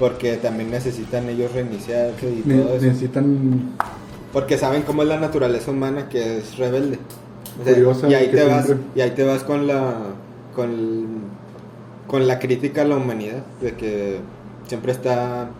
porque 0.00 0.36
también 0.38 0.70
necesitan 0.72 1.28
ellos 1.28 1.52
reiniciarse 1.52 2.26
y 2.28 2.42
ne- 2.46 2.62
todo 2.62 2.74
eso. 2.74 2.84
necesitan 2.86 3.76
Porque 4.32 4.58
saben 4.58 4.82
cómo 4.82 5.02
es 5.02 5.08
la 5.08 5.20
naturaleza 5.20 5.70
humana 5.70 6.08
que 6.08 6.38
es 6.38 6.56
rebelde. 6.58 6.98
Curiosa, 7.64 8.08
y 8.08 8.14
ahí 8.14 8.28
te 8.34 8.44
vas 8.44 8.74
y 8.94 9.00
ahí 9.00 9.10
te 9.12 9.24
vas 9.24 9.44
con 9.44 9.66
la 9.66 9.94
con, 10.54 11.30
con 12.06 12.26
la 12.26 12.38
crítica 12.38 12.82
a 12.82 12.84
la 12.84 12.96
humanidad 12.96 13.42
de 13.60 13.76
que 13.76 14.20
siempre 14.66 14.92
está 14.92 15.50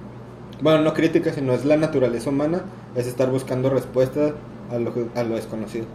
bueno, 0.62 0.82
no 0.82 0.94
crítica, 0.94 1.32
sino 1.32 1.54
es 1.54 1.64
la 1.64 1.76
naturaleza 1.76 2.30
humana, 2.30 2.62
es 2.94 3.06
estar 3.06 3.30
buscando 3.30 3.70
respuestas 3.70 4.34
a 4.70 4.78
lo, 4.78 4.92
a 5.14 5.22
lo 5.24 5.36
desconocido. 5.36 5.86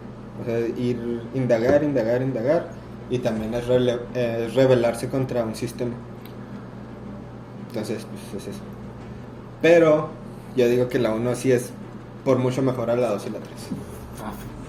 O 0.42 0.44
sea, 0.44 0.58
ir 0.60 1.22
indagar, 1.34 1.82
indagar, 1.84 2.22
indagar 2.22 2.68
y 3.10 3.18
también 3.20 3.54
es, 3.54 3.66
rele- 3.68 4.00
eh, 4.14 4.46
es 4.48 4.54
rebelarse 4.54 5.08
contra 5.08 5.44
un 5.44 5.54
sistema. 5.54 5.94
Entonces, 7.68 8.06
pues 8.32 8.42
es 8.42 8.48
eso. 8.54 8.62
Pero 9.62 10.10
yo 10.56 10.68
digo 10.68 10.88
que 10.88 10.98
la 10.98 11.12
1 11.14 11.34
sí 11.34 11.52
es 11.52 11.70
por 12.24 12.38
mucho 12.38 12.62
mejor 12.62 12.90
a 12.90 12.96
la 12.96 13.08
2 13.10 13.26
y 13.26 13.30
la 13.30 13.38
3. 13.40 13.52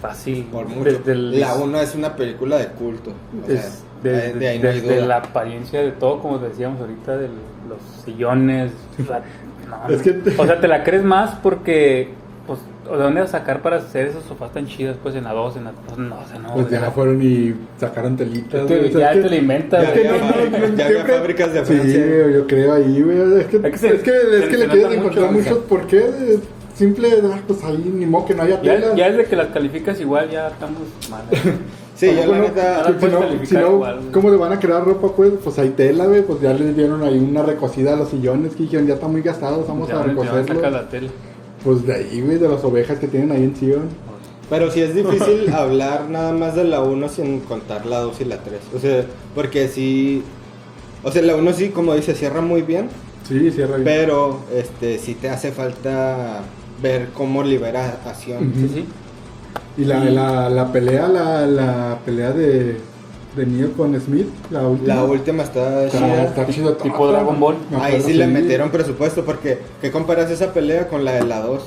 Fácil. 0.02 0.45
Por 0.52 0.68
mucho. 0.68 0.84
Desde 0.91 1.12
el- 1.14 1.39
La 1.39 1.56
1 1.56 1.80
es 1.82 1.95
una 1.95 2.16
película 2.16 2.58
de 2.58 2.68
culto. 2.68 3.12
O 3.43 3.48
sea, 3.48 3.56
es- 3.56 3.84
desde, 4.04 4.34
de 4.34 4.48
ahí 4.48 4.60
no 4.60 4.70
hay 4.70 4.80
desde 4.82 4.95
duda. 4.98 5.06
la 5.08 5.16
apariencia 5.18 5.82
de 5.82 5.91
todo, 5.91 6.20
como 6.20 6.38
decíamos 6.38 6.80
ahorita, 6.82 7.18
de 7.18 7.28
los 7.68 7.80
sillones. 8.06 8.72
o 9.02 9.08
sea, 9.08 9.22
no, 9.88 9.93
Es 9.93 10.02
que 10.02 10.14
te- 10.14 10.39
o 10.39 10.45
sea, 10.45 10.60
te 10.62 10.68
la 10.68 10.84
crees 10.84 11.04
más 11.04 11.36
porque, 11.41 12.10
pues, 12.45 12.60
¿de 12.86 12.95
dónde 13.04 13.22
vas 13.22 13.34
a 13.34 13.39
sacar 13.39 13.62
para 13.64 13.78
hacer 13.78 14.06
esos 14.08 14.24
sofás 14.26 14.54
tan 14.54 14.68
chidas? 14.68 14.95
Pues 15.02 15.16
en 15.16 15.24
la 15.24 15.34
2, 15.34 15.58
en 15.58 15.64
la. 15.66 15.72
Pues, 15.72 15.98
no, 15.98 16.16
o 16.20 16.28
sea, 16.28 16.38
no. 16.39 16.54
Pues 16.54 16.70
ya 16.70 16.80
no. 16.80 16.91
fueron 16.91 17.22
y 17.24 17.56
sacaron 17.80 18.16
telitas. 18.16 18.62
O 18.62 18.68
sea, 18.68 18.84
ya 18.88 19.12
te 19.14 19.30
la 19.30 19.36
inventas, 19.36 19.82
Ya 19.84 19.89
había 19.89 20.12
no, 20.12 20.18
no, 20.20 20.24
fábricas- 20.34 20.70
no, 20.70 20.76
ya 20.78 20.86
había 20.86 21.06
fábricas 21.06 21.54
de 21.54 21.66
Sí, 21.66 21.74
Francia. 21.74 22.06
yo 22.36 22.48
creo 22.48 22.74
ahí, 22.74 23.02
güey. 23.02 23.18
Es 23.41 23.48
que, 23.48 23.58
Es 23.58 23.62
que 23.62 23.68
es 23.68 24.04
que, 24.04 24.12
es 24.12 24.45
que, 24.48 24.58
le 24.58 24.68
quieres 24.68 24.91
encontrar 24.98 25.32
mucho, 25.32 25.32
muchos 25.32 25.58
sea. 25.58 25.68
por 25.68 25.88
qué. 25.88 26.39
Simple, 26.78 27.09
pues 27.47 27.63
ahí 27.63 27.91
ni 27.93 28.05
modo 28.05 28.25
que 28.28 28.36
no 28.36 28.43
haya 28.43 28.61
Ya, 28.61 28.75
tela. 28.75 28.95
ya 28.95 29.09
desde 29.09 29.25
que 29.25 29.36
las 29.36 29.47
calificas 29.47 29.99
igual 29.99 30.30
ya 30.30 30.49
estamos 30.49 30.82
mal. 31.09 31.23
Sí, 31.97 32.05
yo 32.13 32.28
la 32.28 32.28
Bueno, 32.28 32.43
la 32.55 32.84
si 32.99 33.05
no, 33.07 33.19
calificar 33.21 33.47
si 33.47 33.55
no, 33.55 33.71
igual, 33.71 33.95
güey. 34.01 34.11
¿cómo 34.11 34.30
le 34.30 34.38
van 34.38 34.53
a 34.53 34.59
crear 34.59 34.86
ropa, 34.86 35.15
pues? 35.15 35.32
Pues 35.43 35.57
hay 35.57 35.69
tela, 35.71 36.05
güey. 36.05 36.21
Pues 36.21 36.39
ya 36.41 36.53
les 36.53 36.78
dieron 36.78 37.01
ahí 37.01 37.17
una 37.17 37.41
recocida 37.41 37.93
a 37.93 37.95
los 37.95 38.09
sillones 38.09 38.55
que 38.55 38.63
dijeron, 38.63 38.86
ya 38.86 38.93
está 38.93 39.07
muy 39.07 39.23
gastados, 39.23 39.67
vamos 39.67 39.88
Ya 39.88 39.95
a 39.95 39.97
van- 40.01 40.09
ya 40.09 40.13
van 40.15 40.28
a 40.28 40.32
recocerlos. 40.32 40.57
sacar 40.63 40.71
la 40.84 40.89
tele. 40.89 41.09
Pues 41.63 41.88
de 41.88 41.95
ahí, 41.95 42.21
güey, 42.21 42.38
de 42.38 42.47
las 42.49 42.63
ovejas 42.63 42.99
que 42.99 43.07
tienen 43.07 43.32
ahí 43.32 43.43
en 43.45 43.55
Sion. 43.55 43.89
Pero 44.47 44.69
sí 44.69 44.82
es 44.82 44.93
difícil 44.93 45.49
hablar 45.55 46.07
nada 46.07 46.34
más 46.34 46.53
de 46.55 46.65
la 46.65 46.82
1 46.84 47.09
sin 47.09 47.39
contar 47.39 47.88
la 47.88 47.97
2 48.01 48.21
y 48.21 48.25
la 48.25 48.38
3. 48.43 48.59
O 48.75 48.80
sea, 48.80 49.03
porque 49.34 49.67
sí. 49.67 50.21
O 51.03 51.11
sea, 51.11 51.23
la 51.23 51.36
1 51.36 51.51
sí, 51.53 51.69
como 51.69 51.95
dice, 51.95 52.13
cierra 52.13 52.41
muy 52.41 52.61
bien. 52.61 52.89
Sí, 53.28 53.49
cierra 53.49 53.78
bien. 53.78 53.86
Pero 53.86 54.41
este 54.55 54.99
sí 54.99 55.15
te 55.15 55.30
hace 55.30 55.51
falta 55.51 56.41
ver 56.82 57.09
cómo 57.13 57.43
libera 57.43 57.97
a 58.05 58.13
Sion. 58.13 58.53
Sí. 58.55 58.86
Y 59.78 59.86
la, 59.86 59.99
la, 60.05 60.49
la 60.49 60.71
pelea, 60.71 61.07
la, 61.07 61.45
la 61.45 61.99
pelea 62.03 62.32
de, 62.32 62.78
de 63.36 63.45
Neo 63.45 63.71
con 63.73 63.99
Smith, 63.99 64.28
la 64.49 64.67
última. 64.67 64.95
La 64.95 65.03
última 65.03 65.43
está 65.43 65.88
chida. 65.89 66.23
está 66.25 66.47
chido. 66.47 66.73
Tipo 66.78 67.07
Dragon 67.11 67.39
Ball. 67.39 67.55
me 67.69 67.78
Ahí 67.78 68.01
sí 68.01 68.13
le 68.13 68.25
metieron 68.28 68.71
presupuesto 68.71 69.23
porque 69.23 69.59
¿qué 69.82 69.91
comparas 69.91 70.32
esa 70.32 70.51
pelea 70.53 70.88
con 70.88 71.05
la 71.05 71.13
de 71.13 71.25
la 71.25 71.41
2 71.41 71.63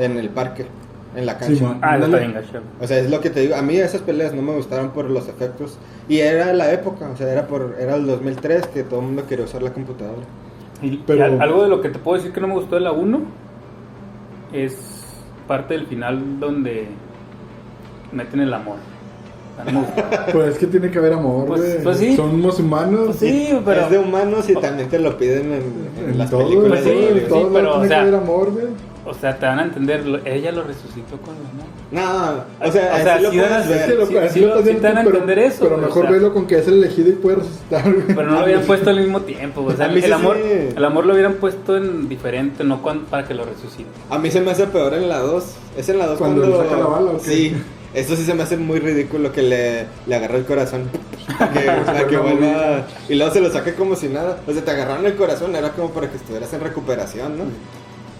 en 0.00 0.16
el 0.18 0.28
parque, 0.30 0.66
en 1.14 1.26
la 1.26 1.38
cancha? 1.38 1.54
Sí. 1.54 1.78
Ah, 1.82 1.96
eso 1.96 2.06
está 2.06 2.18
bien 2.18 2.34
o 2.80 2.86
sea, 2.86 2.98
es 2.98 3.10
lo 3.10 3.20
que 3.20 3.30
te 3.30 3.40
digo, 3.40 3.54
a 3.54 3.62
mí 3.62 3.76
esas 3.76 4.00
peleas 4.02 4.34
no 4.34 4.42
me 4.42 4.54
gustaron 4.54 4.90
por 4.90 5.08
los 5.08 5.28
efectos 5.28 5.78
y 6.08 6.18
era 6.18 6.52
la 6.52 6.72
época, 6.72 7.08
o 7.12 7.16
sea, 7.16 7.30
era 7.30 7.46
por 7.46 7.76
era 7.78 7.94
el 7.94 8.06
2003 8.06 8.66
que 8.68 8.82
todo 8.82 8.98
el 9.00 9.06
mundo 9.06 9.24
quería 9.28 9.44
usar 9.44 9.62
la 9.62 9.72
computadora. 9.72 10.22
Y, 10.82 10.96
Pero- 11.06 11.36
y 11.36 11.38
algo 11.40 11.62
de 11.62 11.68
lo 11.68 11.80
que 11.80 11.90
te 11.90 11.98
puedo 12.00 12.16
decir 12.16 12.32
que 12.32 12.40
no 12.40 12.48
me 12.48 12.54
gustó 12.54 12.74
de 12.74 12.80
la 12.80 12.90
1 12.90 13.20
es 14.52 14.76
parte 15.46 15.74
del 15.74 15.86
final 15.86 16.38
donde 16.40 16.88
meten 18.12 18.40
el 18.40 18.52
amor. 18.54 18.76
Pues 20.32 20.52
es 20.54 20.58
que 20.58 20.66
tiene 20.68 20.90
que 20.90 20.98
haber 20.98 21.12
amor, 21.12 21.46
Pues- 21.46 21.60
güey. 21.60 21.82
pues 21.82 21.98
sí. 21.98 22.16
Somos 22.16 22.58
humanos. 22.58 23.00
Pues 23.06 23.18
sí, 23.18 23.50
pero. 23.64 23.82
es 23.82 23.90
de 23.90 23.98
humanos 23.98 24.48
y 24.48 24.54
también 24.54 24.88
te 24.88 24.98
lo 24.98 25.18
piden 25.18 25.52
en, 25.52 25.62
en 26.02 26.10
En 26.12 26.18
las 26.18 26.30
todo, 26.30 26.44
películas. 26.44 26.80
Pues 26.82 26.84
sí, 26.84 26.90
de 27.14 27.20
sí, 27.20 27.26
pero, 27.28 27.50
tiene 27.52 27.68
o 27.68 27.88
que 27.88 27.94
haber 27.94 28.14
amor, 28.14 28.52
güey. 28.52 28.66
O 29.06 29.14
sea, 29.14 29.38
te 29.38 29.46
van 29.46 29.58
a 29.58 29.62
entender, 29.64 30.04
ella 30.26 30.52
lo 30.52 30.62
resucitó 30.62 31.16
con 31.24 31.34
la 31.34 31.50
mano. 31.56 31.70
No, 32.60 32.68
o 32.68 32.70
sea, 32.70 32.92
O 32.94 33.02
sea, 33.02 33.14
así 33.14 33.22
lo 33.24 33.30
sí 33.30 33.38
van 33.38 33.46
a 33.46 33.48
puedes 33.48 33.64
hacer- 33.64 33.68
ver. 33.70 33.80
Es 33.80 33.86
que 33.86 33.94
lo- 33.94 34.06
sí- 34.06 34.16
así 34.18 34.34
sí 34.34 34.40
lo 34.40 34.46
lo- 34.46 34.52
estás 34.52 34.64
sí 34.66 34.70
viendo 34.70 34.82
te 34.82 34.88
van 34.94 34.98
a 34.98 35.02
tú, 35.02 35.10
pero- 35.10 35.18
entender 35.22 35.38
eso, 35.46 35.64
Pero 35.64 35.76
mejor 35.78 35.98
o 35.98 36.02
sea. 36.02 36.10
velo 36.10 36.34
con 36.34 36.46
que 36.46 36.58
es 36.58 36.68
el 36.68 36.74
elegido 36.74 37.08
y 37.08 37.12
puede 37.12 37.36
resucitar. 37.36 37.84
Pero 38.06 38.22
no 38.22 38.32
lo 38.38 38.44
hubieran 38.44 38.62
puesto 38.64 38.90
al 38.90 39.00
mismo 39.00 39.20
tiempo, 39.22 39.62
o 39.62 39.72
sea, 39.72 39.86
A 39.86 39.88
mí 39.88 40.00
sí 40.00 40.06
el 40.06 40.12
amor, 40.12 40.36
sí. 40.36 40.74
el 40.76 40.84
amor 40.84 41.06
lo 41.06 41.12
hubieran 41.14 41.34
puesto 41.34 41.76
en 41.76 42.08
diferente, 42.08 42.62
no 42.62 42.82
cuan- 42.82 43.06
para 43.06 43.26
que 43.26 43.34
lo 43.34 43.44
resucite. 43.44 43.88
A 44.10 44.18
mí 44.18 44.30
se 44.30 44.40
me 44.42 44.50
hace 44.50 44.66
peor 44.66 44.92
en 44.94 45.08
la 45.08 45.18
2. 45.20 45.44
Es 45.78 45.88
en 45.88 45.98
la 45.98 46.06
2 46.06 46.18
Cuando 46.18 46.42
cuando. 46.42 46.62
saca 46.62 46.76
la 46.76 46.86
bala, 46.86 47.10
¿o 47.12 47.18
qué? 47.18 47.24
Sí. 47.30 47.56
Eso 47.92 48.14
sí 48.14 48.24
se 48.24 48.34
me 48.34 48.44
hace 48.44 48.56
muy 48.56 48.78
ridículo 48.78 49.32
que 49.32 49.42
le, 49.42 49.86
le 50.06 50.14
agarra 50.14 50.36
el 50.36 50.44
corazón. 50.44 50.82
Que, 51.54 51.60
para 51.86 52.06
que 52.06 52.16
Bueno, 52.18 52.36
vuelva. 52.38 52.86
Y 53.08 53.14
luego 53.14 53.32
se 53.32 53.40
lo 53.40 53.50
saque 53.50 53.74
como 53.74 53.96
si 53.96 54.08
nada. 54.08 54.38
O 54.46 54.52
sea, 54.52 54.62
te 54.64 54.70
agarraron 54.70 55.06
el 55.06 55.14
corazón, 55.16 55.56
era 55.56 55.70
como 55.70 55.90
para 55.90 56.08
que 56.10 56.16
estuvieras 56.16 56.52
en 56.52 56.60
recuperación, 56.60 57.38
¿no? 57.38 57.44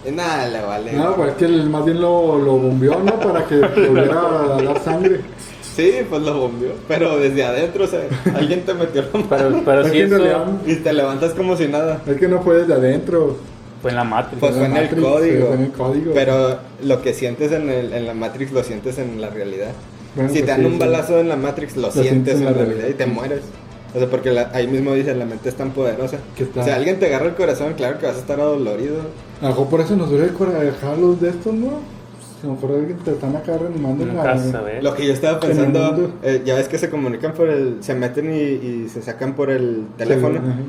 Nada, 0.09 0.47
le 0.47 0.61
vale. 0.61 0.93
No, 0.93 1.15
pues 1.15 1.29
es 1.31 1.35
que 1.35 1.45
el- 1.45 1.69
más 1.69 1.85
bien 1.85 2.01
lo, 2.01 2.37
lo 2.39 2.53
bombeó, 2.57 2.99
¿no? 2.99 3.19
Para 3.19 3.45
que 3.45 3.55
volviera 3.87 4.19
a 4.57 4.61
dar 4.61 4.79
sangre. 4.83 5.21
Sí, 5.75 5.93
pues 6.09 6.21
lo 6.23 6.37
bombeó. 6.37 6.71
Pero 6.87 7.17
desde 7.17 7.43
adentro, 7.43 7.85
o 7.85 7.87
sea, 7.87 8.01
alguien 8.35 8.61
te 8.65 8.73
metió 8.73 9.03
la 9.03 9.19
mano. 9.19 9.27
Pero, 9.29 9.61
pero 9.63 9.87
sí 9.87 9.99
eso 9.99 10.17
Y 10.65 10.75
te 10.75 10.91
levantas 10.93 11.33
como 11.33 11.55
si 11.55 11.67
nada. 11.67 12.01
Es 12.05 12.17
que 12.17 12.27
no 12.27 12.41
fue 12.41 12.57
desde 12.57 12.73
adentro. 12.73 13.37
fue 13.81 13.91
en 13.91 13.97
la 13.97 14.03
Matrix. 14.03 14.39
Pues 14.39 14.55
fue 14.55 14.65
en 14.65 14.77
el 14.77 14.89
código. 14.89 15.47
fue 15.47 15.55
en 15.55 15.61
el 15.61 15.71
código. 15.71 16.11
Pero 16.13 16.57
lo 16.83 17.01
que 17.01 17.13
sientes 17.13 17.51
en, 17.51 17.69
el, 17.69 17.93
en 17.93 18.05
la 18.05 18.13
Matrix 18.13 18.51
lo 18.51 18.63
sientes 18.63 18.97
en 18.97 19.21
la 19.21 19.29
realidad. 19.29 19.71
Bueno, 20.15 20.29
si 20.29 20.39
pues 20.39 20.45
te 20.45 20.51
dan 20.51 20.59
sí, 20.61 20.65
un 20.65 20.73
sí. 20.73 20.79
balazo 20.79 21.19
en 21.19 21.29
la 21.29 21.35
Matrix, 21.37 21.77
lo, 21.77 21.89
sientes 21.91 22.35
en 22.35 22.45
la 22.45 22.51
realidad 22.51 22.87
y 22.89 22.93
te 22.93 23.05
mueres. 23.05 23.41
O 23.93 23.97
sea, 23.99 24.07
porque 24.09 24.31
la- 24.31 24.49
ahí 24.53 24.67
mismo 24.67 24.93
dice, 24.93 25.13
la 25.15 25.25
mente 25.25 25.49
es 25.49 25.55
tan 25.55 25.71
poderosa. 25.71 26.17
Que 26.37 26.43
está- 26.43 26.61
O 26.61 26.63
sea, 26.63 26.75
alguien 26.75 26.97
te 26.99 27.07
agarra 27.07 27.25
el 27.27 27.35
corazón, 27.35 27.73
claro 27.75 27.97
que 27.99 28.05
vas 28.05 28.15
a 28.15 28.19
estar 28.19 28.39
adolorido. 28.39 29.01
A 29.41 29.43
lo 29.45 29.49
mejor 29.49 29.67
por 29.67 29.81
eso 29.81 29.95
nos 29.95 30.09
duele 30.09 30.25
el 30.25 30.33
corazón 30.33 31.19
de 31.19 31.29
estos, 31.29 31.53
¿no? 31.53 31.67
A 32.43 32.47
lo 32.47 32.53
mejor 32.53 32.71
alguien 32.71 32.97
te 32.97 33.11
están 33.11 33.35
acá 33.35 33.55
reanimando 33.57 34.03
en 34.03 34.51
saber. 34.51 34.83
Lo 34.83 34.95
que 34.95 35.05
yo 35.05 35.13
estaba 35.13 35.39
pensando, 35.39 36.11
eh, 36.23 36.41
ya 36.43 36.55
ves 36.55 36.67
que 36.67 36.77
se 36.79 36.89
comunican 36.89 37.33
por 37.33 37.49
el, 37.49 37.77
se 37.83 37.93
meten 37.93 38.33
y, 38.33 38.39
y 38.39 38.89
se 38.89 39.01
sacan 39.03 39.35
por 39.35 39.51
el 39.51 39.83
teléfono. 39.97 40.39
Sí, 40.39 40.45
ajá. 40.47 40.59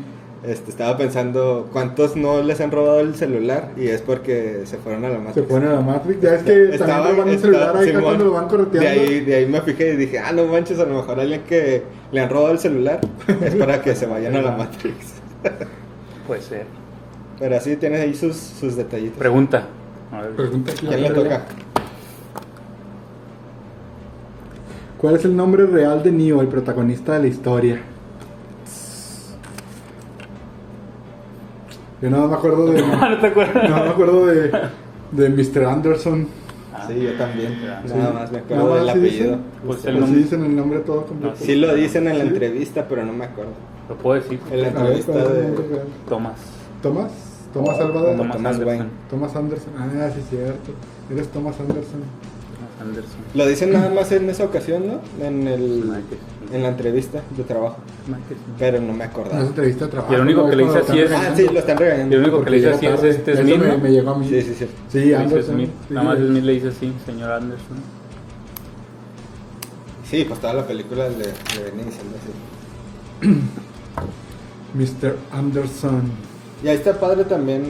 Este, 0.44 0.72
estaba 0.72 0.96
pensando 0.96 1.68
cuántos 1.72 2.16
no 2.16 2.42
les 2.42 2.60
han 2.60 2.72
robado 2.72 2.98
el 2.98 3.14
celular 3.14 3.70
y 3.76 3.86
es 3.86 4.02
porque 4.02 4.62
se 4.64 4.76
fueron 4.76 5.04
a 5.04 5.08
la 5.10 5.18
Matrix. 5.18 5.34
Se 5.34 5.42
pone 5.44 5.66
a 5.68 5.72
la 5.74 5.80
Matrix. 5.82 6.20
Ya 6.20 6.34
es 6.34 6.42
que 6.42 6.70
Estaba- 6.74 7.06
también 7.06 7.28
está- 7.28 7.40
celular 7.42 7.76
ahí 7.76 7.86
Simón, 7.86 8.02
cuando 8.02 8.24
lo 8.24 8.32
van 8.32 8.48
correteando. 8.48 8.80
De 8.80 8.88
ahí, 8.88 9.20
de 9.20 9.34
ahí 9.36 9.46
me 9.46 9.60
fijé 9.60 9.94
y 9.94 9.96
dije, 9.96 10.18
ah, 10.18 10.32
no 10.32 10.46
manches, 10.46 10.80
a 10.80 10.84
lo 10.84 10.96
mejor 10.96 11.20
alguien 11.20 11.42
que 11.42 11.84
le 12.10 12.20
han 12.20 12.28
robado 12.28 12.50
el 12.52 12.58
celular 12.58 12.98
es 13.40 13.54
para 13.54 13.80
que 13.82 13.94
se 13.94 14.06
vayan 14.06 14.34
a 14.34 14.42
la 14.42 14.50
Matrix. 14.56 15.12
Puede 16.26 16.42
ser. 16.42 16.66
Pero 17.38 17.56
así 17.56 17.76
tiene 17.76 17.98
ahí 17.98 18.12
sus, 18.14 18.34
sus 18.36 18.74
detallitos. 18.74 19.18
Pregunta. 19.18 19.68
A 20.10 20.22
ver. 20.22 20.30
Pregunta 20.32 20.72
¿Quién 20.78 21.02
le 21.02 21.10
toca? 21.10 21.42
¿Cuál 24.98 25.16
es 25.16 25.24
el 25.24 25.36
nombre 25.36 25.66
real 25.66 26.02
de 26.02 26.10
Neo, 26.12 26.40
el 26.40 26.48
protagonista 26.48 27.14
de 27.14 27.20
la 27.20 27.26
historia? 27.28 27.80
Yo 32.02 32.10
no 32.10 32.26
me 32.28 32.34
acuerdo 32.34 32.66
de... 32.66 32.82
Ah, 33.00 33.08
¿No 33.10 33.18
te 33.20 33.26
acuerdas? 33.28 33.70
No 33.70 33.76
me 33.84 33.90
acuerdo 33.90 34.26
de, 34.26 34.50
de 35.12 35.28
Mr. 35.30 35.64
Anderson. 35.64 36.26
Sí, 36.88 37.00
yo 37.00 37.12
también. 37.16 37.58
Sí. 37.86 37.92
Nada 37.94 38.12
más 38.12 38.32
me 38.32 38.38
acuerdo 38.38 38.64
Nada 38.64 38.76
del 38.76 38.86
más 38.86 38.94
sí 38.94 38.98
apellido. 39.00 39.24
dicen. 39.36 39.40
Pues 39.66 39.84
el 39.84 40.06
sí 40.06 40.14
dicen 40.16 40.44
el 40.44 40.56
nombre 40.56 40.78
todo 40.80 41.06
completo. 41.06 41.36
No, 41.38 41.46
Sí 41.46 41.54
lo 41.54 41.74
dicen 41.74 42.08
en 42.08 42.18
la 42.18 42.24
¿Sí? 42.24 42.30
entrevista, 42.30 42.86
pero 42.88 43.04
no 43.04 43.12
me 43.12 43.24
acuerdo. 43.26 43.52
Lo 43.88 43.96
puedo 43.96 44.20
decir. 44.20 44.40
En 44.50 44.62
la 44.62 44.68
A 44.68 44.70
ver, 44.70 44.80
entrevista 44.80 45.12
¿cuál 45.12 45.24
es 45.24 45.30
el 45.30 45.36
de... 45.36 45.80
Tomás. 46.08 46.32
¿Tomás? 46.82 47.12
¿Tomás? 47.52 47.78
Thomas 47.78 47.78
Thomas 47.78 48.36
Anderson. 48.36 48.66
Wayne. 48.66 48.86
Thomas 49.10 49.36
Anderson. 49.36 49.72
Ah, 49.78 50.10
sí, 50.14 50.20
cierto. 50.30 50.72
Eres 51.10 51.28
Thomas 51.28 51.60
Anderson. 51.60 52.00
Thomas 52.00 52.80
Anderson. 52.80 53.20
Lo 53.34 53.46
dicen 53.46 53.72
nada 53.72 53.90
más 53.90 54.10
en 54.10 54.30
esa 54.30 54.44
ocasión, 54.44 54.84
¿no? 54.88 55.24
En, 55.24 55.46
el, 55.46 55.84
en 56.52 56.62
la 56.62 56.68
entrevista 56.68 57.20
de 57.36 57.42
trabajo. 57.44 57.76
Pero 58.58 58.80
no 58.80 58.92
me 58.92 58.98
No 58.98 59.04
es 59.04 59.10
acordaba. 59.10 59.40
entrevista 59.40 59.84
de 59.86 59.90
trabajo. 59.90 60.12
Y 60.12 60.16
el 60.16 60.20
único 60.22 60.48
que 60.50 60.56
le 60.56 60.64
hice 60.64 60.78
así 60.78 60.92
lo 60.96 61.04
es- 61.04 61.12
Ah, 61.12 61.32
sí, 61.36 61.46
lo 61.52 61.58
están 61.58 61.76
Y 61.76 61.80
regañando. 61.80 62.16
el 62.16 62.22
único 62.22 62.44
que 62.44 62.50
le 62.50 62.56
hice 62.58 62.70
así 62.70 62.86
es 62.86 63.02
este 63.04 63.32
Eso 63.32 63.42
Smith, 63.42 63.56
me, 63.58 63.76
me 63.78 63.90
llegó 63.90 64.10
a 64.10 64.18
mí. 64.18 64.28
Sí, 64.28 64.42
sí, 64.42 64.54
sí. 64.58 64.66
Sí, 64.88 65.14
Anderson. 65.14 65.54
Smith. 65.54 65.70
sí. 65.88 65.94
Nada 65.94 66.06
más 66.08 66.18
Smith 66.18 66.42
le 66.44 66.52
dice 66.52 66.68
así, 66.68 66.92
señor 67.06 67.30
Anderson. 67.32 67.76
Sí, 70.10 70.24
pues 70.28 70.40
toda 70.40 70.52
la 70.54 70.66
película 70.66 71.08
le, 71.08 71.16
le 71.16 71.70
venía 71.70 71.84
diciendo 71.86 72.16
así. 72.20 73.28
Mr. 74.74 75.16
Anderson. 75.32 76.02
Y 76.64 76.68
ahí 76.68 76.76
está 76.76 76.98
padre 76.98 77.24
también. 77.24 77.64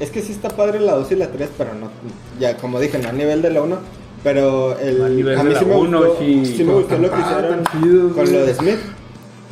Es 0.00 0.10
que 0.10 0.20
sí 0.22 0.32
está 0.32 0.48
padre 0.48 0.80
la 0.80 0.94
2 0.94 1.12
y 1.12 1.16
la 1.16 1.28
3, 1.28 1.50
pero 1.56 1.74
no. 1.74 1.88
Ya, 2.40 2.56
como 2.56 2.80
dije, 2.80 2.98
no 2.98 3.08
a 3.08 3.12
nivel 3.12 3.42
de 3.42 3.50
la 3.50 3.62
1. 3.62 3.78
Pero 4.24 4.76
el. 4.78 5.00
A 5.02 5.08
nivel 5.08 5.38
a 5.38 5.44
de 5.44 5.50
mí 5.50 5.54
sí 5.56 5.64
me 5.66 5.76
uno, 5.76 5.98
gustó, 5.98 6.16
sí. 6.18 6.46
sí 6.46 6.64
me 6.64 6.72
gustó 6.74 6.98
lo 6.98 7.10
que 7.12 7.20
hicieron 7.20 8.12
con 8.12 8.32
lo 8.32 8.46
de 8.46 8.54
Smith. 8.54 8.78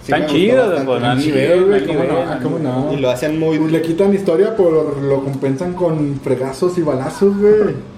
Sí 0.03 0.11
Tan 0.11 0.27
chido, 0.27 0.65
pues, 0.85 0.99
a 0.99 1.01
Tan 1.01 1.19
nivel, 1.19 1.53
chido, 1.53 1.67
güey, 1.69 1.79
a 1.85 1.87
¿cómo 1.87 2.01
nivel, 2.03 2.09
no? 2.13 2.33
a 2.33 2.39
¿Cómo 2.41 2.59
nivel. 2.59 2.73
no? 2.75 2.93
Y 2.93 2.97
lo 2.97 3.11
hacen 3.11 3.39
muy. 3.39 3.59
Pues 3.59 3.71
le 3.71 3.83
quitan 3.83 4.13
historia, 4.13 4.55
pero 4.57 4.97
lo 5.01 5.23
compensan 5.23 5.75
con 5.75 6.19
fregazos 6.25 6.77
y 6.79 6.83
balazos, 6.83 7.37
güey. 7.39 7.53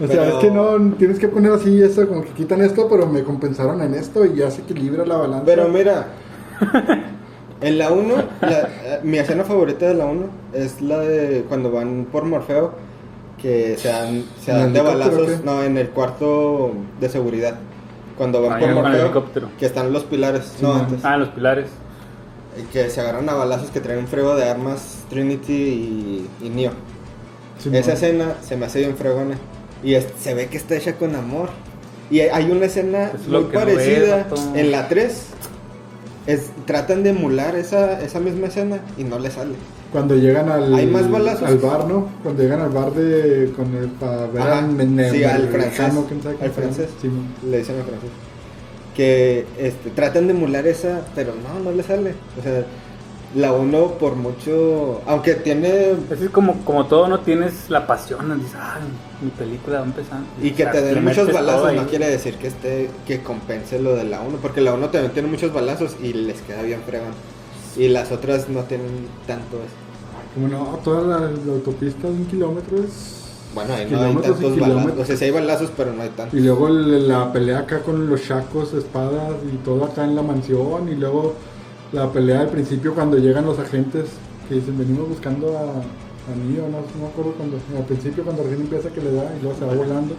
O 0.00 0.06
sea, 0.06 0.22
Pero- 0.22 0.38
es 0.38 0.44
que 0.44 0.50
no, 0.52 0.92
tienes 0.96 1.18
que 1.18 1.26
poner 1.26 1.50
así 1.50 1.82
eso, 1.82 2.06
como 2.06 2.22
que 2.22 2.28
quitan 2.30 2.62
esto, 2.62 2.86
pero 2.88 3.08
me 3.08 3.24
compensaron 3.24 3.82
en 3.82 3.94
esto 3.94 4.24
y 4.24 4.36
ya 4.36 4.48
se 4.48 4.60
equilibra 4.62 5.04
la 5.04 5.16
balanza. 5.16 5.44
Pero 5.44 5.68
mira, 5.68 6.06
en 7.60 7.78
la 7.78 7.90
1, 7.90 8.14
la- 8.42 8.60
eh, 8.60 9.00
mi 9.02 9.18
escena 9.18 9.42
favorita 9.42 9.88
de 9.88 9.94
la 9.94 10.06
1 10.06 10.26
es 10.52 10.80
la 10.80 11.00
de 11.00 11.44
cuando 11.48 11.72
van 11.72 12.06
por 12.12 12.24
Morfeo, 12.24 12.72
que 13.40 13.76
se 13.78 13.88
dan, 13.88 14.24
se 14.44 14.50
¿En 14.50 14.56
el 14.56 14.62
dan 14.64 14.72
de 14.72 14.80
balazos, 14.82 15.44
no, 15.44 15.62
en 15.62 15.78
el 15.78 15.88
cuarto 15.90 16.72
de 17.00 17.08
seguridad. 17.08 17.56
Cuando 18.16 18.42
van 18.42 18.54
Ah, 18.54 18.58
por 18.58 18.74
Morfeo, 18.74 19.04
helicóptero. 19.04 19.48
que 19.58 19.66
están 19.66 19.92
los 19.92 20.04
pilares, 20.04 20.44
Sí, 20.56 20.62
no 20.62 20.72
man. 20.74 20.80
antes. 20.86 21.04
Ah, 21.04 21.16
los 21.16 21.28
pilares. 21.28 21.66
Y 22.58 22.62
que 22.72 22.90
se 22.90 23.00
agarran 23.00 23.28
a 23.28 23.34
balazos 23.34 23.70
que 23.70 23.80
traen 23.80 24.00
un 24.00 24.08
frego 24.08 24.34
de 24.34 24.48
armas 24.48 25.04
Trinity 25.08 25.52
y, 25.52 26.28
y 26.44 26.48
Neo. 26.48 26.72
Sí, 27.58 27.68
Esa 27.72 27.88
man. 27.88 27.94
escena 27.96 28.34
se 28.42 28.56
me 28.56 28.66
hace 28.66 28.80
bien 28.80 28.96
fregona. 28.96 29.36
Y 29.84 29.94
es- 29.94 30.08
se 30.20 30.34
ve 30.34 30.48
que 30.48 30.56
está 30.56 30.74
hecha 30.74 30.96
con 30.96 31.14
amor. 31.14 31.50
Y 32.10 32.20
hay- 32.20 32.50
una 32.50 32.66
escena 32.66 33.12
Es 33.14 33.28
muy 33.28 33.42
no 33.42 33.48
parecida 33.50 34.26
en 34.54 34.70
la 34.72 34.88
3. 34.88 35.26
Es, 36.28 36.50
tratan 36.66 37.02
de 37.02 37.10
emular 37.10 37.56
esa, 37.56 38.02
esa 38.02 38.20
misma 38.20 38.48
escena 38.48 38.80
y 38.98 39.04
no 39.04 39.18
le 39.18 39.30
sale. 39.30 39.54
Cuando 39.90 40.14
llegan 40.14 40.50
al, 40.50 40.74
Hay 40.74 40.86
más 40.86 41.10
balazos. 41.10 41.48
al 41.48 41.56
bar, 41.56 41.86
¿no? 41.86 42.06
Cuando 42.22 42.42
llegan 42.42 42.60
al 42.60 42.68
bar 42.68 42.92
de 42.92 43.50
con 43.56 43.74
el 43.74 43.88
para 43.88 44.26
ver 44.26 44.42
Ajá, 44.42 44.58
al 44.58 45.10
sí, 45.10 45.24
al 45.24 45.48
francés, 45.48 45.92
quién 46.06 46.22
sabe 46.22 46.36
al 46.42 46.50
francés. 46.50 46.90
Sí. 47.00 47.08
Le 47.50 47.58
dicen 47.58 47.80
a 47.80 47.84
francés. 47.84 48.10
Que 48.94 49.46
este, 49.58 49.88
tratan 49.88 50.26
de 50.26 50.34
emular 50.34 50.66
esa, 50.66 51.00
pero 51.14 51.32
no, 51.34 51.64
no 51.64 51.74
le 51.74 51.82
sale. 51.82 52.12
O 52.38 52.42
sea, 52.42 52.62
la 53.34 53.52
uno 53.52 53.92
por 53.98 54.16
mucho. 54.16 55.02
Aunque 55.06 55.34
tiene. 55.34 55.92
Es 56.10 56.30
como, 56.30 56.64
como 56.64 56.86
todo, 56.86 57.08
no 57.08 57.20
tienes 57.20 57.68
la 57.68 57.86
pasión. 57.86 58.38
Dices, 58.38 58.56
ah, 58.58 58.78
mi 59.20 59.30
película 59.30 59.80
va 59.80 59.86
empezando. 59.86 60.26
Y 60.42 60.52
que 60.52 60.64
O 60.64 60.72
sea, 60.72 60.80
te 60.80 60.82
den 60.82 61.04
muchos 61.04 61.32
balazos 61.32 61.74
no 61.74 61.86
quiere 61.86 62.08
decir 62.08 62.36
que 62.36 62.48
esté 62.48 62.90
que 63.06 63.22
compense 63.22 63.78
lo 63.78 63.94
de 63.94 64.04
la 64.04 64.20
1, 64.20 64.38
porque 64.40 64.60
la 64.60 64.74
1 64.74 64.88
también 64.88 65.12
tiene 65.12 65.28
muchos 65.28 65.52
balazos 65.52 65.96
y 66.02 66.12
les 66.12 66.40
queda 66.42 66.62
bien 66.62 66.80
fregón. 66.86 67.12
Y 67.76 67.88
las 67.88 68.10
otras 68.10 68.48
no 68.48 68.62
tienen 68.62 69.06
tanto 69.26 69.56
eso. 69.58 69.88
Como 70.34 70.48
no, 70.48 70.78
toda 70.82 71.02
la, 71.02 71.30
la 71.30 71.52
autopista 71.52 72.08
de 72.08 72.14
un 72.14 72.26
kilómetro 72.26 72.78
es. 72.78 73.24
Bueno, 73.54 73.74
ahí 73.74 73.88
no 73.90 74.00
hay 74.00 74.14
tantos 74.14 74.58
balazos. 74.58 74.98
O 74.98 75.04
sea, 75.04 75.16
sí 75.16 75.24
hay 75.24 75.30
balazos, 75.30 75.70
pero 75.76 75.92
no 75.92 76.02
hay 76.02 76.10
tantos. 76.10 76.38
Y 76.38 76.42
luego 76.42 76.68
la 76.68 77.32
pelea 77.32 77.60
acá 77.60 77.80
con 77.80 78.08
los 78.08 78.22
chacos, 78.26 78.72
espadas 78.72 79.32
y 79.52 79.56
todo 79.58 79.84
acá 79.84 80.04
en 80.04 80.16
la 80.16 80.22
mansión. 80.22 80.88
Y 80.88 80.94
luego 80.94 81.34
la 81.92 82.10
pelea 82.12 82.40
al 82.40 82.48
principio 82.48 82.94
cuando 82.94 83.16
llegan 83.16 83.46
los 83.46 83.58
agentes 83.58 84.10
que 84.48 84.56
dicen 84.56 84.78
venimos 84.78 85.08
buscando 85.08 85.56
a, 85.56 85.62
a 85.62 86.36
Neo, 86.36 86.64
no, 86.68 86.78
no 86.78 87.02
me 87.02 87.06
acuerdo 87.08 87.32
cuando. 87.32 87.58
Al 87.76 87.84
principio 87.84 88.24
cuando 88.24 88.42
recién 88.42 88.62
empieza 88.62 88.90
que 88.90 89.00
le 89.00 89.12
da 89.12 89.34
y 89.38 89.42
luego 89.42 89.58
se 89.58 89.64
va 89.64 89.74
volando. 89.74 90.14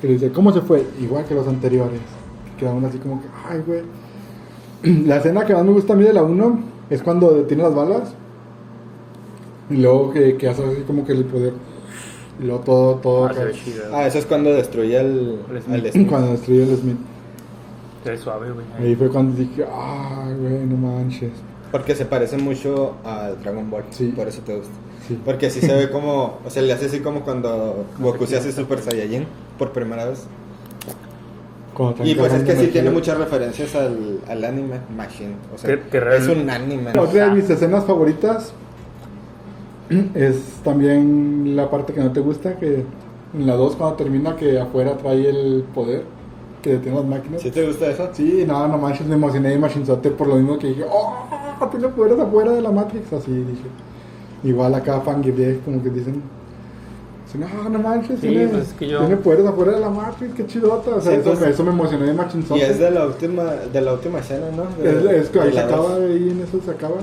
Que 0.00 0.08
le 0.08 0.12
dice, 0.14 0.32
¿cómo 0.32 0.52
se 0.52 0.60
fue? 0.60 0.86
Igual 1.00 1.24
que 1.24 1.34
los 1.34 1.46
anteriores. 1.46 2.00
Que 2.44 2.60
quedaron 2.60 2.84
así 2.84 2.98
como 2.98 3.20
que, 3.20 3.28
ay, 3.48 3.62
güey. 3.66 3.82
La 5.06 5.16
escena 5.16 5.44
que 5.44 5.54
más 5.54 5.64
me 5.64 5.72
gusta 5.72 5.94
a 5.94 5.96
mí 5.96 6.04
de 6.04 6.12
la 6.12 6.22
1 6.22 6.60
es 6.90 7.02
cuando 7.02 7.30
tiene 7.44 7.62
las 7.62 7.74
balas. 7.74 8.14
Y 9.70 9.76
luego 9.76 10.12
que, 10.12 10.36
que 10.36 10.48
hace 10.48 10.62
así 10.62 10.82
como 10.82 11.06
que 11.06 11.12
el 11.12 11.24
poder. 11.24 11.54
Y 12.40 12.44
luego 12.44 12.60
todo, 12.60 12.94
todo 12.96 13.26
Ah. 13.26 13.32
Ah, 13.92 14.06
eso 14.06 14.18
es 14.18 14.26
cuando 14.26 14.52
destruye 14.52 14.98
al, 14.98 15.38
El 15.72 15.92
Smith. 15.92 16.08
Cuando 16.10 16.32
destruyó 16.32 16.64
el 16.64 16.76
Smith. 16.76 16.98
Suave, 18.18 18.50
güey. 18.52 18.66
Ahí 18.78 18.94
fue 18.94 19.08
cuando 19.08 19.36
dije, 19.36 19.64
ay, 19.64 20.34
güey, 20.38 20.66
no 20.66 20.76
manches. 20.76 21.32
Porque 21.72 21.94
se 21.94 22.04
parece 22.04 22.36
mucho 22.36 22.94
al 23.04 23.40
Dragon 23.42 23.70
Ball. 23.70 23.84
Sí. 23.90 24.12
Por 24.14 24.28
eso 24.28 24.42
te 24.42 24.56
gusta. 24.56 24.74
Sí. 25.08 25.18
Porque 25.24 25.46
así 25.46 25.60
se 25.60 25.74
ve 25.74 25.90
como. 25.92 26.38
O 26.44 26.50
sea, 26.50 26.62
le 26.62 26.72
hace 26.72 26.86
así 26.86 27.00
como 27.00 27.22
cuando 27.22 27.84
Goku 27.98 28.26
se 28.26 28.36
hace 28.36 28.52
Super 28.52 28.80
Saiyajin 28.80 29.26
por 29.58 29.72
primera 29.72 30.04
vez. 30.04 30.26
Y 32.04 32.14
pues 32.14 32.32
es 32.32 32.44
que 32.44 32.54
sí 32.56 32.68
tiene 32.68 32.90
muchas 32.90 33.18
referencias 33.18 33.74
al, 33.74 34.20
al 34.28 34.44
anime 34.44 34.78
Machine. 34.96 35.34
O 35.52 35.58
sea, 35.58 35.74
es 36.14 36.28
un 36.28 36.48
anime. 36.48 36.92
Otra 36.96 37.28
de 37.28 37.30
mis 37.34 37.50
escenas 37.50 37.84
favoritas 37.84 38.52
es 40.14 40.36
también 40.62 41.56
la 41.56 41.70
parte 41.70 41.92
que 41.92 42.00
no 42.00 42.12
te 42.12 42.20
gusta, 42.20 42.56
que 42.58 42.84
en 43.34 43.46
la 43.46 43.54
2 43.54 43.76
cuando 43.76 43.96
termina 43.96 44.36
que 44.36 44.60
afuera 44.60 44.96
trae 44.96 45.28
el 45.28 45.64
poder 45.74 46.04
que 46.64 46.70
detiene 46.70 46.96
las 46.96 47.06
máquinas. 47.06 47.42
¿Sí 47.42 47.50
te 47.50 47.66
gusta 47.66 47.86
eso? 47.90 48.08
Sí, 48.14 48.44
no, 48.46 48.66
no 48.66 48.78
manches, 48.78 49.06
me 49.06 49.14
emocioné 49.16 49.50
de 49.50 49.58
Machinzote 49.58 50.10
por 50.10 50.26
lo 50.26 50.36
mismo 50.36 50.58
que 50.58 50.68
dije, 50.68 50.84
¡oh! 50.90 51.14
Tiene 51.70 51.88
poderes 51.88 52.18
afuera 52.18 52.52
de 52.52 52.60
la 52.62 52.70
Matrix, 52.72 53.12
así 53.12 53.30
dije. 53.30 53.64
Igual 54.42 54.74
acá 54.74 55.00
Fangirl 55.02 55.60
como 55.64 55.82
que 55.82 55.90
dicen, 55.90 56.22
no, 57.38 57.68
no 57.68 57.78
manches, 57.80 58.20
Sí, 58.20 58.28
tiene, 58.28 58.46
pues 58.48 58.68
es 58.68 58.72
que 58.74 58.86
yo- 58.88 59.00
tiene 59.00 59.16
poderes 59.16 59.46
afuera 59.46 59.72
de 59.72 59.80
la 59.80 59.90
Matrix, 59.90 60.34
qué 60.34 60.46
chidota. 60.46 60.94
O 60.96 61.00
sea, 61.00 61.12
Sí, 61.12 61.18
eso, 61.20 61.30
pues- 61.30 61.40
me- 61.40 61.50
eso 61.50 61.64
me 61.64 61.70
emocionó 61.70 62.04
de 62.06 62.12
Y 62.12 62.16
Machinzote. 62.16 62.66
es 62.70 62.78
de 62.78 62.90
la 62.90 63.06
última, 63.06 63.42
de 63.44 63.80
la 63.80 63.92
última 63.92 64.18
escena, 64.20 64.46
¿no? 64.56 64.64
Es, 64.88 65.04
De- 65.04 65.18
es 65.18 65.28
que 65.28 65.40
ahí 65.40 65.52
se 65.52 65.58
acaba, 65.60 65.94
ahí 65.96 66.28
en 66.30 66.40
eso 66.40 66.60
se 66.64 66.70
acaba. 66.70 66.96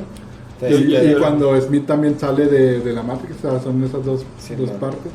Sí, 0.60 0.68
y, 0.90 0.96
y 0.96 1.16
cuando 1.20 1.60
Smith 1.60 1.86
también 1.88 2.18
sale 2.20 2.46
de, 2.46 2.80
de 2.80 2.94
la 2.94 3.02
Matrix, 3.04 3.44
o 3.44 3.50
sea, 3.52 3.60
son 3.60 3.84
esas 3.84 4.06
dos, 4.06 4.24
Sí, 4.40 4.56
dos 4.56 4.70
partes. 4.72 5.12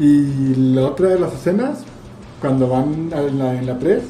Y 0.00 0.54
la 0.74 0.86
otra 0.88 1.08
de 1.10 1.20
las 1.20 1.32
escenas, 1.32 1.84
cuando 2.44 2.68
van 2.68 3.10
en 3.10 3.38
la, 3.38 3.54
en 3.54 3.64
la 3.66 3.78
3, 3.78 4.02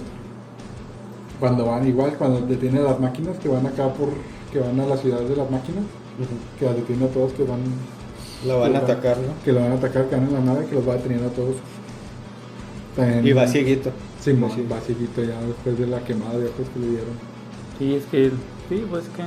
cuando 1.38 1.66
van 1.66 1.86
igual, 1.86 2.14
cuando 2.18 2.40
detienen 2.40 2.82
las 2.82 2.98
máquinas, 2.98 3.36
que 3.38 3.48
van 3.48 3.64
acá 3.64 3.92
por, 3.92 4.08
que 4.52 4.58
van 4.58 4.80
a 4.80 4.86
la 4.86 4.96
ciudad 4.96 5.20
de 5.20 5.36
las 5.36 5.48
máquinas, 5.48 5.84
que 6.58 6.64
las 6.64 6.74
detienen 6.74 7.08
a 7.08 7.12
todos, 7.12 7.32
que 7.32 7.44
van, 7.44 7.60
Lo 8.44 8.58
van 8.58 8.74
a 8.74 8.78
atacar, 8.80 9.18
¿no? 9.18 9.34
que 9.44 9.52
lo 9.52 9.60
van 9.60 9.70
a 9.70 9.74
atacar, 9.76 10.06
que 10.06 10.16
van 10.16 10.24
en 10.26 10.32
la 10.34 10.40
nave, 10.40 10.66
que 10.66 10.74
los 10.74 10.88
va 10.88 10.94
deteniendo 10.94 11.28
a 11.28 11.30
todos. 11.30 11.54
También- 12.96 13.24
Y 13.24 13.32
va 13.32 13.46
cieguito. 13.46 13.90
Sí, 14.20 14.32
va 14.32 14.80
cieguito 14.80 15.22
ya 15.22 15.40
después 15.40 15.78
de 15.78 15.86
la 15.86 16.00
quemada 16.00 16.36
de 16.36 16.46
ojos 16.46 16.66
que 16.74 16.80
le 16.80 16.88
dieron. 16.88 17.14
Sí, 17.78 17.94
es 17.94 18.04
que, 18.06 18.30
sí, 18.68 18.84
pues 18.90 19.04
que... 19.10 19.22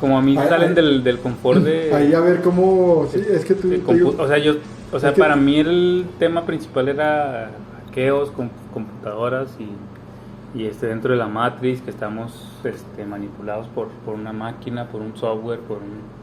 Como 0.00 0.18
a 0.18 0.22
mí 0.22 0.36
Ahí- 0.36 0.48
salen 0.48 0.70
ahí- 0.70 0.74
del, 0.74 1.04
del 1.04 1.18
confort 1.20 1.62
de... 1.62 1.94
Ahí 1.94 2.12
a 2.12 2.18
ver 2.20 2.42
cómo, 2.42 3.06
sí, 3.12 3.20
es 3.30 3.44
que 3.44 3.54
tú, 3.54 3.68
digo- 3.68 4.16
o 4.18 4.26
sea, 4.26 4.38
yo, 4.38 4.54
o 4.92 4.98
sea, 4.98 5.10
Es 5.10 5.14
que- 5.14 5.20
para 5.20 5.36
mí 5.36 5.58
el 5.58 6.06
tema 6.18 6.44
principal 6.46 6.88
era 6.88 7.50
hackeos 7.86 8.30
con 8.30 8.50
computadoras 8.72 9.48
y, 9.58 10.58
y 10.58 10.66
este 10.66 10.86
dentro 10.86 11.12
de 11.12 11.18
la 11.18 11.26
Matrix 11.28 11.80
que 11.82 11.90
estamos 11.90 12.32
este, 12.64 13.04
manipulados 13.04 13.66
por, 13.68 13.88
por 14.04 14.14
una 14.14 14.32
máquina, 14.32 14.86
por 14.86 15.00
un 15.00 15.16
software, 15.16 15.60
por 15.60 15.78
un... 15.78 16.18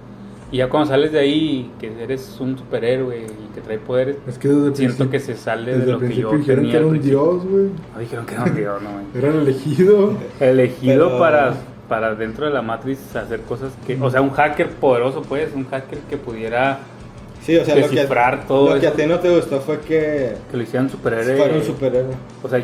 Y 0.52 0.58
ya 0.58 0.70
cuando 0.70 0.90
sales 0.90 1.12
de 1.12 1.20
ahí, 1.20 1.72
que 1.80 1.92
eres 2.04 2.38
un 2.40 2.58
superhéroe 2.58 3.26
y 3.26 3.54
que 3.56 3.62
trae 3.62 3.80
poderes, 3.80 4.18
Es 4.28 4.38
que 4.38 4.48
desde 4.48 4.68
el 4.68 4.76
siento 4.76 5.10
que 5.10 5.20
se 5.20 5.36
sale 5.36 5.72
desde 5.72 5.86
de 5.86 5.92
el 5.92 5.92
lo 5.94 6.00
que 6.00 6.16
yo 6.16 6.32
dijeron 6.38 6.44
tenía 6.62 6.72
que 6.72 6.78
era 6.78 6.86
un 6.88 7.02
dios, 7.02 7.46
güey. 7.46 7.70
No 7.94 8.00
dijeron 8.00 8.26
que 8.28 8.34
era 8.36 8.44
un 8.44 8.56
dios, 8.56 8.82
no, 8.82 8.92
güey. 8.92 9.06
Era 9.16 9.30
el 9.30 9.36
elegido. 9.42 10.14
elegido 10.40 11.08
Pero- 11.08 11.20
para, 11.20 11.54
para 11.90 12.16
dentro 12.16 12.46
de 12.46 12.54
la 12.54 12.62
Matrix 12.62 13.16
hacer 13.16 13.42
cosas 13.42 13.74
que, 13.88 14.00
o 14.00 14.10
sea, 14.12 14.22
un 14.22 14.30
hacker 14.30 14.70
poderoso, 14.70 15.24
pues, 15.24 15.52
un 15.56 15.66
hacker 15.66 15.98
que 16.10 16.18
pudiera 16.18 16.78
Sí, 17.46 17.56
o 17.58 17.64
sea, 17.64 17.76
lo 17.76 17.90
que, 17.90 18.08
todo 18.48 18.74
lo 18.74 18.82
que 18.82 18.88
a 18.88 18.94
ti 18.94 19.06
no 19.06 19.20
te 19.20 19.30
gustó 19.36 19.62
fue 19.62 19.80
que 19.82 20.36
que 20.50 20.58
lo 20.58 20.64
hicieran 20.64 20.90
superhéroe. 20.90 21.38
fuera 21.38 21.54
un 21.56 21.64
superhéroe. 21.64 22.16
O 22.42 22.50
sea, 22.50 22.64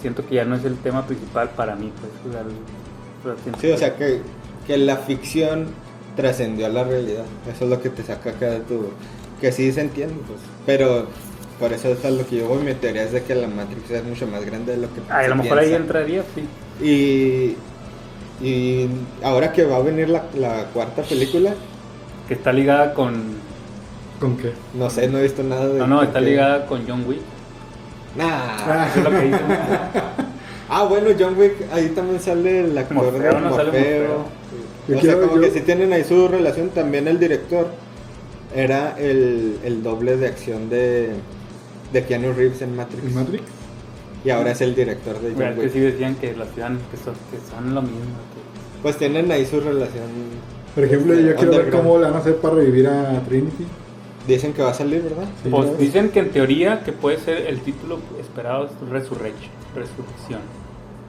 siento 0.00 0.24
que 0.26 0.36
ya 0.36 0.44
no 0.44 0.54
es 0.54 0.64
el 0.64 0.76
tema 0.78 1.04
principal 1.06 1.50
para 1.50 1.74
mí, 1.74 1.92
pues. 2.00 2.12
o 2.24 2.32
sea, 2.32 3.54
Sí, 3.60 3.70
o 3.72 3.76
sea, 3.76 3.96
que, 3.96 4.20
que 4.66 4.78
la 4.78 4.96
ficción 4.98 5.66
trascendió 6.14 6.66
a 6.66 6.68
la 6.68 6.84
realidad. 6.84 7.24
Eso 7.52 7.64
es 7.64 7.70
lo 7.70 7.80
que 7.82 7.90
te 7.90 8.02
saca 8.02 8.30
acá 8.30 8.46
de 8.50 8.60
tu... 8.60 8.90
Que 9.40 9.52
sí 9.52 9.72
se 9.72 9.80
entiende, 9.80 10.14
pues. 10.26 10.38
Pero 10.64 11.08
por 11.58 11.72
eso 11.72 11.88
es 11.88 12.04
a 12.04 12.10
lo 12.10 12.26
que 12.26 12.36
yo 12.36 12.48
voy. 12.48 12.62
Mi 12.62 12.74
teoría 12.74 13.02
es 13.02 13.12
de 13.12 13.22
que 13.22 13.34
la 13.34 13.48
Matrix 13.48 13.90
es 13.90 14.04
mucho 14.04 14.26
más 14.26 14.44
grande 14.44 14.72
de 14.72 14.78
lo 14.78 14.94
que 14.94 15.00
Ah, 15.08 15.18
a 15.18 15.28
lo 15.28 15.36
mejor 15.36 15.58
ahí 15.58 15.74
entraría, 15.74 16.22
sí. 16.34 16.48
Y, 16.84 17.56
y 18.46 18.88
ahora 19.22 19.52
que 19.52 19.64
va 19.64 19.76
a 19.76 19.80
venir 19.80 20.08
la, 20.08 20.24
la 20.38 20.64
cuarta 20.72 21.02
película, 21.02 21.54
Que 22.28 22.34
está 22.34 22.52
ligada 22.52 22.94
con. 22.94 23.39
¿Con 24.20 24.36
qué? 24.36 24.52
no 24.74 24.90
sé, 24.90 25.08
no 25.08 25.18
he 25.18 25.22
visto 25.22 25.42
nada 25.42 25.66
de... 25.68 25.78
No, 25.78 25.86
no, 25.86 26.02
está 26.02 26.18
que- 26.20 26.26
ligada 26.26 26.66
con 26.66 26.82
John 26.86 27.04
Wick. 27.08 27.20
Nah. 28.16 28.86
Eso 28.86 28.98
es 28.98 29.04
lo 29.04 29.10
que 29.10 29.20
dicen. 29.26 29.40
Ah, 30.72 30.84
bueno, 30.84 31.08
John 31.18 31.36
Wick, 31.36 31.54
ahí 31.72 31.88
también 31.96 32.20
sale 32.20 32.60
el 32.60 32.78
actor 32.78 32.96
Morfeo, 32.98 33.34
de 33.34 33.40
¿no? 33.40 33.50
Sale 33.56 33.64
Morfeo. 33.72 34.24
Yo 34.86 34.96
o 34.96 35.00
quiero- 35.00 35.18
sea, 35.18 35.28
como 35.28 35.34
yo- 35.34 35.42
que 35.42 35.50
sí 35.58 35.60
tienen 35.62 35.92
ahí 35.92 36.04
su 36.04 36.28
relación. 36.28 36.68
También 36.68 37.08
el 37.08 37.18
director 37.18 37.66
era 38.54 38.96
el, 38.96 39.58
el 39.64 39.82
doble 39.82 40.16
de 40.16 40.28
acción 40.28 40.70
de, 40.70 41.10
de 41.92 42.04
Keanu 42.04 42.32
Reeves 42.34 42.62
en 42.62 42.76
Matrix. 42.76 43.02
¿En 43.04 43.14
Matrix? 43.16 43.42
Y 44.24 44.30
ahora 44.30 44.52
es 44.52 44.60
el 44.60 44.76
director 44.76 45.14
de 45.20 45.30
John 45.30 45.38
Mira, 45.38 45.54
que 45.56 45.60
Wick. 45.62 45.72
sí 45.72 45.80
decían 45.80 46.14
que 46.14 46.36
las 46.36 46.48
ciudades 46.54 46.78
que 46.92 46.96
son, 46.98 47.14
que 47.14 47.50
son 47.50 47.74
lo 47.74 47.82
mismo. 47.82 47.98
que- 47.98 48.80
Pues 48.82 48.96
tienen 48.96 49.28
ahí 49.32 49.46
su 49.46 49.58
relación. 49.60 50.04
Por 50.76 50.84
ejemplo, 50.84 51.14
este, 51.14 51.26
yo 51.30 51.34
quiero 51.34 51.50
ver 51.52 51.70
cómo 51.70 51.98
le 51.98 52.04
van 52.04 52.14
a 52.14 52.18
hacer 52.18 52.36
para 52.36 52.54
revivir 52.54 52.86
a 52.86 53.20
Trinity. 53.28 53.66
Dicen 54.26 54.52
que 54.52 54.62
va 54.62 54.70
a 54.70 54.74
salir, 54.74 55.02
¿verdad? 55.02 55.24
Sí, 55.42 55.48
Pues 55.50 55.70
¿no? 55.70 55.74
dicen 55.76 56.10
que 56.10 56.20
en 56.20 56.30
teoría 56.30 56.84
que 56.84 56.92
puede 56.92 57.18
ser 57.18 57.46
el 57.46 57.60
título 57.60 57.98
esperado 58.20 58.66
es 58.66 58.88
Resurrection, 58.90 59.50
Resurrección, 59.74 60.40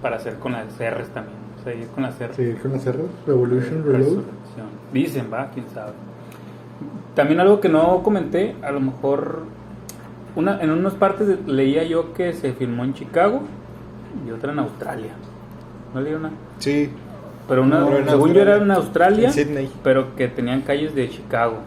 para 0.02 0.16
hacer 0.16 0.36
con 0.40 0.54
las 0.54 0.66
R's 0.80 1.10
también, 1.14 1.38
o 1.60 1.64
sea, 1.64 1.74
ir 1.74 1.88
con 1.88 2.04
las 2.04 2.16
R's. 2.20 2.36
Seguir 2.36 2.60
con 2.62 2.72
las 2.72 2.86
R, 2.88 2.98
Revolution, 3.28 3.84
Reload. 3.84 3.98
Resurrección. 4.00 4.68
Dicen, 4.94 5.28
va, 5.32 5.50
quién 5.54 5.66
sabe. 5.74 5.92
También 7.16 7.40
algo 7.42 7.60
que 7.60 7.70
no 7.70 8.02
comenté, 8.02 8.56
a 8.64 8.72
lo 8.72 8.80
mejor 8.80 9.44
una, 10.36 10.62
en 10.62 10.72
unas 10.72 10.94
partes 10.94 11.46
leía 11.46 11.84
yo 11.84 12.14
que 12.14 12.34
se 12.34 12.54
filmó 12.54 12.86
en 12.86 12.94
Chicago 12.94 13.42
y 14.26 14.32
otra 14.32 14.54
en 14.54 14.60
Australia. 14.60 15.12
¿No 15.94 16.00
leí 16.00 16.14
una? 16.14 16.32
Sí. 16.60 16.90
Pero 17.50 17.64
una, 17.64 17.86
según 18.08 18.34
yo 18.34 18.42
era 18.42 18.54
Australia. 18.56 18.64
en 18.64 18.72
Australia, 18.72 19.28
En 19.28 19.34
Sydney. 19.34 19.72
pero 19.84 20.16
que 20.16 20.30
tenían 20.30 20.62
calles 20.62 20.96
de 20.96 21.10
Chicago. 21.10 21.58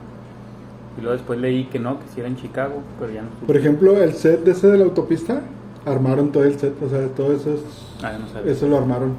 Y 0.97 1.01
luego 1.01 1.17
después 1.17 1.39
leí 1.41 1.65
que 1.65 1.79
no, 1.79 1.99
que 1.99 2.05
sí 2.15 2.21
era 2.21 2.29
en 2.29 2.37
Chicago, 2.37 2.75
pero 3.01 3.13
ya 3.13 3.23
no 3.23 3.29
supe. 3.31 3.47
Por 3.47 3.57
ejemplo, 3.57 4.03
el 4.03 4.13
set 4.15 4.45
de 4.45 4.53
ese 4.53 4.69
de 4.69 4.79
la 4.79 4.85
autopista, 4.85 5.43
armaron 5.87 6.31
todo 6.33 6.45
el 6.45 6.59
set, 6.59 6.75
o 6.83 6.89
sea, 6.89 7.07
todo 7.09 7.33
eso 7.33 7.53
es, 7.55 7.61
Ah, 8.03 8.13
no 8.19 8.51
eso 8.51 8.69
lo 8.69 8.79
armaron. 8.79 9.13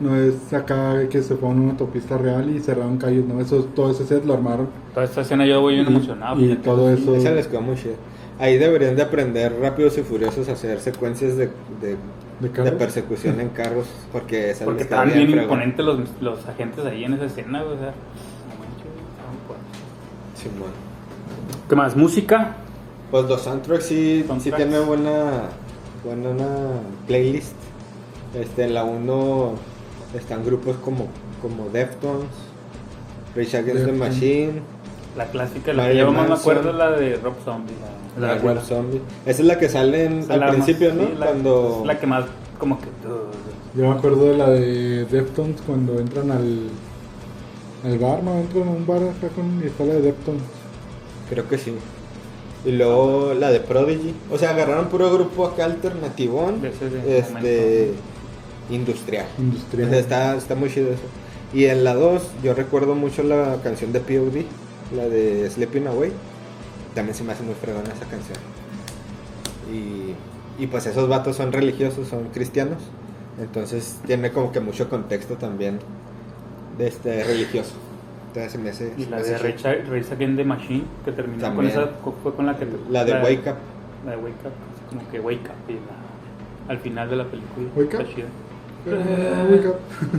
No 0.00 0.14
es 0.14 0.52
acá 0.52 1.08
que 1.08 1.22
se 1.22 1.34
pone 1.34 1.60
una 1.60 1.70
autopista 1.72 2.16
real 2.18 2.48
y 2.54 2.60
cerraron 2.60 2.98
calles, 2.98 3.24
no, 3.24 3.40
eso, 3.40 3.64
todo 3.74 3.90
ese 3.90 4.06
set 4.06 4.24
lo 4.24 4.34
armaron. 4.34 4.68
Toda 4.94 5.06
esta 5.06 5.22
escena 5.22 5.44
yo 5.46 5.60
voy 5.60 5.74
bien 5.74 5.86
Y- 5.86 5.88
emocionado. 5.96 6.40
y 6.40 6.54
todo 6.56 6.90
eso- 6.90 7.16
Esa 7.16 7.30
les 7.32 7.48
quedó 7.48 7.62
muy 7.62 7.74
chida. 7.76 7.94
Ahí 8.38 8.56
deberían 8.58 8.94
de 8.94 9.02
aprender 9.02 9.56
rápidos 9.60 9.98
y 9.98 10.02
furiosos 10.02 10.48
a 10.48 10.52
hacer 10.52 10.78
secuencias 10.78 11.36
de, 11.36 11.46
de, 11.80 11.96
¿De 12.40 12.48
de 12.62 12.70
persecución 12.72 13.40
en 13.40 13.48
carros. 13.60 13.86
Porque 14.12 14.50
esa 14.50 14.64
Porque 14.64 14.82
estaban 14.84 15.08
bien 15.08 15.26
fregón. 15.26 15.42
imponentes 15.44 15.84
los, 15.84 15.98
los 16.20 16.46
agentes 16.46 16.84
ahí 16.86 17.02
en 17.04 17.14
esa 17.14 17.24
escena, 17.24 17.62
o 17.64 17.70
sea. 17.70 17.74
no 17.74 18.54
manches, 18.60 18.86
estaban 19.10 19.36
fuertes. 19.48 20.40
Simón. 20.40 20.87
¿Qué 21.68 21.76
más? 21.76 21.96
¿Música? 21.96 22.54
Pues 23.10 23.26
los 23.26 23.42
soundtracks 23.42 23.84
sí, 23.84 24.24
sí 24.40 24.50
tienen 24.52 24.86
buena, 24.86 25.42
buena 26.04 26.30
una 26.30 26.48
playlist. 27.06 27.52
Este, 28.34 28.64
en 28.64 28.74
la 28.74 28.84
1 28.84 29.52
están 30.14 30.44
grupos 30.44 30.76
como, 30.76 31.06
como 31.40 31.68
Deftones, 31.70 32.26
Rage 33.34 33.56
Against 33.56 33.86
the. 33.86 33.92
Machine, 33.92 34.52
La 35.16 35.26
clásica, 35.26 35.72
la 35.72 35.88
que 35.88 35.96
yo 35.96 36.12
más 36.12 36.28
me 36.28 36.34
acuerdo 36.34 36.70
es 36.70 36.76
la 36.76 36.90
de 36.92 37.16
Rob 37.16 37.34
Zombie. 37.44 37.72
La, 38.18 38.26
la 38.28 38.34
de 38.34 38.40
Rob 38.54 38.60
Zombie. 38.62 39.00
Esa 39.24 39.42
es 39.42 39.48
la 39.48 39.58
que 39.58 39.68
sale 39.68 40.04
en- 40.04 40.30
al 40.30 40.40
la 40.40 40.46
más- 40.46 40.54
principio, 40.56 40.92
¿no? 40.94 41.04
sí, 41.06 41.14
la- 41.18 41.26
Cuando... 41.26 41.78
Es 41.80 41.86
la 41.86 41.98
que 42.00 42.06
más, 42.06 42.24
como 42.58 42.78
que. 42.78 42.86
Yo 43.74 43.88
me 43.90 43.94
acuerdo 43.96 44.24
de 44.30 44.36
la 44.36 44.50
de 44.50 45.04
Deftones 45.06 45.60
cuando 45.66 45.98
entran 45.98 46.30
al, 46.30 46.68
al 47.84 47.98
bar, 47.98 48.22
¿no? 48.22 48.38
Entran 48.38 48.68
a 48.68 48.70
un 48.70 48.86
bar 48.86 48.98
acá 49.02 49.28
con 49.34 49.60
y 49.62 49.66
está 49.66 49.84
la 49.84 49.94
de 49.94 50.02
Deftones. 50.02 50.42
Creo 51.30 51.48
que 51.48 51.58
sí. 51.58 51.74
Y 52.64 52.72
luego 52.72 53.34
la 53.34 53.50
de 53.50 53.60
Prodigy. 53.60 54.14
O 54.30 54.38
sea, 54.38 54.50
agarraron 54.50 54.88
puro 54.88 55.12
grupo 55.12 55.46
acá 55.46 55.64
alternativón. 55.64 56.60
Este. 57.06 57.92
Industrial. 58.70 59.26
Industrial. 59.38 59.88
O 59.88 59.90
sea, 59.90 59.98
está, 60.00 60.36
está 60.36 60.54
muy 60.54 60.70
chido 60.70 60.88
eso. 60.88 61.02
Y 61.54 61.64
en 61.64 61.84
la 61.84 61.94
2, 61.94 62.22
yo 62.42 62.54
recuerdo 62.54 62.94
mucho 62.94 63.22
la 63.22 63.58
canción 63.62 63.92
de 63.92 64.00
POD, 64.00 64.44
la 64.94 65.08
de 65.08 65.48
Sleeping 65.48 65.86
Away. 65.86 66.12
También 66.94 67.14
se 67.14 67.24
me 67.24 67.32
hace 67.32 67.42
muy 67.42 67.54
fregona 67.54 67.88
esa 67.88 68.06
canción. 68.06 68.38
Y, 69.72 70.62
y 70.62 70.66
pues 70.66 70.84
esos 70.86 71.08
vatos 71.08 71.36
son 71.36 71.52
religiosos, 71.52 72.08
son 72.08 72.24
cristianos. 72.34 72.78
Entonces 73.40 73.96
tiene 74.06 74.30
como 74.32 74.52
que 74.52 74.60
mucho 74.60 74.90
contexto 74.90 75.34
también 75.34 75.78
de 76.76 76.88
este 76.88 77.24
religioso. 77.24 77.72
Entonces 78.28 78.52
se 78.52 78.58
me 78.58 78.70
hace. 78.70 78.92
Y 78.96 79.04
se 79.04 79.10
la 79.10 79.16
me 79.18 79.22
de 79.22 79.34
hace. 79.34 79.52
Rage 79.52 79.82
Rage 79.90 80.14
Against 80.14 80.36
the 80.36 80.44
Machine, 80.44 80.84
que 81.04 81.12
terminó 81.12 81.54
con 81.54 81.66
esa. 81.66 81.88
Fue 82.22 82.34
con 82.34 82.46
la 82.46 82.56
que. 82.56 82.66
La 82.90 83.04
de 83.04 83.12
Wake 83.14 83.48
Up. 83.50 83.56
La 84.04 84.12
de 84.12 84.16
Wake 84.18 84.44
Up, 84.44 84.52
así 84.74 84.82
como 84.96 85.10
que 85.10 85.20
Wake 85.20 85.40
Up. 85.40 85.70
y 85.70 85.72
la- 85.74 86.72
al 86.72 86.78
final 86.78 87.08
de 87.10 87.16
la 87.16 87.24
película. 87.24 87.66
Wake 87.74 87.92
está 87.92 88.02
Up. 88.04 88.14
chida. 88.14 88.26
Ah, 88.86 89.46
wake 89.50 89.66
up. 89.66 89.76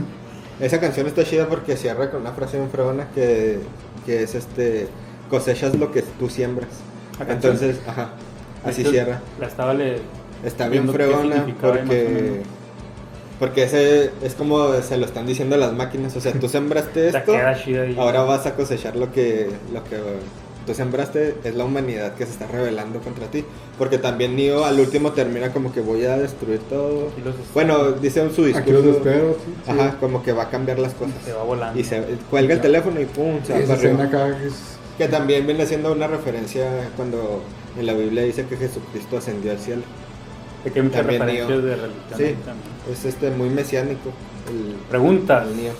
Esa 0.60 0.78
canción 0.80 1.06
está 1.06 1.24
chida 1.24 1.48
porque 1.48 1.76
cierra 1.76 2.10
con 2.10 2.20
una 2.20 2.32
frase 2.32 2.58
bien 2.58 2.68
fregona 2.70 3.06
que, 3.14 3.60
que 4.04 4.22
es 4.24 4.34
este 4.34 4.88
cosechas 5.30 5.74
lo 5.78 5.90
que 5.92 6.02
tú 6.02 6.28
siembras. 6.28 6.68
Entonces, 7.26 7.80
ajá, 7.86 8.10
así 8.64 8.82
Entonces, 8.82 8.90
cierra. 8.90 9.20
La 9.38 9.46
estaba 9.46 9.72
le. 9.74 9.98
Está 10.44 10.68
bien 10.68 10.88
fregona 10.88 11.46
porque. 11.60 12.42
Porque 13.40 13.62
ese 13.64 14.10
es 14.22 14.34
como 14.34 14.72
se 14.82 14.98
lo 14.98 15.06
están 15.06 15.26
diciendo 15.26 15.56
las 15.56 15.72
máquinas. 15.72 16.14
O 16.14 16.20
sea, 16.20 16.32
tú 16.32 16.46
sembraste 16.48 17.10
Te 17.10 17.18
esto, 17.18 17.32
ahora 17.98 18.20
vas 18.22 18.44
a 18.46 18.54
cosechar 18.54 18.94
lo 18.96 19.10
que, 19.12 19.48
lo 19.72 19.82
que 19.82 19.96
tú 20.66 20.74
sembraste. 20.74 21.36
Es 21.42 21.54
la 21.54 21.64
humanidad 21.64 22.14
que 22.14 22.26
se 22.26 22.32
está 22.32 22.46
rebelando 22.46 23.00
contra 23.00 23.26
ti. 23.28 23.44
Porque 23.78 23.96
también 23.96 24.36
Neo 24.36 24.66
al 24.66 24.78
último 24.78 25.12
termina 25.12 25.54
como 25.54 25.72
que 25.72 25.80
voy 25.80 26.04
a 26.04 26.18
destruir 26.18 26.60
todo. 26.68 27.08
Aquí 27.08 27.22
los- 27.24 27.34
Bueno, 27.54 27.92
dice 27.92 28.20
en 28.20 28.34
su 28.34 28.44
discurso. 28.44 28.78
Aquí 28.78 28.86
los 28.86 28.96
espero, 28.96 29.36
sí. 29.42 29.54
sí. 29.64 29.70
Ajá, 29.70 29.96
como 29.98 30.22
que 30.22 30.32
va 30.34 30.42
a 30.44 30.50
cambiar 30.50 30.78
las 30.78 30.92
cosas. 30.92 31.14
Se 31.24 31.32
va 31.32 31.42
volando. 31.42 31.80
Y 31.80 31.82
se 31.84 32.02
cuelga 32.28 32.52
el 32.52 32.60
teléfono 32.60 33.00
y 33.00 33.06
pum, 33.06 33.40
se 33.42 33.64
va 33.64 33.76
para 33.76 34.04
acá 34.04 34.38
es... 34.46 34.52
Que 34.98 35.08
también 35.08 35.46
viene 35.46 35.64
siendo 35.64 35.92
una 35.92 36.06
referencia 36.08 36.90
cuando 36.94 37.42
en 37.78 37.86
la 37.86 37.94
Biblia 37.94 38.22
dice 38.22 38.44
que 38.44 38.58
Jesucristo 38.58 39.16
ascendió 39.16 39.52
al 39.52 39.58
cielo. 39.58 39.80
De 40.64 40.70
que 40.70 40.78
hay 40.80 40.84
muchas 40.84 41.00
también 41.00 41.20
referencias 41.22 41.48
Neo. 41.48 41.60
de 41.62 41.76
religión. 41.76 42.04
Sí. 42.16 42.22
ahí 42.24 42.34
también. 42.44 42.68
Es 42.90 43.04
este 43.04 43.30
muy 43.30 43.48
mesiánico. 43.48 44.10
El, 44.48 44.74
Preguntas. 44.88 45.46
el 45.46 45.56
Neo. 45.56 45.72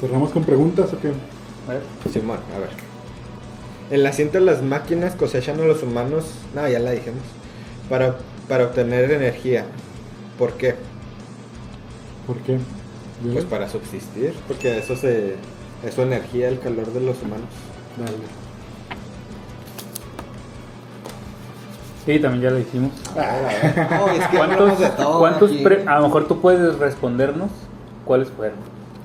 ¿Cerramos 0.00 0.30
con 0.30 0.44
preguntas 0.44 0.92
o 0.92 0.98
qué? 1.00 1.08
A 1.68 1.72
ver. 1.72 1.82
Simón, 2.12 2.38
a 2.54 2.58
ver. 2.58 2.70
En 3.90 4.02
la 4.02 4.12
cinta 4.12 4.38
las 4.40 4.62
máquinas 4.62 5.14
cosechan 5.14 5.60
a 5.60 5.64
los 5.64 5.82
humanos. 5.82 6.24
No, 6.54 6.68
ya 6.68 6.78
la 6.78 6.90
dijimos. 6.92 7.22
Para, 7.88 8.18
para 8.48 8.64
obtener 8.64 9.10
energía. 9.10 9.64
¿Por 10.38 10.52
qué? 10.54 10.74
¿Por 12.26 12.36
qué? 12.38 12.58
Pues 13.32 13.44
para 13.44 13.68
subsistir. 13.68 14.34
Porque 14.46 14.78
eso 14.78 14.94
se. 14.96 15.36
Es 15.86 15.94
su 15.94 16.02
energía, 16.02 16.48
el 16.48 16.58
calor 16.60 16.92
de 16.92 17.00
los 17.00 17.22
humanos. 17.22 17.48
Dale. 17.96 18.18
Sí, 22.08 22.18
también 22.20 22.42
ya 22.44 22.50
lo 22.50 22.58
hicimos. 22.58 22.90
No, 23.14 24.08
es 24.12 24.26
que 24.28 24.36
¿Cuántos, 24.38 24.60
hablamos 24.60 24.78
de 24.80 24.88
todo 24.90 25.18
cuántos 25.18 25.50
aquí. 25.50 25.62
pre- 25.62 25.84
a 25.86 25.96
lo 25.98 26.06
mejor 26.06 26.26
tú 26.26 26.40
puedes 26.40 26.78
respondernos 26.78 27.50
cuáles 28.06 28.30
fueron? 28.30 28.56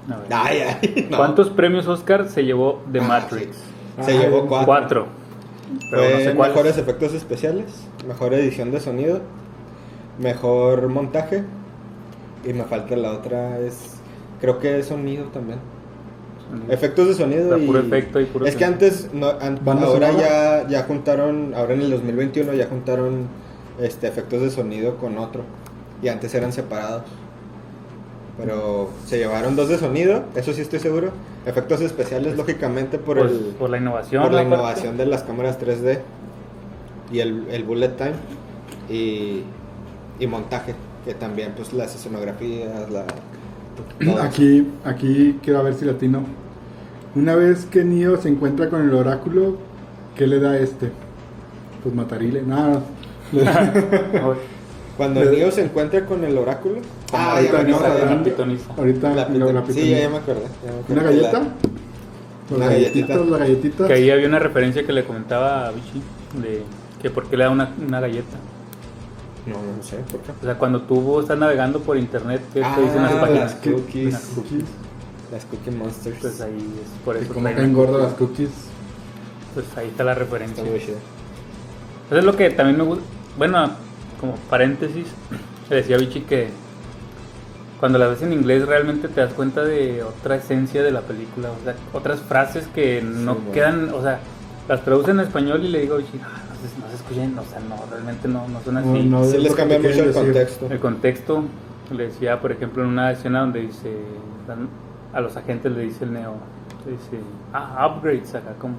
A 0.09 0.15
ver. 0.19 0.27
Ay, 0.31 0.59
ay, 0.81 1.07
no. 1.11 1.17
¿Cuántos 1.17 1.49
premios 1.49 1.85
Oscar 1.87 2.29
se 2.29 2.45
llevó 2.45 2.81
de 2.87 3.01
Ah, 3.01 3.03
Matrix? 3.03 3.57
Se 4.05 4.11
Ay, 4.13 4.19
llevó 4.19 4.45
cuatro. 4.47 4.65
Cuatro. 4.65 5.07
Pero 5.91 6.01
no 6.17 6.17
sé 6.23 6.33
mejores 6.33 6.77
efectos 6.77 7.13
especiales, 7.13 7.65
mejor 8.07 8.33
edición 8.35 8.71
de 8.71 8.79
sonido, 8.79 9.19
mejor 10.17 10.87
montaje 10.87 11.43
y 12.45 12.53
me 12.53 12.63
falta 12.63 12.95
la 12.95 13.11
otra 13.11 13.59
es 13.59 13.95
creo 14.39 14.59
que 14.59 14.79
es 14.79 14.87
sonido 14.87 15.25
también. 15.25 15.59
Efectos 16.69 17.07
de 17.07 17.13
sonido 17.15 17.45
O 17.47 17.49
sea, 17.49 17.57
y 17.57 17.65
puro 17.67 17.79
efecto 17.79 18.19
y 18.19 18.25
puro 18.25 18.45
Es 18.45 18.55
que 18.55 18.65
antes 18.65 19.09
no, 19.13 19.29
an- 19.29 19.59
¿Banda 19.63 19.87
ahora 19.87 20.11
ya 20.11 20.67
ya 20.67 20.83
juntaron, 20.83 21.53
ahora 21.55 21.73
en 21.73 21.81
el 21.81 21.89
2021 21.91 22.53
ya 22.53 22.67
juntaron 22.67 23.27
este 23.81 24.07
efectos 24.07 24.41
de 24.41 24.51
sonido 24.51 24.97
con 24.97 25.17
otro 25.17 25.43
y 26.01 26.09
antes 26.09 26.33
eran 26.35 26.53
separados. 26.53 27.03
Pero 28.37 28.89
se 29.05 29.17
llevaron 29.19 29.55
dos 29.55 29.69
de 29.69 29.77
sonido, 29.77 30.23
eso 30.35 30.53
sí 30.53 30.61
estoy 30.61 30.79
seguro. 30.79 31.11
Efectos 31.45 31.81
especiales 31.81 32.35
lógicamente 32.35 32.97
por 32.97 33.19
Pues, 33.19 33.31
el 33.31 33.37
por 33.59 33.69
la 33.69 33.77
innovación. 33.77 34.23
por 34.23 34.31
la 34.31 34.41
aparte. 34.41 34.55
innovación 34.55 34.97
de 34.97 35.05
las 35.05 35.23
cámaras 35.23 35.59
3D 35.59 35.99
y 37.11 37.19
el, 37.19 37.45
el 37.51 37.63
bullet 37.63 37.89
time 37.95 38.13
y, 38.89 39.43
y 40.19 40.27
montaje 40.27 40.73
que 41.05 41.13
también 41.13 41.53
pues 41.55 41.73
las 41.73 41.95
escenografías 41.95 42.89
la. 42.89 43.05
Aquí, 44.21 44.67
aquí 44.85 45.39
quiero 45.43 45.63
ver 45.63 45.73
si 45.75 45.85
latino. 45.85 46.23
Una 47.15 47.35
vez 47.35 47.65
que 47.65 47.83
Neo 47.83 48.17
se 48.17 48.29
encuentra 48.29 48.69
con 48.69 48.81
el 48.81 48.93
oráculo, 48.93 49.57
¿qué 50.15 50.27
le 50.27 50.39
da 50.39 50.57
este? 50.57 50.91
Pues 51.83 51.93
matarile. 51.93 52.41
Nada. 52.41 52.81
Cuando 54.97 55.23
Le- 55.23 55.31
Neo 55.37 55.51
se 55.51 55.63
encuentra 55.63 56.05
con 56.05 56.23
el 56.23 56.37
oráculo 56.37 56.79
Ah, 57.13 57.39
ya 57.41 57.49
ahorita 57.57 57.63
me 57.63 57.69
no, 57.71 57.75
acordé. 57.77 57.91
ahorita- 58.01 58.15
la 58.15 58.23
pitoniza. 58.23 58.73
Ahorita 58.77 59.09
La 59.09 59.15
la, 59.29 59.51
la 59.53 59.65
sí 59.67 59.89
ya 59.89 60.09
me 60.09 60.17
acordé, 60.17 60.41
ya 60.65 60.71
me 60.71 60.79
acordé. 60.79 60.93
¿Una 60.93 61.03
galleta? 61.03 61.41
La- 62.57 62.67
galletita. 62.69 63.17
galletitas. 63.17 63.87
Que 63.87 63.93
ahí 63.93 64.11
había 64.11 64.27
una 64.27 64.39
referencia 64.39 64.85
que 64.85 64.93
le 64.93 65.03
comentaba 65.03 65.67
a 65.67 65.71
Vichy 65.71 66.01
de 66.41 66.63
que 67.01 67.09
por 67.09 67.25
qué 67.27 67.37
le 67.37 67.43
da 67.45 67.49
una, 67.49 67.71
una 67.87 67.99
galleta. 67.99 68.37
No 69.45 69.55
no 69.77 69.83
sé 69.83 69.97
por 70.09 70.21
qué 70.21 70.31
O 70.41 70.45
sea, 70.45 70.57
cuando 70.57 70.81
tú 70.83 71.19
estás 71.19 71.37
navegando 71.37 71.79
por 71.81 71.97
internet, 71.97 72.41
¿qué 72.53 72.61
te 72.61 72.65
Ah, 72.65 72.77
dicen 72.79 73.01
las 73.03 73.13
páginas? 73.13 73.39
las 73.41 73.53
cookies. 73.55 74.13
Las 74.13 74.21
cookies. 74.35 74.63
las 75.31 75.45
Cookie 75.45 75.71
Monsters 75.71 76.17
Pues 76.21 76.41
ahí 76.41 76.79
es 76.83 76.89
por 77.03 77.17
eso. 77.17 77.33
como 77.33 77.47
engorda 77.49 77.97
las 77.97 78.13
cookies. 78.13 78.49
Pues 79.53 79.65
ahí 79.77 79.87
está 79.87 80.03
la 80.03 80.15
referencia. 80.15 80.61
está 80.63 80.71
muy 80.75 80.79
chido 80.83 80.97
Eso 82.07 82.17
es 82.19 82.23
lo 82.23 82.35
que 82.35 82.49
también 82.51 82.77
me 82.77 82.83
gusta. 82.83 83.03
Bueno, 83.37 83.71
como 84.19 84.35
paréntesis, 84.49 85.07
le 85.69 85.75
decía 85.77 85.97
Vichy 85.97 86.21
que 86.21 86.49
cuando 87.79 87.99
la 87.99 88.07
ves 88.07 88.21
en 88.21 88.31
inglés 88.31 88.65
realmente 88.65 89.09
te 89.09 89.19
das 89.21 89.33
cuenta 89.33 89.61
de 89.63 90.03
otra 90.03 90.35
esencia 90.37 90.81
de 90.83 90.91
la 90.91 91.01
película. 91.01 91.49
O 91.51 91.63
sea, 91.65 91.75
otras 91.91 92.21
frases 92.21 92.65
que 92.73 93.01
no 93.01 93.35
bueno. 93.35 93.51
quedan. 93.51 93.93
O 93.93 94.01
sea, 94.01 94.19
las 94.69 94.83
traducen 94.85 95.19
en 95.19 95.25
español 95.25 95.65
y 95.65 95.67
le 95.67 95.81
digo 95.81 95.97
Vichy, 95.97 96.19
"Ah, 96.23 96.29
no, 96.47 96.55
se, 96.55 96.92
no 96.92 96.92
se 97.13 97.21
escuchan. 97.23 97.39
O 97.39 97.49
sea, 97.49 97.59
no, 97.69 97.75
realmente 97.91 98.27
no, 98.27 98.47
no 98.47 98.61
son 98.61 98.77
así. 98.77 98.87
No, 99.03 99.19
no, 99.19 99.25
sí 99.25 99.37
es 99.37 99.43
les 99.43 99.55
cambia 99.55 99.77
mucho 99.77 99.89
el 99.89 99.97
decir. 100.07 100.13
contexto 100.13 100.67
El 100.69 100.79
contexto, 100.79 101.43
le 101.95 102.07
decía, 102.07 102.39
por 102.41 102.51
ejemplo, 102.51 102.83
en 102.83 102.89
una 102.89 103.11
escena 103.11 103.41
donde 103.41 103.61
dice, 103.61 103.91
a 105.13 105.21
los 105.21 105.35
agentes 105.37 105.71
le 105.71 105.81
dice 105.81 106.05
el 106.05 106.13
neo, 106.13 106.33
le 106.85 106.91
dice, 106.93 107.19
ah, 107.53 107.87
upgrades 107.95 108.33
acá, 108.35 108.53
como, 108.59 108.75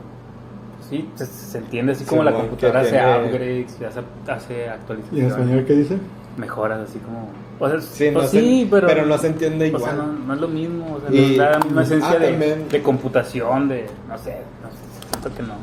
sí, 0.88 1.08
se, 1.14 1.26
se 1.26 1.58
entiende 1.58 1.92
así 1.92 2.04
como 2.04 2.22
Sí, 2.22 2.24
la 2.26 2.30
bueno, 2.32 2.48
computadora 2.48 2.80
hace 2.80 2.90
tiene- 2.90 3.24
upgrades, 3.28 3.78
y 3.80 3.84
hace, 3.84 4.00
hace 4.28 4.54
¿Y 4.54 4.62
en 4.64 4.70
actualizaciones, 4.70 5.32
español 5.32 5.64
qué 5.66 5.72
dice? 5.74 5.98
mejoras 6.36 6.80
así 6.88 6.98
como, 6.98 7.28
o 7.60 7.68
sea, 7.70 7.80
Sí, 7.80 8.10
pues 8.12 8.24
no 8.24 8.30
sí, 8.30 8.60
se- 8.64 8.70
pero, 8.70 8.86
pero 8.88 9.06
no 9.06 9.16
se 9.18 9.28
entiende 9.28 9.72
o 9.72 9.78
sea, 9.78 9.92
igual. 9.92 9.96
no, 9.96 10.26
no 10.26 10.34
es 10.34 10.40
lo 10.40 10.48
mismo, 10.48 10.96
o 10.96 11.00
sea, 11.00 11.10
Y- 11.10 11.36
no 11.36 11.44
es 11.44 11.50
la 11.52 11.58
misma 11.60 11.82
esencia 11.82 12.10
ah, 12.10 12.18
de, 12.18 12.64
de 12.70 12.82
computación, 12.82 13.68
de, 13.68 13.86
no 14.08 14.18
sé, 14.18 14.38
no 14.60 14.68
sé, 14.70 14.83
siento 15.24 15.36
que 15.36 15.42
no, 15.42 15.54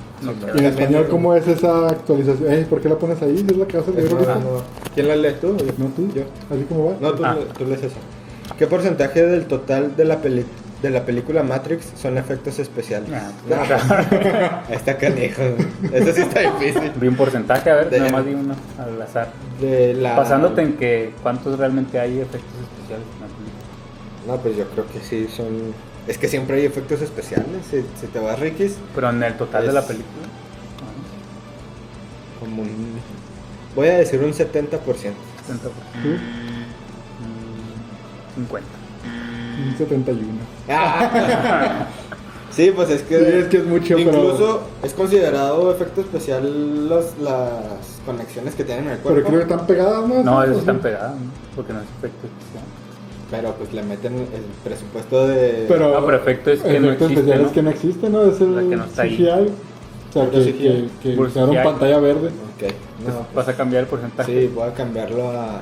no. 0.48 0.56
¿Y 0.56 0.60
en 0.60 0.66
español 0.66 1.08
cómo 1.10 1.36
es 1.36 1.48
esa 1.48 1.88
actualización? 1.88 2.52
Eh, 2.54 2.66
¿Por 2.70 2.82
qué 2.82 2.90
la 2.90 2.96
pones 2.96 3.22
ahí? 3.22 3.46
¿Es 3.50 3.58
la 3.58 3.66
que 3.66 3.78
libro? 3.78 4.26
Ah, 4.30 4.36
no. 4.36 4.62
¿quién 4.94 5.08
la 5.08 5.16
lee 5.16 5.36
tú? 5.40 5.56
¿No 5.78 5.86
tú? 5.88 6.12
yo 6.14 6.24
¿Así 6.50 6.64
como 6.68 6.86
va? 6.88 6.94
No, 7.00 7.14
tú, 7.14 7.24
Ah. 7.26 7.36
le- 7.36 7.46
tú 7.54 7.66
lees 7.66 7.84
eso. 7.84 7.96
¿Qué 8.58 8.68
porcentaje 8.68 9.26
del 9.26 9.46
total 9.46 9.96
de 9.96 10.06
la, 10.06 10.18
peli 10.18 10.46
de 10.82 10.90
la 10.90 11.06
película 11.06 11.42
Matrix 11.44 11.86
son 12.00 12.18
efectos 12.18 12.60
especiales? 12.60 13.10
Ah, 13.14 14.64
Ahí 14.70 14.76
está 14.76 14.98
canijo. 14.98 15.42
Eso 15.92 16.14
sí 16.14 16.22
está 16.22 16.42
difícil. 16.42 16.92
Vi 17.00 17.08
un 17.08 17.16
porcentaje, 17.16 17.70
a 17.70 17.76
ver, 17.76 17.90
De- 17.90 18.00
nada 18.00 18.12
más 18.12 18.26
di 18.26 18.34
uno 18.34 18.56
al 18.78 19.02
azar. 19.02 19.32
De 19.60 19.94
la... 19.94 20.16
Basándote 20.18 20.62
en 20.62 20.74
que 20.74 21.14
cuántos 21.24 21.58
realmente 21.58 22.00
hay 22.00 22.20
efectos 22.20 22.52
especiales 22.62 23.06
en 23.16 23.22
la 23.22 23.28
película. 23.28 24.28
No, 24.28 24.38
pues 24.38 24.58
yo 24.58 24.66
creo 24.66 24.86
que 24.88 25.00
sí 25.00 25.28
son... 25.36 25.74
Es 26.08 26.18
que 26.18 26.28
siempre 26.28 26.58
hay 26.58 26.66
efectos 26.66 27.02
especiales. 27.02 27.46
Si, 27.70 27.84
si 28.00 28.08
te 28.08 28.20
vas 28.20 28.40
Rikis, 28.40 28.76
Pero 28.96 29.10
en 29.12 29.22
el 29.24 29.38
total 29.38 29.68
de 29.68 29.74
la 29.74 29.82
película. 29.86 30.28
como 32.40 32.64
un... 32.64 33.00
Voy 33.76 33.88
a 33.88 33.98
decir 34.00 34.20
un 34.20 34.34
70%. 34.34 34.70
70%. 34.70 34.72
¿Tú? 34.72 36.10
Mm, 37.20 38.36
50. 38.36 38.68
Un 39.68 39.78
71. 39.78 40.28
Sí, 42.52 42.72
pues 42.76 42.90
es 42.90 43.02
que... 43.04 43.18
Sí, 43.18 43.26
es 43.26 43.46
que 43.46 43.58
es 43.60 43.66
mucho, 43.66 43.96
pero- 43.96 44.10
Incluso 44.10 44.62
es 44.84 44.94
considerado 44.94 45.72
efecto 45.72 46.02
especial 46.02 46.90
los, 46.90 47.18
las 47.20 48.02
conexiones 48.06 48.56
que 48.56 48.66
tienen 48.66 48.88
en 48.88 48.92
el 48.92 48.98
cuerpo. 48.98 49.16
Pero 49.22 49.28
creo 49.28 49.40
que 49.40 49.54
están 49.54 49.66
pegadas, 49.68 50.06
¿no? 50.06 50.22
No, 50.22 50.38
¿O 50.40 50.44
están 50.44 50.80
pegadas, 50.80 51.16
¿no? 51.16 51.32
porque 51.56 51.72
no 51.72 51.80
es 51.80 51.86
efecto 51.98 52.28
especial. 52.28 52.66
Pero 53.32 53.54
pues 53.56 53.74
le 53.74 53.82
meten 53.82 54.14
el 54.16 54.28
presupuesto 54.64 55.26
de... 55.28 55.66
Pero, 55.70 55.98
Ah, 55.98 56.02
pero 56.06 56.18
efecto 56.18 56.52
es 56.52 56.62
que 56.62 56.80
no 56.82 56.92
existe, 56.92 57.14
especial 57.14 57.42
¿no? 57.42 57.48
es 57.48 57.54
que 57.54 57.62
no 57.64 57.70
existe, 57.70 58.10
¿no? 58.10 58.22
Es 58.24 58.42
el 58.42 58.56
La 58.56 58.62
que 58.62 58.76
no 58.76 58.84
está 58.84 59.02
ahí. 59.04 59.16
CGI. 59.16 59.30
O 60.10 60.14
sea, 60.14 60.30
que, 60.30 60.40
CGI. 60.42 60.90
que, 61.02 61.14
que 61.16 61.20
usaron 61.22 61.56
pantalla 61.64 62.00
verde. 62.00 62.28
Ok, 62.28 62.64
Entonces, 63.00 63.22
no, 63.22 63.28
vas 63.34 63.48
a 63.48 63.54
cambiar 63.56 63.84
el 63.84 63.90
porcentaje. 63.90 64.42
Sí, 64.42 64.52
voy 64.54 64.68
a 64.68 64.74
cambiarlo 64.74 65.30
a... 65.32 65.62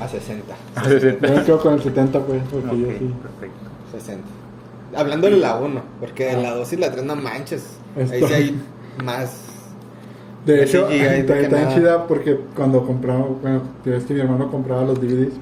A 0.00 0.08
60. 0.08 0.54
A 0.74 0.84
60. 0.84 1.26
Yo 1.28 1.34
me 1.36 1.44
quedo 1.44 1.58
con 1.60 1.74
el 1.74 1.82
70, 1.82 2.20
pues, 2.20 2.42
porque 2.50 2.66
Ok, 2.66 2.72
yo 2.74 2.86
sí. 2.98 3.14
perfecto. 3.22 3.70
60. 3.92 4.24
Hablando 4.96 5.30
de 5.30 5.36
la 5.36 5.54
1, 5.56 5.82
porque 6.00 6.32
en 6.32 6.42
la 6.42 6.54
2 6.56 6.72
y 6.72 6.76
la 6.78 6.90
3 6.90 7.04
no 7.04 7.14
manches. 7.14 7.64
Ahí 7.96 8.02
Esto- 8.10 8.26
sí 8.26 8.34
hay 8.34 8.60
más. 9.04 9.38
De 10.44 10.64
hecho, 10.64 10.86
de 10.88 11.20
está, 11.20 11.48
nada. 11.48 11.74
chida 11.74 12.06
porque 12.08 12.40
cuando 12.56 12.84
compraba, 12.84 13.24
bueno, 13.40 13.62
es 13.86 14.02
que 14.04 14.14
mi 14.14 14.20
hermano 14.20 14.50
compraba 14.50 14.82
los 14.82 15.00
DVDs. 15.00 15.34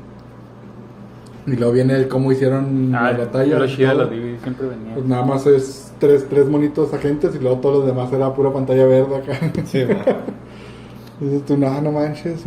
Y 1.47 1.53
luego 1.57 1.73
viene 1.73 1.95
el 1.95 2.07
cómo 2.09 2.31
hicieron 2.33 2.95
Ah, 2.95 3.13
la 3.13 3.19
batalla. 3.25 3.59
lo 3.59 3.67
chido 3.67 3.89
de 3.89 3.95
todo. 3.95 4.05
los 4.05 4.11
DVD 4.11 4.43
siempre 4.43 4.67
venía. 4.69 4.95
Pues 4.95 5.07
nada 5.07 5.25
más 5.25 5.47
es 5.47 5.93
tres, 5.99 6.27
tres 6.29 6.47
monitos 6.47 6.93
agentes 6.93 7.35
y 7.35 7.39
luego 7.39 7.59
todos 7.59 7.79
los 7.79 7.87
demás 7.87 8.13
era 8.13 8.33
pura 8.35 8.53
pantalla 8.53 8.85
verde 8.87 9.17
acá. 9.17 9.39
Sí. 9.65 9.85
Dices 11.21 11.45
tú, 11.47 11.57
no, 11.57 11.81
no 11.81 11.93
manches. 11.93 12.45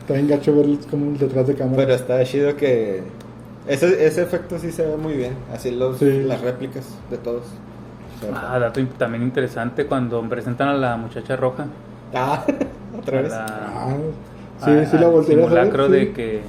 Está 0.00 0.14
bien 0.14 0.28
gacho 0.28 0.54
ver 0.54 0.66
como 0.90 1.06
el 1.12 1.18
detrás 1.18 1.46
de 1.46 1.54
cámara. 1.54 1.76
Pero 1.76 1.94
está 1.94 2.22
chido 2.24 2.56
que. 2.56 3.02
Ese, 3.66 4.04
ese 4.06 4.22
efecto 4.22 4.58
sí 4.58 4.70
se 4.70 4.84
ve 4.84 4.96
muy 4.96 5.14
bien. 5.14 5.32
Así 5.52 5.70
los, 5.70 5.98
Sí. 5.98 6.22
las 6.24 6.40
réplicas 6.42 6.84
de 7.10 7.16
todos. 7.18 7.44
Ah, 8.34 8.58
dato 8.58 8.80
in- 8.80 8.88
también 8.98 9.22
interesante 9.22 9.86
cuando 9.86 10.20
presentan 10.28 10.68
a 10.68 10.74
la 10.74 10.96
muchacha 10.96 11.36
roja. 11.36 11.66
Ah, 12.14 12.44
otra 12.98 13.22
vez. 13.22 13.30
la- 13.32 13.46
Ah, 13.46 13.96
sí, 14.64 14.70
a- 14.70 14.86
sí 14.86 14.98
la 14.98 15.08
volteé 15.08 15.34
a 15.34 15.36
ver. 15.38 15.44
simulacro 15.46 15.86
sí. 15.86 15.92
de 15.92 16.12
que 16.12 16.40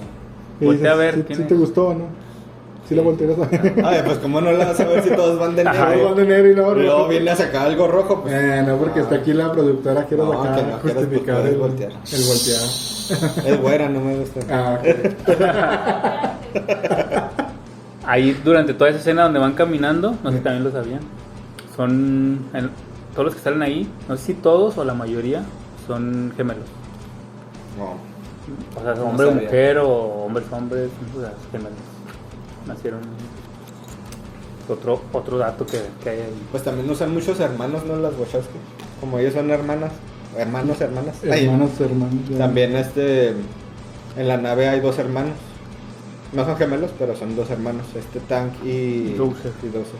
Y 0.61 0.85
a 0.85 0.95
ver 0.95 1.15
¿sí, 1.15 1.23
quién 1.27 1.37
sí 1.37 1.43
es. 1.43 1.47
te 1.49 1.55
gustó 1.55 1.87
o 1.89 1.93
no? 1.93 2.05
Sí, 2.87 2.93
la 2.95 3.01
voltearías 3.01 3.39
a 3.39 3.45
ver. 3.47 3.81
Ay, 3.83 4.01
pues 4.05 4.17
cómo 4.19 4.39
no 4.41 4.51
la 4.51 4.65
vas 4.65 4.79
a 4.79 4.85
ver 4.85 5.01
si 5.03 5.09
todos 5.15 5.39
van 5.39 5.55
de 5.55 5.63
Ajá, 5.63 5.73
Todos 5.73 5.89
negro. 5.95 6.05
van 6.09 6.15
de 6.17 6.25
negro 6.25 6.49
y 6.51 6.55
luego... 6.55 6.75
Luego 6.75 7.07
viene 7.07 7.31
a 7.31 7.35
sacar 7.35 7.65
algo 7.67 7.87
rojo, 7.87 8.21
pues. 8.21 8.33
Eh, 8.35 8.63
no, 8.65 8.77
porque 8.77 8.99
está 8.99 9.15
aquí 9.15 9.33
la 9.33 9.51
productora, 9.51 10.03
quiero 10.05 10.25
No, 10.25 10.43
sacar, 10.43 10.55
que 10.65 10.71
no, 10.71 10.77
justificar 10.79 11.35
voltear, 11.35 11.47
el, 11.53 11.57
voltear. 11.57 11.91
el 11.91 12.23
voltear. 12.23 12.61
Es 13.45 13.61
güera, 13.61 13.89
no 13.89 13.99
me 14.01 14.15
gusta. 14.17 14.39
Ah, 14.51 14.79
ok. 14.79 14.85
Ahí 18.07 18.39
durante 18.43 18.73
toda 18.75 18.91
esa 18.91 18.99
escena 18.99 19.23
donde 19.23 19.39
van 19.39 19.53
caminando, 19.53 20.15
no 20.23 20.29
sé 20.31 20.37
si 20.37 20.43
también 20.43 20.63
lo 20.63 20.71
sabían, 20.71 20.99
son 21.75 22.39
en- 22.53 22.69
todos 23.13 23.25
los 23.25 23.35
que 23.35 23.41
salen 23.41 23.61
ahí, 23.63 23.87
no 24.07 24.15
sé 24.17 24.25
si 24.25 24.33
todos 24.35 24.77
o 24.77 24.83
la 24.85 24.93
mayoría 24.93 25.41
son 25.87 26.31
gemelos. 26.37 26.65
No. 27.79 28.14
O 28.77 28.83
sea, 28.83 28.93
No 28.95 29.05
hombre 29.05 29.25
o 29.27 29.31
mujer 29.31 29.77
o 29.79 29.89
hombres 30.25 30.45
hombres, 30.51 30.89
o 31.15 31.21
sea, 31.21 31.33
gemelos. 31.51 31.73
Nacieron. 32.67 33.01
Otro 34.67 35.01
otro 35.13 35.37
dato 35.37 35.65
que, 35.65 35.79
que 36.03 36.09
hay 36.09 36.19
ahí. 36.21 36.47
Pues 36.51 36.63
también 36.63 36.89
usan 36.89 37.13
muchos 37.13 37.39
hermanos, 37.39 37.85
¿no? 37.85 37.97
Las 37.97 38.13
Wachowski. 38.17 38.57
Como 38.99 39.19
ellos 39.19 39.33
son 39.33 39.51
hermanas. 39.51 39.91
Hermanos, 40.37 40.81
hermanas. 40.81 41.15
Ay, 41.31 41.45
hermanos, 41.45 41.79
hermanos. 41.79 42.29
ya. 42.29 42.37
También 42.39 42.75
este. 42.75 43.33
En 44.17 44.27
la 44.27 44.37
nave 44.37 44.67
hay 44.67 44.79
dos 44.79 44.97
hermanos. 44.97 45.33
No 46.33 46.45
son 46.45 46.57
gemelos, 46.57 46.91
pero 46.97 47.15
son 47.15 47.35
dos 47.35 47.49
hermanos. 47.49 47.85
Este 47.95 48.19
Tank 48.21 48.53
y. 48.65 49.13
Dozer. 49.13 49.51
Y 49.63 49.67
Dozer. 49.67 49.99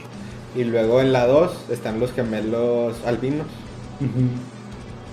Y 0.56 0.64
luego 0.64 1.02
en 1.02 1.12
la 1.12 1.28
2 1.28 1.52
están 1.70 2.00
los 2.00 2.14
gemelos 2.14 2.96
albinos. 3.06 3.46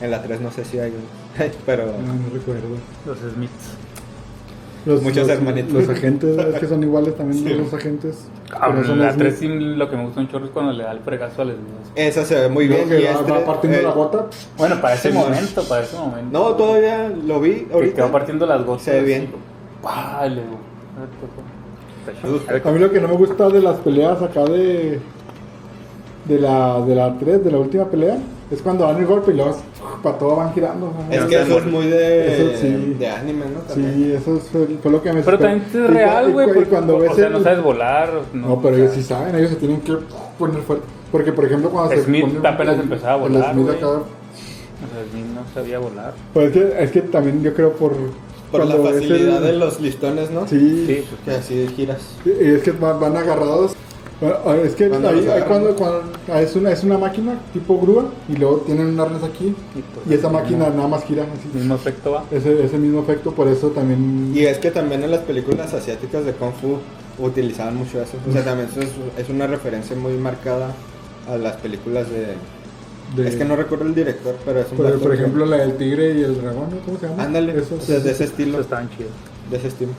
En 0.01 0.11
la 0.11 0.23
3 0.23 0.41
no 0.41 0.53
sé 0.53 0.65
si 0.65 0.79
hay 0.79 0.91
uno. 0.91 1.22
Pero. 1.67 1.87
No, 1.87 1.93
no 1.93 2.35
recuerdo. 2.35 2.69
Los 3.07 3.19
Smiths. 3.19 3.77
Los, 4.85 5.01
Muchos 5.01 5.29
los- 5.29 5.37
hermanitos. 5.37 5.73
Los 5.73 5.89
agentes, 5.89 6.37
es 6.37 6.59
que 6.59 6.67
son 6.67 6.83
iguales 6.83 7.17
también 7.17 7.45
Sí. 7.45 7.55
los 7.55 7.73
agentes. 7.73 8.27
Ah, 8.53 8.67
pero 8.73 8.85
son 8.85 8.99
la 8.99 9.13
Smith. 9.13 9.23
3 9.29 9.39
sí, 9.39 9.47
lo 9.49 9.89
que 9.89 9.97
me 9.97 10.05
gusta 10.05 10.21
un 10.21 10.29
chorro 10.29 10.47
es 10.47 10.51
cuando 10.51 10.73
le 10.73 10.83
da 10.83 10.91
el 10.93 10.99
fregazo 11.01 11.43
a 11.43 11.45
los 11.45 11.55
Smiths. 11.55 11.91
Esa 11.95 12.25
se 12.25 12.35
ve 12.41 12.49
muy 12.49 12.67
bien. 12.67 12.89
que 12.89 13.01
y 13.01 13.05
va, 13.05 13.11
este- 13.13 13.31
va 13.31 13.45
partiendo 13.45 13.79
eh, 13.79 13.83
la 13.83 13.91
gota. 13.93 14.27
Bueno, 14.59 14.81
para 14.81 14.95
ese 14.95 15.13
Sí, 15.13 15.17
momento, 15.17 15.63
para 15.69 15.85
ese 15.85 15.97
momento. 15.97 16.37
No, 16.39 16.57
todavía 16.57 17.09
lo 17.11 17.41
vi 17.41 17.61
Que 17.67 17.75
ahorita. 17.75 18.05
va 18.07 18.13
partiendo 18.13 18.45
las 18.45 18.65
gotas. 18.67 18.83
Se 18.83 18.91
ve 18.93 19.03
bien. 19.03 19.29
¡Pah! 19.83 20.27
Le 20.27 20.35
digo, 20.43 20.59
Está 22.07 22.21
chido. 22.21 22.35
Uf. 22.37 22.49
A 22.49 22.53
ver, 22.55 22.63
A 22.67 22.71
mí 22.73 22.79
lo 22.81 22.91
que 22.91 23.01
no 23.01 23.07
me 23.09 23.15
gusta 23.17 23.49
de 23.49 23.61
las 23.61 23.77
peleas 23.79 24.21
acá 24.21 24.43
de. 24.45 24.99
De 26.25 26.39
la, 26.41 26.81
de 26.81 26.95
la 26.97 27.17
3, 27.19 27.45
de 27.45 27.51
la 27.53 27.59
última 27.59 27.85
pelea, 27.87 28.17
es 28.53 28.63
cuando 28.63 28.85
dan 28.85 28.99
el 28.99 29.07
golpe 29.07 29.33
y 29.33 29.35
luego 29.37 29.57
para 30.03 30.19
todo 30.19 30.37
van 30.37 30.53
girando. 30.53 30.93
Es 31.11 31.25
que 31.25 31.41
eso 31.43 31.59
es 31.59 31.65
muy 31.67 31.87
de, 31.87 32.51
Eso 32.51 32.61
sí. 32.61 32.97
de 32.99 33.09
anime, 33.09 33.47
¿no? 33.55 33.61
También. 33.61 33.95
Sí, 33.95 34.13
eso 34.13 34.37
es- 34.37 34.43
fue, 34.45 34.67
fue 34.83 34.93
lo 34.93 35.03
que 35.03 35.13
me 35.13 35.23
Pero 35.23 35.39
también 35.39 35.65
es 35.67 35.91
real, 35.91 36.33
güey. 36.33 36.47
porque, 36.49 36.65
cuando 36.65 36.99
ves 36.99 37.13
O 37.13 37.15
sea, 37.15 37.27
el- 37.29 37.33
no 37.33 37.41
sabes 37.43 37.63
volar. 37.63 38.11
No, 38.33 38.61
pero 38.61 38.77
ellos 38.77 38.93
sí 38.95 39.03
saben, 39.03 39.35
ellos 39.35 39.51
se 39.51 39.57
tienen 39.57 39.81
que 39.81 39.95
poner 40.39 40.61
fuerte. 40.63 40.85
Porque, 41.11 41.33
por 41.33 41.45
ejemplo, 41.45 41.71
cuando 41.71 41.95
se 41.95 42.03
Smith 42.05 42.25
apenas 42.45 42.75
el- 42.77 42.83
empezaba 42.83 43.13
a 43.15 43.17
volar, 43.17 43.53
Smith 43.55 43.69
acá- 43.71 43.87
O 43.89 43.93
sea, 43.95 45.05
Smith 45.13 45.27
no 45.35 45.43
sabía 45.55 45.79
volar. 45.79 46.13
Pues 46.35 46.47
es 46.49 46.53
que, 46.53 46.83
es 46.85 46.91
que 46.91 47.01
también 47.03 47.43
yo 47.43 47.55
creo 47.55 47.73
por. 47.73 47.93
Por 48.51 48.67
la 48.67 48.77
facilidad 48.77 49.39
el- 49.39 49.43
de 49.45 49.53
los 49.55 49.81
listones, 49.81 50.31
¿no? 50.31 50.47
Sí, 50.47 50.85
Sí, 50.87 51.05
Que 51.25 51.31
así 51.31 51.67
giras. 51.75 52.01
Y 52.27 52.31
es 52.49 52.63
que 52.63 52.73
van, 52.73 53.01
van 53.01 53.17
agarrados. 53.17 53.73
Bueno, 54.23 54.63
Es 54.63 54.75
que 54.77 54.85
ahí, 54.85 55.43
cuando, 55.49 55.75
cuando- 55.75 56.03
ah, 56.33 56.41
es, 56.41 56.55
una, 56.55 56.71
es 56.71 56.85
una 56.85 56.97
máquina 56.97 57.35
tipo 57.53 57.79
grúa 57.81 58.05
y 58.29 58.37
luego 58.37 58.59
tienen 58.59 58.87
un 58.87 59.01
arnés 59.01 59.23
aquí 59.25 59.47
Y, 59.75 59.83
pues, 59.83 60.07
y 60.09 60.15
esa 60.15 60.29
máquina 60.29 60.69
nada 60.71 60.87
más 60.87 61.05
gira 61.05 61.25
así. 61.25 61.59
mismo 61.59 61.75
efecto 61.75 62.13
va. 62.13 62.25
Ese, 62.31 62.65
ese 62.65 62.79
mismo 62.79 63.01
efecto, 63.01 63.33
por 63.33 63.49
eso 63.49 63.69
también. 63.71 64.31
Y 64.35 64.45
es 64.45 64.59
que 64.59 64.71
también 64.71 65.03
en 65.03 65.11
las 65.11 65.21
películas 65.23 65.75
asiáticas 65.75 66.25
de 66.25 66.33
Kung 66.35 66.53
Fu 66.53 66.79
utilizaban 67.25 67.77
mucho 67.77 68.01
eso. 68.01 68.17
O 68.29 68.33
sea, 68.33 68.45
también 68.45 68.69
eso 68.71 68.81
es, 68.81 68.91
es 69.19 69.29
una 69.29 69.47
referencia 69.49 69.97
muy 69.97 70.13
marcada 70.15 70.69
a 71.29 71.37
las 71.37 71.57
películas 71.57 72.07
de... 72.09 72.37
de- 73.23 73.29
Es 73.29 73.35
que 73.37 73.45
no 73.45 73.57
recuerdo 73.57 73.85
el 73.87 73.95
director, 73.95 74.37
pero 74.45 74.61
es 74.61 74.71
un 74.71 74.77
por, 74.79 74.99
por 75.01 75.11
que- 75.11 75.17
ejemplo, 75.17 75.47
la 75.47 75.57
del 75.59 75.77
tigre 75.77 76.15
y 76.19 76.23
el 76.23 76.41
dragón, 76.41 76.71
¿no? 76.71 76.79
¿cómo 76.85 76.99
se 76.99 77.09
llama? 77.09 77.25
Ándale, 77.25 77.59
Eso, 77.59 77.75
o 77.75 77.81
sea, 77.81 77.99
de 77.99 78.11
ese 78.13 78.25
estilo. 78.25 78.53
Eso 78.53 78.61
estaban 78.61 78.89
chidos. 78.91 79.11
De 79.51 79.57
ese 79.57 79.69
estilo. 79.69 79.91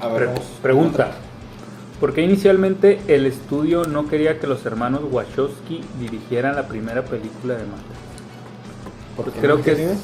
A 0.00 0.08
ver, 0.08 0.16
Pre- 0.16 0.26
vamos. 0.26 0.42
pregunta. 0.62 1.10
¿Por 2.00 2.14
qué 2.14 2.22
inicialmente 2.22 3.00
el 3.08 3.26
estudio 3.26 3.84
no 3.84 4.08
quería 4.08 4.38
que 4.38 4.46
los 4.46 4.64
hermanos 4.64 5.00
Wachowski 5.10 5.80
dirigieran 5.98 6.54
la 6.54 6.68
primera 6.68 7.04
película 7.04 7.54
de 7.54 7.64
Matrix? 7.64 8.08
¿Por 9.16 9.24
Pues 9.24 9.34
qué 9.34 9.40
creo 9.40 9.56
no 9.56 9.64
que 9.64 9.72
es, 9.72 9.98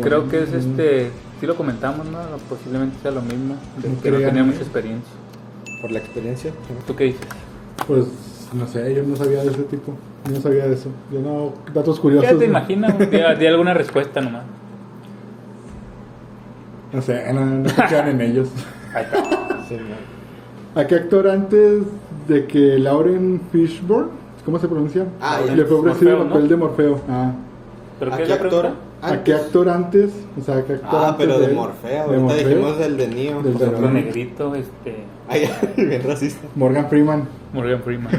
creo 0.00 0.28
que 0.28 0.42
es 0.44 0.52
este, 0.52 1.10
sí 1.40 1.46
lo 1.46 1.56
comentamos, 1.56 2.06
¿no? 2.06 2.18
Posiblemente 2.48 2.96
sea 3.02 3.10
lo 3.10 3.22
mismo, 3.22 3.56
de 3.82 3.88
No 3.88 4.00
que 4.00 4.10
no 4.12 4.18
tenía 4.18 4.42
¿eh? 4.42 4.44
mucha 4.44 4.60
experiencia. 4.60 5.12
Por 5.82 5.90
la 5.90 5.98
experiencia. 5.98 6.52
¿Tú 6.86 6.94
qué 6.94 7.04
dices? 7.04 7.26
Pues 7.88 8.06
no 8.52 8.68
sé, 8.68 8.94
yo 8.94 9.02
no 9.02 9.16
sabía 9.16 9.42
de 9.42 9.50
ese 9.50 9.62
tipo. 9.64 9.96
Yo 10.26 10.34
no 10.34 10.40
sabía 10.40 10.68
de 10.68 10.74
eso. 10.74 10.90
Yo 11.12 11.20
no. 11.20 11.54
Datos 11.74 11.98
curiosos. 11.98 12.30
Ya 12.30 12.38
te 12.38 12.46
¿no? 12.46 12.50
imaginas, 12.50 12.94
di, 13.40 13.46
alguna 13.46 13.74
respuesta 13.74 14.20
nomás. 14.20 14.44
No 16.92 17.02
sé, 17.02 17.32
no, 17.32 17.44
no 17.44 18.08
en 18.08 18.20
ellos. 18.20 18.48
Ahí 18.94 19.04
está. 19.04 20.19
¿A 20.74 20.86
qué 20.86 20.94
actor 20.94 21.28
antes 21.28 21.82
de 22.28 22.46
que 22.46 22.78
Lauren 22.78 23.40
Fishburne, 23.50 24.10
¿cómo 24.44 24.58
se 24.58 24.68
pronuncia? 24.68 25.04
Ah, 25.20 25.40
ya. 25.46 25.54
Le 25.54 25.64
fue 25.64 25.78
ofrecido 25.78 26.22
el 26.22 26.28
papel 26.28 26.42
¿no? 26.44 26.48
de 26.48 26.56
Morfeo. 26.56 27.00
Ah. 27.08 27.32
¿Pero 27.98 28.14
¿A 28.14 28.16
qué 28.18 28.32
actor? 28.32 28.70
¿A 29.02 29.24
qué 29.24 29.34
actor 29.34 29.68
antes? 29.68 30.10
O 30.40 30.44
sea, 30.44 30.58
¿a 30.58 30.64
qué 30.64 30.74
actor 30.74 30.88
Ah, 30.92 31.08
antes 31.08 31.26
pero 31.26 31.38
de 31.38 31.46
él? 31.46 31.54
Morfeo. 31.54 31.90
De 31.90 31.98
Ahorita 31.98 32.20
Morfeo. 32.22 32.48
dijimos 32.48 32.78
del 32.78 32.96
de 32.96 33.08
Neo. 33.08 33.42
Del 33.42 33.58
de 33.58 33.64
Otro 33.66 33.80
Neo. 33.80 33.90
negrito, 33.90 34.54
este, 34.54 34.96
Ay, 35.28 35.50
bien 35.76 36.02
racista. 36.04 36.46
Morgan 36.54 36.88
Freeman. 36.88 37.28
Morgan 37.52 37.82
Freeman. 37.82 38.12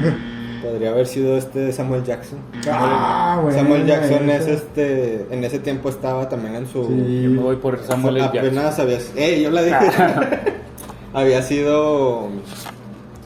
Podría 0.62 0.92
haber 0.92 1.08
sido 1.08 1.38
este 1.38 1.72
Samuel 1.72 2.04
Jackson. 2.04 2.38
Ah, 2.72 3.40
bueno. 3.42 3.58
Samuel 3.58 3.86
Jackson 3.88 4.30
es 4.30 4.48
este. 4.48 5.26
En 5.32 5.44
ese 5.44 5.58
tiempo 5.60 5.90
estaba 5.90 6.30
también 6.30 6.56
en 6.56 6.68
su. 6.68 6.86
Sí. 6.86 7.22
Yo 7.24 7.30
me 7.32 7.40
voy 7.42 7.56
por 7.56 7.80
Samuel. 7.80 8.18
Jackson. 8.18 8.40
Apenas 8.46 8.78
había. 8.80 8.98
¡Eh! 9.16 9.42
Yo 9.42 9.50
la 9.52 9.64
dije. 9.64 9.78
había 11.14 11.42
sido. 11.42 12.30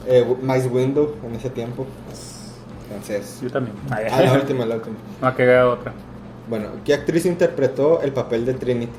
Eh, 0.08 0.24
Mice 0.42 0.68
Window 0.68 1.14
en 1.26 1.34
ese 1.34 1.50
tiempo. 1.50 1.86
Entonces. 2.88 3.40
Yo 3.42 3.50
también. 3.50 3.74
Ah, 3.90 4.00
la 4.22 4.32
última, 4.34 4.64
la 4.64 4.76
última. 4.76 4.96
Va 5.22 5.28
a 5.28 5.34
quedar 5.34 5.66
otra. 5.66 5.92
Bueno, 6.48 6.68
¿qué 6.84 6.94
actriz 6.94 7.26
interpretó 7.26 8.00
el 8.02 8.12
papel 8.12 8.46
de 8.46 8.54
Trinity? 8.54 8.92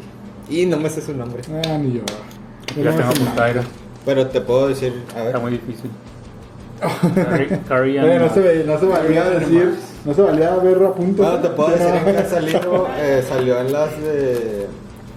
Y 0.50 0.66
no 0.66 0.78
me 0.78 0.90
sé 0.90 1.02
su 1.02 1.14
nombre. 1.14 1.42
Ah, 1.66 1.78
ni 1.78 1.94
yo. 1.94 2.02
Ya 2.76 2.92
no 2.92 2.98
tengo 2.98 3.10
apuntada. 3.12 3.54
Pero 4.06 4.28
te 4.28 4.42
puedo 4.42 4.68
decir. 4.68 4.94
A 5.16 5.20
ver. 5.20 5.28
Está 5.28 5.40
muy 5.40 5.52
difícil. 5.52 5.90
Carrie- 7.68 8.02
no 8.20 8.34
se, 8.34 8.40
ve- 8.42 8.64
no 8.66 8.80
se 8.80 8.86
valía 8.86 9.30
decir, 9.30 9.76
no 10.06 10.14
se 10.14 10.22
valía 10.22 10.56
ver 10.58 10.78
a 10.84 10.94
punto. 10.94 11.24
Bueno, 11.24 11.40
te 11.40 11.50
puedo 11.50 11.70
decir 11.76 11.88
en 11.88 12.04
qué 12.06 12.18
ha 12.18 12.26
salido. 12.30 12.88
eh, 12.98 13.24
salió 13.28 13.60
en 13.60 13.72
las 13.74 14.00
de. 14.02 14.68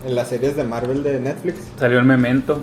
En 0.06 0.14
las 0.14 0.28
series 0.28 0.56
de 0.56 0.64
Marvel 0.64 1.02
de 1.02 1.20
Netflix. 1.20 1.58
Salió 1.78 1.98
el 1.98 2.06
memento. 2.06 2.60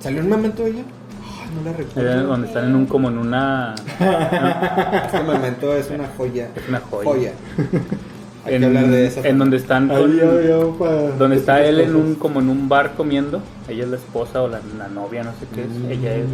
¿Salió 0.00 0.22
un 0.22 0.28
momento 0.28 0.64
ella? 0.66 0.82
Ay, 1.22 1.50
no 1.54 1.62
la 1.62 1.70
eh, 1.70 1.74
recuerdo. 1.78 2.22
donde 2.26 2.46
están 2.48 2.64
en 2.64 2.74
un 2.76 2.86
como 2.86 3.08
en 3.08 3.18
una 3.18 3.74
Este 5.06 5.20
momento 5.22 5.74
es 5.76 5.90
una 5.90 6.08
joya. 6.16 6.48
es 6.56 6.68
una 6.68 6.80
joya. 6.80 7.32
Hay 8.44 8.54
en, 8.54 8.60
que 8.62 8.66
hablar 8.68 8.86
de 8.88 9.06
eso. 9.06 9.20
en 9.22 9.38
donde 9.38 9.58
están 9.58 9.86
con- 9.88 10.16
yo, 10.16 10.74
pa- 10.78 10.86
donde 11.18 11.36
está 11.36 11.62
él 11.62 11.78
en 11.80 11.94
un 11.94 12.14
como 12.14 12.40
en 12.40 12.48
un 12.48 12.70
bar 12.70 12.94
comiendo 12.96 13.42
ella 13.68 13.84
es 13.84 13.90
la 13.90 13.96
esposa 13.96 14.42
o 14.42 14.48
la, 14.48 14.60
la 14.78 14.88
novia 14.88 15.22
no 15.22 15.32
sé 15.32 15.46
qué 15.54 15.60
es 15.60 15.98
ella 15.98 16.14
es 16.16 16.24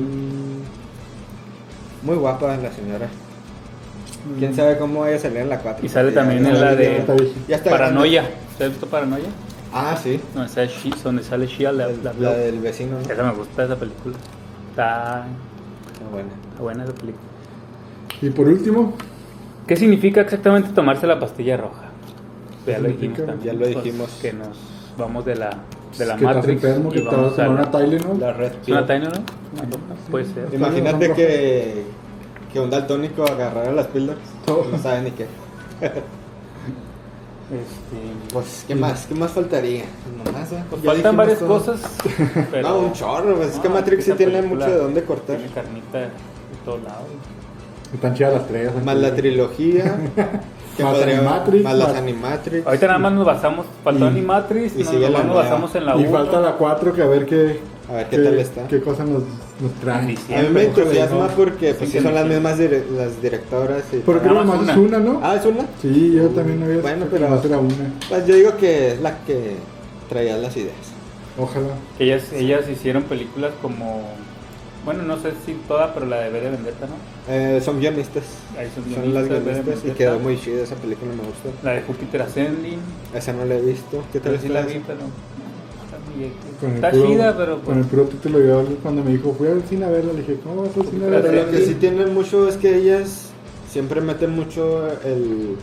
Muy 2.02 2.14
guapa 2.14 2.56
la 2.56 2.70
señora. 2.72 3.08
Quién 4.38 4.54
sabe 4.54 4.78
cómo 4.78 5.04
ella 5.06 5.18
salió 5.18 5.40
en 5.40 5.48
la 5.48 5.58
4. 5.58 5.84
Y 5.84 5.88
sale 5.88 6.12
también 6.12 6.46
en 6.46 6.60
la 6.60 6.76
de- 6.76 6.98
está 7.48 7.70
paranoia 7.70 8.24
¿te 8.56 8.64
has 8.64 8.70
visto 8.70 8.86
paranoia? 8.86 9.26
Ah, 9.78 9.96
sí. 10.02 10.20
donde 10.34 10.48
sale, 10.48 10.68
She- 10.68 10.94
donde 11.04 11.22
sale 11.22 11.46
Shia 11.46 11.70
la, 11.72 11.88
la- 11.88 12.12
La 12.18 12.30
del 12.32 12.60
vecino. 12.60 12.96
¿no? 12.98 13.12
esa 13.12 13.22
me 13.22 13.32
gusta 13.32 13.64
esa 13.64 13.76
película 13.76 14.16
está, 14.70 15.24
Bueno. 16.10 16.28
está 16.50 16.62
buena 16.62 16.84
esa 16.84 16.94
película 16.94 17.24
Y 18.22 18.30
por 18.30 18.48
último, 18.48 18.94
¿qué 19.66 19.76
significa 19.76 20.22
exactamente 20.22 20.70
tomarse 20.70 21.06
la 21.06 21.18
pastilla 21.20 21.56
roja? 21.56 21.82
ya 22.66 22.78
lo 22.78 22.88
dijimos 22.88 23.18
también 23.18 23.40
Ya 23.42 23.52
lo 23.52 23.58
pues, 23.60 23.84
dijimos. 23.84 24.18
que 24.22 24.32
nos 24.32 24.56
vamos 24.98 25.24
de 25.24 25.36
la 25.36 25.50
de 25.98 26.04
la 26.06 26.16
que 26.16 26.24
Matrix 26.24 26.64
enfermo, 26.64 26.90
que 26.90 27.00
te 27.00 27.16
vas 27.16 27.38
a 27.38 27.48
una 27.48 27.70
Tylenol. 27.70 28.18
La 28.20 28.32
red. 28.32 28.52
¿Es 28.60 28.68
una 28.68 28.78
pill. 28.78 28.86
Tylenol, 28.86 29.12
no? 29.12 30.10
Puede 30.10 30.24
ser 30.26 30.48
Imagínate 30.52 31.12
que, 31.12 31.84
que 32.52 32.60
un 32.60 32.68
daltónico 32.70 33.24
agarrara 33.24 33.72
las 33.72 33.86
píldoras. 33.86 34.20
No 34.46 34.78
sabe 34.78 35.02
ni 35.02 35.10
qué. 35.12 35.26
este, 37.50 38.32
Pues, 38.32 38.64
¿qué 38.66 38.74
más? 38.74 39.06
¿Qué 39.06 39.14
más 39.14 39.30
faltaría? 39.30 39.84
Nomás, 40.24 40.52
¿eh? 40.52 40.64
pues 40.68 40.82
faltan 40.82 41.16
varias 41.16 41.38
todo. 41.38 41.48
cosas 41.48 41.80
pero 42.50 42.68
No, 42.68 42.78
un 42.80 42.92
chorro. 42.92 43.36
Pues, 43.36 43.54
es 43.54 43.58
que 43.60 43.68
No, 43.68 43.74
Matrix 43.74 44.04
sí 44.04 44.12
tiene 44.12 44.42
mucho 44.42 44.66
de 44.66 44.76
dónde 44.76 45.02
cortar. 45.04 45.36
tiene 45.36 45.52
carnita 45.52 45.98
de 45.98 46.08
todos 46.64 46.82
lados 46.82 47.06
Están 47.94 48.14
chidas 48.14 48.34
las 48.34 48.48
tres. 48.48 48.68
aquí. 48.70 48.84
Más 48.84 48.96
la 48.96 49.14
trilogía. 49.14 49.96
que 50.76 50.82
Más 50.84 50.94
podría- 50.94 51.18
Animatrix, 51.18 51.64
Más 51.64 51.74
las 51.78 51.94
Animatrix. 51.94 52.66
Ahorita 52.66 52.86
nada 52.88 52.98
más 52.98 53.12
nos 53.12 53.24
basamos, 53.26 53.66
faltó 53.82 54.04
Y- 54.04 54.08
Animatrix, 54.08 54.74
y 54.76 54.78
nos, 54.80 54.88
sigue 54.88 55.08
la 55.10 55.22
nos 55.22 55.36
basamos 55.36 55.74
en 55.74 55.86
la 55.86 55.96
Y 55.96 56.00
1. 56.02 56.10
falta 56.10 56.40
la 56.40 56.52
4 56.52 56.92
que 56.92 57.02
a 57.02 57.06
ver 57.06 57.24
qué, 57.26 57.60
A 57.88 57.92
ver 57.94 58.08
qué 58.10 58.16
qué, 58.16 58.22
tal 58.22 58.38
está. 58.38 58.66
qué 58.68 58.80
cosa 58.82 59.04
nos, 59.04 59.22
A 59.90 60.00
mí 60.02 60.14
me 60.52 60.64
entusiasma 60.64 61.28
no. 61.28 61.34
porque 61.34 61.72
pues, 61.74 61.90
Sí, 61.90 61.96
sí 61.98 62.02
son 62.04 62.14
las 62.14 62.26
mismas 62.26 62.58
dire- 62.58 62.84
las 62.94 63.20
directoras. 63.22 63.84
Y 63.92 63.96
Porque 63.98 64.28
que 64.28 64.34
más 64.34 64.68
es 64.68 64.76
una. 64.76 64.98
¿no? 64.98 65.20
Ah, 65.22 65.36
¿es 65.36 65.46
una? 65.46 65.64
Sí, 65.80 66.12
yo 66.14 66.28
también 66.28 66.62
había 66.62 66.78
Bueno, 66.82 67.06
pero- 67.10 67.28
más 67.28 67.44
era 67.44 67.58
una. 67.58 67.92
Pues 68.08 68.26
yo 68.26 68.34
digo 68.34 68.56
que 68.58 68.92
es 68.92 69.00
la 69.00 69.18
que 69.24 69.56
traía 70.10 70.36
las 70.36 70.54
ideas. 70.56 70.74
Ojalá. 71.38 71.68
Ellas, 71.98 72.32
ellas 72.34 72.68
hicieron 72.68 73.04
películas 73.04 73.52
como, 73.62 74.02
bueno, 74.84 75.02
no 75.04 75.18
sé 75.20 75.32
si 75.46 75.54
toda, 75.66 75.92
pero 75.94 76.04
la 76.06 76.20
de 76.20 76.30
de 76.30 76.50
Vendetta, 76.50 76.86
¿no? 76.86 76.94
Eh, 77.32 77.60
son 77.64 77.80
guionistas. 77.80 78.24
Ahí 78.58 78.68
son 78.74 78.84
Son 78.94 79.14
las 79.14 79.26
guionistas, 79.26 79.64
guionistas 79.64 79.90
y 79.90 79.94
quedó 79.96 80.18
muy 80.18 80.38
chida 80.40 80.62
esa 80.62 80.76
película, 80.76 81.12
me 81.12 81.18
gustó. 81.22 81.50
La 81.62 81.72
de 81.72 81.82
Júpiter 81.82 82.22
Ascending, 82.22 82.78
Esa 83.14 83.32
no 83.32 83.44
la 83.46 83.54
he 83.56 83.60
visto. 83.62 84.04
¿Qué 84.12 84.20
tal 84.20 84.32
pero 84.32 84.42
sí 84.42 84.48
la 84.48 84.62
vi, 84.62 84.80
pero 84.86 85.00
está. 86.24 86.90
Con 86.90 87.00
puro- 87.00 87.06
chida, 87.12 87.36
pero 87.36 87.54
Con 87.56 87.62
pues, 87.64 87.76
el 87.78 87.84
puro 87.84 88.02
título, 88.04 88.40
yo 88.40 88.64
cuando 88.82 89.02
me 89.04 89.10
dijo, 89.12 89.32
fui 89.34 89.48
al 89.48 89.62
cine 89.62 89.84
a 89.84 89.88
verla, 89.90 90.12
le 90.12 90.20
dije, 90.20 90.38
¿cómo 90.42 90.62
vas 90.62 90.76
al 90.76 90.86
cine 90.86 91.04
a 91.06 91.08
Pero 91.10 91.22
verla? 91.22 91.42
lo 91.44 91.50
que 91.50 91.58
sí 91.64 91.74
tienen 91.74 92.14
mucho 92.14 92.48
es 92.48 92.56
que 92.56 92.76
ellas 92.76 93.30
siempre 93.70 94.00
meten 94.00 94.30
mucho 94.30 94.86
el, 95.04 95.56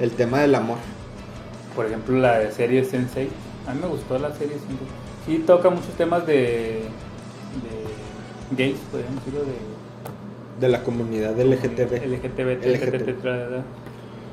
el 0.00 0.10
tema 0.12 0.40
del 0.40 0.54
amor. 0.54 0.78
por 1.76 1.86
ejemplo, 1.86 2.16
la 2.18 2.38
de 2.40 2.52
serie 2.52 2.84
Sensei, 2.84 3.28
a 3.66 3.74
mí 3.74 3.80
me 3.82 3.88
gustó 3.88 4.18
la 4.18 4.32
serie 4.32 4.54
Sensei. 4.54 4.76
Sí 5.26 5.38
toca 5.46 5.68
muchos 5.70 5.90
temas 5.96 6.26
de, 6.26 6.82
de 8.54 8.56
gays, 8.56 8.78
podríamos 8.90 9.16
decirlo, 9.24 9.40
de 9.40 10.66
De 10.66 10.68
la 10.72 10.82
comunidad 10.82 11.38
LGTB. 11.38 11.92
LGTB, 12.04 12.64
LGTB. 12.64 13.04
LGTB. 13.04 13.62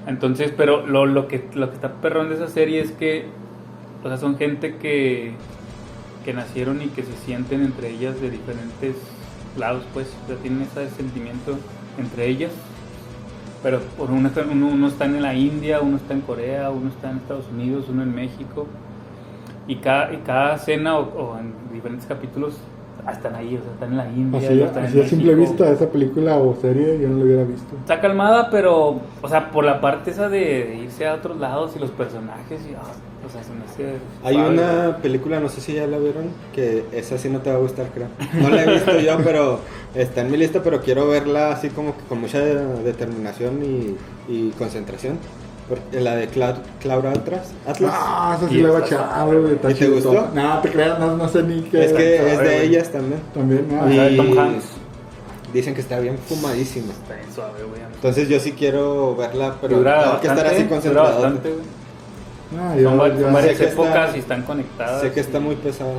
Entonces, 0.08 0.52
pero 0.56 0.86
lo, 0.86 1.06
lo, 1.06 1.28
que, 1.28 1.44
lo 1.54 1.70
que 1.70 1.76
está 1.76 1.94
perrón 2.02 2.30
de 2.30 2.36
esa 2.36 2.48
serie 2.48 2.80
es 2.82 2.92
que, 2.92 3.26
o 4.06 4.08
sea, 4.08 4.18
son 4.18 4.38
gente 4.38 4.76
que, 4.76 5.34
que 6.24 6.34
nacieron 6.34 6.82
y 6.82 6.88
que 6.90 7.02
se 7.04 7.14
sienten 7.26 7.64
entre 7.64 7.90
ellas 7.90 8.22
de 8.22 8.30
diferentes 8.30 8.96
lados, 9.58 9.84
pues, 9.94 10.08
o 10.24 10.28
sea, 10.28 10.36
tienen 10.38 10.62
ese 10.62 10.90
sentimiento 10.92 11.58
entre 11.98 12.28
ellas. 12.28 12.52
Pero 13.64 13.80
por 13.98 14.12
uno, 14.12 14.28
está- 14.28 14.46
uno, 14.50 14.68
uno 14.68 14.88
está 14.88 15.06
en 15.06 15.22
la 15.24 15.34
India, 15.34 15.82
uno 15.82 15.98
está 15.98 16.14
en 16.14 16.22
Corea, 16.22 16.70
uno 16.70 16.90
está 16.90 17.10
en 17.10 17.18
Estados 17.18 17.46
Unidos, 17.52 17.86
uno 17.90 18.04
en 18.04 18.14
México. 18.14 18.68
Y 19.68 19.78
cada, 19.78 20.14
y 20.14 20.18
cada 20.18 20.56
escena 20.58 21.00
o, 21.00 21.02
o 21.34 21.40
en 21.40 21.52
diferentes 21.74 22.06
capítulos 22.06 22.58
ah, 23.08 23.12
están 23.14 23.34
ahí, 23.34 23.58
o 23.58 23.64
sea, 23.64 23.72
están 23.74 23.90
en 23.92 23.98
la 23.98 24.08
India. 24.08 24.38
Así, 24.50 24.62
están 24.62 24.84
en 24.84 24.90
así 24.90 25.02
a 25.02 25.08
simple 25.08 25.34
vista, 25.34 25.72
esa 25.72 25.90
película 25.90 26.36
o 26.38 26.56
serie, 26.62 27.00
yo 27.00 27.10
no 27.10 27.18
lo 27.18 27.24
hubiera 27.26 27.44
visto. 27.44 27.76
Está 27.80 28.00
calmada, 28.00 28.52
pero, 28.52 29.00
o 29.24 29.28
sea, 29.28 29.50
por 29.50 29.66
la 29.66 29.82
parte 29.82 30.12
esa 30.12 30.30
de, 30.30 30.38
de 30.66 30.76
irse 30.84 31.08
a 31.08 31.16
otros 31.16 31.40
lados 31.40 31.76
y 31.76 31.80
los 31.80 31.90
personajes, 31.90 32.62
y, 32.70 32.76
ah, 32.76 32.84
o 33.26 33.30
sea, 33.32 33.44
se 33.44 33.52
me 33.54 33.66
hace. 33.66 33.98
Hay 34.24 34.36
una 34.38 34.98
película, 35.02 35.40
no 35.40 35.50
sé 35.50 35.62
si 35.62 35.74
ya 35.74 35.88
la 35.88 35.98
vieron, 35.98 36.30
que 36.54 36.86
esa 36.92 37.18
sí 37.18 37.30
no 37.30 37.40
te 37.40 37.50
va 37.50 37.58
a 37.58 37.60
gustar, 37.60 37.88
creo. 37.94 38.08
No 38.34 38.50
la 38.50 38.64
he 38.64 38.74
visto 38.74 39.00
yo, 39.00 39.18
pero 39.24 39.60
está 39.96 40.22
en 40.22 40.32
mi 40.32 40.38
lista, 40.38 40.62
pero 40.64 40.82
quiero 40.82 41.08
verla 41.08 41.52
así 41.52 41.70
como 41.70 41.96
que 41.98 42.04
con 42.04 42.22
mucha 42.22 42.40
determinación 42.40 43.62
y, 43.64 43.96
y 44.32 44.50
concentración. 44.52 45.18
Porque 45.68 46.00
la 46.00 46.16
de 46.16 46.28
Cloud 46.28 47.06
Atlas. 47.08 47.54
Atlas. 47.66 47.92
Ah, 47.94 48.36
esa 48.38 48.48
sí 48.50 48.60
Y 48.60 48.62
la 48.62 48.70
va 48.70 48.78
a 48.78 49.26
güey. 49.26 49.54
¿Y 49.54 49.56
te 49.56 49.74
chido. 49.74 49.96
gustó? 49.96 50.30
No, 50.36 50.60
te 50.62 50.70
creas, 50.72 51.00
no, 51.00 51.18
no 51.18 51.28
sé 51.28 51.42
ni 51.42 51.62
qué. 51.64 51.86
es 51.86 51.94
que 51.94 52.34
es 52.34 52.40
de 52.40 52.64
ellas 52.66 52.92
también. 52.92 53.20
También, 53.34 53.68
no. 53.68 53.84
La 53.88 54.04
de 54.04 54.12
Y 54.12 54.18
Tom 54.18 54.38
Hanks. 54.38 54.66
Dicen 55.54 55.74
que 55.74 55.82
está 55.82 56.00
bien 56.00 56.18
fumadísima. 56.20 56.92
Está 56.92 57.16
bien 57.16 57.34
suave, 57.34 57.64
güey. 57.64 57.82
Entonces 57.82 58.30
yo 58.30 58.40
sí 58.40 58.52
quiero 58.52 59.16
verla, 59.16 59.56
pero 59.62 59.78
tengo 59.78 60.22
que 60.22 60.28
estar 60.28 60.46
así 60.48 60.58
dura 60.58 60.70
concentrado. 60.70 61.14
bastante, 61.14 61.50
güey. 61.50 61.85
Ah, 62.60 62.76
yo- 62.78 62.90
Son, 62.90 63.00
va- 63.00 63.08
yo- 63.10 63.22
son 63.22 63.34
varias 63.34 63.60
épocas 63.62 64.06
está- 64.06 64.18
y 64.18 64.20
están 64.20 64.42
conectadas. 64.44 65.02
Sé 65.02 65.12
que 65.12 65.20
está 65.20 65.38
y- 65.38 65.42
muy 65.42 65.56
pesada. 65.56 65.92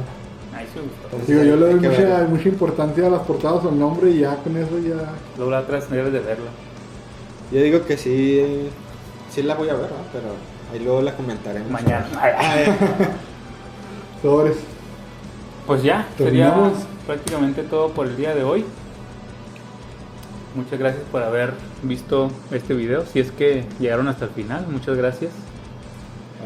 Ahí 0.55 0.67
se 0.73 0.81
gustó. 0.81 1.05
Entonces, 1.05 1.29
Digo, 1.29 1.43
yo 1.43 1.57
le 1.57 1.67
doy 1.67 1.75
mucha, 1.75 2.27
mucha 2.29 2.49
importancia 2.49 3.07
a 3.07 3.11
las 3.11 3.21
portadas 3.23 3.65
o 3.65 3.69
el 3.69 3.79
nombre 3.79 4.11
y 4.11 4.21
ya 4.21 4.37
con 4.37 4.57
eso 4.57 4.79
ya. 4.79 4.95
Luego 5.37 5.51
la 5.51 5.61
otra 5.61 5.81
debes 5.81 6.13
de 6.13 6.21
verla. 6.21 6.51
Yo 7.53 7.61
digo 7.63 7.85
que 7.85 7.97
sí, 7.99 8.69
sí 9.31 9.43
la 9.43 9.55
voy 9.55 9.69
a 9.69 9.75
ver, 9.75 9.91
¿no? 9.91 9.97
pero 10.13 10.25
ahí 10.73 10.79
luego 10.83 11.03
la 11.03 11.15
comentaremos. 11.15 11.71
Mañana. 11.71 12.07
Sobres. 14.23 14.57
Pues 15.67 15.83
ya, 15.83 16.07
sería 16.17 16.51
Terminamos. 16.53 16.73
prácticamente 17.07 17.63
todo 17.63 17.91
por 17.91 18.07
el 18.07 18.17
día 18.17 18.35
de 18.35 18.45
hoy. 18.45 18.65
Muchas 20.55 20.79
gracias 20.79 21.03
por 21.13 21.23
haber 21.23 21.53
visto 21.83 22.31
este 22.51 22.73
video. 22.73 23.05
Si 23.05 23.21
es 23.21 23.31
que 23.31 23.65
llegaron 23.79 24.09
hasta 24.09 24.25
el 24.25 24.31
final, 24.31 24.67
muchas 24.71 24.97
gracias. 24.97 25.33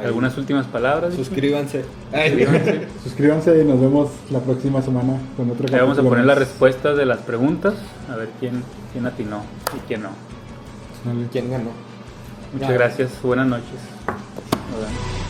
¿Algunas 0.05 0.37
últimas 0.39 0.67
palabras? 0.67 1.15
Suscríbanse. 1.15 1.85
Suscríbanse. 2.13 2.87
Suscríbanse 3.05 3.61
y 3.61 3.65
nos 3.65 3.81
vemos 3.81 4.09
la 4.31 4.39
próxima 4.41 4.81
semana 4.83 5.15
con 5.37 5.51
otro 5.51 5.67
Le 5.69 5.81
vamos 5.81 5.99
a 5.99 6.03
poner 6.03 6.19
más. 6.19 6.27
las 6.27 6.39
respuestas 6.39 6.97
de 6.97 7.05
las 7.07 7.19
preguntas, 7.19 7.75
a 8.11 8.17
ver 8.17 8.29
quién, 8.41 8.63
quién 8.93 9.05
atinó 9.07 9.43
y 9.77 9.81
quién 9.89 10.03
no. 10.03 10.11
¿Quién 11.33 11.51
ganó? 11.51 11.71
Muchas 12.53 12.69
Ya. 12.69 12.75
gracias, 12.75 13.11
buenas 13.23 13.47
noches. 13.47 15.30